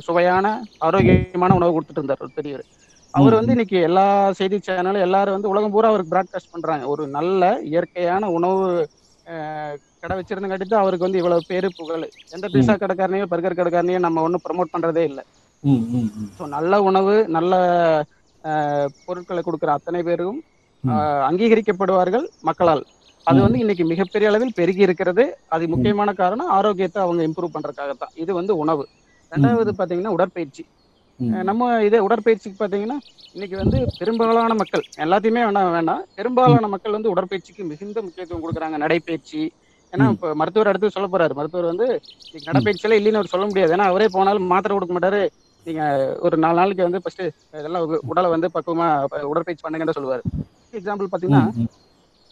சுவையான 0.07 0.45
ஆரோக்கியமான 0.87 1.55
உணவு 1.59 1.75
கொடுத்துட்டு 1.75 2.01
இருந்தார் 2.01 2.23
ஒரு 2.25 2.33
பெரியவர். 2.35 2.65
அவர் 3.13 3.37
வந்து 3.39 3.53
இன்னைக்கு 3.55 3.77
எல்லா 3.87 4.05
செய்தி 4.39 4.57
சேனலும் 4.61 5.05
எல்லாரும் 5.07 5.35
வந்து 5.37 5.51
உலகம் 5.53 5.73
பூரா 5.73 5.89
அவருக்கு 5.91 6.13
பிராட்காஸ்ட் 6.13 6.53
பண்றாங்க. 6.55 6.83
ஒரு 6.93 7.03
நல்ல 7.17 7.41
இயற்கையான 7.71 8.23
உணவு 8.37 8.65
கடை 10.03 10.15
வச்சிருந்தங்காட்டி 10.17 10.65
தான் 10.65 10.83
அவருக்கு 10.83 11.07
வந்து 11.07 11.19
இவ்வளவு 11.21 11.49
பேரு 11.51 11.67
புகழ். 11.79 12.05
எந்த 12.35 12.45
பீஸா 12.53 12.73
கடைக்காரனையும் 12.83 13.31
பர்கர் 13.31 13.57
கடைக்காரனையும் 13.59 14.05
நம்ம 14.07 14.21
ஒன்றும் 14.27 14.43
ப்ரமோட் 14.45 14.73
பண்றதே 14.75 15.03
இல்லை. 15.09 15.23
ஸோ 16.37 16.43
நல்ல 16.55 16.73
உணவு 16.89 17.15
நல்ல 17.37 17.53
பொருட்களை 19.07 19.41
கொடுக்குற 19.47 19.71
அத்தனை 19.77 20.01
பேரும் 20.09 20.39
அங்கீகரிக்கப்படுவார்கள் 21.29 22.25
மக்களால். 22.49 22.83
அது 23.27 23.39
வந்து 23.45 23.59
இன்னைக்கு 23.63 23.83
மிகப்பெரிய 23.91 24.29
அளவில் 24.31 24.57
பெருகி 24.59 24.81
இருக்கிறது. 24.87 25.23
அது 25.55 25.63
முக்கியமான 25.73 26.09
காரணம் 26.21 26.51
ஆரோக்கியத்தை 26.57 26.99
அவங்க 27.05 27.21
இம்ப்ரூவ் 27.29 27.55
பண்றதுக்காகத்தான் 27.55 28.13
இது 28.23 28.31
வந்து 28.39 28.53
உணவு. 28.63 28.83
ரெண்டாவது 29.31 29.71
பாத்தீங்கன்னா 29.79 30.13
உடற்பயிற்சி. 30.17 30.63
நம்ம 31.49 31.63
இதே 31.87 31.99
உடற்பயிற்சிக்கு 32.07 32.57
பாத்தீங்கன்னா 32.61 32.97
இன்னைக்கு 33.35 33.55
வந்து 33.61 33.77
பெரும்பாலான 33.99 34.53
மக்கள் 34.61 34.83
எல்லாத்தையுமே 35.05 35.41
வேணாம். 35.47 35.73
வேண்டாம் 35.77 36.03
பெரும்பாலான 36.19 36.69
மக்கள் 36.73 36.95
வந்து 36.97 37.11
உடற்பயிற்சிக்கு 37.13 37.63
மிகுந்த 37.71 37.99
முக்கியத்துவம் 38.05 38.43
கொடுக்குறாங்க. 38.43 38.77
நடைப்பயிற்சி 38.83 39.41
ஏன்னா 39.93 40.05
இப்ப 40.15 40.33
மருத்துவர் 40.35 40.69
அடுத்து 40.71 40.95
சொல்ல 40.95 41.07
போறாரு. 41.07 41.33
மருத்துவர் 41.33 41.71
வந்து 41.71 41.85
இன்னைக்கு 42.27 42.49
நடைப்பயிற்சியில 42.49 42.97
இல்லைன்னு 42.99 43.19
அவர் 43.19 43.33
சொல்ல 43.33 43.45
முடியாது. 43.47 43.73
ஏன்னா 43.75 43.87
அவரே 43.91 44.07
போனாலும் 44.07 44.51
மாத்திரை 44.51 44.73
கொடுக்க 44.75 44.95
மாட்டாரு. 44.95 45.21
நீங்க 45.65 45.81
ஒரு 46.19 46.35
நாலு 46.37 46.57
நாளைக்கு 46.57 46.87
வந்து 46.87 47.01
ஃபர்ஸ்ட் 47.03 47.23
இதெல்லாம் 47.53 47.85
உடலை 48.11 48.29
வந்து 48.29 48.47
பக்குவமா 48.55 48.87
உடற்பயிற்சி 49.31 49.63
பண்ணுங்கன்னு 49.65 49.97
சொல்லுவாரு. 49.97 50.23
எக்ஸாம்பிள் 50.73 51.11
பாத்தீங்கன்னா 51.11 51.43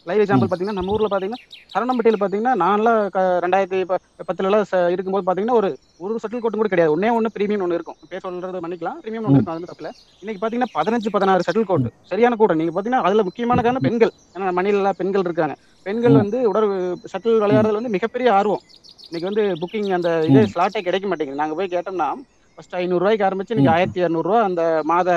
லைவ் 0.07 0.21
எக்ஸாம்பிள் 0.21 0.47
பாத்தீங்கன்னா 0.51 0.71
நம்ம 0.71 0.91
ஊர்ல 0.91 1.17
பாத்தீங்கன்னா 1.17 1.39
சரணம்பட்டியில 1.73 2.17
பாத்தீங்கன்னா 2.19 2.51
நான்லாம் 2.63 3.09
க- 3.09 3.39
ரெண்டாயிரத்தி 3.43 3.85
ப- 3.85 3.97
பத்துல 4.27 4.43
எல்லாம் 4.43 4.63
ச- 4.71 4.89
இருக்கும்போது 4.89 5.25
பாத்தீங்கன்னா 5.27 5.51
ஒரு 5.51 5.77
ஒரு 5.97 6.15
சட்டில் 6.15 6.35
கோட்டும் 6.35 6.61
கூட 6.61 6.67
கிடையாது. 6.67 6.99
ஒன்னே 6.99 7.13
ஒண்ணு 7.17 7.25
பிரீமியம் 7.39 7.61
ஒன்று 7.61 7.73
இருக்கும். 7.73 7.95
பேர் 8.09 8.19
சொல்றது 8.19 8.59
மன்னிக்கலாம். 8.59 8.97
பிரீமியம் 9.01 9.25
ஒன்று 9.25 9.33
இருக்கும் 9.33 9.55
அது 9.55 9.65
தப்புல 9.65 9.89
இன்னைக்கு 10.19 10.47
பாத்தீங்கன்னா 10.47 10.69
பதினஞ்சு 10.73 11.09
பதினாறு 11.11 11.41
செட்டில் 11.51 11.63
கோட் 11.63 11.91
சரியான 12.01 12.35
கூட்டம் 12.35 12.57
நீங்க 12.57 12.81
பாத்தீங்கன்னா 12.81 13.01
அதுல 13.01 13.23
முக்கியமான 13.23 13.61
காரணம் 13.61 13.81
பெண்கள். 13.81 14.11
ஏன்னா 14.33 14.57
மணில 14.59 14.89
பெண்கள் 14.97 15.21
இருக்காங்க. 15.21 15.55
பெண்கள் 15.83 16.11
வந்து 16.11 16.47
உடல் 16.49 16.69
ஷட்டில் 17.13 17.41
விளையாடுறதுல 17.43 17.73
வந்து 17.73 17.89
மிகப்பெரிய 17.89 18.33
ஆர்வம். 18.33 18.61
இன்னைக்கு 19.09 19.29
வந்து 19.33 19.67
புக்கிங் 19.67 19.93
அந்த 19.93 20.19
இது 20.19 20.39
ஸ்லாட்டே 20.55 20.81
கிடைக்க 20.81 21.07
மாட்டேங்குது. 21.07 21.39
நாங்க 21.39 21.55
போய் 21.55 21.67
கேட்டோம்னா 21.67 22.13
ஃபர்ஸ்ட் 22.55 22.75
ஐநூறு 22.75 22.99
ரூபாய்க்கு 22.99 23.25
ஆரம்பிச்சு 23.25 23.57
இன்னைக்கு 23.57 23.73
ஆயிரத்தி 23.73 24.03
இரநூறுவா 24.03 24.41
அந்த 24.41 24.81
மாத 24.83 25.09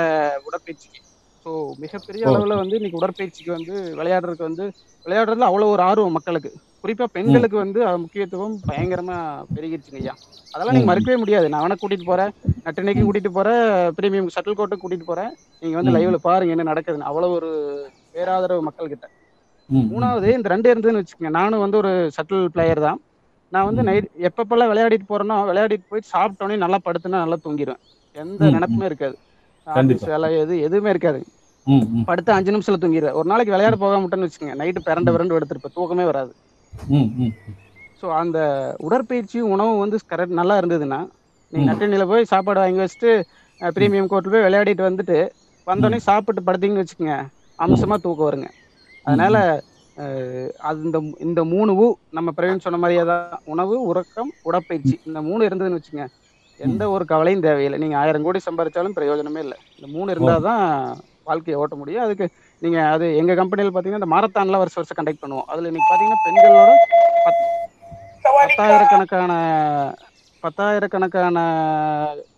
உடற்பயிற்சிக்கு. 0.45 0.99
ஸோ 1.45 1.51
மிகப்பெரிய. 1.83 2.23
அளவுல 2.27 2.55
வந்து 2.61 2.77
இன்னைக்கு 2.79 2.99
உடற்பயிற்சிக்கு 2.99 3.51
வந்து 3.55 3.73
விளையாடுறதுக்கு 3.99 4.49
வந்து 4.49 4.65
விளையாடுறதுல 5.05 5.47
அவ்வளவு 5.49 5.73
ஒரு 5.75 5.83
ஆர்வம் 5.87 6.17
மக்களுக்கு. 6.17 6.49
குறிப்பா 6.83 7.05
பெண்களுக்கு 7.15 7.57
வந்து 7.63 7.79
அது 7.87 7.97
முக்கியத்துவம் 8.03 8.55
பயங்கரமா 8.69 9.17
பெருகிருச்சுங்க 9.55 9.99
ஐயா. 10.01 10.13
அதெல்லாம் 10.53 10.77
நீங்க. 10.77 10.89
மறுக்கவே 10.89 11.17
முடியாது. 11.21 11.47
நான் 11.51 11.63
வேணா 11.63 11.77
கூட்டிட்டு 11.79 12.07
போறேன். 12.07 12.31
நட்டினைக்கு 12.65 13.03
கூட்டிட்டு 13.03 13.31
போறேன். 13.33 13.61
பிரீமியம் 13.97 14.33
ஷட்டில் 14.35 14.57
கோட்டுக்கு 14.59 14.83
கூட்டிட்டு 14.83 15.07
போறேன். 15.07 15.31
நீங்க 15.61 15.75
வந்து. 15.79 15.93
லைவ்ல 15.95 16.19
பாருங்க 16.27 16.55
என்ன 16.55 16.67
நடக்குதுன்னு. 16.71 17.09
அவ்வளவு 17.11 17.35
ஒரு 17.39 17.49
பேராதரவு 18.13 18.63
மக்கள் 18.67 18.91
கிட்ட 18.91 19.05
ம். 19.69 19.89
மூணாவது 19.91 20.27
இந்த 20.37 20.47
ரெண்டு 20.53 20.67
இருந்ததுன்னு 20.71 21.01
வச்சுக்கோங்க. 21.01 21.31
நானும் 21.37 21.63
வந்து 21.63 21.77
ஒரு 21.81 21.89
சட்டில் 22.17 22.51
பிளேயர் 22.53 22.81
தான். 22.81 22.99
நான் 23.51 23.67
வந்து 23.69 23.83
நைட் 23.87 24.07
எப்பப்பெல்லாம் 24.27 24.71
விளையாடிட்டு 24.71 25.07
போறேனோ 25.07 25.37
விளையாடிட்டு 25.49 25.85
போய் 25.91 26.09
சாப்பிட்டோன்னே 26.11 26.57
நல்லா 26.63 26.79
படுத்துனா 26.85 27.23
நல்லா 27.23 27.37
தூங்கிடுவேன் 27.43 27.81
எந்த 28.15 28.43
நினைப்புமே 28.55 28.85
இருக்காது. 28.89 29.15
எது 30.41 30.53
எதுவுமே 30.67 30.91
இருக்காது. 30.93 31.19
படுத்து 32.09 32.31
அஞ்சு 32.35 32.53
நிமிஷத்துல 32.53 32.79
தூங்கிடுவேன் 32.83 33.17
ஒரு 33.19 33.27
நாளைக்கு 33.31 33.53
விளையாட 33.55 33.75
போகாம 33.81 34.03
விட்டேன்னு 34.03 34.27
வச்சுக்கோங்க. 34.27 34.55
நைட்டு 34.61 34.87
பிறண்டு 34.87 35.13
பிறண்டு 35.15 35.37
எடுத்துருப்பேன் 35.37 35.75
தூக்கமே 35.77 36.05
வராது. 36.11 36.31
ஸோ 37.99 38.07
அந்த 38.21 38.37
உடற்பயிற்சியும் 38.85 39.51
உணவும் 39.55 39.81
வந்து 39.83 39.97
கரெக்ட் 40.11 40.39
நல்லா 40.39 40.55
இருந்ததுன்னா 40.61 40.99
நீங்க. 41.53 41.65
நட்டினில 41.69 42.05
போய் 42.11 42.31
சாப்பாடு 42.33 42.61
வாங்கி 42.61 42.81
வச்சுட்டு 42.83 43.11
ப்ரீமியம் 43.61 44.09
கோர்ட்டில் 44.11 44.33
போய் 44.35 44.45
விளையாடிட்டு 44.47 44.87
வந்துட்டு 44.87 45.17
வந்தோடனே 45.67 45.99
சாப்பிட்டு 46.07 46.41
படுத்தீங்கன்னு 46.47 46.83
வச்சுக்கோங்க 46.83 47.17
அம்சமா 47.59 47.95
தூக்கம் 48.05 48.27
வருங்க. 48.29 48.47
அதனால 49.05 49.35
அது 50.69 50.79
இந்த 50.87 50.97
இந்த 51.25 51.41
மூணு 51.53 51.71
ஊ 51.83 51.85
நம்ம 52.17 52.29
பிரவீன் 52.37 52.63
சொன்ன 52.65 52.79
மாதிரியே 52.83 53.03
தான். 53.09 53.23
உணவு 53.53 53.75
உறக்கம் 53.91 54.31
உடற்பயிற்சி. 54.49 54.95
இந்த 55.07 55.19
மூணு 55.27 55.41
இருந்ததுன்னு 55.49 55.79
வச்சுங்க 55.79 56.05
எந்த 56.61 56.83
ஒரு 56.93 57.05
கவலையும் 57.05 57.45
தேவையில்லை. 57.45 57.77
நீங்க 57.79 57.95
ஆயிரம் 57.97 58.25
கோடி 58.25 58.39
சம்பாதிச்சாலும் 58.45 58.97
பிரயோஜனமே 58.97 59.41
இல்லை. 59.45 59.57
இந்த 59.77 59.87
மூணு 59.95 60.09
இருந்தால் 60.11 60.45
தான் 60.47 60.63
வாழ்க்கையை 61.27 61.57
ஓட்ட 61.61 61.75
முடியும். 61.75 62.05
அதுக்கு 62.05 62.25
நீங்க 62.61 62.79
அது 62.93 63.05
எங்க 63.19 63.33
கம்பெனியில் 63.39 63.71
பார்த்தீங்கன்னா 63.71 64.01
இந்த 64.01 64.11
மாரத்தான்லாம் 64.15 64.63
வருஷம் 64.63 64.81
வருஷம் 64.81 64.99
கண்டக்ட் 64.99 65.23
பண்ணுவோம். 65.23 65.47
அதுல 65.51 65.69
இன்னைக்கு 65.71 65.89
பார்த்தீங்கன்னா 65.89 66.23
பெண்களோட 66.27 66.71
பத் 67.25 67.41
பத்தாயிரக்கணக்கான 68.41 69.31
பத்தாயிரக்கணக்கான 70.43 71.37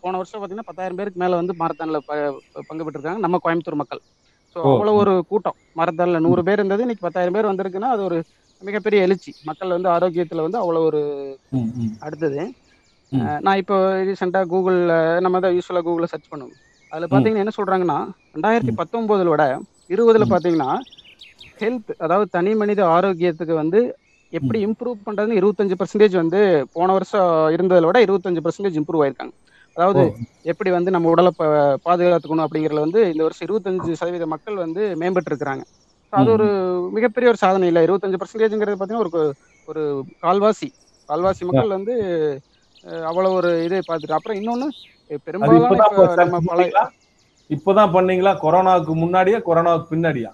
போன 0.02 0.18
வருஷம் 0.20 0.40
பார்த்தீங்கன்னா 0.40 0.70
பத்தாயிரம் 0.70 0.98
பேருக்கு 1.00 1.22
மேலே 1.24 1.36
வந்து 1.42 1.54
மாரத்தான்ல 1.62 2.00
ப 2.08 2.14
பங்கு 2.70 2.86
பெற்றிருக்காங்க 2.86 3.24
நம்ம 3.26 3.40
கோயம்புத்தூர் 3.44 3.82
மக்கள். 3.82 4.02
ஸோ. 4.56 4.60
அவ்வளோ 4.72 4.94
ஒரு 5.02 5.14
கூட்டம். 5.30 5.58
மாரத்தான்ல 5.76 6.20
நூறு 6.26 6.42
பேர் 6.48 6.60
இருந்தது. 6.60 6.86
இன்னைக்கு 6.86 7.06
பத்தாயிரம் 7.08 7.36
பேர் 7.38 7.50
வந்திருக்குன்னா 7.52 7.92
அது 7.96 8.04
ஒரு 8.04 8.18
மிகப்பெரிய 8.62 9.06
எழுச்சி. 9.06 9.32
மக்கள் 9.50 9.76
வந்து 9.78 9.90
ஆரோக்கியத்துல 9.96 10.46
வந்து 10.48 10.62
அவ்வளோ 10.62 10.82
ஒரு. 10.90 11.02
அடுத்தது. 12.02 12.42
நான் 13.46 13.60
இப்போ 13.62 13.76
ரீசெண்டாக 14.08 14.50
கூகுளில் 14.52 14.94
நம்ம 15.26 15.40
தான் 15.40 15.56
யூஸ்வலாக 15.58 15.86
கூகுளில் 15.88 16.12
சர்ச் 16.14 16.32
பண்ணுவோம். 16.32 16.56
அதில் 16.92 17.08
பார்த்தீங்கன்னா 17.08 17.44
என்ன 17.44 17.54
சொல்கிறாங்கன்னா 17.58 17.98
ரெண்டாயிரத்தி 18.36 18.74
பத்தொம்போதில் 18.80 19.32
விட 19.34 19.44
இருபதுல 19.90 20.26
பார்த்தீங்கன்னா 20.28 20.70
ஹெல்த் 21.60 21.92
அதாவது 22.04 22.28
தனி 22.36 22.52
மனித 22.62 22.82
ஆரோக்கியத்துக்கு 22.94 23.56
வந்து 23.62 23.80
எப்படி 24.34 24.60
இம்ப்ரூவ் 24.68 24.98
பண்ணுறதுன்னு 25.06 25.40
இருபத்தஞ்சு 25.40 25.76
பர்சன்டேஜ் 25.80 26.16
வந்து 26.22 26.40
போன 26.76 26.90
வருஷம் 26.98 27.28
இருந்ததை 27.56 27.82
விட 27.84 28.00
இருபத்தஞ்சு 28.06 28.44
பர்சன்டேஜ் 28.46 28.80
இம்ப்ரூவ் 28.82 29.04
ஆயிருக்காங்க. 29.04 29.34
அதாவது. 29.76 30.04
எப்படி 30.52 30.70
வந்து 30.76 30.90
நம்ம 30.96 31.10
உடலை 31.14 31.32
ப 31.34 31.44
பாதுகாத்துக்கணும் 31.86 32.46
அப்படிங்கிறதுல 32.46 32.86
வந்து 32.86 33.02
இந்த 33.12 33.24
வருஷம் 33.26 33.46
இருபத்தஞ்சு 33.48 33.92
சதவீத 34.02 34.26
மக்கள் 34.34 34.58
வந்து 34.64 34.82
மேம்பட்டு 35.02 35.32
இருக்கிறாங்க 35.32 35.64
அது 36.14 36.28
ஒரு 36.36 36.48
மிகப்பெரிய 36.96 37.28
ஒரு 37.32 37.40
சாதனை 37.44 37.68
இல்லை. 37.70 37.82
இருபத்தஞ்சு 37.88 38.20
பர்சன்டேஜ்ங்கிறது 38.22 38.76
பார்த்தீங்கன்னா 38.76 39.06
ஒரு 39.08 39.22
ஒரு 39.68 39.84
கால்வாசி. 40.24 40.70
கால்வாசி 41.10 41.44
மக்கள் 41.50 41.76
வந்து 41.78 41.94
அஹ், 42.84 43.06
அவ்வளவு 43.10 43.38
ஒரு 43.40 43.52
இதை 43.66 43.80
பார்த்துட்டு. 43.82 44.18
அப்புறம் 44.18 44.40
பழைய 45.42 46.48
பண்ணீங்களா? 46.50 46.86
இப்பதான் 47.50 47.94
பண்ணீங்களா? 47.96 48.34
கொரோனாவுக்கு 48.44 48.94
முன்னாடியா 49.02 49.40
கொரோனாவுக்கு 49.48 49.92
பின்னாடியா? 49.92 50.32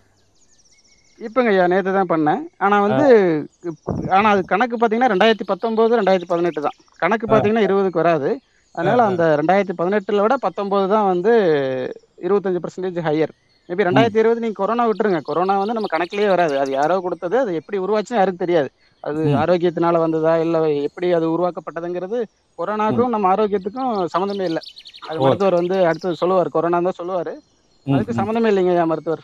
இப்போங்க 1.20 1.50
ஐயா 1.50 1.64
நேற்று 1.68 1.92
தான் 1.92 2.12
பண்ணேன். 2.12 2.42
ஆனால் 2.58 2.84
வந்து 2.86 3.08
ஆனால் 4.10 4.32
அது 4.34 4.44
கணக்கு 4.52 4.76
பார்த்தீங்கன்னா 4.76 5.12
ரெண்டாயிரத்தி 5.14 5.46
பத்தொம்போது 5.50 5.98
ரெண்டாயிரத்தி 6.00 6.30
பதினெட்டு 6.30 6.62
தான். 6.66 6.78
கணக்கு 7.00 7.26
பார்த்தீங்கன்னா 7.28 7.66
இருபதுக்கு 7.68 8.02
வராது. 8.02 8.30
அதனால 8.76 9.04
அந்த 9.10 9.24
ரெண்டாயிரத்தி 9.40 9.76
பதினெட்டுல 9.80 10.24
விட 10.26 10.36
பத்தொம்போது 10.44 10.86
தான் 10.94 11.08
வந்து 11.12 11.34
இருபத்தஞ்சு 12.26 12.62
பர்சன்டேஜ் 12.64 13.00
ஹையர் 13.08 13.34
மேபி 13.70 13.86
ரெண்டாயிரத்தி 13.88 14.20
இருபது 14.22 14.44
நீங்கள் 14.44 14.54
கொரோனா 14.54 14.84
விட்டுருங்க. 14.88 15.20
கொரோனா 15.22 15.58
வந்து 15.58 15.74
நம்ம 15.74 15.90
கணக்கிலேயே 15.91 16.30
வராது. 16.30 16.56
அது 16.60 16.72
யாரோ 16.72 16.96
கொடுத்தது 17.00 17.36
அது 17.40 17.52
எப்படி 17.60 17.78
உருவாச்சுன்னு 17.80 18.20
யாருக்கு 18.20 18.38
தெரியாது. 18.38 18.70
அது. 19.04 19.22
ஆரோக்கியத்தினால 19.41 19.98
வந்ததா 19.98 20.34
இல்லை 20.38 20.60
எப்படி 20.88 21.08
அது 21.14 21.26
உருவாக்கப்பட்டதுங்கிறது 21.36 22.18
கொரோனாக்கும் 22.60 23.14
நம்ம 23.16 23.28
ஆரோக்கியத்துக்கும் 23.34 23.91
சம்மந்தமே 24.14 24.46
இல்லை. 24.50 24.64
அது. 25.08 25.18
மருத்துவர் 25.20 25.60
வந்து 25.62 25.78
அடுத்தது 25.90 26.22
சொல்லுவார். 26.22 26.50
கொரோனா 26.50 26.80
தான் 26.80 27.00
சொல்லுவார். 27.00 27.34
அதுக்கு. 27.86 28.14
சம்மந்தமே 28.20 28.50
இல்லைங்க 28.52 28.70
ஐயா 28.70 28.86
மருத்துவர். 28.86 29.24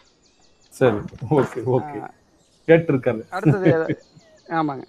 சரி. 0.73 0.99
Okay 1.35 1.61
okay. 1.75 1.99
கேட்டிருக்காரு. 2.67 3.21
அடுத்தது 3.35 3.71
ஆமாங்க. 4.57 4.83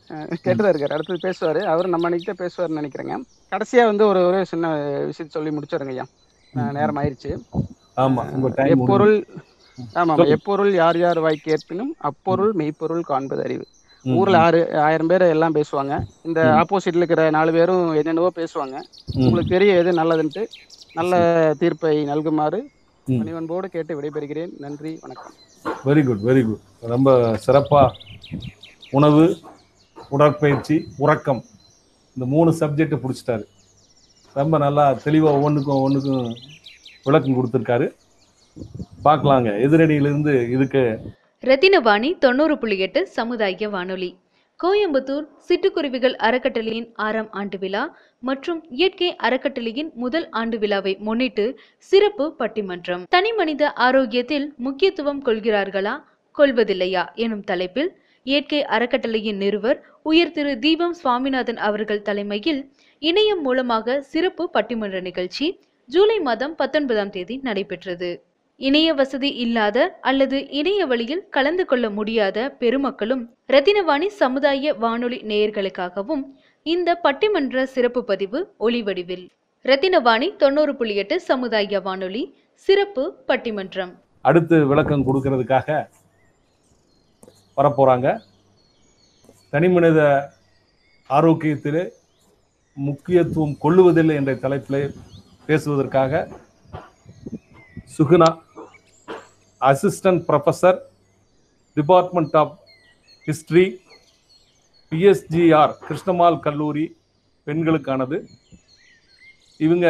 கேட்டுதான் 0.44 0.72
இருக்காரு. 0.72 0.94
அடுத்தது 0.96 1.18
பேசுவாரு. 1.22 1.60
அவர் 1.64 1.86
நம்ம 1.86 2.08
அன்னைக்கு 2.08 2.28
தான் 2.30 2.42
பேசுவாருன்னு 2.42 2.80
நினைக்கிறேங்க. 2.80 3.14
கடைசியா 3.52 3.84
வந்து 3.84 4.06
ஒரு 4.06 4.20
ஒரே 4.26 4.40
சின்ன 4.44 4.66
விஷயத்த 5.10 5.36
சொல்லி 5.36 5.50
முடிச்சிருங்க 5.50 5.94
ஐயா. 5.94 6.06
நேரம் 6.74 6.98
ஆயிருச்சு. 6.98 7.30
ஆமா 7.96 8.24
உங்க 8.30 8.48
டைம் 8.56 8.76
எப்பொருள் 8.76 9.14
ஆமா. 10.00 10.14
எப்பொருள் 10.34 10.70
யார் 10.74 10.98
யார் 10.98 11.18
வாய் 11.18 11.46
கேட்பினும் 11.46 11.92
அப்பொருள் 12.08 12.52
மெய்ப்பொருள் 12.52 13.02
காண்பது 13.02 13.42
அறிவு. 13.44 13.64
ஊர்ல 14.04 14.36
ஆறு 14.38 14.58
ஆயிரம் 14.80 15.06
பேர் 15.06 15.24
எல்லாம் 15.26 15.54
பேசுவாங்க. 15.54 15.94
இந்த. 16.24 16.40
ஆப்போசிட்ல 16.60 17.02
இருக்கிற 17.02 17.30
நாலு 17.30 17.52
பேரும் 17.52 17.94
என்னென்னவோ 17.94 18.30
பேசுவாங்க. 18.36 18.76
உங்களுக்கு 19.20 19.50
தெரியும் 19.50 19.76
எது 19.76 19.92
நல்லதுன்ட்டு. 19.92 20.42
நல்ல 20.94 21.14
தீர்ப்பை 21.58 22.04
நல்குமாறு 22.04 22.60
ம். 23.06 23.18
பணிவன்போடு 23.18 23.68
கேட்டு 23.68 23.96
விடைபெறுகிறேன். 23.96 24.52
நன்றி 24.58 24.92
வணக்கம். 25.02 25.34
வெரி 25.84 26.02
குட் 26.06 26.22
வெரி 26.22 26.42
குட் 26.44 26.62
ரொம்ப 26.86 27.08
சிறப்பா 27.46 27.82
உணவு 28.92 29.24
உடற்பயிற்சி 30.10 30.74
உறக்கம். 30.96 31.42
இந்த 32.16 32.26
மூணு 32.26 32.50
சப்ஜெக்ட் 32.60 33.02
பிடிச்சிட்டாரு. 33.02 33.44
ரொம்ப 34.36 34.58
நல்லா 34.58 34.84
தெளிவா 35.04 35.30
ஒவ்வொன்றுக்கும் 35.32 35.76
ஒவ்வொன்றுக்கும் 35.76 36.26
விளக்கம் 37.06 37.36
கொடுத்துருக்காரு. 37.36 37.86
பார்க்கலாங்க. 39.06 39.48
எதிரணியிலிருந்து 39.66 40.34
இதுக்கு 40.54 40.82
ரத்தினவாணி 41.44 42.18
தொண்ணூறு 42.18 42.54
புள்ளி 42.58 42.76
எட்டு 42.78 43.00
சமுதாய 43.16 43.68
வானொலி. 43.74 44.08
கோயம்புத்தூர் 44.60 45.26
சிட்டுக்குருவிகள் 45.46 46.14
அறக்கட்டளையின் 46.26 46.86
ஆறாம் 46.94 47.28
ஆண்டு 47.30 47.58
விழா 47.58 47.82
மற்றும் 48.18 48.60
இயற்கை 48.70 49.16
அறக்கட்டளையின் 49.26 49.90
முதல் 49.94 50.26
ஆண்டு 50.40 50.58
விழாவை 50.58 50.96
முன்னிட்டு 51.00 51.44
சிறப்பு 51.76 52.26
பட்டிமன்றம். 52.38 53.02
தனி 53.08 53.32
மனித 53.32 53.72
ஆரோக்கியத்தில் 53.86 54.46
முக்கியத்துவம் 54.56 55.22
கொள்கிறார்களா? 55.24 55.94
கொள்வதில்லையா? 56.38 57.04
எனும் 57.14 57.44
தலைப்பில் 57.44 57.90
இயற்கை 58.22 58.60
அறக்கட்டளையின் 58.76 59.36
நிறுவர் 59.36 59.78
உயர் 60.02 60.30
திரு 60.30 60.58
தீபம் 60.58 60.96
சுவாமிநாதன் 61.02 61.60
அவர்கள் 61.68 62.02
தலைமையில் 62.02 62.60
இணையம் 63.02 63.42
மூலமாக 63.42 64.00
சிறப்பு 64.12 64.44
பட்டிமன்ற 64.54 65.00
நிகழ்ச்சி 65.00 65.46
ஜூலை 65.88 66.20
மாதம் 66.20 66.54
பத்தொன்பதாம் 66.54 67.10
தேதி 67.10 67.34
நடைபெற்றது. 67.42 68.08
இணைய 68.56 68.94
வசதி 68.94 69.28
இல்லாத 69.34 69.98
அல்லது 70.00 70.50
இணைய 70.50 70.86
வழியில் 70.86 71.28
கலந்து 71.28 71.64
கொள்ள 71.64 71.90
முடியாத 71.90 72.56
பெருமக்களும் 72.58 73.22
ரத்தினவாணி 73.48 74.06
சமுதாய 74.06 74.74
வானொலி 74.74 75.18
நேயர்களுக்காகவும் 75.22 76.22
இந்த 76.62 77.00
பட்டிமன்ற 77.04 77.62
சிறப்பு 77.62 78.04
பதிவு 78.04 78.54
ஒளிவடிவில். 78.60 79.28
ரத்தினவாணி 79.64 80.36
தொண்ணூறு 80.36 80.76
புள்ளி 80.76 80.94
எட்டு 80.94 81.20
சமுதாய 81.20 81.80
வானொலி 81.80 82.34
சிறப்பு 82.52 83.04
பட்டிமன்றம். 83.28 83.92
அடுத்து 84.20 84.66
விளக்கம் 84.66 85.06
கொடுக்கறதுக்காக 85.08 85.88
வரப்போறாங்க. 87.56 88.18
தனிமனித 89.50 90.30
ஆரோக்கியத்திலே 91.10 91.88
முக்கியத்துவம் 92.74 93.56
கொள்ளுவதில்லை 93.62 94.14
என்ற 94.14 94.32
தலைப்பிலே 94.34 94.82
பேசுவதற்காக 95.46 96.12
Suguna 97.96 98.28
assistant 99.60 100.22
professor 100.28 100.78
department 101.76 102.36
of 102.36 102.54
history 103.26 103.64
PSGR 104.90 105.72
Krishnammal 105.86 106.38
கல்லூரி 106.40 106.96
பெண்களுக்கானது. 107.46 108.18
இவங்க 109.56 109.86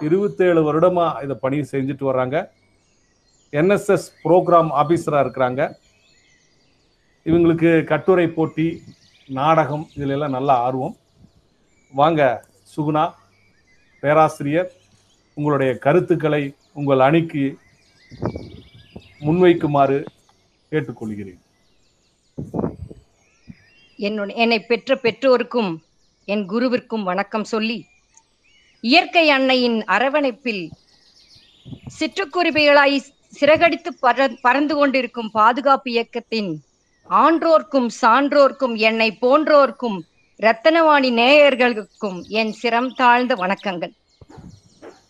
இருபத்தேழு 0.00 0.60
வருடமா 0.68 1.22
இதை 1.22 1.36
பணி 1.40 1.58
செஞ்சுட்டு 1.60 2.04
வர்றாங்க. 2.10 2.36
என்எஸ்எஸ் 3.52 4.08
ப்ரோக்ராம் 4.24 4.70
ஆஃபீஸராக 4.82 5.24
இருக்கிறாங்க. 5.24 5.62
இவங்களுக்கு 7.24 7.84
கட்டுரை 7.84 8.28
போட்டி 8.28 8.82
நாடகம் 9.28 9.88
இதிலெல்லாம் 9.94 10.36
நல்ல 10.38 10.52
ஆர்வம். 10.52 10.96
வாங்க 11.92 12.44
சுகுணா. 12.76 13.04
பேராசிரியர் 14.04 14.72
உங்களுடைய 15.34 15.78
கருத்துக்களை 15.78 16.54
உங்கள் 16.72 16.98
அணிக்கு 16.98 17.58
முன்வைக்குமாறு 19.20 20.04
கேட்டுக்கொள்கிறேன். 20.72 21.40
என்னை 24.34 24.58
பெற்ற 24.60 24.96
பெற்றோருக்கும் 24.96 25.82
என் 26.24 26.44
குருவிற்கும் 26.48 27.02
வணக்கம் 27.02 27.44
சொல்லி 27.44 27.86
இயற்கை 28.80 29.30
அன்னையின் 29.30 29.84
அரவணைப்பில் 29.86 30.70
சிற்றுக்குருவிகளாய் 31.98 32.98
சிறகடித்து 33.40 33.90
பற 34.02 34.28
பறந்து 34.40 34.74
கொண்டிருக்கும் 34.74 35.30
பாதுகாப்பு 35.30 35.90
இயக்கத்தின் 35.90 36.64
ஆன்றோர்க்கும் 37.10 37.88
சான்றோர்க்கும் 38.02 38.76
என்னை 38.76 39.18
போன்றோர்க்கும் 39.20 39.98
ரத்தனவாணி 40.44 41.10
நேயர்களுக்கும் 41.18 42.16
என் 42.38 42.52
சிரம் 42.52 42.88
தாழ்ந்த 42.94 43.34
வணக்கங்கள். 43.34 43.92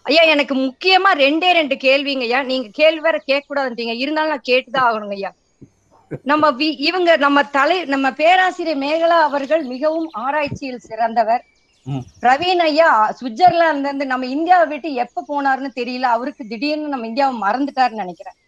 ஐயா 0.03 0.23
எனக்கு 0.23 0.55
முக்கியமா 0.55 1.11
ரெண்டே 1.15 1.51
ரெண்டு 1.53 1.75
கேள்விங்க 1.75 2.25
ஐயா. 2.27 2.43
நீங்க 2.43 2.69
கேள்வி 2.73 3.01
வேற 3.01 3.19
கேட்க 3.19 3.47
கூடாதுன்றீங்க 3.47 3.95
இருந்தாலும் 3.97 4.31
நான் 4.31 4.49
கேட்டுதான் 4.49 4.87
ஆகணுங்க 4.89 5.17
ஐயா. 5.19 5.33
நம்ம 6.23 6.51
இவங்க 6.89 7.17
நம்ம 7.17 7.43
தலை 7.57 7.85
நம்ம 7.85 8.11
பேராசிரியர் 8.11 8.79
மேகலா 8.79 9.19
அவர்கள் 9.29 9.63
மிகவும் 9.63 10.09
ஆராய்ச்சியில் 10.13 10.85
சிறந்தவர். 10.89 11.45
பிரவீன் 12.23 12.63
ஐயா 12.69 12.91
சுவிட்சர்லாந்துல 13.21 13.89
இருந்து 13.89 14.07
நம்ம 14.07 14.27
இந்தியாவை 14.27 14.67
விட்டு 14.67 14.93
எப்ப 15.05 15.25
போனாருன்னு 15.29 15.71
தெரியல. 15.81 16.11
அவருக்கு 16.17 16.47
திடீர்னு 16.47 16.89
நம்ம 16.89 17.07
இந்தியாவை 17.07 17.35
மறந்துட்டாருன்னு 17.41 18.03
நினைக்கிறேன். 18.05 18.39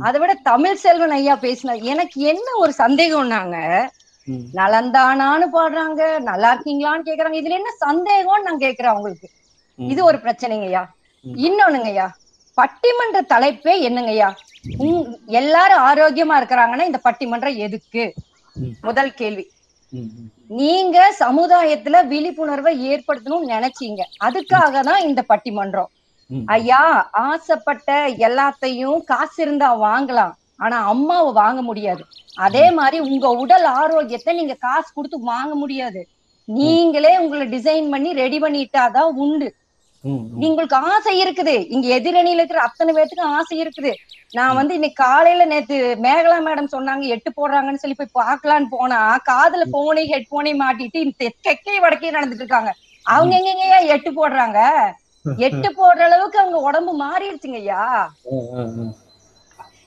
அதை 0.00 0.20
விட 0.20 0.34
தமிழ் 0.34 0.82
செல்வன் 0.84 1.10
ஐயா 1.10 1.36
பேசினார். 1.36 1.76
எனக்கு 1.94 2.20
என்ன 2.20 2.48
ஒரு 2.56 2.72
சந்தேகம்னாங்க. 2.78 3.56
நலந்தானான்னு 4.54 5.46
பாடுறாங்க. 5.52 6.18
நல்லா 6.18 6.54
இருக்கீங்களான்னு 6.54 7.06
கேக்குறாங்க. 7.08 7.38
இதுல 7.40 7.58
என்ன 7.60 7.70
சந்தேகம்னு 7.86 8.42
நான் 8.42 8.64
கேக்குறேன் 8.64 8.94
அவங்களுக்கு. 8.94 9.30
இது 9.76 10.04
ஒரு 10.04 10.18
பிரச்சனைங்கய்யா. 10.18 10.84
இன்னொன்னுங்கய்யா. 11.24 12.08
பட்டிமன்ற 12.56 13.18
தலைப்பே 13.28 13.74
என்னங்கய்யா? 13.88 14.30
எல்லாரும் 15.26 15.82
ஆரோக்கியமா 15.82 16.34
இருக்கிறாங்கன்னா 16.40 16.84
இந்த 16.84 17.00
பட்டிமன்றம் 17.04 17.56
எதுக்கு. 17.56 18.14
முதல் 18.80 19.14
கேள்வி. 19.14 19.50
நீங்க 20.46 21.14
சமுதாயத்துல 21.18 22.06
விழிப்புணர்வை 22.06 22.74
ஏற்படுத்தணும்னு 22.90 23.54
நினைச்சீங்க. 23.56 24.00
அதுக்காக 24.24 24.80
தான் 24.80 25.00
இந்த 25.00 25.24
பட்டிமன்றம். 25.28 25.90
ஐயா 26.46 27.08
ஆசைப்பட்ட 27.12 28.08
எல்லாத்தையும் 28.08 29.04
காசு 29.04 29.42
இருந்தா 29.42 29.68
வாங்கலாம். 29.80 30.32
ஆனா 30.60 30.76
அம்மாவை 30.86 31.32
வாங்க 31.32 31.60
முடியாது. 31.62 32.02
அதே 32.38 32.70
மாதிரி 32.70 32.98
உங்க 33.08 33.28
உடல் 33.42 33.64
ஆரோக்கியத்தை 33.74 34.34
நீங்க 34.34 34.54
காசு 34.60 34.88
கொடுத்து 34.92 35.18
வாங்க 35.24 35.54
முடியாது. 35.54 36.00
நீங்களே 36.48 37.18
உங்களை 37.18 37.46
டிசைன் 37.48 37.90
பண்ணி 37.90 38.12
ரெடி 38.14 38.38
பண்ணிட்டாதான் 38.40 39.16
உண்டு. 39.16 39.48
உங்களுக்கு 40.44 40.76
ஆசை 40.90 41.12
இருக்குது. 41.22 41.54
இங்க 41.68 41.86
எதிரணியில 41.96 42.40
இருக்கிற 42.40 42.60
அத்தனை 42.60 42.94
பேத்துக்கு 42.94 43.24
ஆசை 43.36 43.56
இருக்குது. 43.62 43.90
நான் 44.34 44.56
வந்து 44.56 44.72
இன்னைக்கு 44.74 45.04
காலையில 45.04 45.44
நேத்து 45.44 45.76
மேகலா 46.04 46.38
மேடம் 46.40 46.72
சொன்னாங்க 46.72 47.04
எட்டு 47.06 47.30
போடுறாங்கன்னு 47.36 47.82
சொல்லி 47.82 47.96
போய் 47.96 48.18
பார்க்கலான்னு 48.20 48.68
போனா 48.70 49.00
காதுல 49.28 49.64
போனே 49.70 50.02
ஹெட்போனே 50.12 50.52
மாட்டிட்டு 50.62 51.00
இந்த 51.00 51.30
தெற்கே 51.46 51.76
வடக்கே 51.80 52.10
நடந்துட்டு 52.10 52.44
இருக்காங்க. 52.44 52.72
அவங்க 53.06 53.34
எங்கெங்கயா 53.40 53.80
எட்டு 53.94 54.10
போடுறாங்க? 54.12 54.58
எட்டு 55.46 55.68
போடுற 55.78 56.02
அளவுக்கு 56.08 56.38
அவங்க 56.38 56.58
உடம்பு 56.68 56.92
ஆ, 58.28 58.36
ஆ. 58.54 58.62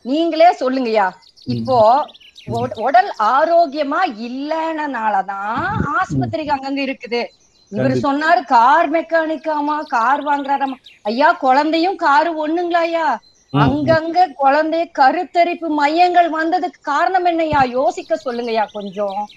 நீங்களே 0.03 0.51
சொல்லுங்கய்யா. 0.51 1.09
இப்போ 1.45 2.05
உட- 2.51 2.79
உடல் 2.79 3.13
ஆரோக்கியமா 3.19 3.95
இல்லைனாலதான் 4.21 5.69
ஆஸ்பத்திரிக்கு 5.97 6.53
அங்கங்க 6.61 6.95
இருக்குது. 6.95 7.25
இவர். 7.69 7.91
சொன்னாரு 7.91 8.45
கார் 8.45 8.91
மெக்கானிக்காமா 8.91 9.81
கார் 9.81 10.23
வாங்குறாராமா. 10.23 10.73
ஐயா 11.01 11.31
குழந்தையும் 11.31 11.95
காரு 11.95 12.47
ஒண்ணுங்களா 12.47 12.73
ஐயா 12.73 13.19
அங்கங்க 13.53 14.33
குழந்தைய 14.43 14.91
கருத்தரிப்பு 14.99 15.67
மையங்கள் 15.67 16.29
வந்ததுக்கு 16.29 16.81
காரணம் 16.81 17.25
என்னய்யா? 17.25 17.69
யோசிக்க 17.69 18.19
சொல்லுங்கய்யா 18.25 18.67
கொஞ்சம். 18.71 19.27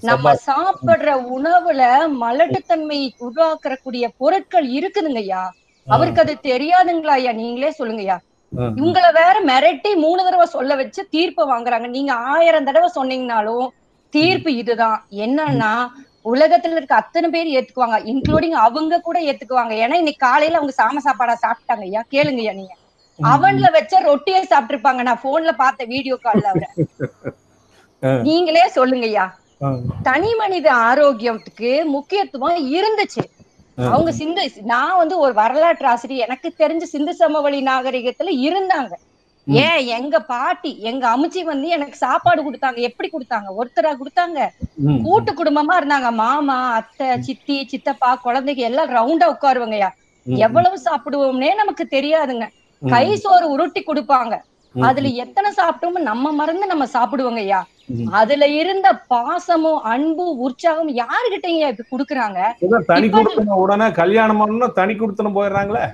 நம்ம. 0.00 0.34
சாப்பிடுற 0.46 1.26
உணவுல 1.36 2.08
மலட்டுத்தன்மை 2.20 3.10
உருவாக்கக்கூடிய 3.20 4.08
பொருட்கள் 4.16 4.70
இருக்குதுங்கய்யா. 4.70 5.48
அவருக்கு 5.86 6.20
அது 6.20 6.38
தெரியாதுங்களா 6.42 7.06
ஐயா 7.06 7.32
நீங்களே 7.32 7.74
சொல்லுங்கய்யா. 7.78 8.18
ஆ, 8.58 8.62
உங்களை 8.62 9.12
வேற 9.12 9.42
மிரட்டி 9.46 9.96
மூணு 9.96 10.24
தடவை 10.24 10.46
சொல்ல 10.46 10.74
வச்சு 10.74 11.06
தீர்ப்பு 11.10 11.54
வாங்குறாங்க. 11.54 11.88
நீங்க 11.88 12.12
ஆயிரம் 12.14 12.64
தடவை 12.64 12.90
சொன்னீங்கனாலும் 12.94 13.68
தீர்ப்பு 14.08 14.54
இதுதான். 14.56 15.06
என்னன்னா 15.10 15.90
உலகத்துல 16.24 16.76
இருக்க 16.76 16.94
அத்தனை 16.94 17.30
பேர் 17.30 17.46
ஏத்துக்குவாங்க. 17.46 17.98
இன்க்ளூடிங் 18.04 18.56
அவங்க 18.66 19.00
கூட 19.00 19.20
ஏத்துக்குவாங்க. 19.20 19.72
ஏன்னா 19.74 19.94
இன்னைக்கு 19.94 20.26
காலையில 20.26 20.58
அவங்க 20.58 20.74
சாம 20.82 20.96
சாப்பாடா 20.96 21.38
சாப்பிட்டாங்க 21.46 21.80
ஐயா. 21.80 22.02
கேளுங்கய்யா 22.10 22.54
நீங்க. 22.54 22.74
ம், 23.18 23.24
அவன்ல 23.24 23.72
வச்ச 23.72 24.00
ரொட்டியை 24.00 24.46
சாப்பிட்டிருப்பாங்க. 24.50 25.02
நான் 25.02 25.20
போன்ல 25.22 25.52
பார்த்த 25.52 25.84
வீடியோ 25.84 26.18
கால்ல 26.24 26.42
அவரை. 26.42 26.68
நீங்களே 28.22 28.70
சொல்லுங்கய்யா. 28.74 29.30
ஆ, 29.62 29.76
தனி 30.02 30.34
மனித 30.34 30.72
ஆரோக்கியத்துக்கு 30.72 31.84
முக்கியத்துவம் 31.84 32.72
இருந்துச்சு. 32.72 33.33
அவங்க 33.78 34.12
சிந்து 34.12 34.52
நான் 34.62 34.96
வந்து 34.96 35.18
ஒரு 35.18 35.34
வரலாற்று 35.34 35.86
ஆசிரியர். 35.86 36.26
எனக்கு 36.26 36.54
தெரிஞ்ச 36.58 36.82
சிந்து 36.82 37.14
சமவெளி 37.14 37.62
நாகரிகத்துல 37.62 38.32
இருந்தாங்க. 38.46 38.92
ஏன்? 39.46 39.86
எங்க 39.86 40.20
பாட்டி 40.20 40.80
எங்க 40.80 41.16
அம்ச்சி 41.16 41.42
வந்து 41.42 41.68
எனக்கு 41.68 41.96
சாப்பாடு 41.96 42.50
கொடுத்தாங்க. 42.50 42.76
எப்படி 42.76 43.10
கொடுத்தாங்க? 43.10 43.48
ஒருத்தரா 43.56 43.96
கொடுத்தாங்க. 43.96 44.48
கூட்டு 45.02 45.32
குடும்பமா 45.32 45.74
இருந்தாங்க. 45.76 46.10
மாமா 46.10 46.74
அத்தை 46.74 47.20
சித்தி 47.20 47.66
சித்தப்பா 47.66 48.20
குழந்தைங்க 48.24 48.56
எல்லாம் 48.56 48.90
ரவுண்டா 48.90 49.26
உட்காருவாங்கய்யா. 49.34 49.90
ம், 50.26 50.36
எவ்வளவு 50.36 50.78
சாப்பிடுவோம்னே 50.84 51.54
நமக்கு 51.54 51.86
தெரியாதுங்க. 51.90 52.46
கை 52.82 53.16
சோறு 53.16 53.50
உருட்டி 53.50 53.82
கொடுப்பாங்க. 53.82 54.34
அதுல 54.74 55.08
எத்தனை 55.22 55.50
சாப்பிட்டோமோ 55.52 56.00
நம்ம 56.02 56.32
மறந்து 56.32 56.66
நம்ம 56.66 56.84
சாப்பிடுவோங்கய்யா 56.92 57.60
ம். 57.88 58.06
அதுல 58.12 58.46
இருந்த 58.54 58.88
பாசமும் 59.08 59.80
அன்பு 59.84 60.24
உற்சாகம் 60.46 60.90
யாருகிட்டங்க 60.96 61.68
இப்ப 61.68 61.84
குடுக்குறாங்க? 61.90 62.40
தனி 62.86 63.08
கொடுத்தன 63.08 63.56
உடனே 63.56 63.90
கல்யாணம் 63.92 64.42
தனி 64.76 64.94
கொடுத்தனம் 64.94 65.36
போயிடுறாங்களே. 65.36 65.84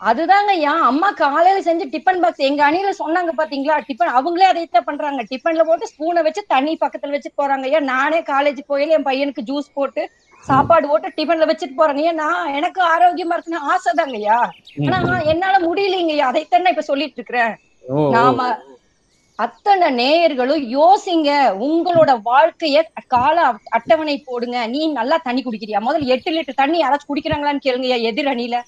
அதுதாங்க 0.00 0.50
ஐயா. 0.50 0.72
அம்மா 0.82 1.10
காலையில 1.12 1.58
செஞ்சு 1.62 1.84
டிஃபன் 1.92 2.20
பாக்ஸ் 2.20 2.46
எங்க 2.46 2.62
அணியில 2.68 2.90
சொன்னாங்க 2.98 3.32
பாத்தீங்களா? 3.36 3.76
டிஃபன் 3.88 4.16
அவங்களே 4.16 4.46
அதைத்தான் 4.46 4.84
பண்றாங்க. 4.84 5.22
டிஃபன்ல 5.30 5.64
போட்டு 5.64 5.90
ஸ்பூனை 5.92 6.22
வச்சு 6.22 6.42
தண்ணி 6.48 6.78
பக்கத்துல 6.80 7.10
வச்சு 7.10 7.30
போறாங்க 7.38 7.64
ஐயா. 7.64 7.78
நானே 7.90 8.20
காலேஜ் 8.28 8.60
போயில 8.68 8.96
என் 8.96 9.06
பையனுக்கு 9.06 9.42
ஜூஸ் 9.42 9.74
போட்டு 9.74 10.04
சாப்பாடு 10.44 10.86
போட்டு 10.88 11.08
டிஃபன்ல 11.18 11.46
வச்சுட்டு 11.50 11.78
போறாங்க 11.78 12.02
ஐயா. 12.02 12.12
நான் 12.20 12.54
எனக்கு 12.54 12.80
ஆரோக்கியமா 12.94 13.34
இருக்குன்னு 13.34 13.66
ஆசைதாங்க 13.72 14.14
ஐயா. 14.14 14.38
ஆனா 14.88 14.98
என்னால 15.26 15.58
முடியலைங்க 15.66 16.12
ஐயா. 16.12 16.28
அதைத்தான் 16.28 16.64
நான் 16.64 16.70
இப்ப 16.70 16.82
சொல்லிட்டு 16.82 17.14
இருக்கிறேன். 17.14 17.54
நாம 18.10 18.58
அத்தனை 19.34 19.88
நேயர்களும் 19.94 20.78
யோசிங்க 20.78 21.30
உங்களோட 21.60 22.20
வாழ்க்கைய 22.24 22.82
கால 23.06 23.52
அட்- 23.52 23.58
அட்டவணை 23.68 24.18
போடுங்க. 24.18 24.66
நீ 24.66 24.92
நல்லா 24.92 25.16
தண்ணி 25.16 25.42
குடிக்கிறியா? 25.42 25.80
முதல்ல 25.86 26.04
எட்டு 26.04 26.30
லிட்டர் 26.30 26.54
தண்ணி 26.54 26.80
யாராச்சும் 26.80 27.10
குடிக்கிறாங்களான்னு 27.14 27.60
கேளுங்கய்யா 27.64 28.00
எதிர் 28.00 28.26
அணியில. 28.26 28.60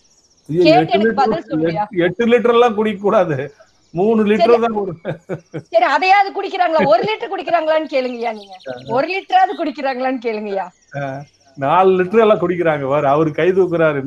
ஐயோ, 0.48 0.62
கேட்டு 0.62 0.70
எட்டு 0.70 0.92
எனக்கு 0.92 1.08
லிட்டர் 1.08 1.14
பதில். 1.14 1.78
எட்டு- 1.96 2.26
லிட்டர் 2.26 2.52
எல்லாம் 2.52 2.74
குடிக்க 2.74 3.00
கூடாது 3.00 3.54
மூணு 3.90 4.24
லிட்டர் 4.24 4.60
தான் 4.60 5.62
சரி 5.70 5.84
அதையாவது 5.84 6.42
குடிக்கிறாங்களா? 6.42 6.86
ஒரு 6.86 7.02
லிட்டர் 7.02 7.32
குடிக்கிறாங்களான்னு 7.32 7.92
கேளுங்கய்யா 7.92 8.32
நீங்க. 8.32 8.56
ஒரு 8.88 9.08
லிட்டராவது 9.08 9.54
குடிக்கிறாங்களான்னு 9.58 10.18
கேளுங்கய்யா. 10.24 10.66
நாலு 11.56 12.04
லிட்டர் 12.04 12.20
எல்லாம் 12.20 12.38
குடிக்கிறாங்க 12.38 12.88
பாரு. 12.88 13.06
அவரு 13.06 13.32
கை 13.32 13.48
தூக்குறாரு 13.48 14.04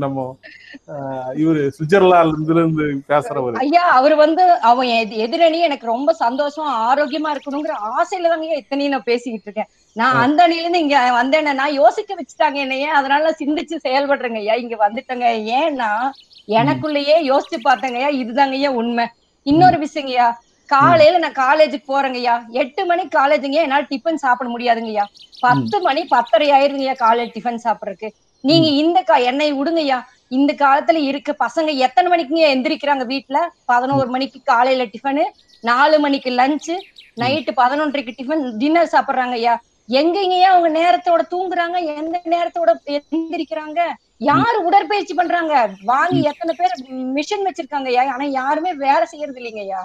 ஆஹ், 0.88 1.38
இவரு 1.38 1.72
சுவிட்சர்லாந்துல 1.80 2.50
இருந்து 2.50 3.02
பேசுறவரு. 3.08 3.54
ஐயா 3.54 3.82
அவர் 3.82 4.16
வந்து 4.16 4.52
அவன் 4.52 4.88
எதி- 4.88 5.18
எதிரணி 5.18 5.60
எனக்கு 5.60 5.86
ரொம்ப 5.86 6.14
சந்தோஷம் 6.14 6.68
ஆரோக்கியமா 6.68 7.28
இருக்கணுங்கிற 7.28 7.72
ஆசையில 7.72 8.30
தாங்க 8.30 8.56
இத்தனையும் 8.56 8.94
நான் 8.94 9.04
பேசிக்கிட்டு 9.04 9.42
இருக்கேன். 9.44 9.66
நான் 9.94 10.16
அந்த 10.16 10.48
அணில 10.48 10.60
இருந்து 10.60 10.80
இங்க 10.80 11.24
வந்தேன்னா 11.24 11.54
நான் 11.54 11.72
யோசிக்க 11.72 12.16
வச்சுட்டாங்க 12.16 12.54
என்னைய. 12.54 12.94
அதனால 12.94 13.36
சிந்திச்சு 13.40 13.78
செயல்படுறேங்க 13.84 14.36
ஐயா. 14.36 14.54
இங்க 14.54 14.90
வந்துட்டேங்க. 14.90 15.54
ஏன்னா 15.64 16.12
எனக்குள்ளேயே 16.48 17.18
யோசிச்சு 17.18 17.60
பார்த்தேங்க 17.64 18.02
ஐயா. 18.02 18.10
இதுதாங்க 18.10 18.50
ஐயா 18.50 18.72
உண்மை. 18.72 19.08
இன்னொரு 19.44 19.78
விஷயங்கய்யா 19.78 20.34
காலையில 20.68 21.18
நான் 21.18 21.40
காலேஜுக்கு 21.44 21.92
போறேங்கய்யா. 21.94 22.36
எட்டு 22.52 22.86
மணிக்கு 22.86 23.18
காலேஜுங்க 23.20 23.60
என்னால 23.66 23.86
டிஃபன் 23.92 24.24
சாப்பிட 24.26 24.50
முடியாதுங்கய்யா. 24.50 25.06
பத்து 25.40 25.82
மணி 25.82 26.06
பத்தரை 26.06 26.48
ஆயிருங்கய்யா 26.52 26.96
காலையில 26.96 27.32
டிஃபன் 27.36 27.64
சாப்பிடறதுக்கு. 27.64 28.10
நீங்க 28.44 28.68
இந்த 28.68 29.02
கா 29.02 29.18
என்னை 29.18 29.54
விடுங்கய்யா. 29.54 30.00
இந்த 30.30 30.54
காலத்துல 30.54 30.96
இருக்க 30.96 31.36
பசங்க 31.40 31.76
எத்தனை 31.76 32.08
மணிக்குங்க 32.12 32.46
எந்திரிக்கிறாங்க 32.56 33.06
வீட்டுல 33.06 33.38
பதினோரு 33.66 34.10
மணிக்கு 34.10 34.40
காலையில 34.44 34.84
டிஃபனு 34.84 35.26
நாலு 35.62 36.00
மணிக்கு 36.00 36.30
லஞ்சு 36.30 36.76
நைட்டு 37.22 37.52
பதினொன்றரைக்கு 37.62 38.18
டிஃபன் 38.18 38.58
டின்னர் 38.58 38.94
சாப்பிடுறாங்க 38.96 39.32
ஐயா 39.32 39.56
எங்கெங்கயா 39.90 40.50
அவங்க 40.54 40.70
நேரத்தோட 40.80 41.22
தூங்குறாங்க? 41.34 41.78
எந்த 41.96 42.18
நேரத்தோட 42.26 42.72
எந்திரிக்கிறாங்க? 42.88 43.80
யாரு 44.18 44.58
உடற்பயிற்சி 44.66 45.14
பண்றாங்க? 45.14 45.54
வாங்கி 45.84 46.20
எத்தனை 46.24 46.54
பேர் 46.58 46.74
மிஷின் 47.18 47.46
வச்சிருக்காங்க 47.48 47.86
ஐயா 47.86 48.14
ஆனா 48.14 48.24
யாருமே 48.24 48.74
வேலை 48.74 49.06
செய்யறது 49.06 49.40
இல்லைங்க 49.42 49.60
ஐயா. 49.60 49.82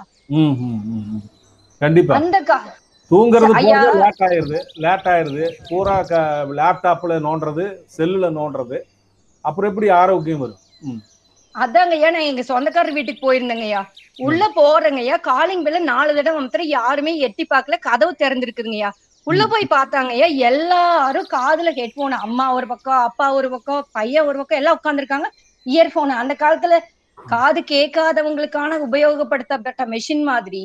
கண்டிப்பா. 1.81 2.15
தூங்குறது 3.11 3.53
லேட் 4.01 4.21
ஆயிருது. 4.27 4.59
லேட் 4.83 5.07
ஆயிருது. 5.13 5.45
பூரா 5.69 5.95
லேப்டாப்ல 6.59 7.17
நோண்டுறது 7.27 7.65
செல்லுல 7.97 8.29
நோண்டுறது. 8.37 8.77
அப்புறம் 9.45 9.69
எப்படி 9.71 9.89
ஆரோக்கியம் 10.01 10.43
வரும்? 10.43 10.61
அதாங்க 11.55 12.11
நான் 12.13 12.29
எங்க 12.29 12.43
சொந்தக்காரர் 12.51 12.97
வீட்டுக்கு 12.97 13.23
போயிருந்தேங்க 13.25 13.65
ஐயா. 13.69 13.81
உள்ள 14.27 14.43
போறேங்க 14.55 14.99
ஐயா. 15.03 15.17
காலிங் 15.29 15.63
பெல்ல 15.65 15.79
நாலு 15.91 16.11
தடவை 16.17 16.39
மாத்திரம் 16.41 16.69
யாருமே 16.77 17.13
எட்டி 17.27 17.43
பார்க்கல. 17.53 17.77
கதவு 17.87 18.13
திறந்திருக்குதுங்கய்யா 18.21 18.91
உள்ள 19.27 19.43
போய் 19.51 19.73
பார்த்தாங்க 19.75 20.11
ஐயா. 20.15 20.27
எல்லாரும் 20.49 21.27
காதுல 21.35 21.71
ஹெட்போன் 21.79 22.15
அம்மா 22.25 22.45
ஒரு 22.57 22.67
பக்கம் 22.71 23.03
அப்பா 23.09 23.27
ஒரு 23.39 23.49
பக்கம் 23.53 23.85
பையன் 23.97 24.27
ஒரு 24.29 24.37
பக்கம் 24.39 24.59
எல்லாம் 24.61 24.77
உட்கார்ந்திருக்காங்க. 24.79 25.27
இயர்போன் 25.65 26.21
அந்த 26.23 26.33
காலத்துல 26.43 26.77
காது 27.25 27.61
கேட்காதவங்களுக்கான 27.71 28.77
உபயோகப்படுத்தப்பட்ட 28.85 29.81
மெஷின் 29.87 30.23
மாதிரி 30.23 30.63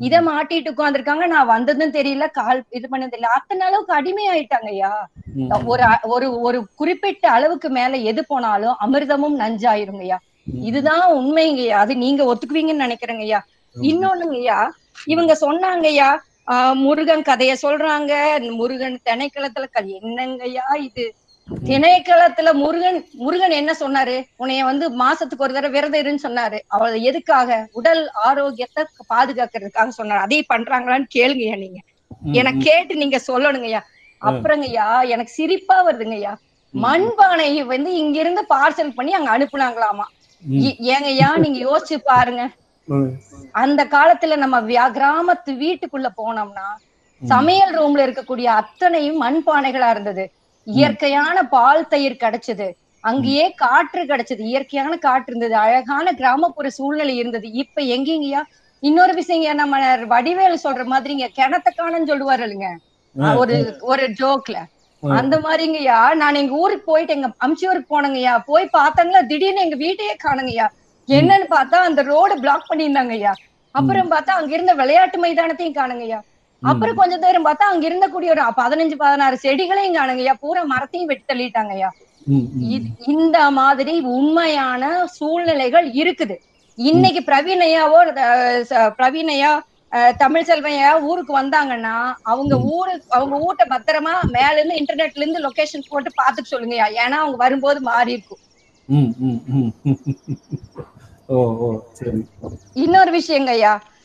இத 0.00 0.16
மாட்டிட்டு 0.22 0.70
உட்கார்ந்திருக்காங்க. 0.72 1.26
நான் 1.26 1.46
வந்ததும் 1.46 1.92
தெரியல 1.92 2.26
கால் 2.30 2.60
இது 2.70 2.86
பண்ணது 2.88 3.12
தெரியல. 3.12 3.32
அத்தனை 3.38 3.66
அளவுக்கு 3.66 3.92
அடிமை 3.94 4.24
ஆயிட்டாங்க 4.28 4.68
ஐயா 4.68 4.92
ம், 5.34 5.50
ஒரு 5.66 5.84
ஒரு 6.14 6.26
ஒரு 6.40 6.58
குறிப்பிட்ட 6.74 7.24
அளவுக்கு 7.30 7.68
மேல 7.70 7.96
எது 8.10 8.26
போனாலும் 8.26 8.76
அமிர்தமும் 8.80 9.36
நஞ்சாயிருங்கய்யா. 9.40 10.18
இதுதான் 10.62 11.04
உண்மைங்கய்யா. 11.18 11.76
அது 11.76 11.92
நீங்க 11.96 12.22
ஒத்துக்குவீங்கன்னு 12.30 12.84
நினைக்கிறேங்கய்யா. 12.86 13.40
இன்னொன்னுங்கய்யா 13.76 14.58
இவங்க 15.06 15.32
சொன்னாங்கய்யா 15.40 16.08
ஆஹ் 16.48 16.76
முருகன் 16.76 17.22
கதைய 17.22 17.52
சொல்றாங்க. 17.62 18.12
முருகன் 18.58 18.96
திணைக்களத்துல 19.04 19.66
கல் 19.70 19.90
என்னங்கய்யா 20.00 20.66
இது? 20.80 21.04
திணைக்களத்துல 21.64 22.52
முருகன் 22.52 23.08
முருகன் 23.12 23.50
என்ன 23.50 23.76
சொன்னாரு? 23.80 24.24
உன்னைய 24.38 24.60
வந்து 24.60 24.98
மாசத்துக்கு 24.98 25.38
ஒரு 25.38 25.52
தடவை 25.52 25.80
விரதம் 25.80 26.00
இருன்னு 26.00 26.20
சொன்னாரு. 26.22 26.60
அவள் 26.66 27.00
எதுக்காக? 27.00 27.68
உடல் 27.72 28.10
ஆரோக்கியத்தை 28.10 28.84
பாதுகாக்கிறதுக்காக 29.14 29.88
சொன்னாரு. 29.98 30.18
அதே 30.18 30.44
பண்றாங்களான்னு 30.54 31.04
கேளுங்கய்யா 31.14 31.58
நீங்க. 31.58 31.78
ம். 32.22 32.60
கேட்டு 32.60 32.96
நீங்க 32.96 33.20
சொல்லணுங்கய்யா. 33.26 33.80
அப்புறங்கய்யா 34.20 35.08
எனக்கு 35.08 35.32
சிரிப்பா 35.32 35.86
வருதுங்கய்யா. 35.86 36.34
ம். 36.70 36.84
மண்பானையை 36.84 37.64
வந்து 37.64 37.94
இங்க 37.94 38.20
இருந்து 38.20 38.46
பார்சல் 38.54 38.90
பண்ணி 38.90 39.12
அங்க 39.12 39.38
அனுப்புனாங்களாமா. 39.38 40.02
ஏங்கய்யா 40.82 41.36
நீங்க 41.36 41.82
யோசிச்சு 41.82 41.96
பாருங்க. 41.96 42.48
அந்த 43.52 43.84
காலத்துல 43.84 44.36
நம்ம 44.36 44.60
வியா- 44.60 44.92
கிராமத்து 44.92 45.50
வீட்டுக்குள்ள 45.50 46.08
போனோம்னா 46.16 46.76
சமையல் 47.24 47.78
ரூம்ல 47.78 47.98
இருக்கக்கூடிய 47.98 48.44
அத்தனையும் 48.44 49.22
மண்பானைகளா 49.22 49.90
இருந்தது. 49.90 50.32
இயற்கையான 50.72 51.42
பால் 51.48 51.88
தயிர் 51.88 52.22
கிடைச்சது. 52.24 52.68
அங்கேயே 53.04 53.50
காற்று 53.54 54.02
கிடைச்சது. 54.02 54.42
இயற்கையான 54.52 54.96
காற்று 54.96 55.26
இருந்தது. 55.26 55.56
அழகான 55.56 56.12
கிராமப்புற 56.12 56.68
சூழ்நிலை 56.68 57.16
இருந்தது. 57.16 57.50
இப்ப 57.62 57.80
எங்கேங்கய்யா 57.94 58.42
இன்னொரு 58.82 59.12
விஷயங்க 59.12 59.54
நம்ம 59.54 59.78
வடிவேலு 60.06 60.58
சொல்ற 60.62 60.84
மாதிரிங்க 60.84 61.26
கிணத்த 61.38 61.68
காணன்னு 61.78 62.10
சொல்லுவாரு 62.12 62.44
இல்லைங்க? 62.46 62.68
ஒரு 63.36 63.56
ஒரு 63.80 64.04
ஜோக்ல. 64.20 64.58
அந்த 65.02 65.38
மாதிரிங்கய்யா 65.38 66.14
நான் 66.14 66.34
எங்க 66.34 66.54
ஊருக்கு 66.54 66.84
போயிட்டு 66.84 67.12
எங்க 67.12 67.28
அம்ச்சியூருக்கு 67.46 67.94
போனேங்கய்யா. 67.94 68.38
போய் 68.46 68.74
பார்த்தாங்களா 68.78 69.20
திடீர்னு 69.26 69.60
எங்க 69.60 69.76
வீட்டையே 69.76 70.16
காணுங்கய்யா. 70.24 70.66
என்னன்னு 71.08 71.46
பார்த்தா 71.50 71.78
அந்த 71.88 72.02
ரோடு 72.02 72.40
பிளாக் 72.40 72.68
பண்ணியிருந்தாங்கய்யா. 72.70 73.32
அப்புறம் 73.74 74.10
பார்த்தா 74.10 74.32
அங்க 74.40 74.52
இருந்த 74.54 74.74
விளையாட்டு 74.74 75.18
மைதானத்தையும் 75.24 75.78
காணுங்கய்யா. 75.78 76.20
அப்புறம் 76.62 76.96
கொஞ்ச 76.96 77.16
நேரம் 77.16 77.44
பார்த்தா 77.44 77.68
அங்க 77.68 77.86
இருந்த 77.86 78.08
கூடிய 78.08 78.30
ஒரு 78.30 78.42
பதினஞ்சு 78.42 78.94
பதினாறு 78.96 79.38
செடிகளையும் 79.42 79.94
காணுங்கய்யா. 79.94 80.34
பூரா 80.40 80.62
மரத்தையும் 80.62 81.08
வெட்டி 81.08 81.34
தள்ளிட்டாங்கய்யா. 81.34 81.88
ம். 82.24 82.72
இது- 82.72 83.08
இந்த 83.08 83.50
மாதிரி 83.50 84.00
உண்மையான 84.00 85.06
சூழ்நிலைகள் 85.06 85.92
இருக்குது. 85.92 86.36
இன்னைக்கு 86.74 87.20
பிரவீனையா 88.98 89.58
அஹ், 89.92 90.16
தமிழ் 90.16 90.42
செல்வையா 90.42 91.00
ஊருக்கு 91.00 91.38
வந்தாங்கன்னா 91.38 92.14
அவங்க 92.22 92.58
ஊரு 92.58 93.02
அவங்க 93.08 93.36
ஊட்ட 93.36 93.64
பத்திரமா 93.64 94.10
மேல 94.22 94.60
இருந்து 94.60 94.74
இன்டர்நெட்ல 94.74 95.10
இருந்து 95.14 95.48
லொகேஷன் 95.48 95.82
போட்டு 95.88 96.10
பாத்துட்டு 96.10 96.54
சொல்லுங்கய்யா. 96.54 96.84
ஏன்னா 96.90 97.18
அவங்க 97.20 97.36
வரும்போது 97.36 97.80
மாறி 97.80 98.12
இருக்கும். 98.12 98.38
ம், 98.84 99.14
ம். 99.18 99.72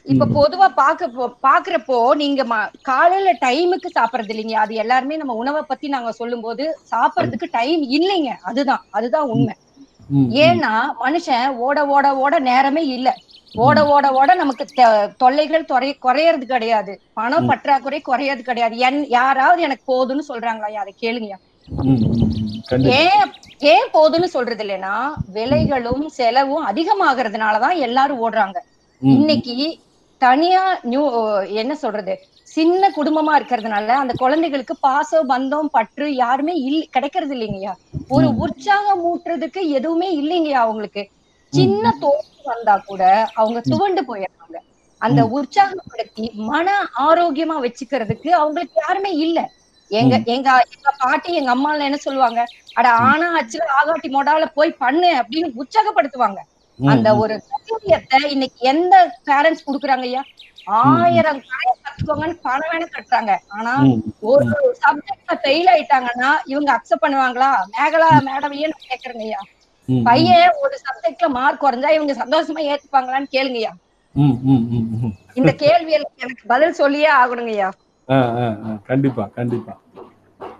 இப்ப. 0.05 0.25
பொதுவா 0.35 0.67
பாக்க 0.75 1.07
பாக்குறப்போ 1.43 1.97
நீங்க 2.15 2.41
காலையில 2.83 3.29
டைமுக்கு 3.41 3.89
சாப்பிடுறது 3.95 4.33
இல்லைங்க. 4.33 4.55
அது 4.63 4.73
எல்லாருமே 4.75 5.17
நம்ம 5.17 5.35
உணவை 5.35 5.61
பத்தி 5.63 5.87
நாங்க 5.87 6.11
சொல்லும்போது 6.13 6.63
சாப்பிடறதுக்கு 6.91 7.47
டைம் 7.51 7.83
இல்லைங்க. 7.97 8.31
அதுதான். 8.43 8.83
அதுதான் 8.91 9.29
உண்மை. 9.29 9.55
ஏன்னா 10.41 10.73
மனுஷன் 10.99 11.33
ஓட 11.65 11.79
ஓட 11.87 12.07
ஓட 12.17 12.35
நேரமே 12.47 12.83
இல்ல. 12.89 13.09
ஓட 13.55 13.79
ஓட 13.87 14.05
ஓட 14.11 14.29
நமக்கு 14.35 14.63
தொல்லைகள் 15.17 15.67
குறையறது 16.01 16.45
கிடையாது. 16.45 16.93
பணம். 17.13 17.47
பற்றாக்குறை 17.51 17.99
குறையறது 18.03 18.43
கிடையாது. 18.43 18.75
என் 18.87 18.99
யாராவது 19.11 19.61
எனக்கு 19.61 19.85
போதுன்னு 19.93 20.23
சொல்றாங்களா? 20.31 20.69
அதை 20.83 20.93
கேளுங்க 20.97 21.33
ஏன் 22.97 23.23
ஏன் 23.65 23.89
போதுன்னு 23.93 24.27
சொல்றது 24.33 24.63
இல்லைன்னா 24.65 24.93
விலைகளும் 25.35 26.05
செலவும் 26.17 26.67
அதிகமாகறதுனாலதான் 26.67 27.75
எல்லாரும் 27.85 28.21
ஓடுறாங்க. 28.21 28.57
இன்னைக்கு 29.01 29.53
தனியா 30.21 30.61
நியூ 30.83 31.01
என்ன 31.61 31.73
சொல்றது? 31.75 32.13
சின்ன 32.47 32.89
குடும்பமா 32.91 33.33
இருக்கிறதுனால 33.35 33.87
அந்த 33.97 34.13
குழந்தைகளுக்கு 34.15 34.75
பாசம் 34.79 35.29
பந்தம் 35.29 35.69
பற்று 35.71 36.07
யாருமே 36.15 36.53
இல்ல 36.61 36.81
கிடைக்கிறது 36.89 37.33
இல்லைங்கய்யா 37.35 37.73
ஒரு. 38.09 38.27
உற்சாகம் 38.43 39.03
ஊட்டுறதுக்கு 39.05 39.61
எதுவுமே 39.71 40.09
இல்லைங்கய்யா 40.17 40.61
அவங்களுக்கு. 40.65 41.03
சின்ன 41.53 41.93
தோல்வி 41.99 42.21
வந்தா 42.45 42.75
கூட 42.83 43.01
அவங்க 43.33 43.59
துவண்டு 43.69 44.01
போயிடுறாங்க. 44.03 44.57
அந்த. 45.01 45.21
உற்சாகப்படுத்தி 45.37 46.25
மன 46.47 46.67
ஆரோக்கியமா 47.05 47.57
வச்சுக்கிறதுக்கு 47.61 48.29
அவங்களுக்கு 48.35 48.77
யாருமே 48.81 49.11
இல்ல. 49.19 49.39
எங்க 49.91 50.15
எங்க 50.27 50.47
எங்க 50.67 50.89
பாட்டி 51.01 51.31
எங்க 51.35 51.51
அம்மா 51.51 51.71
என்ன 51.81 51.99
சொல்லுவாங்க? 51.99 52.41
அட 52.75 52.87
ஆனா 53.05 53.27
ஆச்சுல 53.37 53.67
ஆகாட்டி 53.77 54.09
மொடால 54.11 54.45
போய் 54.53 54.79
பண்ணு 54.79 55.09
அப்படின்னு 55.21 55.49
உற்சாகப்படுத்துவாங்க. 55.61 56.39
அந்த. 56.79 57.07
ஒரு 57.21 57.35
தைரியத்தை 57.49 58.19
இன்னைக்கு 58.33 58.59
எந்த 58.71 58.95
பேரண்ட்ஸ் 59.27 59.65
குடுக்குறாங்க 59.67 60.05
ஐயா? 60.05 60.23
ஆயிரம் 60.67 61.41
கடையை 61.45 61.73
கத்துக்கோங்கன்னு 61.77 62.37
பணம் 62.45 62.71
வேணா 62.71 62.87
கட்டுறாங்க 62.89 63.33
ஆனா 63.57 63.73
ஒரு 64.29 64.45
சப்ஜெக்ட்ல 64.81 65.35
ஃபெயில் 65.41 65.69
ஆயிட்டாங்கன்னா 65.73 66.31
இவங்க 66.45 66.69
அக்செப்ட் 66.75 67.01
பண்ணுவாங்களா? 67.01 67.51
மேகலா 67.73 68.09
மேடம் 68.27 68.55
ஏன்னு 68.59 68.77
கேக்குறேங்க 68.85 69.25
ஐயா. 69.27 69.41
பையன் 70.05 70.33
ஒரு 70.63 70.75
சப்ஜெக்ட்ல 70.83 71.27
மார்க் 71.35 71.59
குறைஞ்சா 71.59 71.89
இவங்க 71.93 72.13
சந்தோஷமா 72.21 72.61
ஏத்துப்பாங்களான்னு 72.71 73.33
கேளுங்க 73.33 73.59
ஐயா. 73.61 73.73
ம், 74.15 74.37
ம், 74.45 74.65
ம், 74.71 74.87
ம். 74.99 75.13
இந்த 75.39 75.51
கேள்விகளுக்கு 75.59 76.23
எனக்கு 76.25 76.45
பதில் 76.47 76.77
சொல்லியே 76.79 77.09
ஆகணுங்க 77.15 77.53
ஐயா. 77.53 77.69
ஆ, 78.07 78.17
ஆ, 78.37 78.47
ஆ. 78.63 78.77
கண்டிப்பா 78.87 79.23
கண்டிப்பா. 79.35 79.73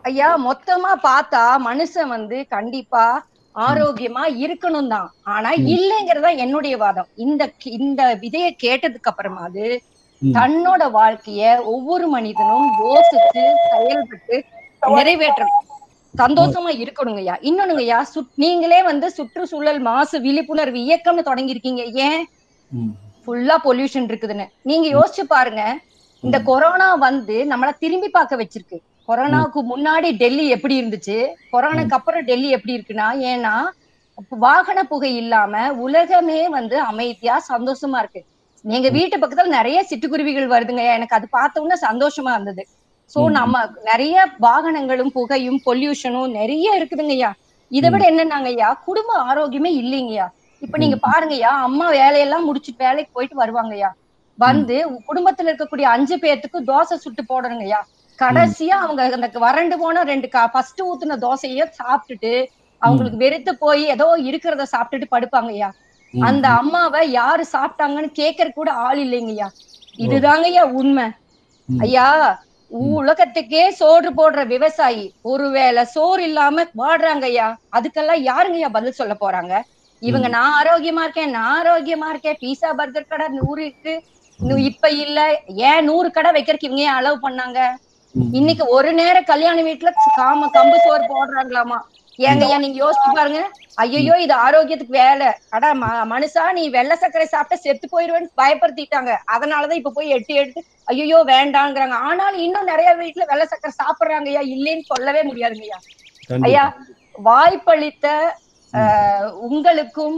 ஐயா 0.06 0.28
மொத்தமா 0.44 0.92
பார்த்தா 1.04 1.42
மனுஷன் 1.66 2.12
வந்து 2.12 2.38
கண்டிப்பா 2.50 3.06
ஆரோக்கியமா 3.56 4.24
இருக்கணும் 4.44 4.88
தான் 4.88 5.14
ஆனா. 5.24 5.52
இல்லைங்கிறதா 5.74 6.38
என்னுடைய 6.38 6.78
வாதம். 6.78 7.08
இந்த 7.16 7.44
இந்த 7.80 8.18
விதைய 8.22 8.56
கேட்டதுக்கு 8.64 9.12
அப்புறமாது. 9.12 9.66
தன்னோட 10.22 10.84
வாழ்க்கைய 10.92 11.64
ஒவ்வொரு 11.66 12.08
மனிதனும் 12.08 12.68
யோசிச்சு 12.82 13.44
செயல்பட்டு 13.70 14.38
நிறைவேற்றணும். 14.96 15.62
சந்தோஷமா 16.14 16.72
இருக்கணுங்கய்யா. 16.76 17.36
இன்னொன்னுங்கய்யா 17.42 18.02
சுத் 18.14 18.32
நீங்களே 18.36 18.84
வந்து 18.84 19.12
சுற்றுச்சூழல் 19.12 19.80
மாசு 19.80 20.22
விழிப்புணர்வு 20.22 20.80
இயக்கம்னு 20.80 21.30
தொடங்கியிருக்கீங்க. 21.30 21.84
ஏன்? 22.00 22.24
ஃபுல்லா 23.22 23.56
பொல்யூஷன் 23.64 24.08
இருக்குதுன்னு. 24.08 24.46
நீங்க 24.62 24.88
யோசிச்சு 24.90 25.24
பாருங்க. 25.28 25.62
இந்த 26.24 26.40
கொரோனா 26.42 26.96
வந்து 26.98 27.46
நம்மள 27.50 27.72
திரும்பி 27.80 28.10
பார்க்க 28.10 28.36
வச்சிருக்கு. 28.36 28.78
கொரோனாவுக்கு 29.08 29.64
முன்னாடி 29.76 30.12
டெல்லி 30.12 30.50
எப்படி 30.50 30.82
இருந்துச்சு? 30.82 31.28
கொரோனாக்கு 31.52 31.92
அப்புறம் 31.92 32.24
டெல்லி 32.24 32.50
எப்படி 32.50 32.78
இருக்குன்னா 32.78 33.32
ஏன்னா 33.32 33.54
வாகன 34.30 34.84
புகை 34.84 35.16
இல்லாம 35.16 35.74
உலகமே 35.74 36.50
வந்து 36.50 36.80
அமைதியா 36.80 37.44
சந்தோஷமா 37.50 37.98
இருக்கு. 37.98 38.26
எங்க 38.64 38.90
வீட்டு 38.90 39.18
பக்கத்துல 39.18 39.46
நிறைய 39.46 39.86
சிட்டுக்குருவிகள் 39.90 40.48
வருதுங்க. 40.48 40.94
எனக்கு 40.94 41.16
அது 41.16 41.30
பார்த்த 41.30 41.62
உடனே 41.62 41.80
சந்தோஷமா 41.80 42.32
இருந்தது. 42.32 42.68
சோ. 43.16 43.30
நம்ம 43.30 43.70
நிறைய 43.84 44.28
வாகனங்களும் 44.42 45.10
புகையும் 45.10 45.62
பொல்யூஷனும் 45.66 46.32
நிறைய 46.32 46.80
இருக்குதுங்கய்யா. 46.80 47.32
இதை 47.70 47.90
விட 47.90 48.12
என்னன்னாங்கய்யா 48.12 48.74
குடும்ப 48.86 49.24
ஆரோக்கியமே 49.24 49.82
இல்லைங்கய்யா. 49.82 50.28
இப்ப 50.60 50.78
நீங்க 50.78 50.98
பாருங்கய்யா 51.08 51.40
அம்மா 51.40 51.90
வேலையெல்லாம் 51.90 52.56
முடிச்சுட்டு 52.56 52.78
வேலைக்கு 52.78 53.12
போயிட்டு 53.14 53.42
வருவாங்கய்யா. 53.42 53.90
வந்து 54.38 54.86
குடும்பத்துல 55.08 55.44
இருக்கக்கூடிய 55.44 55.82
அஞ்சு 55.82 56.18
பேர்த்துக்கு 56.18 56.62
தோசை 56.68 56.94
சுட்டு 56.94 57.24
போடணுங்கய்யா. 57.30 57.82
கடைசியா 58.20 58.76
அவங்க 58.84 59.02
அந்த 59.18 59.40
வறண்டு 59.40 59.76
போன 59.78 60.04
ரெண்டு 60.04 60.28
ஃபர்ஸ்ட் 60.54 60.82
ஊத்துன 60.82 61.18
தோசைய 61.22 61.66
சாப்பிட்டுட்டு 61.80 62.34
அவங்களுக்கு 62.82 63.18
வெறுத்து 63.18 63.52
போய் 63.58 63.84
ஏதோ 63.94 64.08
இருக்கிறத 64.30 64.64
சாப்பிட்டுட்டு 64.72 65.14
படுப்பாங்கய்யா. 65.14 65.70
அந்த 66.14 66.46
அம்மாவை 66.60 67.02
யாரு 67.12 67.44
சாப்பிட்டாங்கன்னு 67.52 68.12
கேட்கற 68.20 68.48
கூட 68.52 68.70
ஆள் 68.86 69.00
இல்லைங்கய்யா 69.00 69.48
இதுதாங்கய்யா 70.00 70.64
உண்மை. 70.76 71.06
ஐயா 71.70 72.08
உலகத்துக்கே 72.98 73.64
சோறு 73.78 74.10
போடுற 74.12 74.42
விவசாயி. 74.48 75.04
ஒருவேளை 75.32 75.84
சோறு 75.94 76.22
இல்லாம 76.24 76.66
வாடுறாங்க 76.76 77.26
ஐயா. 77.26 77.48
அதுக்கெல்லாம் 77.78 78.22
யாருங்கய்யா 78.26 78.70
பதில் 78.70 79.00
சொல்ல 79.00 79.14
போறாங்க? 79.20 79.54
இவங்க 80.02 80.28
நான் 80.30 80.56
ஆரோக்கியமா 80.60 81.04
இருக்கேன் 81.04 81.32
நான் 81.32 81.52
ஆரோக்கியமா 81.58 82.08
இருக்கேன். 82.12 82.40
பீஸா 82.42 82.70
பர்கர் 82.80 83.08
கடை 83.08 83.28
நூறு 83.38 83.62
இருக்கு. 83.66 83.94
இப்ப 84.70 84.90
இல்ல. 84.98 85.20
ஏன் 85.66 85.86
நூறு 85.86 86.10
கடை 86.12 86.32
வைக்கிறதுக்கு 86.32 86.70
இவங்க 86.70 86.84
ஏன் 86.88 86.98
அலோவ் 86.98 87.20
பண்ணாங்க. 87.22 87.60
இன்னைக்கு 88.16 88.66
ஒரு 88.76 88.90
நேரம் 89.00 89.30
கல்யாண 89.32 89.58
வீட்டுல 89.68 89.90
காம 90.18 90.48
கம்பு 90.56 90.78
சோறு 90.84 91.04
போடுறாங்களாமா? 91.12 91.78
ஏங்கய்யா 92.20 92.58
நீங்க 92.64 92.78
யோசிச்சு 92.84 93.10
பாருங்க. 93.18 93.40
ஐயோ 93.84 94.16
இது 94.26 94.34
ஆரோக்கியத்துக்கு 94.46 94.96
வேலை. 95.04 95.30
அடா 95.56 95.70
மனுஷா 96.14 96.44
நீ 96.58 96.64
வெள்ளை 96.76 96.96
சர்க்கரை 97.02 97.26
சாப்பிட்டா 97.34 97.58
செத்து 97.64 97.88
போயிருவேன்னு 97.94 98.30
பயப்படுத்திட்டாங்க. 98.42 99.12
அதனாலதான் 99.36 99.82
இப்ப 99.82 99.94
போய் 99.98 100.16
எட்டு 100.18 100.34
எடுத்து 100.42 100.62
ஐயோ 100.88 101.20
வேண்டாங்கிறாங்க. 101.34 101.98
ஆனாலும் 102.10 102.44
இன்னும் 102.46 102.70
நிறைய 102.72 102.90
வீட்டுல 103.02 103.26
வெள்ளை 103.32 103.48
சர்க்கரை 103.48 103.74
சாப்பிடுறாங்க 103.82 104.30
ஐயா. 104.34 104.44
இல்லைன்னு 104.56 104.86
சொல்லவே 104.94 105.24
முடியாதுங்கய்யா 105.30 105.80
கண்டிப்பா. 106.30 106.48
ஐயா 106.48 106.66
வாய்ப்பளித்த 107.28 108.08
உங்களுக்கும் 109.48 110.18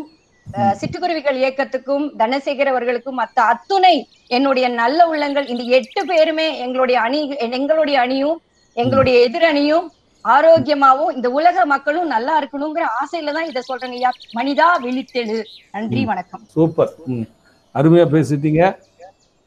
சிட்டுக்குருவிகள் 0.55 1.37
இயக்கத்துக்கும் 1.37 2.11
தனசேகர் 2.17 2.65
அவர்களுக்கும் 2.65 3.19
மத்த 3.19 3.39
அத்துணை 3.39 4.07
என்னுடைய 4.27 4.67
நல்ல 4.67 5.07
உள்ளங்கள் 5.07 5.47
இந்த 5.47 5.63
எட்டு 5.63 6.05
பேருமே 6.05 6.57
எங்களுடைய 6.57 7.01
அணி 7.01 7.29
எங்களுடைய 7.29 7.99
அணியும் 7.99 8.41
எங்களுடைய 8.73 9.29
எதிரணியும் 9.29 9.87
ஆரோக்கியமாவும் 10.25 11.11
இந்த 11.11 11.29
உலக 11.29 11.65
மக்களும் 11.65 12.07
நல்லா 12.07 12.41
இருக்கணுங்கிற 12.41 12.85
ஆசையில 13.01 13.31
தான் 13.31 13.45
இதை 13.45 13.61
சொல்றேங்க 13.67 13.91
ஐயா. 13.91 14.11
மனிதா 14.35 14.67
விழித்தெழு. 14.83 15.43
நன்றி 15.71 16.05
வணக்கம். 16.05 16.41
சூப்பர். 16.53 16.93
அருமையா 17.75 18.05
பேசிட்டீங்க. 18.15 18.77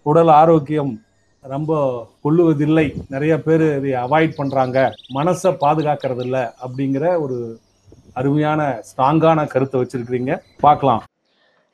உடல் 0.02 0.28
ஆரோக்கியம் 0.28 1.04
ரொம்ப 1.40 2.06
கொள்ளுவதில்லை. 2.24 2.94
நிறைய 3.08 3.38
பேர் 3.38 3.76
இதை 3.76 3.90
அவாய்ட் 3.90 4.34
பண்றாங்க. 4.36 4.92
மனசை 5.14 5.56
பாதுகாக்கிறது 5.60 6.20
இல்ல 6.20 6.54
அப்படிங்கிற 6.66 7.20
ஒரு 7.20 7.60
அருமையான 8.12 8.82
ஸ்ட்ராங்கான 8.88 9.46
கருத்தை 9.46 9.80
வச்சிருக்கிறீங்க. 9.80 10.40
பார்க்கலாம். 10.60 11.02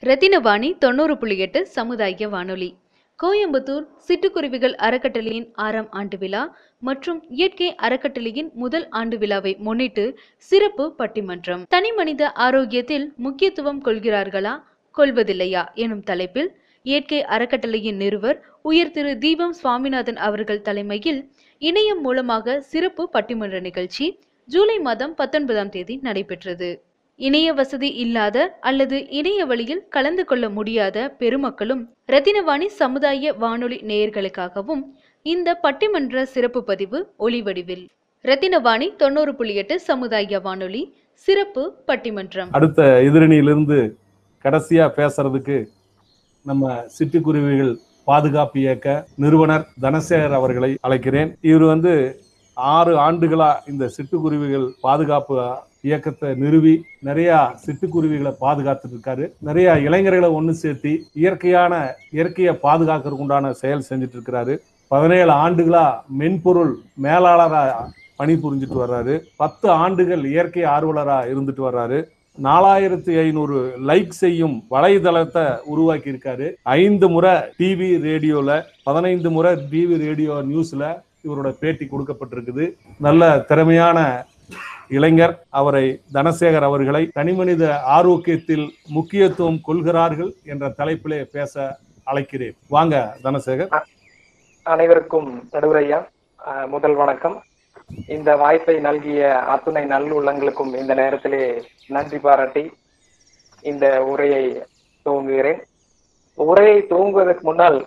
ரத்தினவாணி 0.03 0.79
தொண்ணூறு 0.79 1.19
புள்ளி 1.19 1.39
எட்டு 1.39 1.67
சமுதாய 1.67 2.29
வானொலி. 2.29 2.77
கோயம்புத்தூர் 3.23 3.85
சிட்டுக்குருவிகள் 4.07 4.75
அறக்கட்டளையின் 4.87 5.53
ஆறாம் 5.55 5.91
ஆண்டு 5.91 6.19
விழா 6.19 6.57
மற்றும் 6.79 7.25
இயற்கை 7.29 7.75
அறக்கட்டளையின் 7.75 8.53
முதல் 8.53 8.89
ஆண்டு 8.89 9.19
விழாவை 9.19 9.57
முன்னிட்டு 9.59 10.19
சிறப்பு 10.37 10.95
பட்டிமன்றம். 10.99 11.63
தனிமனித 11.69 12.33
ஆரோக்கியத்தில் 12.33 13.13
முக்கியத்துவம் 13.17 13.85
கொள்கிறார்களா? 13.85 14.63
கொள்வதில்லையா? 14.97 15.63
எனும் 15.75 16.03
தலைப்பில் 16.03 16.51
இயற்கை 16.83 17.25
அறக்கட்டளையின் 17.25 17.97
நிறுவர் 17.97 18.43
உயர் 18.63 18.91
திரு 18.91 19.19
தீபம் 19.19 19.53
சுவாமிநாதன் 19.53 20.17
அவர்கள் 20.17 20.61
தலைமையில் 20.61 21.31
இணையம் 21.61 22.01
மூலமாக 22.03 22.61
சிறப்பு 22.61 23.11
பட்டிமன்ற 23.13 23.61
நிகழ்ச்சி 23.61 24.19
ஜூலை 24.49 24.75
மாதம் 24.79 25.15
பத்தொன்பதாம் 25.15 25.71
தேதி 25.75 25.95
நடைபெற்றது. 26.07 26.69
இணைய 27.21 27.53
வசதி 27.53 27.89
இல்லாத 28.03 28.37
அல்லது 28.69 28.97
இணைய 29.19 29.41
வழியில் 29.51 29.81
கலந்து 29.95 30.25
கொள்ள 30.25 30.45
முடியாத 30.49 31.07
பெருமக்களும் 31.21 31.83
ரத்தினவாணி 32.13 32.67
சமுதாய 32.81 33.33
வானொலி 33.43 33.79
நேயர்களுக்காகவும் 33.91 34.83
இந்த 35.23 35.59
பட்டிமன்ற 35.65 36.23
சிறப்பு 36.35 36.61
பதிவு 36.65 36.99
ஒளிவடிவில். 37.27 37.83
ரத்தினவாணி 38.25 38.89
தொண்ணூறு 39.03 39.33
புள்ளி 39.35 39.55
எட்டு 39.63 39.79
சமுதாய 39.81 40.41
வானொலி 40.47 40.83
சிறப்பு 41.27 41.65
பட்டிமன்றம். 41.89 42.53
அடுத்த 42.59 42.83
எதிரணியிலிருந்து 43.09 43.79
கடைசியா 44.45 44.87
பேசுறதுக்கு 44.99 45.59
நம்ம 46.51 46.85
சிட்டுக்குருவிகள் 46.99 47.75
பாதுகாப்பு 48.11 48.61
இயக்க 48.61 48.97
நிறுவனர் 49.25 49.67
தனசேகர் 49.87 50.39
அவர்களை 50.41 50.71
அழைக்கிறேன். 50.89 51.33
இவர் 51.51 51.67
வந்து 51.73 51.95
ஆறு 52.57 52.93
ஆண்டுகளா 52.97 53.49
இந்த 53.69 53.91
சிட்டுக்குருவிகள் 53.97 54.67
பாதுகாப்பு 54.81 55.35
இயக்கத்தை 55.81 56.35
நிறுவி 56.35 56.83
நிறைய 57.01 57.31
சிட்டுக்குருவிகளை 57.67 58.33
பாதுகாத்துட்டு 58.41 58.95
இருக்காரு. 58.97 59.25
நிறைய 59.39 59.79
இளைஞர்களை 59.79 60.29
ஒன்று 60.29 60.55
சேர்த்தி 60.63 60.93
இயற்கையான 61.13 61.95
இயற்கையை 62.11 62.55
பாதுகாக்கிறதுக்கு 62.63 63.25
உண்டான 63.27 63.53
செயல் 63.53 63.87
செஞ்சுட்டு 63.91 64.17
இருக்கிறாரு 64.19 64.57
பதினேழு 64.89 65.31
ஆண்டுகளா 65.31 65.87
மென்பொருள் 66.19 66.75
மேலாளரா 67.03 67.63
பணிபுரிஞ்சிட்டு 68.19 68.77
வர்றாரு. 68.83 69.15
பத்து 69.37 69.71
ஆண்டுகள் 69.71 70.25
இயற்கை 70.25 70.63
ஆர்வலராக 70.65 71.31
இருந்துட்டு 71.33 71.63
வர்றாரு. 71.69 71.99
நாலாயிரத்தி 72.39 73.13
ஐநூறு 73.19 73.59
லைக் 73.89 74.15
செய்யும் 74.23 74.63
வலைதளத்தை 74.71 75.45
உருவாக்கி 75.65 76.13
இருக்காரு 76.13 76.47
ஐந்து 76.63 77.09
முறை 77.09 77.35
டிவி 77.59 77.89
ரேடியோல 78.07 78.61
பதினைந்து 78.85 79.31
முறை 79.31 79.53
டிவி 79.71 79.97
ரேடியோ 80.07 80.35
நியூஸ்ல 80.51 81.05
இவரோட 81.27 81.57
பேட்டி 81.61 81.89
கொடுக்கப்பட்டிருக்குது. 81.91 82.65
நல்ல 82.99 83.39
திறமையான 83.49 83.99
இளைஞர். 84.89 85.35
அவரை 85.51 86.01
தனசேகர் 86.13 86.63
அவர்களை 86.63 87.11
தனிமனித 87.15 87.65
ஆரோக்கியத்தில் 87.97 88.67
முக்கியத்துவம் 88.89 89.61
கொள்கிறார்கள் 89.61 90.33
என்ற 90.45 90.75
தலைப்பிலே 90.79 91.25
பேச 91.33 91.55
அழைக்கிறேன். 92.07 92.57
வாங்க 92.69 92.95
தனசேகர். 93.23 93.71
அனைவருக்கும் 94.67 95.49
நடுவரையா 95.53 95.99
அஹ், 96.41 96.67
முதல் 96.67 96.95
வணக்கம். 96.95 97.37
இந்த 98.07 98.37
வாய்ப்பை 98.37 98.79
நல்கிய 98.79 99.21
அத்துணை 99.47 99.85
நல்லுள்ளங்களுக்கும் 99.85 100.77
இந்த 100.77 100.95
நேரத்திலே 100.95 101.43
நன்றி 101.89 102.19
பாராட்டி 102.19 102.63
இந்த 103.65 104.05
உரையை 104.05 104.45
துவங்குகிறேன். 105.07 105.61
உரையை 106.39 106.87
துவங்குவதற்கு 106.91 107.41
முன்னால் 107.41 107.79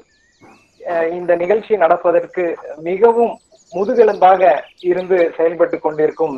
இந்த 1.14 1.32
நிகழ்ச்சி 1.36 1.74
நடப்பதற்கு 1.78 2.44
மிகவும் 2.84 3.34
முதுகெலும்பாக 3.74 4.42
இருந்து 4.84 5.18
செயல்பட்டு 5.38 5.78
கொண்டிருக்கும் 5.80 6.38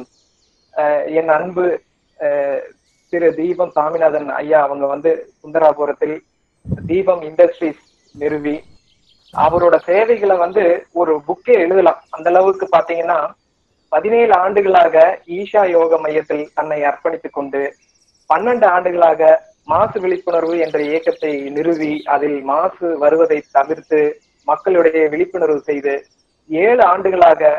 அஹ், 0.73 1.05
என் 1.19 1.29
அன்பு 1.29 1.65
திரு 3.13 3.29
தீபம் 3.37 3.73
சாமிநாதன் 3.75 4.29
ஐயா 4.37 4.59
அவங்க 4.63 4.85
வந்து 4.87 5.11
சுந்தராபுரத்தில் 5.39 6.15
தீபம் 6.85 7.21
இண்டஸ்ட்ரீஸ் 7.21 7.81
நிறுவி 8.15 8.55
அவரோட 9.33 9.75
சேவைகளை 9.85 10.35
வந்து 10.37 10.63
ஒரு 10.93 11.13
புக்கே 11.27 11.55
எழுதலாம். 11.63 11.99
அந்த 12.11 12.27
அளவுக்கு 12.29 12.65
பாத்தீங்கன்னா 12.71 13.19
பதினேழு 13.91 14.33
ஆண்டுகளாக 14.37 14.95
ஈஷா 15.37 15.63
யோக 15.71 15.97
மையத்தில் 15.97 16.45
தன்னை 16.53 16.79
அர்ப்பணித்துக் 16.85 17.33
கொண்டு 17.33 17.61
பன்னெண்டு 18.29 18.65
ஆண்டுகளாக 18.67 19.21
மாசு 19.67 19.97
விழிப்புணர்வு 19.99 20.55
என்ற 20.57 20.77
இயக்கத்தை 20.87 21.33
நிறுவி 21.55 21.93
அதில் 22.07 22.39
மாசு 22.45 22.87
வருவதை 22.97 23.39
தவிர்த்து 23.53 24.01
மக்களுடைய 24.47 25.03
விழிப்புணர்வு 25.09 25.59
செய்து 25.61 25.93
ஏழு 26.49 26.83
ஆண்டுகளாக 26.83 27.51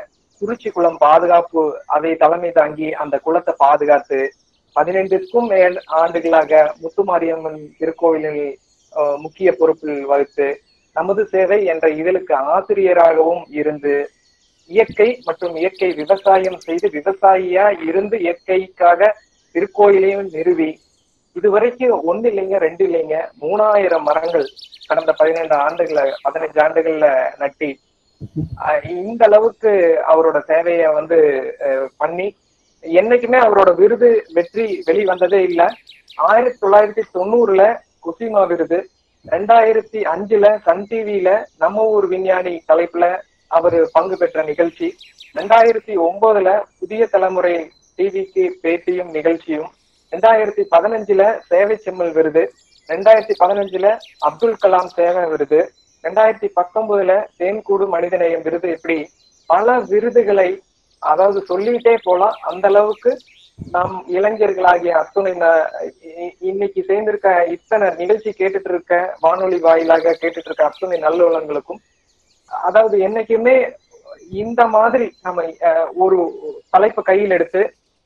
குறிச்சி 0.43 0.69
குளம் 0.71 0.99
பாதுகாப்பு 0.99 1.63
அதை 1.87 2.13
தலைமை 2.15 2.51
தாங்கி 2.53 2.89
அந்த 3.03 3.15
குளத்தை 3.19 3.53
பாதுகாத்து 3.59 4.19
பதினைந்துக்கும் 4.77 5.49
மேல் 5.49 5.77
ஆண்டுகளாக 5.97 6.63
முத்துமாரியம்மன் 6.81 7.61
திருக்கோவிலில் 7.79 8.45
முக்கிய 9.19 9.49
பொறுப்பில் 9.53 10.01
வகுத்து 10.05 10.49
நமது 10.97 11.23
சேவை 11.25 11.59
என்ற 11.65 11.87
இதழுக்கு 11.93 12.35
ஆசிரியராகவும் 12.53 13.45
இருந்து 13.55 13.95
இயற்கை 14.71 15.09
மற்றும் 15.25 15.55
இயற்கை 15.57 15.89
விவசாயம் 15.93 16.59
செய்து 16.59 16.89
விவசாயியா 16.89 17.67
இருந்து 17.89 18.17
இயற்கைக்காக 18.19 19.11
திருக்கோயிலையும் 19.55 20.29
நிறுவி 20.33 20.71
இதுவரைக்கும் 21.37 22.03
ஒண்ணு 22.11 22.29
இல்லைங்க 22.29 22.57
ரெண்டு 22.59 22.83
இல்லைங்க. 22.85 23.17
மூணாயிரம் 23.43 24.07
மரங்கள் 24.09 24.47
கடந்த 24.89 25.13
பதினைந்து 25.13 25.57
ஆண்டுகளை 25.65 26.05
பதினைஞ்சு 26.25 26.61
ஆண்டுகள்ல 26.61 27.07
நட்டி 27.39 27.71
அஹ் 28.65 28.83
இந்த 29.03 29.23
அளவுக்கு 29.25 29.71
அவரோட 30.13 30.39
சேவையை 30.49 30.89
வந்து 30.95 31.19
பண்ணி 31.97 32.27
என்னைக்குமே 32.85 33.39
அவரோட 33.41 33.71
விருது 33.75 34.09
வெற்றி 34.33 34.67
வெளி 34.87 35.03
வந்ததே 35.05 35.41
இல்ல. 35.43 35.63
ஆயிரத்தி 36.25 36.59
தொள்ளாயிரத்தி 36.63 37.05
தொண்ணூறுல 37.15 37.63
குசிமா 38.03 38.43
விருது 38.45 38.79
ரெண்டாயிரத்தி 39.27 40.01
அஞ்சுல 40.13 40.47
சன் 40.65 40.87
டிவில 40.89 41.29
நம்ம 41.59 41.85
ஊர் 41.91 42.07
விஞ்ஞானி 42.07 42.55
தலைப்புல 42.69 43.05
அவர் 43.51 43.77
பங்கு 43.93 44.17
பெற்ற 44.17 44.43
நிகழ்ச்சி 44.43 44.89
ரெண்டாயிரத்தி 45.37 45.95
ஒன்பதுல 46.07 46.49
புதிய 46.81 47.03
தலைமுறை 47.07 47.55
டிவிக்கு 47.99 48.45
பேட்டியும் 48.63 49.11
நிகழ்ச்சியும் 49.11 49.71
ரெண்டாயிரத்தி 50.13 50.63
பதினஞ்சுல 50.73 51.23
சேவை 51.49 51.77
செம்மல் 51.79 52.13
விருது 52.13 52.43
ரெண்டாயிரத்தி 52.89 53.35
பதினஞ்சுல 53.39 53.87
அப்துல் 54.29 54.61
கலாம் 54.63 54.91
சேவை 54.93 55.23
விருது 55.31 55.61
ரெண்டாயிரத்தி 56.05 56.49
பத்தொன்பதுல 56.57 57.13
தேன்கூடு 57.39 57.85
மனிதநேயம் 57.93 58.45
விருது 58.45 58.69
இப்படி 58.75 58.97
பல 59.51 59.79
விருதுகளை 59.91 60.49
அதாவது 61.03 61.39
சொல்லிட்டே 61.47 61.95
போலாம். 62.03 62.37
அந்த 62.51 62.67
அளவுக்கு 62.67 63.11
நம் 63.69 63.97
இளைஞர்களாகிய 64.09 64.93
அத்துணை 65.01 65.33
இ- 66.13 66.37
இன்னைக்கு 66.43 66.81
சேர்ந்திருக்க 66.83 67.29
இத்தனை 67.55 67.87
நிகழ்ச்சி 67.99 68.31
கேட்டுட்டு 68.33 68.71
இருக்க 68.71 68.95
வானொலி 69.21 69.59
வாயிலாக 69.61 70.15
கேட்டுட்டு 70.15 70.49
இருக்க 70.49 70.65
அத்துணை 70.65 70.99
நல்லுள்ளங்களுக்கும் 71.01 71.81
அதாவது 72.51 72.97
என்னைக்குமே 73.07 73.57
இந்த 74.41 74.63
மாதிரி 74.73 75.07
நம்ம 75.23 75.39
அஹ், 75.69 75.89
ஒரு 75.97 76.19
தலைப்பு 76.71 77.03
கையில் 77.03 77.31
எடுத்து 77.31 77.63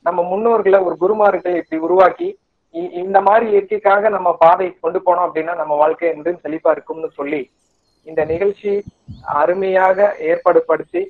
நம்ம 0.06 0.20
முன்னோர்களை 0.30 0.78
ஒரு 0.86 0.96
குருமார்களை 1.00 1.52
இப்படி 1.60 1.78
உருவாக்கி 1.86 2.28
இந்த 3.00 3.18
மாதிரி 3.26 3.46
இயற்கைக்காக 3.52 4.08
நம்ம 4.14 4.30
பாதை 4.40 4.66
கொண்டு 4.76 4.98
போனோம் 5.00 5.26
அப்படின்னா 5.26 5.54
நம்ம 5.60 5.76
வாழ்க்கை 5.78 6.08
என்றும் 6.10 6.42
செழிப்பா 6.42 6.72
இருக்கும்னு 6.74 7.10
சொல்லி 7.16 7.42
இந்த 8.06 8.22
நிகழ்ச்சி 8.30 8.72
அருமையாக 9.36 9.98
ஏற்பாடு 10.28 10.60
படுத்தி 10.64 11.02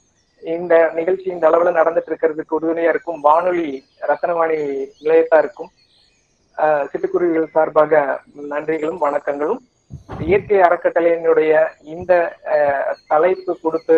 இந்த 0.43 0.75
நிகழ்ச்சி 0.97 1.29
இந்த 1.33 1.45
அளவுல 1.49 1.71
நடந்துட்டு 1.77 2.11
இருக்கிறதுக்கு 2.11 2.57
உறுதுணையா 2.57 2.91
இருக்கும் 2.93 3.23
வானொலி 3.25 3.69
ரத்தனவாணி 4.11 4.59
நிலையத்தாருக்கும் 5.01 5.71
ஆஹ், 6.59 6.85
சிட்டுக்குருவிகள் 6.91 7.55
சார்பாக 7.55 7.95
நன்றிகளும் 8.53 9.01
வணக்கங்களும். 9.01 9.59
இயற்கை 10.25 10.59
அறக்கட்டளையினுடைய 10.67 11.51
இந்த 11.95 12.13
ஆஹ், 12.55 12.93
தலைப்பு 13.09 13.53
கொடுத்து 13.59 13.97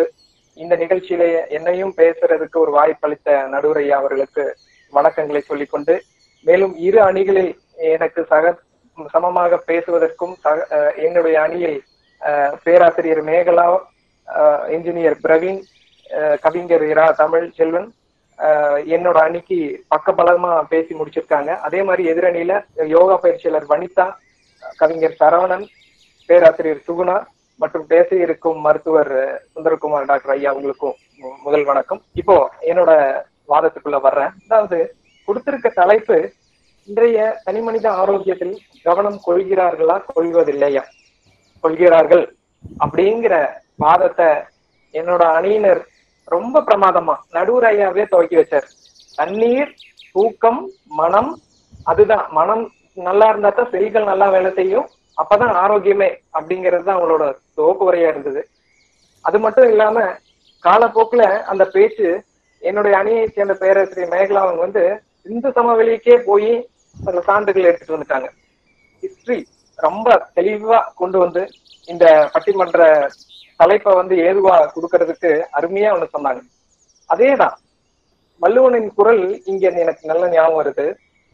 இந்த 0.57 0.73
நிகழ்ச்சியில 0.81 1.23
என்னையும் 1.57 1.93
பேசுறதுக்கு 1.97 2.57
ஒரு 2.59 2.71
வாய்ப்பளித்த 2.71 3.37
நடுவரையா 3.53 3.95
அவர்களுக்கு 3.99 4.45
வணக்கங்களை 4.93 5.41
சொல்லிக்கொண்டு 5.43 5.93
மேலும் 6.45 6.73
இரு 6.85 6.99
அணிகளில் 7.05 7.51
எனக்கு 7.91 8.21
சக 8.29 8.45
சமமாக 9.09 9.57
பேசுவதற்கும் 9.67 10.33
சக 10.43 10.57
ஆஹ், 10.77 10.93
என்னுடைய 11.05 11.35
அணியில் 11.45 11.77
ஆஹ், 12.21 12.53
பேராசிரியர் 12.65 13.23
மேகலா 13.29 13.67
இன்ஜினியர் 14.75 15.17
பிரவீன் 15.23 15.61
கவிஞர் 16.43 16.85
இரா 16.87 17.05
தமிழ் 17.19 17.47
செல்வன் 17.57 17.87
ஆஹ், 18.39 18.79
என்னோட 18.95 19.17
அணிக்கு 19.27 19.57
பக்க 19.93 20.09
பலமா 20.13 20.51
பேசி 20.71 20.91
முடிச்சிருக்காங்க. 20.95 21.51
அதே 21.65 21.81
மாதிரி 21.83 22.03
எதிரணியில 22.11 22.53
யோகா 22.89 23.17
பயிற்சியாளர் 23.23 23.69
வனிதா 23.71 24.07
கவிஞர் 24.79 25.19
சரவணன் 25.19 25.65
பேராசிரியர் 26.29 26.85
சுகுணா 26.87 27.17
மற்றும் 27.59 27.85
பேச 27.87 28.09
இருக்கும் 28.25 28.59
மருத்துவர் 28.65 29.13
சுந்தரகுமார் 29.53 30.09
டாக்டர் 30.09 30.33
ஐயா 30.33 30.51
அவங்களுக்கும் 30.51 30.95
முதல் 31.43 31.65
வணக்கம். 31.65 32.01
இப்போ 32.15 32.35
என்னோட 32.63 32.91
வாதத்துக்குள்ள 33.51 33.99
வர்றேன். 34.07 34.33
அதாவது 34.45 34.79
கொடுத்திருக்க 35.27 35.69
தலைப்பு 35.81 36.17
இன்றைய 36.89 37.17
தனி 37.45 37.59
மனித 37.67 37.87
ஆரோக்கியத்தில் 38.01 38.55
கவனம் 38.87 39.19
கொள்கிறார்களா 39.27 39.95
கொள்வதில்லையா? 40.11 40.83
கொள்கிறார்கள் 41.63 42.25
அப்படிங்கிற 42.83 43.33
வாதத்தை 43.83 44.29
என்னோட 44.93 45.23
அணியினர் 45.37 45.81
ரொம்ப 46.35 46.61
பிரமாதமா 46.67 47.15
நடுவர் 47.35 47.67
ஐயாவே 47.69 48.03
துவக்கி 48.11 48.35
வச்சார். 48.39 48.67
தண்ணீர் 49.17 49.71
தூக்கம் 50.15 50.61
மனம் 50.99 51.31
அதுதான். 51.91 52.25
மனம் 52.37 52.63
நல்லா 53.07 53.27
இருந்தா 53.31 53.49
தான் 53.57 53.71
செல்கள் 53.73 54.09
நல்லா 54.11 54.27
வேலை 54.35 54.51
செய்யும். 54.59 54.87
அப்பதான் 55.21 55.53
ஆரோக்கியமே 55.63 56.09
அப்படிங்கிறது 56.37 56.83
தான் 56.87 56.97
அவங்களோட 56.97 57.25
துவப்பு 57.57 57.83
உரையா 57.89 58.09
இருந்தது. 58.13 58.41
அது 59.25 59.37
மட்டும் 59.45 59.69
இல்லாம 59.73 59.97
காலப்போக்குல 60.63 61.23
அந்த 61.51 61.63
பேச்சு 61.75 62.07
என்னுடைய 62.61 62.97
அணியை 62.97 63.27
சேர்ந்த 63.27 63.53
பேராசிரியர் 63.53 64.13
மேகலா 64.13 64.41
அவங்க 64.41 64.61
வந்து 64.61 64.83
இந்து 65.23 65.49
சமவெளிக்கே 65.49 66.17
போய் 66.25 66.51
சில 66.97 67.21
சான்றுகள் 67.21 67.67
எடுத்துட்டு 67.69 67.95
வந்துட்டாங்க. 67.95 68.27
ஹிஸ்டரி 69.03 69.39
ரொம்ப 69.79 70.29
தெளிவா 70.35 70.79
கொண்டு 70.95 71.17
வந்து 71.17 71.41
இந்த 71.87 72.05
பட்டிமன்ற 72.33 73.09
தலைப்பை 73.57 73.93
வந்து 73.93 74.15
ஏதுவா 74.15 74.55
கொடுக்கறதுக்கு 74.75 75.31
அருமையா 75.57 75.89
ஒண்ணு 75.95 76.13
சொன்னாங்க. 76.15 76.41
அதேதான் 77.09 77.55
வள்ளுவனின் 78.41 78.89
குரல் 78.93 79.23
இங்க 79.45 79.69
எனக்கு 79.83 80.03
நல்ல 80.07 80.29
ஞாபகம் 80.29 80.59
வருது. 80.59 80.85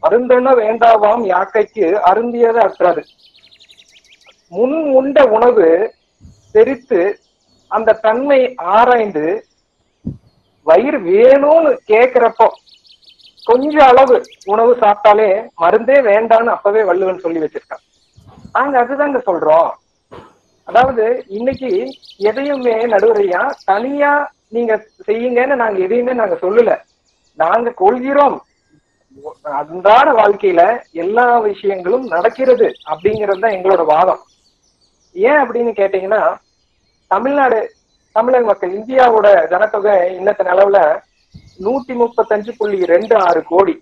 அருந்தன 0.04 0.54
வேண்டாவாம் 0.62 1.24
யாக்கைக்கு 1.26 1.86
அருந்தியது 2.10 2.60
அற்றாது. 2.60 3.02
முன் 4.50 4.78
உண்ட 4.94 5.26
உணவு 5.26 5.68
தெரித்து 6.52 7.02
அந்த 7.72 7.94
தன்மை 7.94 8.40
ஆராய்ந்து 8.56 9.26
வயிறு 10.66 11.00
வேணும்னு 11.10 11.72
கேக்குறப்போ 11.92 12.48
கொஞ்ச 13.46 13.76
அளவு 13.86 14.16
உணவு 14.46 14.72
சாப்பிட்டாலே 14.82 15.28
மருந்தே 15.62 15.98
வேண்டான்னு 16.10 16.56
அப்பவே 16.56 16.84
வள்ளுவன் 16.84 17.24
சொல்லி 17.26 17.40
வச்சிருக்கான். 17.40 17.84
நாங்க 18.54 18.76
அதுதாங்க 18.84 19.20
சொல்றோம். 19.28 19.70
அதாவது 20.68 21.26
இன்னைக்கு 21.28 21.70
எதையுமே 22.30 22.76
நடுவரையா 22.94 23.42
தனியா 23.66 24.12
நீங்க 24.50 24.74
செய்யுங்கன்னு 25.08 25.56
நாங்க 25.56 25.80
எதையுமே 25.80 26.14
நாங்க 26.14 26.38
சொல்லல. 26.42 26.74
நாங்க 27.40 27.70
கொள்கிறோம். 27.72 28.38
அன்றாட 29.60 30.08
வாழ்க்கையில 30.12 30.62
எல்லா 30.92 31.28
விஷயங்களும் 31.40 32.06
நடக்கிறது 32.06 32.68
அப்படிங்கிறது 32.92 33.40
தான் 33.40 33.56
எங்களோட 33.58 33.86
வாதம். 33.86 34.22
ஏன் 35.16 35.42
அப்படின்னு 35.44 35.74
கேட்டீங்கன்னா 35.82 36.22
தமிழ்நாடு 37.12 37.60
தமிழக 38.16 38.44
மக்கள் 38.50 38.76
இந்தியாவோட 38.78 39.28
ஜனத்தொகை 39.52 39.94
இன்னத்த 40.18 40.42
நிலவுல 40.50 40.78
நூத்தி 41.66 41.94
முப்பத்தஞ்சு 42.02 42.52
புள்ளி 42.60 42.80
ரெண்டு 42.92 43.16
ஆறு 43.28 43.42
கோடி. 43.52 43.74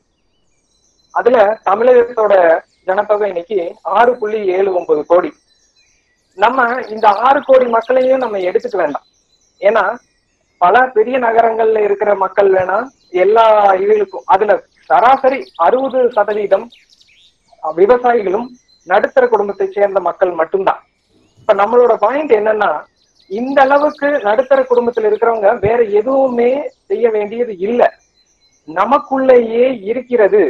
அதுல 1.14 1.38
தமிழகத்தோட 1.70 2.34
ஜனத்தொகை 2.90 3.28
இன்னைக்கு 3.32 3.58
ஆறு 3.98 4.12
புள்ளி 4.22 4.40
ஏழு 4.56 4.70
ஒன்பது 4.80 5.02
கோடி. 5.12 5.30
நம்ம 6.38 6.66
இந்த 6.94 7.08
ஆறு 7.28 7.40
கோடி 7.50 7.66
மக்களையும் 7.76 8.24
நம்ம 8.24 8.40
எடுத்துக்க 8.50 8.78
வேண்டாம். 8.82 9.06
ஏன்னா 9.62 9.84
பல 10.62 10.82
பெரிய 10.96 11.16
நகரங்கள்ல 11.26 11.84
இருக்கிற 11.88 12.12
மக்கள் 12.24 12.50
வேணா 12.56 12.78
எல்லா 13.24 13.46
இதுகளுக்கும் 13.84 14.28
அதுல 14.36 14.56
சராசரி 14.90 15.40
அறுபது 15.66 16.00
சதவீதம் 16.16 16.66
விவசாயிகளும் 17.82 18.48
நடுத்தர 18.88 19.24
குடும்பத்தை 19.34 19.68
சேர்ந்த 19.76 20.00
மக்கள் 20.08 20.34
மட்டும்தான். 20.42 20.82
இப்ப 21.42 21.54
நம்மளோட 21.62 21.94
பாயிண்ட் 22.06 22.34
என்னன்னா 22.40 22.72
இந்த 23.34 23.62
அளவுக்கு 23.62 24.08
நடுத்தர 24.20 24.62
குடும்பத்துல 24.62 25.08
இருக்கிறவங்க 25.12 25.60
வேற 25.60 25.84
எதுவுமே 25.84 26.50
செய்ய 26.86 27.10
வேண்டியது 27.10 27.58
இல்லை. 27.58 27.88
நமக்குள்ளேயே 28.68 29.84
இருக்கிறது. 29.84 30.44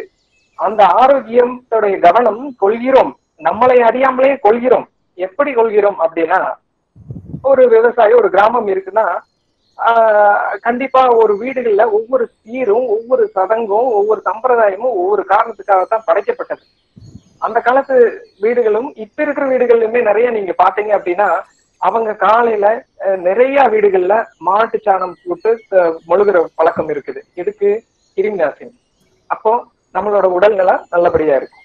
அந்த 0.56 0.86
ஆரோக்கியத்துடைய 0.86 2.00
கவனம் 2.00 2.56
கொள்கிறோம். 2.58 3.18
நம்மளை 3.38 3.80
அறியாமலே 3.80 4.38
கொள்கிறோம். 4.42 4.88
எப்படி 5.14 5.52
கொள்கிறோம் 5.54 6.00
அப்படின்னா 6.00 6.42
ஒரு 7.42 7.68
விவசாயி 7.68 8.14
ஒரு 8.14 8.30
கிராமம் 8.30 8.68
இருக்குன்னா 8.68 9.06
ஆஹ் 9.78 10.58
கண்டிப்பா 10.62 11.02
ஒரு 11.16 11.34
வீடுகள்ல 11.36 11.92
ஒவ்வொரு 11.92 12.26
சீரும் 12.42 12.88
ஒவ்வொரு 12.88 13.32
சதங்கும் 13.36 13.90
ஒவ்வொரு 14.00 14.22
சம்பிரதாயமும் 14.26 14.94
ஒவ்வொரு 15.02 15.26
காரணத்துக்காகத்தான் 15.30 16.08
படைக்கப்பட்டது. 16.08 16.64
அந்த 17.40 17.60
காலத்து 17.60 17.96
வீடுகளும் 18.40 18.94
இப்ப 18.96 19.24
இருக்கிற 19.24 19.48
வீடுகள்லுமே 19.48 20.02
நிறைய 20.02 20.30
நீங்க 20.30 20.54
பாத்தீங்க 20.64 20.92
அப்படின்னா 21.00 21.30
அவங்க 21.84 22.16
காலையில 22.18 22.66
அஹ், 23.00 23.20
நிறைய 23.20 23.70
வீடுகள்ல 23.70 24.14
மாட்டு 24.40 24.78
சாணம் 24.80 25.18
போட்டு 25.24 25.50
மொழுகிற 25.70 25.80
மொழுகுற 26.08 26.38
பழக்கம் 26.56 26.90
இருக்குது. 26.90 27.22
எதுக்கு? 27.36 27.70
கிருமி 28.18 28.38
நாசினி 28.38 28.74
அப்போ 29.30 29.52
நம்மளோட 29.96 30.26
உடல்நலம் 30.32 30.86
நல்லபடியா 30.90 31.36
இருக்கும். 31.36 31.60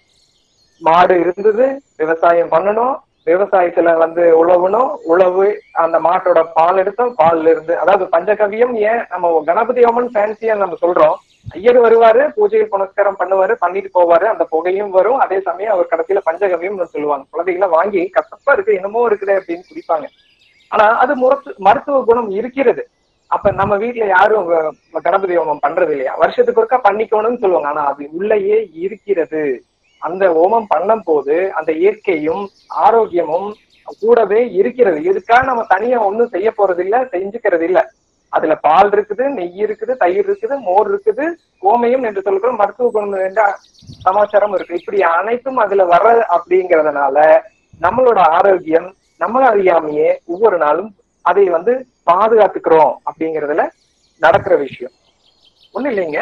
மாடு 0.83 1.15
இருந்தது 1.21 1.65
விவசாயம் 1.97 2.51
பண்ணணும் 2.51 2.95
விவசாயத்துல 3.29 3.93
வந்து 4.03 4.23
உழவுனும் 4.41 4.91
உழவு 5.13 5.47
அந்த 5.83 5.97
மாட்டோட 6.07 6.41
பால் 6.57 6.81
எடுத்தோம் 6.83 7.15
பால்ல 7.21 7.53
இருந்து 7.55 7.75
அதாவது 7.83 8.05
பஞ்சகவியம் 8.15 8.75
ஏன் 8.91 9.03
நம்ம 9.13 9.33
கணபதி 9.49 9.83
அம்மன் 9.89 10.13
ஃபேன்சியா 10.15 10.55
நம்ம 10.63 10.79
சொல்றோம். 10.85 11.17
ஐயர் 11.57 11.79
வருவாரு 11.85 12.23
பூஜை 12.37 12.63
புனஸ்காரம் 12.73 13.19
பண்ணுவாரு 13.21 13.55
பண்ணிட்டு 13.63 13.91
போவாரு 13.97 14.27
அந்த 14.33 14.45
புகையும் 14.53 14.93
வரும். 14.97 15.21
அதே 15.25 15.39
சமயம் 15.49 15.75
அவர் 15.75 15.91
கடைசியில 15.93 16.23
பஞ்சகவியம் 16.29 16.81
சொல்லுவாங்க. 16.95 17.25
குழந்தைகளை 17.35 17.69
வாங்கி 17.77 18.03
கசப்பா 18.17 18.53
இருக்கு 18.57 18.79
என்னமோ 18.79 19.03
இருக்குது 19.11 19.37
அப்படின்னு 19.39 19.69
குடிப்பாங்க. 19.71 20.09
ஆனா 20.73 20.87
அது 21.03 21.13
முரத்து 21.23 21.51
மருத்துவ 21.67 22.01
குணம் 22.11 22.31
இருக்கிறது. 22.41 22.83
அப்ப 23.31 23.51
நம்ம 23.61 23.73
வீட்டுல 23.85 24.05
யாரும் 24.17 24.47
கணபதி 25.07 25.35
ஹோமம் 25.39 25.65
பண்றது 25.65 25.93
இல்லையா 25.95 26.13
வருஷத்துக்கு 26.23 26.61
ஒருக்கா 26.63 26.79
பண்ணிக்கணும்னு 26.89 27.43
சொல்லுவாங்க. 27.43 27.71
ஆனா 27.73 27.83
அது 27.93 28.03
உள்ளேயே 28.19 28.59
இருக்கிறது. 28.85 29.43
அந்த 29.99 30.25
ஹோமம் 30.37 30.69
பண்ணும் 30.69 31.05
போது 31.05 31.37
அந்த 31.59 31.71
இயற்கையும் 31.73 32.43
ஆரோக்கியமும் 32.87 33.49
கூடவே 34.03 34.41
இருக்கிறது. 34.61 34.99
இதுக்காக 35.11 35.45
நம்ம 35.45 35.63
தனியா 35.75 35.99
ஒண்ணும் 36.09 36.33
செய்ய 36.35 36.49
போறது 36.57 36.83
இல்ல 36.87 36.97
செஞ்சுக்கிறது 37.13 37.67
இல்ல 37.69 37.81
அதுல 38.33 38.55
பால் 38.67 38.91
இருக்குது 38.95 39.25
நெய் 39.37 39.63
இருக்குது 39.67 39.93
தயிர் 39.97 40.27
இருக்குது 40.29 40.55
மோர் 40.67 40.89
இருக்குது 40.93 41.27
கோமையும் 41.63 42.05
என்று 42.09 42.23
சொல்கிற 42.27 42.51
மருத்துவ 42.53 42.89
குணம் 42.91 43.27
என்ற 43.29 43.43
சமாச்சாரம் 44.07 44.55
இருக்கு. 44.55 44.79
இப்படி 44.81 44.99
அனைத்தும் 45.03 45.61
அதுல 45.65 45.85
வர 45.85 46.07
அப்படிங்கறதுனால 46.37 47.17
நம்மளோட 47.81 48.19
ஆரோக்கியம் 48.39 48.89
நம்மள 49.23 49.45
அறியாமையே 49.53 50.11
ஒவ்வொரு 50.27 50.59
நாளும் 50.65 50.91
அதை 51.25 51.45
வந்து 51.57 51.73
பாதுகாத்துக்கிறோம் 52.11 52.93
அப்படிங்கறதுல 53.09 53.65
நடக்கிற 54.23 54.55
விஷயம். 54.57 54.95
ஒண்ணு 55.75 55.91
இல்லைங்க. 55.93 56.21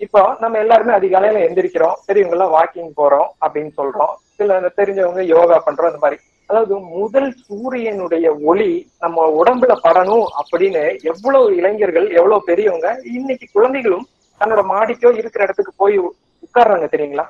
இப்போ 0.00 0.36
நம்ம 0.40 0.58
எல்லாருமே 0.58 0.92
அதிகாலையில 0.94 1.42
எந்திரிக்கிறோம். 1.46 1.96
பெரியவங்க 2.06 2.36
எல்லாம் 2.36 2.54
வாக்கிங் 2.54 2.92
போறோம் 2.96 3.28
அப்படின்னு 3.40 3.72
சொல்றோம். 3.76 4.14
சில 4.36 4.72
தெரிஞ்சவங்க 4.78 5.22
யோகா 5.26 5.62
பண்றோம் 5.66 5.86
அந்த 5.86 5.98
மாதிரி. 5.98 6.18
அதாவது 6.50 6.74
முதல் 6.96 7.30
சூரியனுடைய 7.44 8.26
ஒளி 8.42 8.70
நம்ம 8.98 9.26
உடம்புல 9.40 9.72
படணும் 9.84 10.26
அப்படின்னு 10.40 10.82
எவ்வளவு 11.02 11.54
இளைஞர்கள் 11.56 12.08
எவ்வளவு 12.10 12.42
பெரியவங்க 12.44 12.88
இன்னைக்கு 13.12 13.46
குழந்தைகளும் 13.52 14.04
தன்னோட 14.40 14.62
மாடிக்கோ 14.64 15.10
இருக்கிற 15.16 15.44
இடத்துக்கு 15.44 15.72
போய் 15.76 15.96
உட்கார்றாங்க 16.42 16.86
தெரியுங்களா? 16.86 17.26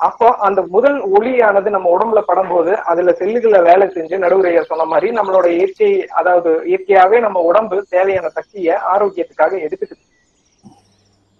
அப்போ 0.00 0.26
அந்த 0.38 0.60
முதல் 0.62 0.98
ஒளியானது 1.16 1.70
நம்ம 1.70 1.88
உடம்புல 1.90 2.20
படும்போது 2.26 2.72
அதுல 2.82 3.12
செல்லுகளை 3.12 3.62
வேலை 3.62 3.86
செஞ்சு 3.88 4.16
நடுவுரைய 4.18 4.60
சொன்ன 4.60 4.84
மாதிரி 4.84 5.10
நம்மளோட 5.10 5.46
இயற்கை 5.56 5.90
அதாவது 6.10 6.52
இயற்கையாவே 6.64 7.20
நம்ம 7.20 7.40
உடம்பு 7.40 7.84
தேவையான 7.88 8.28
சக்தியை 8.28 8.74
ஆரோக்கியத்துக்காக 8.94 9.58
எடுத்துக்குது 9.58 10.02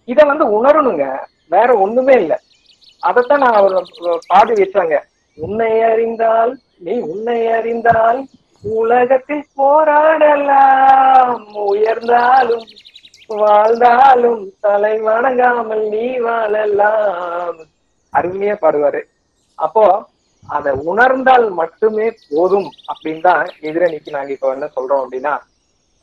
இத 0.04 0.24
வந்து 0.24 0.46
உணரணுங்க. 0.46 1.18
வேற 1.48 1.74
ஒண்ணுமே 1.74 2.14
இல்ல. 2.14 2.40
அதத்தான் 3.06 3.38
நான் 3.38 3.52
அவர் 3.52 3.90
பாடி 4.26 4.52
வச்சாங்க. 4.52 5.00
உன்னை 5.34 5.82
அறிந்தால் 5.82 6.58
நீ 6.78 6.98
உன்னை 6.98 7.46
அறிந்தால் 7.46 8.26
உலகத்தில் 8.62 9.46
போராடலாம். 9.56 11.44
உயர்ந்தாலும் 11.52 12.64
வாழ்ந்தாலும் 13.26 14.52
தலை 14.60 15.02
வணங்காமல் 15.02 15.88
நீ 15.88 16.18
வாழலாம். 16.18 17.56
அருமையா 18.12 18.56
பாடுவாரு. 18.62 19.02
அப்போ 19.54 20.04
அதை 20.48 20.72
உணர்ந்தால் 20.72 21.50
மட்டுமே 21.50 22.14
போதும் 22.30 22.70
அப்படின்னு 22.94 23.20
தான் 23.20 23.46
எதிரணிக்கு 23.60 24.10
நாங்க 24.10 24.32
இப்ப 24.32 24.52
என்ன 24.52 24.68
சொல்றோம் 24.76 25.06
அப்படின்னா 25.08 25.38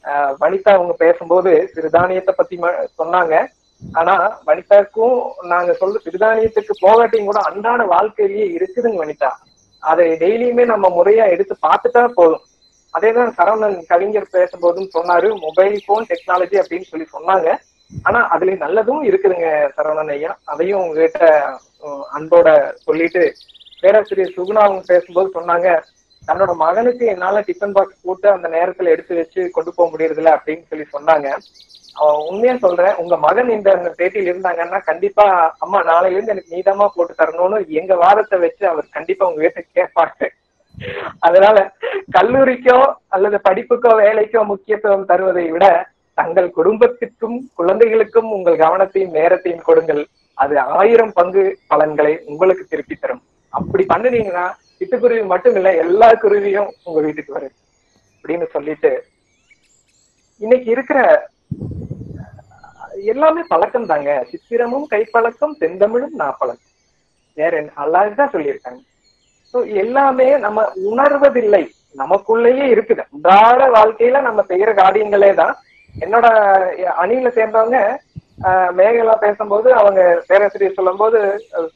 ஆஹ் 0.04 0.36
வனிதா 0.40 0.70
அவங்க 0.70 0.94
பேசும்போது 0.94 1.72
சிறுதானியத்தை 1.76 2.32
பத்தி 2.32 2.58
ம- 2.58 2.88
சொன்னாங்க. 2.98 3.48
ஆனா 3.82 4.14
வனிதாக்கும் 4.48 5.18
நாங்க 5.52 5.72
சொல்ற 5.82 5.98
சிறுதானியத்துக்கு 6.06 6.74
போகாட்டியும் 6.86 7.30
கூட 7.30 7.42
அன்றாட 7.50 7.82
வாழ்க்கையிலேயே 7.86 8.48
இருக்குதுங்க 8.58 9.00
வனிதா. 9.04 9.32
அதை 9.84 10.06
டெய்லியுமே 10.24 10.64
நம்ம 10.66 10.86
முறையா 10.90 11.26
எடுத்து 11.34 11.56
பார்த்துட்டா 11.68 12.04
போதும். 12.20 12.44
அதேதான் 12.94 13.36
சரவணன் 13.38 13.78
கவிஞர் 13.88 14.34
பேசும்போதும் 14.36 14.94
சொன்னாரு 14.96 15.28
மொபைல் 15.46 15.78
போன் 15.88 16.08
டெக்னாலஜி 16.12 16.58
அப்படின்னு 16.62 16.90
சொல்லி 16.92 17.08
சொன்னாங்க. 17.16 17.48
ஆனா 17.92 18.20
அதுல 18.34 18.56
நல்லதும் 18.66 19.04
இருக்குதுங்க 19.10 19.50
சரவணன் 19.76 20.12
ஐயா. 20.16 20.32
அதையும் 20.46 20.82
உங்ககிட்ட 20.86 21.20
அன்போட 22.18 22.48
சொல்லிட்டு 22.86 23.24
பேராசிரியர் 23.82 24.36
சுகுணா 24.38 24.62
அவங்க 24.66 24.84
பேசும்போது 24.88 25.30
சொன்னாங்க 25.38 25.68
தன்னோட 26.24 26.52
மகனுக்கு 26.56 27.06
என்னால 27.06 27.44
டிஃபன் 27.48 27.76
பாக்ஸ் 27.76 28.04
போட்டு 28.04 28.28
அந்த 28.32 28.48
நேரத்துல 28.48 28.92
எடுத்து 28.94 29.14
வச்சு 29.16 29.42
கொண்டு 29.52 29.72
போக 29.76 29.88
முடியறதில்ல 29.92 30.34
அப்படின்னு 30.38 30.66
சொல்லி 30.72 30.86
சொன்னாங்க. 30.96 31.28
உண்மையா 32.30 32.54
சொல்றேன் 32.64 32.98
உங்க 33.02 33.16
மகன் 33.18 33.50
இந்த 33.50 33.72
பேட்டியில் 34.00 34.30
இருந்தாங்கன்னா 34.32 34.80
கண்டிப்பா 34.90 35.26
அம்மா 35.64 35.80
நாளையில 35.84 36.16
இருந்து 36.16 36.34
எனக்கு 36.36 36.56
நீதமா 36.56 36.88
போட்டு 36.96 37.14
தரணும்னு 37.22 37.60
எங்க 37.82 37.96
வாதத்தை 37.96 38.38
வச்சு 38.40 38.64
அவர் 38.72 38.96
கண்டிப்பா 38.98 39.28
உங்க 39.30 39.42
வீட்டை 39.46 39.64
கேட்பாங்க 39.78 40.30
அதனால 41.20 41.58
கல்லூரிக்கோ 42.12 42.80
அல்லது 43.16 43.38
படிப்புக்கோ 43.48 43.92
வேலைக்கோ 44.02 44.42
முக்கியத்துவம் 44.52 45.08
தருவதை 45.12 45.46
விட 45.52 45.68
தங்கள் 46.18 46.50
குடும்பத்திற்கும் 46.58 47.38
குழந்தைகளுக்கும் 47.54 48.30
உங்கள் 48.36 48.62
கவனத்தையும் 48.64 49.16
நேரத்தையும் 49.18 49.66
கொடுங்கள். 49.70 50.04
அது 50.38 50.56
ஆயிரம் 50.80 51.14
பங்கு 51.14 51.44
பலன்களை 51.72 52.14
உங்களுக்கு 52.26 52.64
திருப்பி 52.68 52.96
தரும். 52.96 53.22
அப்படி 53.54 53.84
பண்ணுனீங்கன்னா 53.94 54.46
சிட்டுக்குருவி 54.78 55.24
மட்டும் 55.34 55.56
இல்ல 55.56 55.70
எல்லா 55.84 56.10
குருவியும் 56.24 56.70
உங்க 56.84 57.00
வீட்டுக்கு 57.02 57.34
வரும். 57.38 57.56
அப்படின்னு 58.16 58.48
சொல்லிட்டு 58.56 58.92
இன்னைக்கு 60.42 60.70
இருக்கிற 60.76 61.00
எல்லாமே 63.06 63.42
பழக்கம் 63.50 63.86
தாங்க 63.86 64.26
சித்திரமும் 64.32 64.88
கைப்பழக்கம் 64.92 65.54
செந்தமிழும் 65.54 66.16
நாப்பழக்கம். 66.20 66.74
வேற 67.38 67.58
என்ன? 67.58 67.72
அல்லாதான் 67.78 68.34
சொல்லியிருக்காங்க. 68.34 68.82
ஸோ 69.54 69.76
எல்லாமே 69.76 70.38
நம்ம 70.38 70.60
உணர்வதில்லை. 70.90 71.64
நமக்குள்ளேயே 71.96 72.66
இருக்குது. 72.68 73.04
அன்றாட 73.08 73.64
வாழ்க்கையில 73.70 74.22
நம்ம 74.22 74.42
செய்யற 74.48 74.72
காரியங்களே 74.76 75.34
தான். 75.34 75.54
என்னோட 75.96 76.28
அணியில 76.98 77.30
சேர்ந்தவங்க 77.30 77.80
ஆஹ், 78.44 78.72
மேகலா 78.72 79.14
பேசும்போது 79.18 79.74
அவங்க 79.74 80.00
பேராசிரியர் 80.28 80.76
சொல்லும் 80.76 80.98
போது 80.98 81.20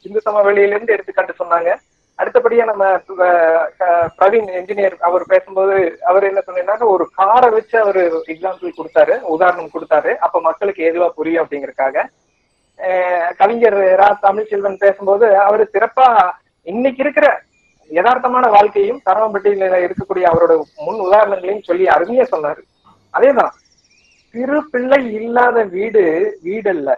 சிந்து 0.02 0.20
சமவெளியில 0.26 0.74
இருந்து 0.74 0.92
எடுத்துக்காட்டு 0.92 1.34
சொன்னாங்க. 1.40 1.70
அடுத்தபடியா 2.18 2.64
நம்ம 2.64 2.84
பிரவீன் 4.18 4.50
என்ஜினியர் 4.58 4.96
அவர் 5.00 5.24
பேசும்போது 5.28 5.76
அவர் 6.04 6.24
என்ன 6.24 6.40
சொன்னாங்க 6.40 6.86
ஒரு 6.86 7.04
காரை 7.12 7.48
வச்சு 7.50 7.76
அவர் 7.78 8.00
எக்ஸாம்பிள் 8.32 8.76
கொடுத்தாரு 8.76 9.14
உதாரணம் 9.28 9.72
கொடுத்தாரு. 9.72 10.12
அப்ப 10.18 10.40
மக்களுக்கு 10.40 10.86
ஏதுவா 10.88 11.08
புரியும் 11.16 11.42
அப்படிங்கறதுக்காக 11.42 11.96
அஹ், 12.78 13.30
கவிஞர் 13.36 13.78
ரா 13.96 14.08
தமிழ்ச்செல்வன் 14.22 14.78
பேசும்போது 14.78 15.26
அவர் 15.40 15.62
சிறப்பா 15.72 16.06
இன்னைக்கு 16.66 17.02
இருக்கிற 17.02 17.26
யதார்த்தமான 17.90 18.46
வாழ்க்கையும் 18.50 19.02
தரவம்பட்டியில 19.06 19.78
இருக்கக்கூடிய 19.84 20.24
அவரோட 20.30 20.52
முன் 20.78 21.00
உதாரணங்களையும் 21.06 21.62
சொல்லி 21.62 21.84
அருமையா 21.88 22.24
சொன்னாரு. 22.30 22.60
அதேதான் 23.14 23.52
சிறு 24.34 24.58
பிள்ளை 24.70 25.00
இல்லாத 25.14 25.62
வீடு 25.72 26.02
வீடல்ல. 26.44 26.90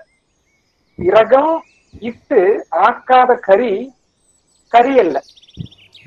விறகம் 0.99 1.55
இட்டு 2.03 2.41
ஆக்காத 2.85 3.35
கறி 3.41 3.73
கறி 4.75 4.99
அல்ல 4.99 5.23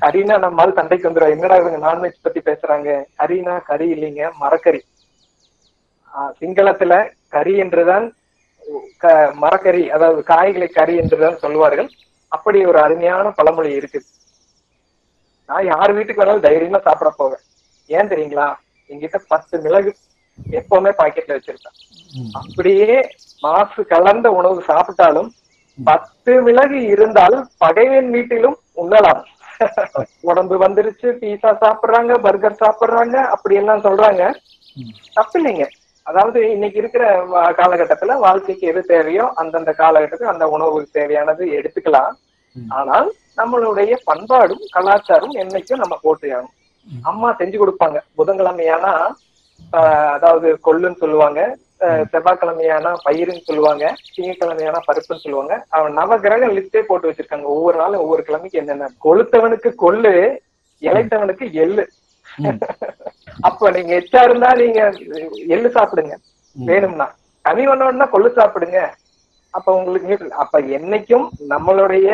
கறினா 0.00 0.38
நம்ம 0.38 0.62
அது 0.62 0.72
சண்டைக்கு 0.74 1.10
வந்துடும் 1.10 1.30
என்னடா 1.30 1.56
இவங்க 1.56 1.86
நான்வெஜ் 1.86 2.22
பத்தி 2.22 2.40
பேசுறாங்க? 2.40 3.04
கறினா 3.18 3.62
கறி 3.62 3.92
இல்லைங்க 3.92 4.30
மரக்கறி. 4.40 4.80
சிங்களத்துல 6.40 7.12
கறி 7.28 7.56
என்றுதான் 7.56 8.14
க- 8.96 9.32
மரக்கறி 9.40 9.88
அதாவது 9.88 10.22
காய்களை 10.22 10.68
கறி 10.68 10.96
என்றுதான் 10.96 11.38
சொல்லுவார்கள். 11.38 11.90
அப்படி 12.28 12.64
ஒரு 12.64 12.78
அருமையான 12.82 13.30
பழமொழி 13.30 13.78
இருக்குது. 13.78 14.06
நான் 15.46 15.64
யார் 15.64 15.92
வீட்டுக்கு 15.92 16.22
வேணாலும் 16.22 16.40
தைரியமா 16.40 16.78
சாப்பிட 16.78 17.14
போவேன். 17.16 17.42
ஏன் 17.86 18.08
தெரியுங்களா? 18.08 18.54
என்கிட்ட 18.88 19.20
பத்து 19.28 19.60
மிளகு 19.60 19.96
எப்பவுமே 20.50 20.92
பாக்கெட்ல 20.98 21.38
வச்சிருப்பேன். 21.38 21.76
அப்படியே 22.32 23.08
மாசு 23.40 23.86
கலந்த 23.86 24.30
உணவு 24.30 24.64
சாப்பிட்டாலும் 24.68 25.30
பத்து 25.78 26.32
மிளகு 26.46 26.78
இருந்தால் 26.94 27.36
பகைவன் 27.64 28.08
வீட்டிலும் 28.14 28.56
உண்ணலாம். 28.82 29.20
உடம்பு 30.30 30.56
வந்துருச்சு 30.64 31.08
பீஸா 31.20 31.50
சாப்பிடுறாங்க 31.62 32.12
பர்கர் 32.26 32.62
சாப்பிடுறாங்க 32.62 33.16
அப்படி 33.34 33.54
எல்லாம் 33.60 33.84
சொல்றாங்க 33.86 34.22
தப்பு 35.16 35.36
இல்லைங்க. 35.40 35.64
அதாவது 36.06 36.38
இன்னைக்கு 36.54 36.78
இருக்கிற 36.82 37.04
காலகட்டத்துல 37.60 38.14
வாழ்க்கைக்கு 38.26 38.64
எது 38.72 38.82
தேவையோ 38.92 39.24
அந்தந்த 39.40 39.72
காலகட்டத்துக்கு 39.82 40.34
அந்த 40.34 40.46
உணவுக்கு 40.56 40.96
தேவையானது 40.98 41.44
எடுத்துக்கலாம். 41.58 42.12
ஆனால் 42.78 43.08
நம்மளுடைய 43.40 43.92
பண்பாடும் 44.08 44.64
கலாச்சாரம் 44.76 45.34
என்னைக்கும் 45.42 45.82
நம்ம 45.82 45.96
ஆகணும். 46.04 46.54
அம்மா 47.10 47.28
செஞ்சு 47.40 47.56
கொடுப்பாங்க. 47.62 47.98
புதன்கிழமையானா 48.18 48.92
அதாவது 50.16 50.48
கொள்ளுன்னு 50.66 51.02
சொல்லுவாங்க. 51.02 51.40
செவ்வாய்க்கிழமையானா 52.12 52.92
பயிருன்னு 53.06 53.46
சொல்லுவாங்க 53.48 53.84
திங்கக்கிழமையானா 54.14 54.80
பருப்புன்னு 54.88 55.24
சொல்லுவாங்க. 55.24 55.54
அவன் 55.68 55.96
நவகிரக 55.98 56.48
லிஸ்டே 56.56 56.80
போட்டு 56.88 57.08
வச்சிருக்காங்க. 57.08 57.46
ஒவ்வொரு 57.54 57.76
நாளும் 57.78 58.02
ஒவ்வொரு 58.04 58.22
கிழமைக்கு 58.28 58.60
என்னென்ன 58.62 58.90
கொளுத்தவனுக்கு 59.06 59.70
கொள்ளு 59.84 60.12
இளைத்தவனுக்கு 60.82 61.46
எள்ளு. 61.64 61.84
அப்ப 63.48 63.70
நீங்க 63.70 63.92
எச்சா 64.00 64.22
இருந்தா 64.22 64.50
நீங்க 64.62 64.80
எள்ளு 65.54 65.68
சாப்பிடுங்க. 65.76 66.14
வேணும்னா. 66.56 67.06
கனி 67.44 67.64
பண்ணோம்னா 67.66 68.08
கொள்ளு 68.14 68.30
சாப்பிடுங்க. 68.38 68.80
அப்ப 69.50 69.68
உங்களுக்கு. 69.80 70.32
அப்ப 70.44 70.60
என்னைக்கும் 70.78 71.26
நம்மளுடைய 71.54 72.08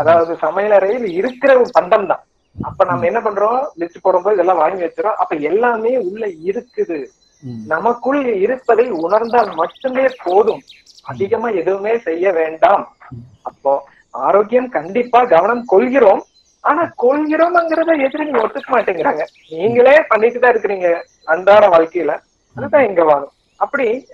அதாவது 0.00 0.32
சமையலறையில் 0.44 1.06
இருக்கிற 1.20 1.50
ஒரு 1.60 1.70
பண்டம் 1.72 2.06
தான். 2.06 2.22
அப்ப 2.56 2.84
நம்ம 2.84 3.06
என்ன 3.06 3.20
பண்றோம்? 3.20 3.58
லிஸ்ட் 3.80 4.04
போடும்போது 4.04 4.36
இதெல்லாம் 4.36 4.62
வாங்கி 4.62 4.82
வச்சிரோம் 4.84 5.18
அப்ப 5.22 5.34
எல்லாமே 5.50 5.92
உள்ள 6.08 6.22
இருக்குது. 6.48 6.98
நமக்குள் 7.42 8.34
இருப்பதை 8.34 8.90
உணர்ந்தால் 8.90 9.54
மட்டுமே 9.54 10.06
போதும். 10.24 10.62
அதிகமா 11.02 11.48
எதுவுமே 11.48 11.98
செய்ய 11.98 12.32
வேண்டாம். 12.32 12.96
அப்போ 13.42 13.88
ஆரோக்கியம் 14.10 14.68
கண்டிப்பா 14.68 15.24
கவனம் 15.24 15.64
கொள்கிறோம். 15.64 16.22
ஆனா 16.60 16.82
கொள்கிறோம்ங்கிறத 17.02 17.90
எதிரி 18.06 18.24
ஒத்துக்க 18.30 18.68
மாட்டேங்கிறாங்க. 18.68 19.24
நீங்களே 19.50 20.04
பண்ணிட்டு 20.08 20.38
தான் 20.38 20.52
இருக்கிறீங்க 20.54 20.88
அன்றாட 21.24 21.66
வாழ்க்கையில. 21.68 22.14
அதுதான் 22.56 22.86
இங்க 22.88 23.04
வரும். 23.04 23.32
அப்படி 23.56 24.06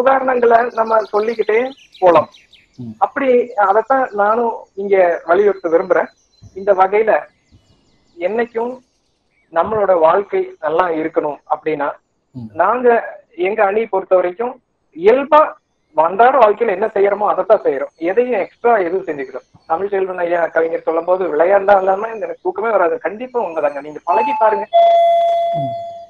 உதாரணங்களை 0.00 0.72
நம்ம 0.74 1.02
சொல்லிக்கிட்டே 1.02 1.70
போலாம். 1.98 2.28
அப்படி 2.98 3.52
அதைத்தான் 3.54 4.08
நானும் 4.12 4.54
இங்க 4.74 5.22
வலியுறுத்த 5.26 5.68
விரும்புறேன். 5.68 6.10
இந்த 6.54 6.72
வகையில 6.72 7.12
என்னைக்கும் 8.16 8.72
நம்மளோட 9.52 9.98
வாழ்க்கை 9.98 10.56
நல்லா 10.60 10.88
இருக்கணும் 10.88 11.38
அப்படின்னா 11.54 11.88
நாங்க 12.56 12.88
எங்க 13.48 13.60
அணி 13.64 13.82
பொறுத்த 13.86 14.14
வரைக்கும் 14.16 14.54
இயல்பா 14.96 15.40
அன்றாட 15.96 16.34
வாழ்க்கையில 16.38 16.74
என்ன 16.76 16.86
செய்யறோமோ 16.94 17.26
அதைத்தான் 17.30 17.64
செய்யறோம். 17.64 17.90
எதையும் 18.10 18.40
எக்ஸ்ட்ரா 18.44 18.74
எதுவும் 18.84 19.06
செஞ்சுக்கிறோம் 19.08 19.46
தமிழ் 19.70 19.90
செல்வன் 19.90 20.22
ஐயா 20.24 20.40
கவிஞர் 20.54 20.86
சொல்லும் 20.86 21.08
போது 21.08 21.22
விளையாண்டா 21.32 21.74
இல்லாம 21.80 22.08
எனக்கு 22.16 22.44
தூக்கமே 22.44 22.70
வராது. 22.76 22.94
கண்டிப்பா 22.98 23.38
உண்மைதாங்க 23.46 23.80
நீங்க 23.80 24.00
பழகி 24.08 24.34
பாருங்க. 24.40 24.64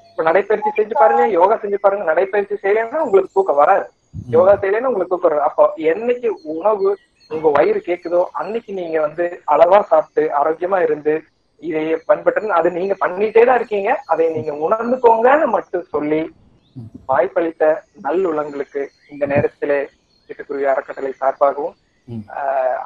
இப்ப 0.09 0.23
நடைப்பயிற்சி 0.23 0.71
செஞ்சு 0.77 0.95
பாருங்க 1.01 1.23
யோகா 1.37 1.55
செஞ்சு 1.57 1.79
பாருங்க. 1.79 2.05
நடைப்பயிற்சி 2.11 2.55
செய்யலைன்னா 2.63 3.01
உங்களுக்கு 3.05 3.35
தூக்கம் 3.37 3.61
வராது. 3.61 3.85
யோகா 4.29 4.53
செய்யலைன்னா 4.61 4.89
உங்களுக்கு 4.91 5.13
தூக்கம் 5.13 5.31
வராது. 5.31 5.47
அப்போ 5.49 5.65
என்னைக்கு 5.91 6.29
உணவு 6.55 6.89
உங்க 7.31 7.49
வயிறு 7.49 7.79
கேக்குதோ 7.87 8.21
அன்னைக்கு 8.33 8.71
நீங்க 8.73 8.97
வந்து 9.01 9.25
அளவா 9.45 9.79
சாப்பிட்டு 9.91 10.23
ஆரோக்கியமா 10.39 10.79
இருந்து 10.81 11.13
இதை 11.67 11.83
பண்பட்டு 12.09 12.57
அது 12.59 12.69
நீங்க 12.77 12.93
பண்ணிட்டே 13.03 13.43
தான் 13.49 13.59
இருக்கீங்க. 13.59 13.91
அதை 14.11 14.25
நீங்க 14.37 14.51
உணர்ந்துக்கோங்கன்னு 14.65 15.47
மட்டும் 15.55 15.91
சொல்லி 15.95 16.21
வாய்ப்பளித்த 17.11 17.63
நல்லுள்ளங்களுக்கு 18.05 18.81
இந்த 19.13 19.25
நேரத்திலே 19.33 19.79
சிட்டுக்குருவி 20.25 20.67
அறக்கட்டளை 20.73 21.11
சார்பாகவும் 21.21 21.73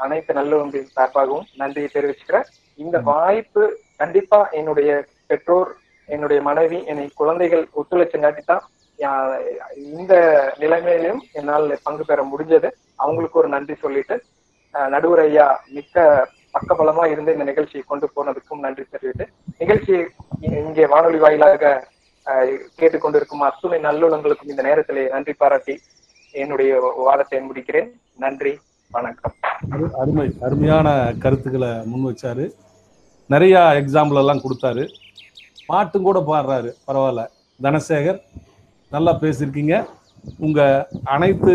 அனைத்து 0.04 0.32
நல்லுள்ளங்களின் 0.40 0.96
சார்பாகவும் 0.98 1.46
நன்றியை 1.62 1.90
தெரிவிச்சுக்கிறேன். 1.94 2.48
இந்த 2.84 2.98
வாய்ப்பு 3.12 3.64
கண்டிப்பா 4.02 4.40
என்னுடைய 4.60 4.90
பெற்றோர் 5.30 5.72
என்னுடைய 6.10 6.40
மனைவி 6.50 6.80
என்னை 6.92 7.06
குழந்தைகள் 7.22 7.64
ஒத்துழைச்சங்காட்டி 7.80 8.44
தான் 8.52 8.64
இந்த 9.94 10.14
நிலைமையிலும் 10.62 11.22
என்னால் 11.40 11.74
பங்கு 11.86 12.04
பெற 12.10 12.20
முடிஞ்சது. 12.32 12.70
அவங்களுக்கு 13.04 13.40
ஒரு 13.42 13.50
நன்றி 13.56 13.76
சொல்லிட்டு 13.84 14.16
நடுவர் 14.94 15.24
ஐயா 15.26 15.48
மிக்க 15.76 16.06
பக்கபலமா 16.54 17.06
இருந்து 17.12 17.32
இந்த 17.32 17.44
நிகழ்ச்சியை 17.44 17.84
கொண்டு 17.88 18.10
போனதுக்கும் 18.16 18.64
நன்றி 18.66 18.84
தெரிவித்து 18.92 19.28
நிகழ்ச்சியை 19.58 20.02
இங்கே 20.40 20.86
வானொலி 20.86 21.18
வாயிலாக 21.18 21.88
கேட்டுக்கொண்டிருக்கும் 22.80 23.46
அத்துணை 23.48 23.80
நல்லுள்ளங்களுக்கும் 23.80 24.52
இந்த 24.54 24.62
நேரத்திலே 24.62 25.08
நன்றி 25.08 25.34
பாராட்டி 25.34 25.76
என்னுடைய 26.32 26.94
வாதத்தை 26.98 27.40
முடிக்கிறேன். 27.40 27.90
நன்றி 28.18 28.60
வணக்கம். 28.92 29.36
அருமை 30.02 30.26
அருமையான 30.42 30.88
கருத்துக்களை 31.20 31.70
முன் 31.86 32.06
வச்சாரு. 32.08 32.46
நிறைய 33.34 33.58
எக்ஸாம்பிள் 33.82 34.22
எல்லாம் 34.24 34.42
கொடுத்தாரு. 34.44 34.84
பாட்டும் 35.68 36.08
கூட 36.08 36.20
பாடுறாரு. 36.28 36.70
பரவாயில்ல. 36.88 37.24
தனசேகர் 37.64 38.20
நல்லா 38.92 39.14
பேசியிருக்கீங்க. 39.22 39.76
உங்க 40.40 40.88
அனைத்து 41.04 41.54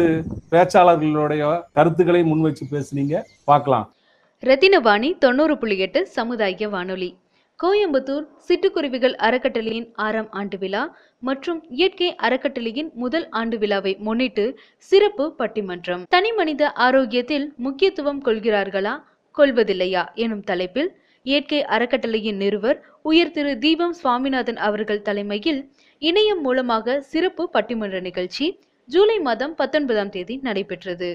பேச்சாளர்களுடைய 0.51 1.45
கருத்துக்களையும் 1.73 2.29
முன் 2.29 2.47
வச்சு 2.47 2.67
பேசுனீங்க. 2.71 3.23
பார்க்கலாம். 3.45 3.87
ரத்தினவாணி 4.43 5.19
தொண்ணூறு 5.19 5.59
புள்ளி 5.59 5.79
எட்டு 5.79 6.07
சமுதாய 6.07 6.69
வானொலி. 6.69 7.09
கோயம்புத்தூர் 7.61 8.25
சிட்டுக்குருவிகள் 8.47 9.15
அறக்கட்டளையின் 9.27 9.87
ஆறாம் 9.95 10.31
ஆண்டு 10.31 10.59
விழா 10.59 10.97
மற்றும் 11.19 11.65
இயற்கை 11.69 12.09
அறக்கட்டளையின் 12.23 12.93
முதல் 12.95 13.29
ஆண்டு 13.31 13.59
விழாவை 13.59 13.97
முன்னிட்டு 13.99 14.59
சிறப்பு 14.77 15.35
பட்டிமன்றம். 15.39 16.03
தனிமனித 16.09 16.73
ஆரோக்கியத்தில் 16.73 17.47
முக்கியத்துவம் 17.57 18.25
கொள்கிறார்களா? 18.25 18.95
கொள்வதில்லையா? 19.39 20.05
எனும் 20.15 20.45
தலைப்பில் 20.45 20.91
இயற்கை 21.23 21.65
அறக்கட்டளையின் 21.65 22.37
நிறுவர் 22.37 22.81
உயர் 23.03 23.31
திரு 23.31 23.59
தீபம் 23.59 23.93
சுவாமிநாதன் 23.93 24.57
அவர்கள் 24.57 25.03
தலைமையில் 25.03 25.73
இணையம் 25.99 26.41
மூலமாக 26.41 27.01
சிறப்பு 27.01 27.51
பட்டிமன்ற 27.53 28.01
நிகழ்ச்சி 28.01 28.59
ஜூலை 28.89 29.19
மாதம் 29.19 29.55
பத்தொன்பதாம் 29.55 30.09
தேதி 30.09 30.37
நடைபெற்றது. 30.43 31.11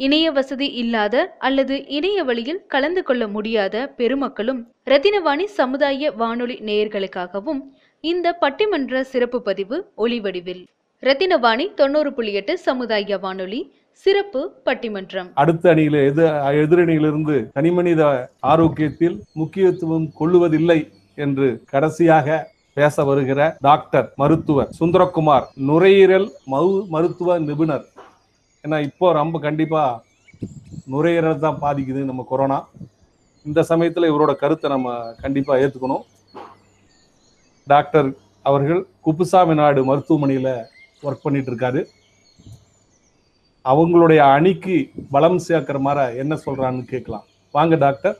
இணைய 0.00 0.26
வசதி 0.30 0.66
இல்லாத 0.72 1.14
அல்லது 1.38 1.74
இணைய 1.88 2.18
வழியில் 2.24 2.60
கலந்து 2.66 3.02
கொள்ள 3.02 3.22
முடியாத 3.28 3.74
பெருமக்களும் 3.98 4.60
ரத்தினவாணி 4.86 5.46
சமுதாய 5.58 6.12
வானொலி 6.12 6.56
நேயர்களுக்காகவும் 6.68 7.60
இந்த 8.04 8.26
பட்டிமன்ற 8.42 9.02
சிறப்பு 9.02 9.38
பதிவு 9.42 9.78
ஒளிவடிவில். 9.96 10.62
ரத்தினவாணி 11.02 11.66
தொண்ணூறு 11.74 12.12
புள்ளி 12.12 12.32
எட்டு 12.32 12.54
சமுதாய 12.58 13.18
வானொலி 13.18 13.60
சிறப்பு 14.06 14.40
பட்டிமன்றம். 14.66 15.28
அடுத்த 15.34 15.74
அணியில 15.74 16.04
எது 16.10 16.24
எதிரணியிலிருந்து 16.62 17.36
தனிமனித 17.52 18.02
ஆரோக்கியத்தில் 18.52 19.18
முக்கியத்துவம் 19.32 20.08
கொள்ளுவதில்லை 20.20 20.80
என்று 21.18 21.48
கடைசியாக 21.72 22.38
பேச 22.76 23.04
வருகிற 23.04 23.40
டாக்டர் 23.60 24.06
மருத்துவர் 24.16 24.68
சுந்தரகுமார் 24.78 25.46
நுரையீரல் 25.68 26.28
மவு 26.52 26.74
மருத்துவ 26.94 27.38
நிபுணர் 27.38 27.84
ஏன்னா 28.64 28.78
இப்போ 28.88 29.06
ரொம்ப 29.12 29.36
கண்டிப்பா 29.44 29.82
நுரையீரல் 30.92 31.44
தான் 31.44 31.60
பாதிக்குது 31.62 32.00
நம்ம 32.08 32.24
கொரோனா 32.30 32.58
இந்த 33.46 33.60
சமயத்துல 33.68 34.08
இவரோட 34.10 34.32
கருத்தை 34.42 34.66
நம்ம 34.70 34.88
கண்டிப்பா 35.22 35.52
ஏத்துக்கணும். 35.62 36.04
டாக்டர் 37.66 38.08
அவர்கள் 38.42 38.80
குப்புசாமி 39.06 39.54
நாடு 39.54 39.80
மருத்துவமனையில 39.90 40.50
ஒர்க் 41.02 41.24
பண்ணிட்டு 41.24 41.50
இருக்காரு. 41.52 41.80
அவங்களுடைய 43.64 44.20
அணிக்கு 44.36 44.76
பலம் 45.14 45.40
சேர்க்கிற 45.46 45.78
மாதிரி 45.86 46.18
என்ன 46.22 46.34
சொல்றான்னு 46.46 46.84
கேட்கலாம். 46.92 47.24
வாங்க 47.56 47.76
டாக்டர் 47.86 48.18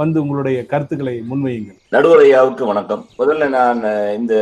வந்து 0.00 0.18
உங்களுடைய 0.22 0.58
கருத்துக்களை 0.72 1.16
முன்வையுங்கள். 1.30 1.78
நடுவரையாவுக்கு 1.96 2.66
வணக்கம். 2.72 3.04
முதல்ல 3.18 3.48
நான் 3.58 3.82
இந்த 4.18 4.34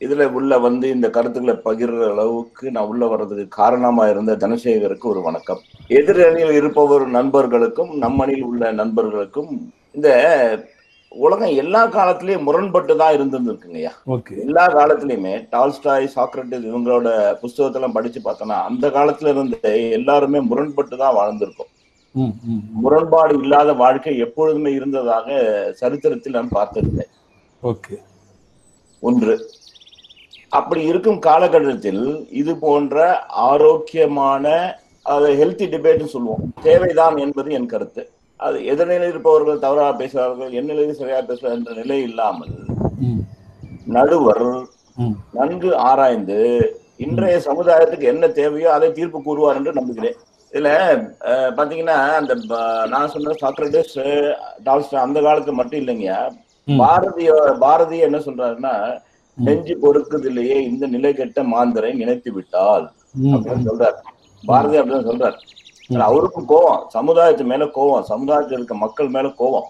இதுல 0.00 0.24
உள்ள 0.32 0.58
வந்து 0.58 0.86
இந்த 0.90 1.06
கருத்துக்களை 1.10 1.54
பகிர்ற 1.64 2.08
அளவுக்கு 2.10 2.70
நான் 2.70 2.88
உள்ள 2.90 3.04
வர்றதுக்கு 3.06 3.56
காரணமா 3.60 4.04
இருந்த 4.08 4.36
தனசேகருக்கு 4.36 5.06
ஒரு 5.12 5.20
வணக்கம். 5.20 5.60
எதிரணியில் 5.90 6.58
இருப்பவர் 6.58 7.04
நண்பர்களுக்கும் 7.16 7.90
நம்ம 7.96 8.24
அணியில் 8.24 8.44
உள்ள 8.44 8.72
நண்பர்களுக்கும் 8.72 9.50
இந்த 9.94 10.08
உலகம் 11.12 11.58
எல்லா 11.62 11.82
காலத்திலயும் 11.88 12.46
முரண்பட்டு 12.46 12.94
தான் 12.96 13.14
இருந்திருக்குங்கய்யா 13.16 13.92
எல்லா 14.44 14.64
காலத்திலயுமே 14.76 15.34
டால்ஸ்டாய் 15.50 16.06
சாக்ரட்டிஸ் 16.16 16.68
இவங்களோட 16.70 17.08
புஸ்தகத்தெல்லாம் 17.42 17.96
படிச்சு 17.96 18.20
பார்த்தோன்னா 18.24 18.58
அந்த 18.70 18.86
காலத்துல 18.96 19.32
இருந்து 19.34 19.58
எல்லாருமே 19.98 20.40
முரண்பட்டு 20.50 20.96
தான் 20.96 21.16
வாழ்ந்திருக்கோம். 21.18 21.70
முரண்பாடு 22.82 23.34
இல்லாத 23.42 23.72
வாழ்க்கை 23.82 24.14
எப்பொழுதுமே 24.26 24.70
இருந்ததாக 24.72 25.26
சரித்திரத்தில் 25.80 26.36
நான் 26.38 26.54
பார்த்திருந்தேன். 26.58 27.10
ஓகே. 27.62 27.96
ஒன்று 29.02 29.34
அப்படி 30.52 30.82
இருக்கும் 30.90 31.18
காலகட்டத்தில் 31.28 32.04
இது 32.40 32.52
போன்ற 32.64 33.06
ஆரோக்கியமான 33.48 34.44
அதை 35.14 35.30
ஹெல்த்தி 35.40 35.66
டிபேட்னு 35.72 36.14
சொல்லுவோம். 36.14 36.44
தேவைதான் 36.66 37.16
என்பது 37.24 37.48
என் 37.58 37.70
கருத்து. 37.72 38.02
அது 38.40 38.56
எதிர்நிலையில் 38.72 39.12
இருப்பவர்கள் 39.12 39.62
தவறாக 39.66 39.92
பேசுகிறார்கள் 40.00 40.50
என் 40.58 40.68
நிலையில் 40.70 40.98
சரியாக 41.00 41.22
பேசுவார் 41.28 41.56
என்ற 41.58 41.72
நிலை 41.80 41.98
இல்லாமல் 42.08 42.54
நடுவர். 43.96 44.48
நன்கு 45.38 45.70
ஆராய்ந்து 45.88 46.38
இன்றைய 47.06 47.36
சமுதாயத்துக்கு 47.48 48.06
என்ன 48.12 48.28
தேவையோ 48.38 48.68
அதை 48.76 48.88
தீர்ப்பு 48.98 49.18
கூறுவார் 49.26 49.58
என்று 49.58 49.78
நம்புகிறேன். 49.78 50.16
இதுல 50.52 50.68
பாத்தீங்கன்னா 51.58 51.98
அந்த 52.20 52.34
நான் 52.92 53.12
சொன்ன 53.14 53.34
சாக்ரட்டிஸ் 53.42 53.98
டால்ஸ்டா 54.66 55.04
அந்த 55.06 55.18
காலத்து 55.26 55.60
மட்டும் 55.60 55.80
இல்லைங்க. 55.82 56.10
பாரதிய 56.68 57.30
பாரதி 57.64 57.98
என்ன 58.06 58.18
சொல்றாருன்னா 58.26 58.74
நெஞ்சு 59.38 59.74
பொறுக்குதிலேயே 59.82 60.56
இந்த 60.70 60.86
நிலை 60.86 61.14
கெட்ட 61.14 61.42
மாந்தரை 61.42 61.94
நினைத்து 61.94 62.32
விட்டால். 62.32 62.92
அப்படின்னு 63.22 63.66
சொல்றாரு. 63.68 63.98
பாரதி 64.46 64.78
அப்படின்னு 64.78 65.08
சொல்றாரு. 65.10 65.38
அவருக்கும் 65.98 66.48
கோவம். 66.48 66.82
சமுதாயத்து 66.94 67.44
மேல 67.44 67.64
கோவம். 67.64 68.04
சமுதாயத்துல 68.08 68.52
இருக்க 68.52 68.74
மக்கள் 68.74 69.08
மேல 69.08 69.28
கோவம். 69.28 69.68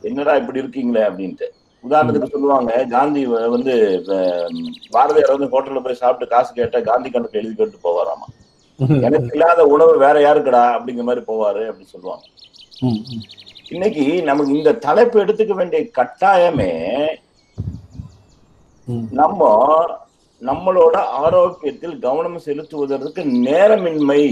என்னடா 0.00 0.34
இப்படி 0.36 0.60
இருக்கீங்களே 0.60 1.02
அப்படின்ட்டு. 1.10 1.46
உதாரணத்துக்கு 1.90 2.30
சொல்லுவாங்க 2.30 2.84
காந்தி 2.90 3.26
வந்து 3.26 3.74
பாரதியார் 4.90 5.38
வந்து 5.38 5.52
ஹோட்டல்ல 5.52 5.84
போய் 5.84 5.94
சாப்பிட்டு 5.94 6.34
காசு 6.34 6.52
கேட்டா 6.52 6.80
காந்தி 6.80 7.10
கணக்கு 7.10 7.38
எழுதி 7.38 7.54
கேட்டு 7.54 7.78
போவாராமா? 7.84 8.26
எனக்கு 9.02 9.28
இல்லாத 9.32 9.64
உணவு 9.64 9.98
வேற 9.98 10.16
யாருக்குடா 10.26 10.62
அப்படிங்கிற 10.76 11.02
மாதிரி 11.02 11.24
போவாரு 11.28 11.62
அப்படின்னு 11.68 11.92
சொல்லுவாங்க. 11.92 12.24
இன்னைக்கு 13.70 14.22
நமக்கு 14.22 14.56
இந்த 14.56 14.72
தலைப்பு 14.72 15.24
எடுத்துக்க 15.24 15.54
வேண்டிய 15.54 15.82
கட்டாயமே. 15.98 16.72
நம்ம 19.20 19.50
நம்மளோட 20.42 20.96
ஆரோக்கியத்தில் 21.24 21.94
கவனம் 22.06 22.44
செலுத்துவதற்கு 22.46 23.20
நேரமின்மை. 23.46 24.22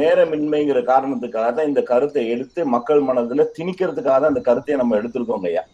நேரமின்மைங்கிற 0.00 0.80
காரணத்துக்காக 0.90 1.48
தான் 1.56 1.68
இந்த 1.70 1.80
கருத்தை 1.90 2.22
எடுத்து 2.34 2.60
மக்கள் 2.74 3.00
மனதுல 3.08 3.46
திணிக்கிறதுக்காக 3.56 4.18
தான் 4.22 4.32
இந்த 4.34 4.42
கருத்தையை 4.48 4.76
நம்ம 4.80 4.96
எடுத்திருக்கோம் 5.00 5.46
ஐயா 5.50 5.64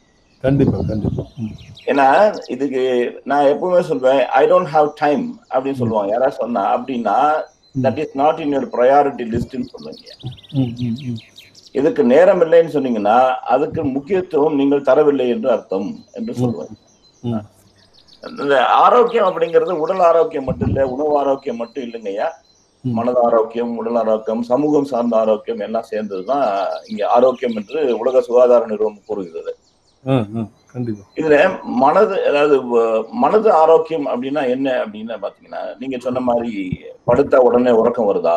கண்டிப்பா 0.44 0.78
கண்டிப்பா. 0.90 1.24
ஏன்னா 1.90 2.06
இதுக்கு 2.54 2.82
நான் 3.30 3.50
எப்பவுமே 3.52 3.80
சொல்வேன் 3.90 4.22
ஐ 4.40 4.42
டோன்ட் 4.52 4.72
ஹாவ் 4.76 4.88
டைம் 5.02 5.24
அப்படின்னு 5.52 5.80
சொல்லுவாங்க. 5.82 6.12
யாராவது 6.14 6.40
சொன்னா 6.42 6.62
அப்படின்னா 6.76 7.16
that 7.84 8.00
is 8.02 8.16
not 8.22 8.40
in 8.44 8.54
your 8.56 8.68
priority 8.76 9.26
லிஸ்ட்னு 9.34 9.70
சொல்லுவீங்க. 9.74 10.08
இதுக்கு 11.80 12.02
நேரம் 12.14 12.42
இல்லைன்னு 12.46 12.74
சொன்னீங்கன்னா 12.76 13.18
அதுக்கு 13.54 13.82
முக்கியத்துவம் 13.94 14.58
நீங்கள் 14.60 14.88
தரவில்லை 14.90 15.28
என்று 15.34 15.50
அர்த்தம் 15.56 15.88
என்று 16.18 16.34
சொல்லுவேன். 16.42 16.74
இந்த 18.40 18.54
ஆரோக்கியம் 18.84 19.28
அப்படிங்கிறது 19.28 19.72
உடல் 19.84 20.02
ஆரோக்கியம் 20.10 20.46
மட்டும் 20.48 20.68
இல்ல 20.70 20.82
உணவு 20.94 21.12
ஆரோக்கியம் 21.22 21.60
மட்டும் 21.62 21.84
இல்லைங்கய்யா. 21.86 22.28
மனது 22.84 23.20
ஆரோக்கியம் 23.26 23.72
உடல் 23.80 23.98
ஆரோக்கியம் 24.00 24.42
சமூகம் 24.50 24.88
சார்ந்த 24.90 25.14
ஆரோக்கியம் 25.20 25.62
எல்லாம் 25.66 25.90
சேர்ந்ததுதான் 25.90 26.46
இங்க 26.90 27.02
ஆரோக்கியம் 27.16 27.56
என்று 27.60 27.78
உலக 28.00 28.22
சுகாதார 28.26 28.66
நிறுவனம் 28.72 29.06
கூறுகிறது. 29.10 29.52
இதுல 31.20 31.36
மனது 31.82 32.16
அதாவது 32.28 32.56
மனது 33.22 33.48
ஆரோக்கியம் 33.62 34.06
அப்படின்னா 34.12 34.42
என்ன 34.54 34.68
அப்படின்னா 34.82 35.16
பாத்தீங்கன்னா 35.24 35.62
நீங்க 35.80 35.98
சொன்ன 36.06 36.22
மாதிரி 36.28 36.52
படுத்த 37.08 37.40
உடனே 37.46 37.72
உறக்கம் 37.80 38.10
வருதா? 38.10 38.36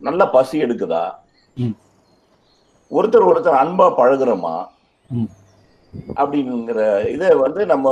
நல்ல 0.00 0.22
பசி 0.36 0.56
எடுக்குதா. 0.66 1.04
ஒருத்தர் 2.90 3.28
ஒருத்தர் 3.30 3.62
அன்பா 3.62 3.88
பழகுறோமா. 4.00 4.54
அப்படிங்கிற 6.16 7.08
இதை 7.08 7.28
வந்து 7.34 7.66
நம்ம 7.66 7.86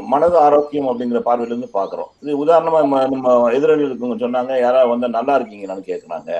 மனது 0.00 0.38
ஆரோக்கியம் 0.38 0.86
அப்படிங்கிற 0.86 1.20
பார்வையில 1.24 1.46
இருந்து 1.46 1.68
பாக்குறோம் 1.74 2.10
இது 2.22 2.44
உதாரணமா 2.44 2.80
நம்ம 3.08 3.50
எதிரணியில் 3.50 3.90
இருக்கவங்க 3.90 4.18
சொன்னாங்க 4.24 4.60
யாராவது 4.60 4.88
வந்து 4.88 5.08
நல்லா 5.08 5.38
இருக்கீங்களான்னு 5.38 5.88
கேக்குறாங்க. 5.88 6.30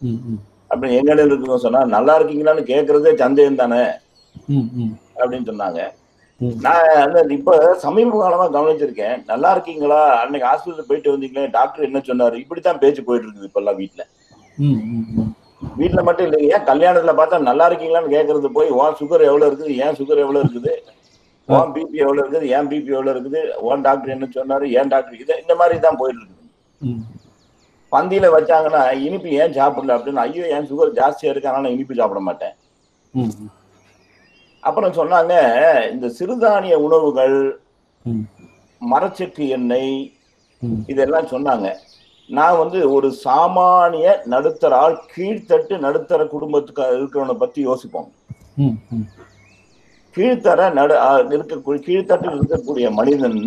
ம், 0.00 0.20
ம், 0.26 0.38
அப்படி 0.66 0.94
எங்களில் 0.94 1.26
இருக்கவங்க 1.26 1.56
சொன்னா 1.56 1.84
நல்லா 1.84 2.18
இருக்கீங்களான்னு 2.20 2.62
கேக்குறதே 2.62 3.16
சந்தேகம் 3.16 3.54
தானே. 3.54 3.82
அப்படின்னு 5.16 5.48
சொன்னாங்க. 5.50 5.80
நான் 6.60 6.84
அந்த 7.02 7.24
இப்ப 7.28 7.74
சமீப 7.74 8.18
காலமா 8.20 8.46
கவனிச்சிருக்கேன். 8.48 9.22
நல்லா 9.26 9.50
இருக்கீங்களா? 9.50 10.20
அன்னைக்கு 10.20 10.48
ஹாஸ்பிட்டல் 10.48 10.88
போயிட்டு 10.88 11.16
வந்தீங்களே 11.16 11.50
டாக்டர் 11.50 11.84
என்ன 11.84 11.98
சொன்னாரு? 11.98 12.34
இப்படித்தான் 12.34 12.78
பேச்சு 12.78 13.04
போயிட்டு 13.04 13.28
இருக்குது 13.28 13.44
இப்ப 13.44 13.60
எல்லாம் 13.60 13.78
வீட்டுல. 13.78 14.04
வீட்டுல 15.80 16.00
மட்டும் 16.06 16.26
இல்லைங்க. 16.28 16.58
கல்யாணத்துல 16.70 17.12
பார்த்தா 17.20 17.38
நல்லா 17.50 17.64
இருக்கீங்களான்னு 17.68 18.14
கேக்குறது 18.16 18.48
போய் 18.56 18.70
உன் 18.80 18.98
சுகர் 19.00 19.28
எவ்வளவு 19.30 19.48
இருக்குது? 19.50 19.76
ஏன் 19.84 19.96
சுகர் 20.00 20.22
எவ்வளவு 20.24 20.42
இருக்குது? 20.44 20.74
உன் 21.48 21.72
பிபி 21.76 21.96
எவ்வளவு 22.04 22.22
இருக்குது? 22.24 22.46
ஏன் 22.56 22.68
பிபி 22.72 22.90
எவ்வளவு 22.96 23.14
இருக்குது? 23.14 23.40
உன் 23.68 23.84
டாக்டர் 23.86 24.14
என்ன 24.16 24.28
சொன்னாரு? 24.36 24.66
ஏன் 24.78 24.92
டாக்டர் 24.92 25.20
இது 25.22 25.40
இந்த 25.44 25.54
மாதிரி 25.60 25.78
தான் 25.86 25.98
போயிட்டு 26.02 26.22
இருக்குது. 26.22 26.40
பந்தியில 27.94 28.26
வச்சாங்கன்னா 28.34 28.82
இனிப்பு 29.06 29.30
ஏன் 29.42 29.56
சாப்பிடல 29.56 29.96
அப்படின்னு 29.96 30.22
ஐயோ 30.26 30.44
என் 30.56 30.68
சுகர் 30.70 30.96
ஜாஸ்தியா 31.00 31.32
இருக்கு 31.32 31.56
நான் 31.56 31.74
இனிப்பு 31.76 31.98
சாப்பிட 32.00 32.20
மாட்டேன். 32.28 32.54
அப்புறம் 34.68 34.96
சொன்னாங்க 34.98 35.34
இந்த 35.94 36.06
சிறுதானிய 36.18 36.74
உணவுகள். 36.86 37.38
மரச்செக்கு 38.92 39.44
எண்ணெய். 39.56 39.94
இதெல்லாம் 40.92 41.28
சொன்னாங்க. 41.32 41.68
நான் 42.36 42.58
வந்து 42.60 42.78
ஒரு 42.96 43.08
சாமானிய 43.24 44.06
நடுத்தர 44.32 44.72
ஆள் 44.84 44.96
கீழ்த்தட்டு 45.12 45.74
நடுத்தர 45.86 46.20
குடும்பத்துக்கு 46.34 46.82
இருக்கிறவனை 46.98 47.34
பத்தி 47.42 47.60
யோசிப்போம். 47.68 48.08
கீழ்த்தர 50.16 50.60
நடு 50.78 50.94
இருக்கக்கூடிய 51.36 51.80
கீழ்த்தட்டில் 51.88 52.36
இருக்கக்கூடிய 52.38 52.86
மனிதன். 52.98 53.38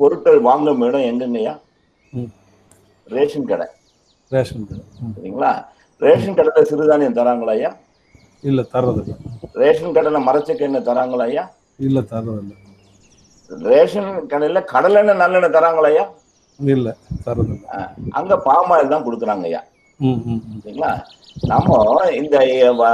பொருட்கள் 0.00 0.40
வாங்கும் 0.48 0.82
இடம் 0.86 1.08
எங்கங்கய்யா. 1.10 1.54
ரேஷன் 3.06 3.48
கடை. 3.50 3.66
ரேஷன் 4.30 4.66
கடை. 4.70 4.82
சரிங்களா? 5.16 5.52
ரேஷன் 6.00 6.36
கடையில 6.38 6.64
சிறுதானியம் 6.70 7.18
தராங்களா 7.18 7.54
ஐயா? 7.58 7.70
இல்ல 8.42 8.60
தர்றதில்ல 8.74 9.14
ரேஷன் 9.62 9.94
கடையில 9.96 10.18
மரச்செக்கு 10.28 10.66
எண்ணெய் 10.68 10.88
தராங்களா 10.88 11.26
ஐயா? 11.30 11.44
இல்ல 11.86 11.98
தர்றதில்ல 12.12 12.52
ரேஷன் 13.50 14.10
கடையில 14.32 14.60
கடலெண்ணெய் 14.72 15.20
நல்லெண்ணெய் 15.22 15.56
தராங்களா 15.56 15.90
ஐயா? 15.94 16.04
இல்ல 16.60 16.88
அங்க 18.18 18.34
பாமாயில் 18.46 18.92
தான் 18.92 19.06
கொடுக்குறாங்க 19.06 19.46
ஐயா. 19.48 19.60
சரிங்களா? 20.60 20.90
நம்ம 21.50 21.78
இந்த 22.18 22.36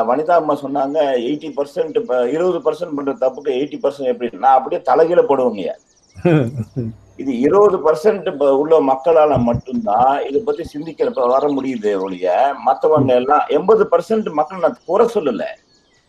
வனிதா 0.08 0.34
அம்மா 0.40 0.54
சொன்னாங்க 0.62 0.98
எயிட்டி 1.24 1.48
பர்சன்ட் 1.56 1.96
இருபது 2.34 2.58
பர்சன்ட் 2.66 2.96
பண்ற 2.96 3.12
தப்புக்கு 3.22 3.50
எயிட்டி 3.58 3.78
பர்சன்ட் 3.82 4.12
எப்படி? 4.12 4.30
நான் 4.44 4.58
அப்படியே 4.58 4.80
தலைகீழ 4.88 5.22
போடுவேங்க 5.24 5.62
ஐயா. 5.64 5.76
இது 7.20 7.32
இருபது 7.46 7.78
பர்சன்ட் 7.84 8.28
உள்ள 8.60 8.74
மக்களால 8.88 9.32
மட்டும்தான் 9.46 10.12
இதை 10.28 10.38
பத்தி 10.42 10.62
சிந்திக்கிற 10.70 11.10
இப்ப 11.10 11.26
வர 11.32 11.44
முடியுது 11.56 11.90
ஒழிய 12.04 12.28
மத்தவங்க 12.66 13.12
எல்லாம் 13.20 13.44
எண்பது 13.56 13.84
பர்சன்ட் 13.92 14.28
மக்கள் 14.38 14.64
நான் 14.64 14.78
குறை 14.88 15.06
சொல்லல. 15.16 15.42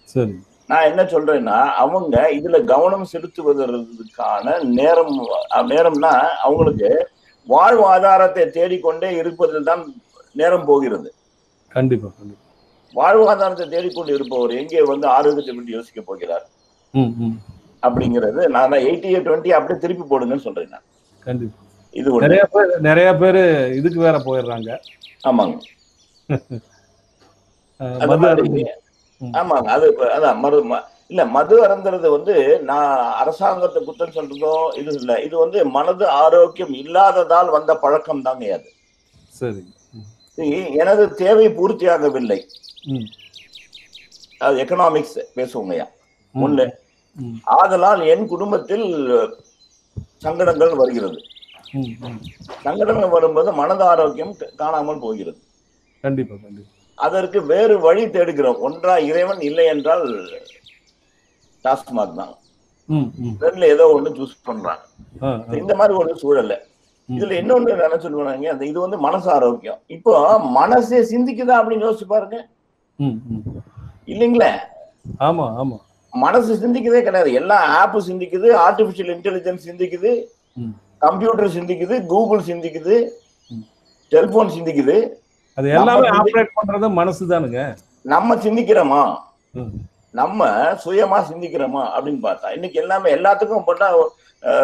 சரி. 0.10 0.36
நான் 0.70 0.88
என்ன 0.90 1.02
சொல்றேன்னா 1.14 1.58
அவங்க 1.82 2.16
இதுல 2.38 2.58
கவனம் 2.66 3.10
செலுத்துவதற்கான 3.12 4.46
நேரம் 4.78 5.16
நேரம்னா 5.72 6.14
அவங்களுக்கு 6.46 6.92
வாழ்வாதாரத்தை 7.50 8.50
தேடிக்கொண்டே 8.50 9.10
இருப்பதில் 9.16 9.64
தான் 9.64 9.96
நேரம் 10.32 10.66
போகிறது. 10.66 11.14
கண்டிப்பா 11.68 12.10
வாழ்வாதாரத்தை 12.96 13.70
தேடிக்கொண்டு 13.70 14.14
இருப்பவர் 14.14 14.52
எங்கே 14.52 14.82
வந்து 14.82 15.08
ஆரோக்கியத்தை 15.08 15.56
பற்றி 15.56 15.72
யோசிக்க 15.72 16.02
போகிறார்? 16.02 16.46
அப்படிங்கிறது 17.84 18.48
நான் 18.48 18.72
எயிட்டி 18.72 19.12
டுவெண்ட்டி 19.26 19.50
அப்படியே 19.50 19.80
திருப்பி 19.80 20.04
போடுங்கன்னு 20.04 20.38
சொல்றேன் 20.38 20.70
நான். 20.70 20.82
கண்டிப்பா. 21.20 21.58
இது 21.92 22.12
நிறைய 22.20 22.44
பேர் 22.52 22.80
நிறைய 22.80 23.16
பேர் 23.16 23.40
இதுக்கு 23.74 24.00
வேற 24.00 24.18
போயிடுறாங்க. 24.18 24.70
ஆமாங்க. 25.24 25.58
ஆமாங்க. 29.20 29.68
அது 29.68 29.88
அதான் 30.18 30.38
மது 30.38 30.66
ம- 30.66 30.84
இல்ல 31.12 31.22
மது 31.36 31.56
அருந்துறது 31.66 32.08
வந்து 32.16 32.36
நான் 32.70 32.92
அரசாங்கத்தை 33.22 33.80
குத்தம் 33.84 34.16
சொல்றதோ 34.18 34.54
இது 34.82 34.92
இல்ல. 35.00 35.12
இது 35.28 35.36
வந்து 35.38 35.60
மனது 35.78 36.06
ஆரோக்கியம் 36.24 36.74
இல்லாததால் 36.84 37.50
வந்த 37.56 37.72
பழக்கம் 37.84 38.26
தாங்க 38.28 38.54
அது. 38.58 38.70
சரி. 39.40 39.62
எனது 40.82 41.04
தேவை 41.22 41.48
பூர்த்தியாகவில்லை. 41.58 42.40
அது 44.46 44.56
எக்கனாமிக்ஸ் 44.64 45.18
பேசுவோங்கய்யா. 45.38 45.88
ஒண்ணு. 46.36 46.66
ஆதலால் 47.58 48.02
என் 48.14 48.26
குடும்பத்தில் 48.34 48.86
சங்கடங்கள் 50.26 50.74
வருகிறது. 50.82 51.20
சங்கடங்கள் 52.66 53.16
வரும்போது 53.16 53.50
மனது 53.60 53.84
ஆரோக்கியம் 53.92 54.34
காணாமல் 54.62 55.04
போகிறது. 55.06 55.40
கண்டிப்பா 56.04 56.36
கண்டிப்பா. 56.36 56.70
அதற்கு 56.98 57.40
வேறு 57.52 57.76
வழி 57.80 58.04
தேடுகிறோம். 58.16 58.60
ஒன்றா 58.68 58.96
இறைவன் 59.10 59.42
இல்லை 59.50 59.66
என்றால் 59.66 60.06
டாஸ்மாக் 61.66 62.20
தான். 62.22 62.34
ரெண்டுல 63.44 63.68
ஏதோ 63.76 63.86
ஒண்ணு 63.96 64.10
சூஸ் 64.20 64.36
பண்றாங்க. 64.50 64.84
இந்த 65.62 65.74
மாதிரி 65.80 65.94
ஒரு 66.02 66.12
சூழல்ல. 66.22 66.56
இதுல 67.10 67.34
இன்னொன்னு 67.42 67.72
என்ன 67.86 67.98
சொல்லுவாங்க 68.04 68.50
அந்த 68.54 68.64
இது 68.72 68.78
வந்து 68.86 68.98
மனசு 69.06 69.28
ஆரோக்கியம். 69.36 69.80
இப்போ 69.96 70.12
மனசே 70.60 71.00
சிந்திக்குதா 71.12 71.56
அப்படின்னு 71.60 71.88
யோசிச்சு 71.88 72.08
பாருங்க. 72.14 72.38
இல்லைங்களே? 74.14 74.52
ஆமா 75.28 75.46
ஆமா. 75.62 75.78
மனசு 76.14 76.54
சிந்திக்கதே 76.64 77.02
கிடையாது. 77.08 77.32
எல்லா 77.40 77.58
ஆப் 77.80 77.98
சிந்திக்குது 78.10 78.48
ஆர்டிபிஷியல் 78.66 79.12
இன்டெலிஜென்ஸ் 79.16 79.68
சிந்திக்குது. 79.70 80.12
கம்ப்யூட்டர் 81.06 81.56
சிந்திக்குது 81.58 81.96
கூகுள் 82.14 82.48
சிந்திக்குது 82.50 82.96
செல்போன் 84.12 84.54
சிந்திக்குது. 84.56 84.98
அது 85.58 85.70
எல்லாமே 85.78 86.10
ஆப்ரேட் 86.18 86.58
பண்றது 86.58 86.88
மனசு 87.00 87.24
தானுங்க. 87.32 87.62
நம்ம 88.14 88.36
சிந்திக்கிறோமா. 88.46 89.02
நம்ம 90.14 90.48
சுயமா 90.84 91.18
சிந்திக்கிறோமா 91.30 91.84
அப்படின்னு 91.96 92.22
பார்த்தா 92.24 92.54
இன்னைக்கு 92.54 92.82
எல்லாமே 92.82 93.10
எல்லாத்துக்கும் 93.16 93.66
போட்டா 93.66 93.88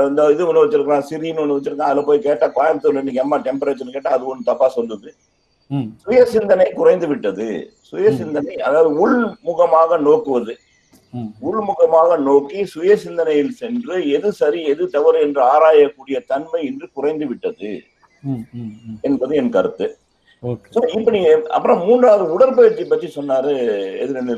இந்த 0.07 0.31
இது 0.31 0.47
ஒண்ணு 0.47 0.63
வச்சிருக்கான் 0.63 1.07
சிரின்னு 1.09 1.41
ஒண்ணு 1.43 1.57
வச்சிருக்கான் 1.57 1.89
அதுல 1.89 2.01
போய் 2.01 2.19
கேட்டா 2.19 2.47
கோயம்புத்தூர்ல 2.57 3.03
இன்னைக்கு 3.03 3.23
எம்மா 3.23 3.37
டெம்பரேச்சர் 3.37 3.95
கேட்டா 3.97 4.11
அது 4.11 4.25
ஒண்ணு 4.31 4.43
தப்பா 4.43 4.71
சொல்லுது. 4.75 5.09
சுய 6.03 6.25
சிந்தனை 6.25 6.73
குறைந்து 6.73 7.07
விட்டது. 7.07 7.47
சுய 7.81 8.11
சிந்தனை 8.11 8.55
அதாவது 8.55 8.89
உள்முகமாக 9.03 9.97
நோக்குவது. 9.97 10.53
உள்முகமாக 11.47 12.17
நோக்கி 12.17 12.65
சுய 12.65 12.95
சிந்தனையில் 12.95 13.51
சென்று 13.51 14.09
எது 14.09 14.31
சரி 14.31 14.63
எது 14.65 14.89
தவறு 14.89 15.21
என்று 15.21 15.41
ஆராயக்கூடிய 15.53 16.25
தன்மை 16.25 16.61
இன்று 16.63 16.89
குறைந்து 16.93 17.27
விட்டது. 17.27 17.71
என்பது 19.01 19.35
என் 19.35 19.49
கருத்து. 19.49 19.97
So, 20.73 20.81
இப்படி 20.97 21.19
அப்புறம் 21.47 21.79
மூன்றாவது 21.85 22.23
உடற்பயிற்சி 22.33 22.83
பற்றி 22.85 23.07
சொன்னாரு 23.15 23.53
எதிரில் 23.99 24.29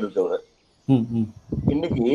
இன்னைக்கு 1.72 2.06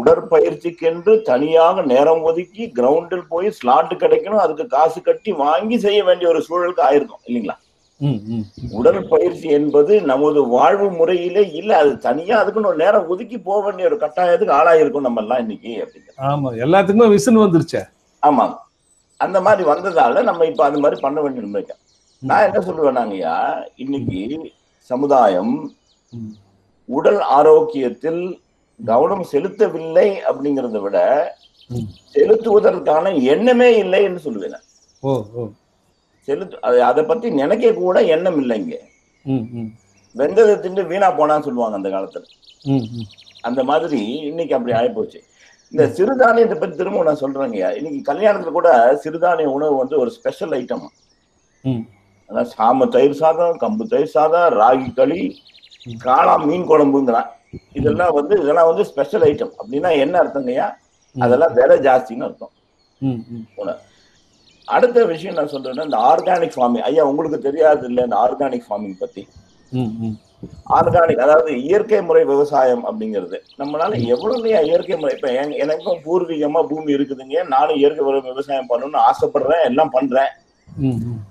உடற்பயிற்சிக்கென்று 0.00 1.12
தனியாக 1.28 1.82
நேரம் 1.92 2.22
ஒதுக்கி 2.28 2.64
கிரவுண்டில் 2.78 3.28
போய் 3.32 3.48
ஸ்லாட் 3.58 3.92
கிடைக்கணும் 4.02 4.42
அதுக்கு 4.44 4.64
காசு 4.74 5.00
கட்டி 5.00 5.30
வாங்கி 5.42 5.78
செய்ய 5.84 6.00
வேண்டிய 6.04 6.28
ஒரு 6.32 6.40
சூழலுக்கு 6.48 6.82
ஆயிருக்கும் 6.88 7.22
இல்லைங்களா? 7.28 7.56
உடற்பயிற்சி 8.78 9.48
என்பது 9.58 9.92
நமது 10.10 10.40
வாழ்வு 10.54 10.86
முறையிலே 10.98 11.42
இல்ல 11.60 11.70
அது 11.82 11.92
தனியா 12.06 12.36
அதுக்குன்னு 12.40 12.70
ஒரு 12.70 12.80
நேரம் 12.84 13.10
ஒதுக்கி 13.14 13.36
போக 13.48 13.60
வேண்டிய 13.66 13.88
ஒரு 13.90 13.98
கட்டாயத்துக்கு 14.04 14.56
ஆளாயிருக்கும் 14.58 15.06
நம்ம 15.06 15.22
எல்லாம் 15.24 15.42
இன்னைக்கு 15.44 15.72
அப்படிங்கிற. 15.84 16.14
ஆமா 16.30 16.50
எல்லாத்துக்குமே 16.64 17.08
விசுன்னு 17.14 17.44
வந்துருச்சே. 17.44 17.82
ஆமாங்க 18.22 18.56
அந்த 19.20 19.40
மாதிரி 19.46 19.64
வந்ததால 19.70 20.22
நம்ம 20.28 20.46
இப்ப 20.46 20.64
அது 20.68 20.82
மாதிரி 20.84 20.98
பண்ண 21.00 21.20
வேண்டிய 21.20 21.76
நான் 22.22 22.46
என்ன 22.48 22.58
சொல்லுவேனாங்கய்யா 22.66 23.36
இன்னைக்கு 23.76 24.20
சமுதாயம். 24.90 25.54
உடல் 26.92 27.20
ஆரோக்கியத்தில் 27.32 28.22
கவனம் 28.80 29.24
செலுத்தவில்லை 29.32 30.08
அப்படிங்கறத 30.28 30.80
விட. 30.80 30.98
செலுத்துவதற்கான 32.14 33.04
எண்ணமே 33.24 33.82
இல்லைன்னு 33.82 34.20
சொல்லுவேன் 34.24 34.48
நான். 34.48 34.66
ஓ 35.02 35.12
ஓ. 35.34 35.42
செலுத்து 36.28 36.56
அது- 36.62 37.06
பத்தி 37.06 37.30
நினைக்க 37.32 37.72
கூட 37.74 38.02
எண்ணம் 38.06 38.38
இல்லைங்க 38.42 38.74
வெந்ததை 40.14 40.54
திண்டு 40.58 40.82
வீணா 40.84 41.08
போனான்னு 41.12 41.42
சொல்லுவாங்க 41.42 41.76
அந்த 41.76 41.88
காலத்துல. 41.88 42.24
அந்த 43.40 43.64
மாதிரி 43.64 44.00
இன்னைக்கு 44.22 44.54
அப்படி 44.54 44.74
ஆயிப்போச்சு. 44.76 45.20
இந்த 45.72 45.84
சிறுதானியத்தை 45.96 46.56
பத்தி 46.58 46.76
திரும்ப 46.76 47.04
நான் 47.04 47.20
சொல்றேங்கய்யா 47.20 47.76
இன்னைக்கு 47.76 48.12
கல்யாணத்துல 48.12 48.50
கூட 48.50 48.68
சிறுதானிய 49.04 49.44
உணவு 49.50 49.76
வந்து 49.76 49.98
ஒரு 49.98 50.10
ஸ்பெஷல் 50.10 50.50
ஐட்டம் 50.50 50.84
அதான் 52.30 52.50
சாம 52.52 52.88
தயிர் 52.88 53.12
சாதம் 53.12 53.58
கம்பு 53.58 53.86
தயிர் 53.86 54.06
சாதம் 54.06 54.54
ராகி 54.54 54.94
களி 54.94 55.22
காளா 56.04 56.44
மீன் 56.44 56.68
குழம்புங்கிறான். 56.68 57.26
இதெல்லாம் 57.72 58.12
வந்து 58.12 58.40
இதெல்லாம் 58.40 58.66
வந்து 58.66 58.84
ஸ்பெஷல் 58.84 59.20
ஐட்டம் 59.20 59.50
அப்படின்னா 59.58 59.98
என்ன 59.98 60.20
அர்த்தங்கய்யா? 60.20 60.74
அதெல்லாம் 61.20 61.54
விலை 61.54 61.78
ஜாஸ்தின்னு 61.78 62.22
அர்த்தம். 62.22 62.50
அடுத்த 64.64 65.04
விஷயம் 65.04 65.34
நான் 65.34 65.48
சொல்றேன்னா 65.48 65.84
இந்த 65.84 65.96
ஆர்கானிக் 65.96 66.52
ஃபார்மிங் 66.56 66.80
ஐயா 66.80 67.04
உங்களுக்கு 67.04 67.38
தெரியாது 67.38 67.86
இல்லை 67.86 68.02
இந்த 68.02 68.16
ஆர்கானிக் 68.16 68.64
ஃபார்மிங் 68.70 68.94
பத்தி? 68.98 69.28
ஆர்கானிக் 70.70 71.20
அதாவது 71.20 71.62
இயற்கை 71.62 72.02
முறை 72.02 72.24
விவசாயம் 72.24 72.86
அப்படிங்கிறது. 72.86 73.38
நம்மளால 73.58 74.06
எவ்வளவு 74.06 74.64
இயற்கை 74.64 74.96
முறை 74.96 75.14
இப்ப 75.14 75.28
என்- 75.28 75.58
எனக்கும் 75.58 75.96
பூர்வீகமா 75.96 76.66
பூமி 76.66 76.92
இருக்குதுங்க. 76.92 77.46
நானும் 77.46 77.76
இயற்கை 77.76 78.04
முறை 78.04 78.20
விவசாயம் 78.20 78.68
பண்ணணும்னு 78.68 78.98
ஆசைப்படுறேன் 78.98 79.64
எல்லாம் 79.64 79.90
பண்றேன். 79.90 80.28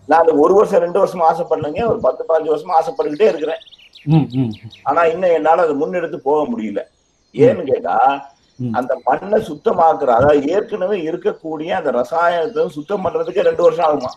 நான் 0.08 0.28
ஒரு 0.28 0.54
வருஷம் 0.54 0.82
ரெண்டு 0.82 1.06
வருஷமா 1.06 1.26
ஆசைப்படலைங்க. 1.32 1.88
ஒரு 1.88 2.00
பத்து 2.00 2.26
பதினஞ்சு 2.30 2.48
வருஷமா 2.48 2.72
ஆசைப்பட்டுக்கிட்டே 2.82 3.22
இருக்கிறேன். 3.22 3.58
ஆனா 4.90 5.02
இன்னும் 5.14 5.36
என்னால 5.38 5.64
அதை 5.66 5.74
முன்னெடுத்து 5.82 6.20
போக 6.28 6.40
முடியல. 6.52 6.82
ஏன்னு 7.36 7.64
கேட்டா. 7.72 7.96
அந்த 8.60 8.94
மண்ணை 9.08 9.38
சுத்தமாக்குற 9.50 10.10
அதாவது 10.20 10.42
ஏற்கனவே 10.56 10.98
இருக்கக்கூடிய 11.10 11.70
அந்த 11.80 11.92
ரசாயனத்தை 12.00 12.66
சுத்தம் 12.78 13.04
பண்றதுக்கு 13.06 13.48
ரெண்டு 13.50 13.64
வருஷம் 13.66 13.88
ஆகுமா? 13.88 14.12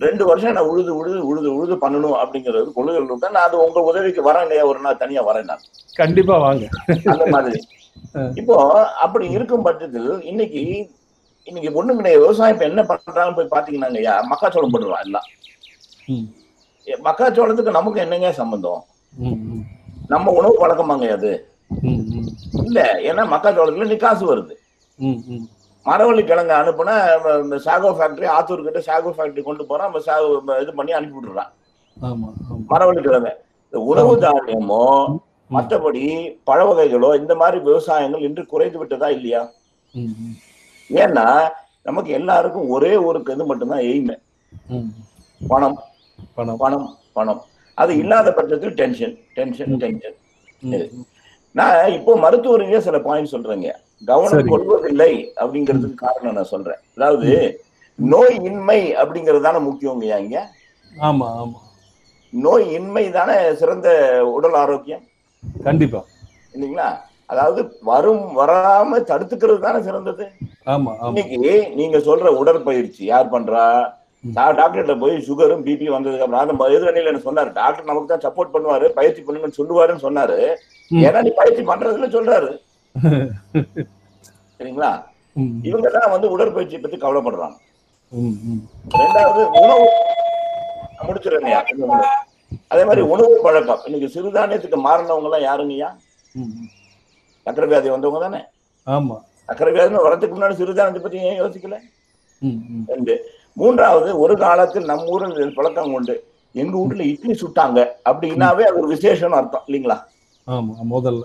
ரெண்டு 0.00 0.24
வருஷம் 0.28 0.54
நான் 0.56 0.70
உழுது 0.72 0.92
உழுது 1.00 1.18
உழுது 1.30 1.48
உழுது 1.56 1.74
பண்ணணும் 1.82 2.16
அப்படிங்கிறது 2.22 2.68
கொள்கைகள் 2.76 3.34
நான் 3.36 3.46
அது 3.48 3.56
உங்க 3.66 3.80
உதவிக்கு 3.90 4.22
வரேன் 4.28 4.44
இல்லையா? 4.46 4.64
ஒரு 4.70 4.80
நாள் 4.86 5.00
தனியா 5.02 5.22
வரேன் 5.28 5.50
நான். 5.50 5.64
கண்டிப்பா 6.00 6.36
வாங்க. 6.46 6.64
அந்த 7.12 7.24
மாதிரி. 7.34 7.60
இப்போ 8.40 8.56
அப்படி 9.04 9.26
இருக்கும் 9.36 9.66
பட்சத்தில் 9.68 10.10
இன்னைக்கு 10.32 10.62
இன்னைக்கு 11.46 11.70
ஒண்ணும் 11.80 11.98
கிடையாது 11.98 12.22
விவசாயம் 12.22 12.54
இப்ப 12.54 12.64
என்ன 12.70 12.82
பண்றாங்கன்னு 12.90 13.38
போய் 13.38 13.54
பாத்தீங்கன்னா 13.54 13.90
ஐயா 14.00 14.14
மக்காச்சோளம் 14.32 14.74
போடுறான் 14.74 15.04
எல்லாம். 15.06 15.26
மக்காச்சோளத்துக்கு 17.06 17.78
நமக்கு 17.78 17.98
என்னங்க 18.04 18.30
சம்பந்தம்? 18.40 18.80
நம்ம 20.12 20.32
உணவு 20.38 20.54
பழக்கமாங்க 20.62 21.08
அது. 21.16 21.32
இல்ல 22.64 22.78
ஏன்னா 23.08 23.22
மக்காச்சோளத்துல 23.34 23.86
இன்னைக்கு 23.86 24.06
காசு 24.06 24.24
வருது. 24.30 24.54
மரவள்ளி 25.86 26.22
கிழங்கு 26.24 26.54
அனுப்புனா 26.60 26.94
இந்த 27.44 27.56
சாகோ 27.66 27.90
ஃபேக்டரி 27.98 28.26
ஆத்தூர் 28.36 28.66
கிட்ட 28.66 28.80
சாகோ 28.88 29.10
ஃபேக்டரி 29.16 29.42
கொண்டு 29.46 29.64
நம்ம 29.84 30.02
சாகோ 30.08 30.28
இது 30.62 30.72
பண்ணி 30.78 30.92
அனுப்பி 30.98 31.16
விட்டுறான். 31.18 31.52
மரவள்ளி 32.72 33.02
கிழங்கு 33.06 33.32
இந்த 33.66 33.80
உணவு 33.92 34.14
தானியமோ 34.24 34.84
மற்றபடி 35.50 36.02
பழ 36.48 36.58
வகைகளோ 36.68 37.08
இந்த 37.20 37.32
மாதிரி 37.40 37.58
விவசாயங்கள் 37.68 38.26
இன்று 38.26 38.42
குறைந்து 38.52 38.78
விட்டதா 38.80 39.08
இல்லையா? 39.16 39.40
ஏன்னா 40.90 41.24
நமக்கு 41.88 42.10
எல்லாருக்கும் 42.18 42.70
ஒரே 42.76 42.92
ஒரு 43.08 43.18
இது 43.26 43.44
மட்டும்தான் 43.50 43.86
எய்மை. 43.90 44.16
பணம். 45.40 45.76
பணம். 46.40 46.58
பணம் 46.64 46.86
பணம். 47.18 47.40
அது 47.78 47.92
இல்லாத 48.02 48.28
பட்சத்தில் 48.32 48.76
டென்ஷன் 48.80 49.14
டென்ஷன் 49.38 49.72
டென்ஷன் 49.84 50.16
நான் 51.54 51.92
இப்போ 51.92 52.12
மருத்துவரீங்க 52.16 52.78
சில 52.78 52.96
பாயிண்ட் 53.06 53.32
சொல்றேங்க. 53.32 53.68
கவனம். 54.08 54.50
கொள்வதில்லை 54.52 55.12
அப்படிங்கிறதுக்கு 55.42 56.04
காரணம் 56.04 56.36
நான் 56.38 56.52
சொல்றேன். 56.54 56.80
அதாவது 56.96 57.30
நோய் 57.98 58.36
இன்மை 58.48 58.80
அப்படிங்கிறது 59.02 59.46
தானே 59.46 59.58
முக்கியங்க 59.58 60.18
இங்க? 60.24 60.38
ஆமா 60.96 61.26
ஆமா. 61.42 61.58
நோய் 62.32 62.66
இன்மை 62.72 63.04
தானே 63.10 63.36
சிறந்த 63.60 63.88
உடல் 64.36 64.56
ஆரோக்கியம்? 64.62 65.02
கண்டிப்பா. 65.64 66.00
இல்லைங்களா? 66.54 66.88
அதாவது 67.26 67.60
வரும் 67.82 68.24
வராம 68.38 69.00
தடுத்துக்கிறது 69.10 69.60
தானே 69.60 69.80
சிறந்தது? 69.82 70.24
ஆமா 70.66 70.92
ஆமா. 71.00 71.10
இன்னைக்கு 71.10 71.40
நீங்க 71.74 71.98
சொல்ற 71.98 72.28
உடற்பயிற்சி 72.40 73.02
யார் 73.04 73.32
பண்றா? 73.34 73.64
நான் 74.24 74.56
டாக்டர்கிட்ட 74.58 74.94
போய் 75.02 75.14
சுகரும் 75.26 75.62
பிபி 75.66 75.86
வந்ததுக்கு 75.94 76.24
அப்புறம் 76.24 76.42
அந்த 76.42 76.64
எதிரணியில 76.76 77.10
என்ன 77.12 77.22
சொன்னாரு. 77.28 77.50
டாக்டர் 77.60 77.88
நமக்கு 77.90 78.10
தான் 78.12 78.24
சப்போர்ட் 78.26 78.52
பண்ணுவாரு 78.54 78.86
பயிற்சி 78.98 79.22
பண்ணுங்கன்னு 79.22 79.58
சொல்லுவாருன்னு 79.60 80.04
சொன்னாரு. 80.06 80.36
ஏன்னா 80.90 81.20
நீ 81.26 81.32
பயிற்சி 81.40 81.62
பண்றதுல 81.70 82.08
சொல்றாரு. 82.16 82.50
சரிங்களா? 84.60 84.90
இவங்க 85.68 85.88
தான் 85.96 86.12
வந்து 86.14 86.30
உடற்பயிற்சி 86.34 86.78
பத்தி 86.78 86.96
கவலைப்படுறாங்க. 86.96 87.56
ரெண்டாவது 89.02 89.42
உணவு. 89.62 89.86
ஒண்ணு. 91.02 92.10
அதே 92.72 92.82
மாதிரி 92.88 93.02
உணவு 93.12 93.34
பழக்கம். 93.46 93.82
இன்னைக்கு 93.86 94.08
சிறுதானியத்துக்கு 94.14 94.78
மாறினவங்க 94.86 95.28
எல்லாம் 95.28 95.46
யாருங்கய்யா. 95.48 95.88
சக்கரை 97.46 97.68
வியாதி 97.70 97.88
வந்தவங்க 97.94 98.20
தானே? 98.26 98.40
ஆமா. 98.86 99.16
சக்கரை 99.48 99.72
வியாதி 99.76 100.02
வரதுக்கு 100.08 100.36
முன்னாடி 100.36 100.58
சிறுதானியத்தை 100.60 101.02
பத்தி 101.06 101.20
ஏன் 101.30 101.40
யோசிக்கல. 101.42 101.78
ரெண்டு 102.92 103.14
மூன்றாவது 103.56 104.18
ஒரு 104.18 104.36
காலத்தில் 104.36 104.84
நம்ம 104.84 105.04
ஊரில் 105.04 105.56
பழக்கம் 105.58 105.92
உண்டு. 105.92 106.14
எங்க 106.54 106.74
வீட்டுல 106.78 107.02
இட்லி 107.12 107.34
சுட்டாங்க 107.34 107.78
அப்படின்னாவே 108.04 108.62
அது 108.62 108.80
ஒரு 108.80 108.88
விசேஷம் 108.88 109.32
அர்த்தம் 109.32 109.66
இல்லைங்களா? 109.66 109.98
ஆமா 110.46 110.74
முதல்ல. 110.92 111.24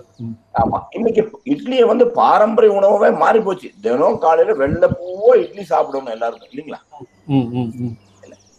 ஆமா. 0.54 0.78
இன்னைக்கு 0.90 1.22
இட்லியை 1.44 1.86
வந்து 1.86 2.06
பாரம்பரிய 2.10 2.72
உணவாவே 2.78 3.16
மாறி 3.16 3.40
போச்சு. 3.40 3.68
தினம் 3.80 4.18
காலையில 4.18 4.54
வெள்ளை 4.54 4.88
பூவோ 4.98 5.30
இட்லி 5.44 5.64
சாப்பிடணும் 5.64 6.14
எல்லாருக்கும் 6.16 6.50
இல்லைங்களா. 6.52 6.80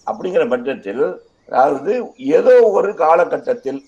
அப்படிங்கிற 0.07 0.49
பட்சத்தில் 0.49 1.03
அதாவது 1.49 1.93
ஏதோ 2.17 2.63
ஒரு 2.69 2.93
காலகட்டத்தில் 2.95 3.79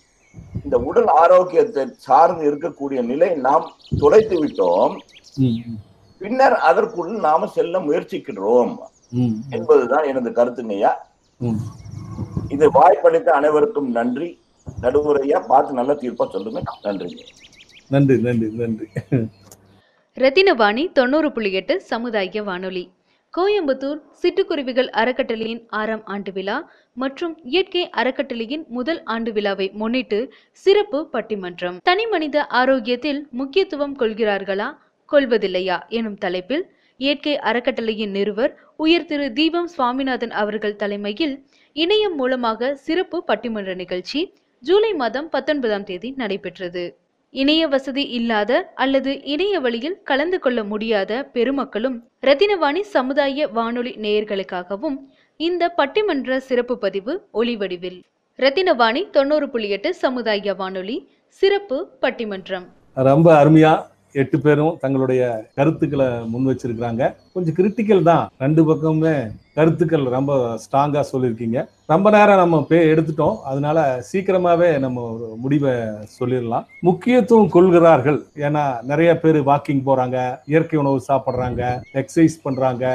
இந்த 0.64 0.78
உடல் 0.78 1.08
ஆரோக்கியத்தை 1.22 1.84
சார்ந்து 1.98 2.44
இருக்கக்கூடிய 2.52 3.02
நிலை 3.02 3.36
நாம் 3.36 3.66
தொலைத்து 4.00 4.36
விட்டோம். 4.44 4.96
பின்னர் 6.22 6.54
அதற்குள் 6.70 7.12
நாம 7.28 7.48
செல்ல 7.48 7.80
முயற்சிக்கிறோம். 7.80 8.72
என்பதுதான் 9.50 10.04
எனது 10.04 10.30
கருத்துங்கய்யா. 10.30 10.92
இது 12.50 12.72
வாய்ப்பளித்த 12.72 13.32
அனைவருக்கும் 13.32 13.92
நன்றி. 13.92 14.40
நடுவுரையா 14.82 15.46
பார்த்து 15.48 15.74
நல்ல 15.74 15.94
தீர்ப்பா 15.94 16.30
சொல்லுங்க. 16.30 16.62
நன்றிங்க. 16.84 17.22
நன்றி 17.90 18.22
நன்றி 18.22 18.48
நன்றி. 18.52 18.88
ரத்தினவாணி 20.18 20.92
தொண்ணூறு 20.92 21.32
புள்ளி 21.32 21.52
எட்டு 21.52 21.82
சமுதாய 21.82 22.44
வானொலி. 22.44 22.92
கோயம்புத்தூர் 23.38 24.00
சிட்டுக்குருவிகள் 24.22 24.90
அறக்கட்டளையின் 24.90 25.66
ஆறாம் 25.70 26.06
ஆண்டு 26.06 26.32
விழா 26.32 26.72
மற்றும் 26.94 27.40
இயற்கை 27.44 27.90
அறக்கட்டளையின் 27.90 28.66
முதல் 28.68 29.04
ஆண்டு 29.04 29.32
விழாவை 29.32 29.72
முன்னிட்டு 29.74 30.34
சிறப்பு 30.52 31.10
பட்டிமன்றம். 31.14 31.78
தனிமனித 31.84 32.46
ஆரோக்கியத்தில் 32.46 33.28
முக்கியத்துவம் 33.32 33.98
கொள்கிறார்களா? 33.98 34.78
கொள்வதில்லையா? 35.12 35.88
எனும் 35.88 36.18
தலைப்பில் 36.18 36.66
இயற்கை 36.98 37.38
அறக்கட்டளையின் 37.40 38.10
நிறுவர் 38.10 38.58
உயர் 38.84 39.06
திரு 39.06 39.26
தீபம் 39.38 39.68
சுவாமிநாதன் 39.68 40.34
அவர்கள் 40.42 40.76
தலைமையில் 40.82 41.34
இணையம் 41.76 42.14
மூலமாக 42.20 42.70
சிறப்பு 42.86 43.18
பட்டிமன்ற 43.28 43.72
நிகழ்ச்சி 43.76 44.20
ஜூலை 44.64 44.92
மாதம் 44.94 45.28
பத்தொன்பதாம் 45.30 45.84
தேதி 45.84 46.10
நடைபெற்றது. 46.22 46.84
இணைய 47.36 47.64
வசதி 47.68 48.04
இல்லாத 48.18 48.72
அல்லது 48.76 49.12
இணைய 49.34 49.60
வழியில் 49.60 49.98
கலந்து 50.04 50.40
கொள்ள 50.40 50.64
முடியாத 50.64 51.12
பெருமக்களும் 51.34 51.98
ரத்தினவாணி 52.28 52.84
சமுதாய 52.96 53.48
வானொலி 53.58 53.94
நேயர்களுக்காகவும் 54.06 54.98
இந்த 55.40 55.74
பட்டிமன்ற 55.78 56.38
சிறப்பு 56.38 56.78
பதிவு 56.78 57.16
ஒளிவடிவில். 57.34 58.00
ரத்தினவாணி 58.40 59.04
தொண்ணூறு 59.10 59.50
புள்ளி 59.50 59.70
எட்டு 59.70 59.94
சமுதாய 60.04 60.54
வானொலி 60.54 60.98
சிறப்பு 61.42 61.80
பட்டிமன்றம். 62.02 62.68
ரொம்ப 63.10 63.28
அருமையா 63.42 63.74
எட்டு 64.14 64.40
பேரும் 64.40 64.78
தங்களுடைய 64.82 65.50
கருத்துக்களை 65.56 66.08
முன் 66.32 66.48
வச்சிருக்கிறாங்க. 66.50 67.14
கொஞ்சம் 67.34 67.56
கிரிட்டிக்கல் 67.60 68.04
தான். 68.04 68.30
ரெண்டு 68.38 68.62
பக்கமுமே 68.70 69.32
கருத்துக்கள் 69.54 70.04
ரொம்ப 70.04 70.58
ஸ்ட்ராங்காக 70.64 71.04
சொல்லியிருக்கீங்க. 71.12 71.60
ரொம்ப 71.86 72.10
நேரம் 72.10 72.38
நம்ம 72.38 72.66
பே 72.70 72.80
எடுத்துட்டோம். 72.94 73.38
அதனால 73.52 74.02
சீக்கிரமாகவே 74.10 74.80
நம்ம 74.80 75.02
ஒரு 75.02 75.28
முடிவை 75.44 75.74
சொல்லிடலாம். 76.20 76.66
முக்கியத்துவம் 76.80 77.54
கொள்கிறார்கள். 77.56 78.20
ஏன்னா 78.36 78.84
நிறைய 78.84 79.20
பேர் 79.20 79.40
வாக்கிங் 79.52 79.86
போகிறாங்க 79.88 80.40
இயற்கை 80.46 80.80
உணவு 80.80 81.02
சாப்பிட்றாங்க 81.08 81.64
எக்ஸசைஸ் 81.94 82.38
பண்ணுறாங்க 82.44 82.86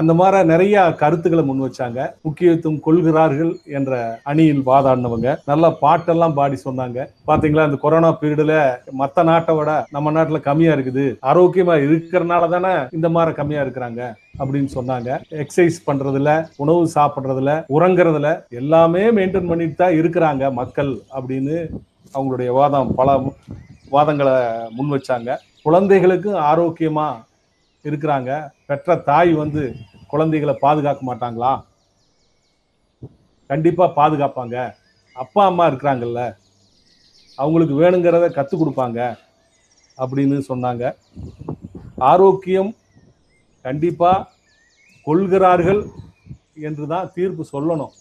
அந்த 0.00 0.12
மாதிரி 0.18 0.38
நிறைய 0.52 0.76
கருத்துக்களை 1.02 1.42
முன் 1.48 1.64
வச்சாங்க. 1.64 1.98
முக்கியத்துவம் 2.26 2.78
கொள்கிறார்கள் 2.86 3.52
என்ற 3.78 3.92
அணியில் 4.30 4.62
வாதாடினவங்க. 4.68 5.28
நல்லா 5.50 5.68
பாட்டெல்லாம் 5.82 6.36
பாடி 6.38 6.56
சொன்னாங்க. 6.64 7.06
பாத்தீங்களா 7.28 7.66
இந்த 7.68 7.78
கொரோனா 7.84 8.10
பீரியட்ல 8.20 8.56
மத்த 9.00 9.24
நாட்டை 9.30 9.54
விட 9.58 9.72
நம்ம 9.96 10.12
நாட்டுல 10.16 10.40
கம்மியா 10.48 10.72
இருக்குது. 10.76 11.06
ஆரோக்கியமா 11.30 11.76
இருக்கிறனால 11.86 12.48
தானே 12.54 12.74
இந்த 12.98 13.08
மாதிரி 13.16 13.34
கம்மியா 13.40 13.62
இருக்கிறாங்க 13.64 14.02
அப்படின்னு 14.40 14.70
சொன்னாங்க. 14.76 15.18
எக்ஸசைஸ் 15.42 15.78
பண்றதுல 15.88 16.32
உணவு 16.64 16.82
சாப்பிட்றதுல 16.96 17.52
உறங்குறதுல 17.76 18.30
எல்லாமே 18.62 19.04
மெயின்டைன் 19.18 19.50
பண்ணிட்டு 19.52 19.78
தான் 19.82 19.98
இருக்கிறாங்க 20.00 20.52
மக்கள் 20.60 20.92
அப்படின்னு 21.18 21.56
அவங்களுடைய 22.16 22.50
வாதம் 22.58 22.90
பல 23.00 23.18
வாதங்களை 23.94 24.34
முன் 24.78 24.92
வச்சாங்க. 24.94 25.30
குழந்தைகளுக்கும் 25.66 26.40
ஆரோக்கியமா 26.50 27.06
இருக்கிறாங்க. 27.88 28.30
பெற்ற 28.68 28.96
தாய் 29.08 29.32
வந்து 29.42 29.62
குழந்தைகளை 30.12 30.54
பாதுகாக்க 30.64 31.02
மாட்டாங்களா? 31.08 31.52
கண்டிப்பாக 33.50 33.96
பாதுகாப்பாங்க. 34.00 34.56
அப்பா 35.22 35.42
அம்மா 35.50 35.64
இருக்கிறாங்கல்ல. 35.70 36.22
அவங்களுக்கு 37.38 37.74
வேணுங்கிறத 37.82 38.26
கற்றுக் 38.36 38.60
கொடுப்பாங்க 38.62 39.00
அப்படின்னு 39.98 40.36
சொன்னாங்க. 40.50 40.84
ஆரோக்கியம் 42.12 42.70
கண்டிப்பாக 43.66 44.26
கொள்கிறார்கள் 45.06 45.82
என்று 46.68 46.84
தான் 46.92 47.10
தீர்ப்பு 47.16 47.44
சொல்லணும். 47.54 47.92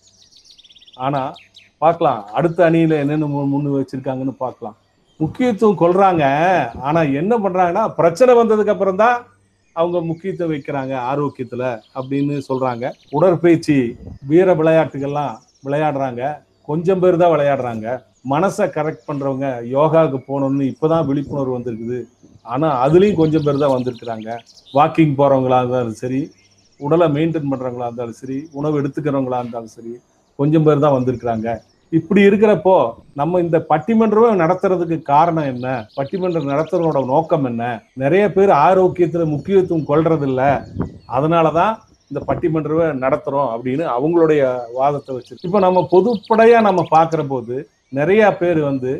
ஆனால் 1.05 1.35
பார்க்கலாம். 1.83 2.21
அடுத்த 2.37 2.59
அணியில் 2.67 3.01
என்னென்ன 3.01 3.27
முன் 3.33 3.51
முன்னு 3.53 3.75
வச்சிருக்காங்கன்னு 3.77 4.35
பார்க்கலாம். 4.43 4.77
முக்கியத்துவம் 5.21 5.81
கொள்கிறாங்க 5.81 6.25
ஆனால் 6.87 7.13
என்ன 7.21 7.33
பண்ணுறாங்கன்னா 7.43 7.83
பிரச்சனை 7.99 8.31
வந்ததுக்கு 8.39 8.73
அப்புறம் 8.73 9.01
தான் 9.03 9.17
அவங்க 9.79 9.97
முக்கியத்துவம் 10.09 10.51
வைக்கிறாங்க 10.53 10.93
ஆரோக்கியத்துல 11.11 11.63
அப்படின்னு 11.99 12.35
சொல்றாங்க. 12.49 12.85
உடற்பயிற்சி 13.17 13.77
வீர 14.31 14.47
விளையாட்டுகள்லாம் 14.59 15.35
விளையாடுறாங்க. 15.67 16.21
கொஞ்சம் 16.69 17.01
பேர் 17.03 17.21
தான் 17.21 17.33
விளையாடுறாங்க. 17.33 17.87
மனசை 18.33 18.65
கரெக்ட் 18.75 19.07
பண்றவங்க 19.07 19.47
யோகாவுக்கு 19.77 20.19
போகணும்னு 20.29 20.65
இப்பதான் 20.73 21.07
விழிப்புணர்வு 21.09 21.57
வந்திருக்குது. 21.57 21.99
ஆனால் 22.53 22.77
அதுலேயும் 22.85 23.19
கொஞ்சம் 23.21 23.45
பேர் 23.45 23.63
தான் 23.63 23.75
வந்திருக்கிறாங்க. 23.77 24.29
வாக்கிங் 24.77 25.17
போகிறவங்களா 25.19 25.59
இருந்தாலும் 25.63 25.99
சரி 26.03 26.21
உடலை 26.79 27.07
மெயின்டைன் 27.17 27.51
பண்ணுறவங்களா 27.51 27.87
இருந்தாலும் 27.89 28.19
சரி 28.21 28.37
உணவு 28.59 28.79
எடுத்துக்கிறவங்களா 28.81 29.39
இருந்தாலும் 29.43 29.75
சரி 29.77 29.93
கொஞ்சம் 30.39 30.65
பேர் 30.67 30.83
தான் 30.85 30.97
வந்திருக்கிறாங்க. 30.97 31.49
இப்படி 31.93 32.21
இருக்கிறப்போ 32.21 32.75
நம்ம 33.13 33.39
இந்த 33.39 33.65
பட்டிமன்றம் 33.69 34.39
நடத்துறதுக்கு 34.41 35.01
காரணம் 35.01 35.45
என்ன? 35.45 35.87
பட்டிமன்றம் 35.95 36.51
நடத்துறதோட 36.51 37.05
நோக்கம் 37.05 37.43
என்ன? 37.43 37.63
நிறைய 37.93 38.31
பேர் 38.31 38.49
ஆரோக்கியத்துல 38.49 39.25
முக்கியத்துவம் 39.25 39.87
கொள்றது 39.87 40.21
இல்ல 40.21 40.41
அதனாலதான் 41.07 41.73
இந்த 42.11 42.19
பட்டிமன்றம் 42.27 43.01
நடத்துறோம் 43.05 43.51
அப்படின்னு 43.53 43.83
அவங்களுடைய 43.97 44.41
வாதத்தை 44.73 45.15
வச்சு 45.15 45.37
இப்ப 45.41 45.59
நம்ம 45.59 45.87
பொதுப்படையா 45.91 46.61
நம்ம 46.61 46.83
பார்க்கிற 46.89 47.23
போது 47.23 47.55
நிறைய 47.89 48.35
பேர் 48.35 48.59
வந்து 48.61 48.91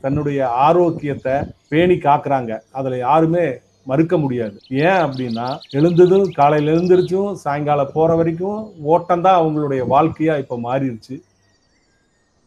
தன்னுடைய 0.00 0.48
ஆரோக்கியத்தை 0.48 1.34
பேணி 1.68 1.94
காக்குறாங்க. 1.94 2.58
அதுல 2.72 2.96
யாருமே 2.96 3.46
மறுக்க 3.82 4.18
முடியாது. 4.18 4.56
ஏன் 4.68 5.00
அப்படின்னா 5.04 5.46
எழுந்ததும் 5.70 6.30
காலையில 6.30 6.72
எழுந்திருச்சும் 6.72 7.32
சாயங்காலம் 7.32 7.94
போற 7.94 8.14
வரைக்கும் 8.14 8.58
ஓட்டம் 8.82 9.22
தான் 9.22 9.40
அவங்களுடைய 9.40 9.82
வாழ்க்கையா 9.90 10.38
இப்ப 10.38 10.58
மாறிடுச்சு. 10.58 11.16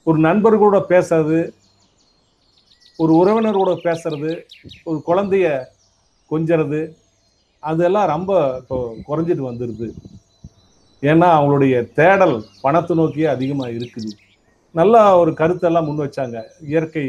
ஒரு 0.07 0.17
நண்பர்களோட 0.27 0.77
பேசுறது 0.91 1.39
ஒரு 3.01 3.11
உறவினரோட 3.21 3.71
பேசுறது 3.85 4.31
ஒரு 4.89 4.97
குழந்தைய 5.09 5.47
கொஞ்சறது 6.31 6.79
அதெல்லாம் 7.63 8.11
ரொம்ப 8.13 8.31
இப்போ 8.61 8.77
குறைஞ்சிட்டு 9.07 9.43
வந்துடுது 9.47 9.87
ஏன்னா 11.03 11.27
அவங்களுடைய 11.37 11.75
தேடல் 11.99 12.35
பணத்தை 12.63 12.95
நோக்கியே 12.99 13.27
அதிகமாக 13.35 13.75
இருக்குது. 13.77 14.11
நல்லா 14.75 15.01
ஒரு 15.21 15.31
கருத்தெல்லாம் 15.39 15.87
முன் 15.87 16.03
வச்சாங்க. 16.03 16.37
இயற்கை 16.71 17.05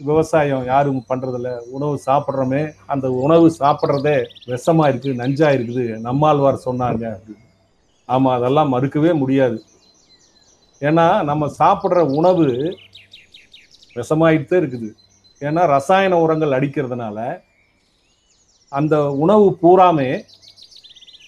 விவசாயம் 0.00 0.64
யாரும் 0.72 1.02
பண்ணுறதில்ல 1.10 1.50
உணவு 1.76 1.94
சாப்பிட்றோமே 2.06 2.62
அந்த 2.92 3.06
உணவு 3.24 3.46
சாப்பிட்றதே 3.60 4.16
விஷமாக 4.52 4.90
இருக்குது 4.92 5.20
நஞ்சாக 5.22 5.56
இருக்குது 5.58 5.84
நம்மாழ்வார் 6.06 6.64
சொன்னாங்க. 6.68 7.04
அப்படின்னு 7.16 7.44
ஆமாம் 8.08 8.36
அதெல்லாம் 8.38 8.72
மறுக்கவே 8.74 9.12
முடியாது. 9.22 9.58
ஏன்னா 10.88 11.24
நம்ம 11.24 11.46
சாப்பிட்ற 11.58 11.98
உணவு 12.18 12.46
விஷமாயிட்டு 13.96 14.54
இருக்குது. 14.60 14.88
ஏன்னா 15.40 15.66
ரசாயன 15.66 16.18
உரங்கள் 16.20 16.50
அடிக்கிறதுனால 16.50 17.18
அந்த 18.68 19.12
உணவு 19.12 19.58
பூராமே 19.62 20.22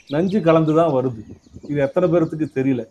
நஞ்சு 0.08 0.40
கலந்து 0.40 0.74
தான் 0.74 0.92
வருது. 0.92 1.22
இது 1.62 1.80
எத்தனை 1.80 2.06
பேர்த்துக்கு 2.10 2.46
தெரியல. 2.54 2.82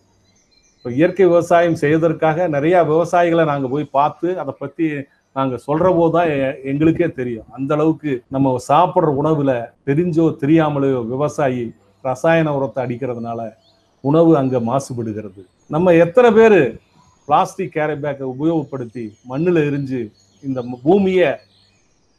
இப்போ 0.76 0.90
இயற்கை 0.90 1.26
விவசாயம் 1.26 1.74
செய்வதற்காக 1.74 2.48
நிறையா 2.48 2.80
விவசாயிகளை 2.86 3.44
நாங்கள் 3.44 3.70
போய் 3.70 3.84
பார்த்து 3.84 4.40
அதை 4.40 4.54
பற்றி 4.58 4.86
நாங்கள் 5.32 5.58
சொல்கிற 5.58 5.92
போது 5.94 6.12
தான் 6.12 6.28
எ- 6.28 6.58
எங்களுக்கே 6.64 7.08
தெரியும். 7.08 7.46
அந்த 7.50 7.74
அளவுக்கு 7.74 8.22
நம்ம 8.28 8.56
சாப்பிட்ற 8.68 9.06
உணவில் 9.06 9.54
தெரிஞ்சோ 9.86 10.36
தெரியாமலையோ 10.42 11.06
விவசாயி 11.06 11.74
ரசாயன 12.02 12.56
உரத்தை 12.56 12.84
அடிக்கிறதுனால 12.84 13.40
உணவு 14.00 14.36
அங்கே 14.36 14.56
மாசுபடுகிறது. 14.56 15.42
நம்ம 15.72 15.92
எத்தனை 16.04 16.30
பேர் 16.36 16.60
பிளாஸ்டிக் 17.28 17.74
கேரி 17.74 17.94
பேக்கை 18.00 18.24
உபயோகப்படுத்தி 18.32 19.04
மண்ணில் 19.30 19.60
எரிஞ்சு 19.68 20.00
இந்த 20.44 20.60
பூமியை 20.82 21.30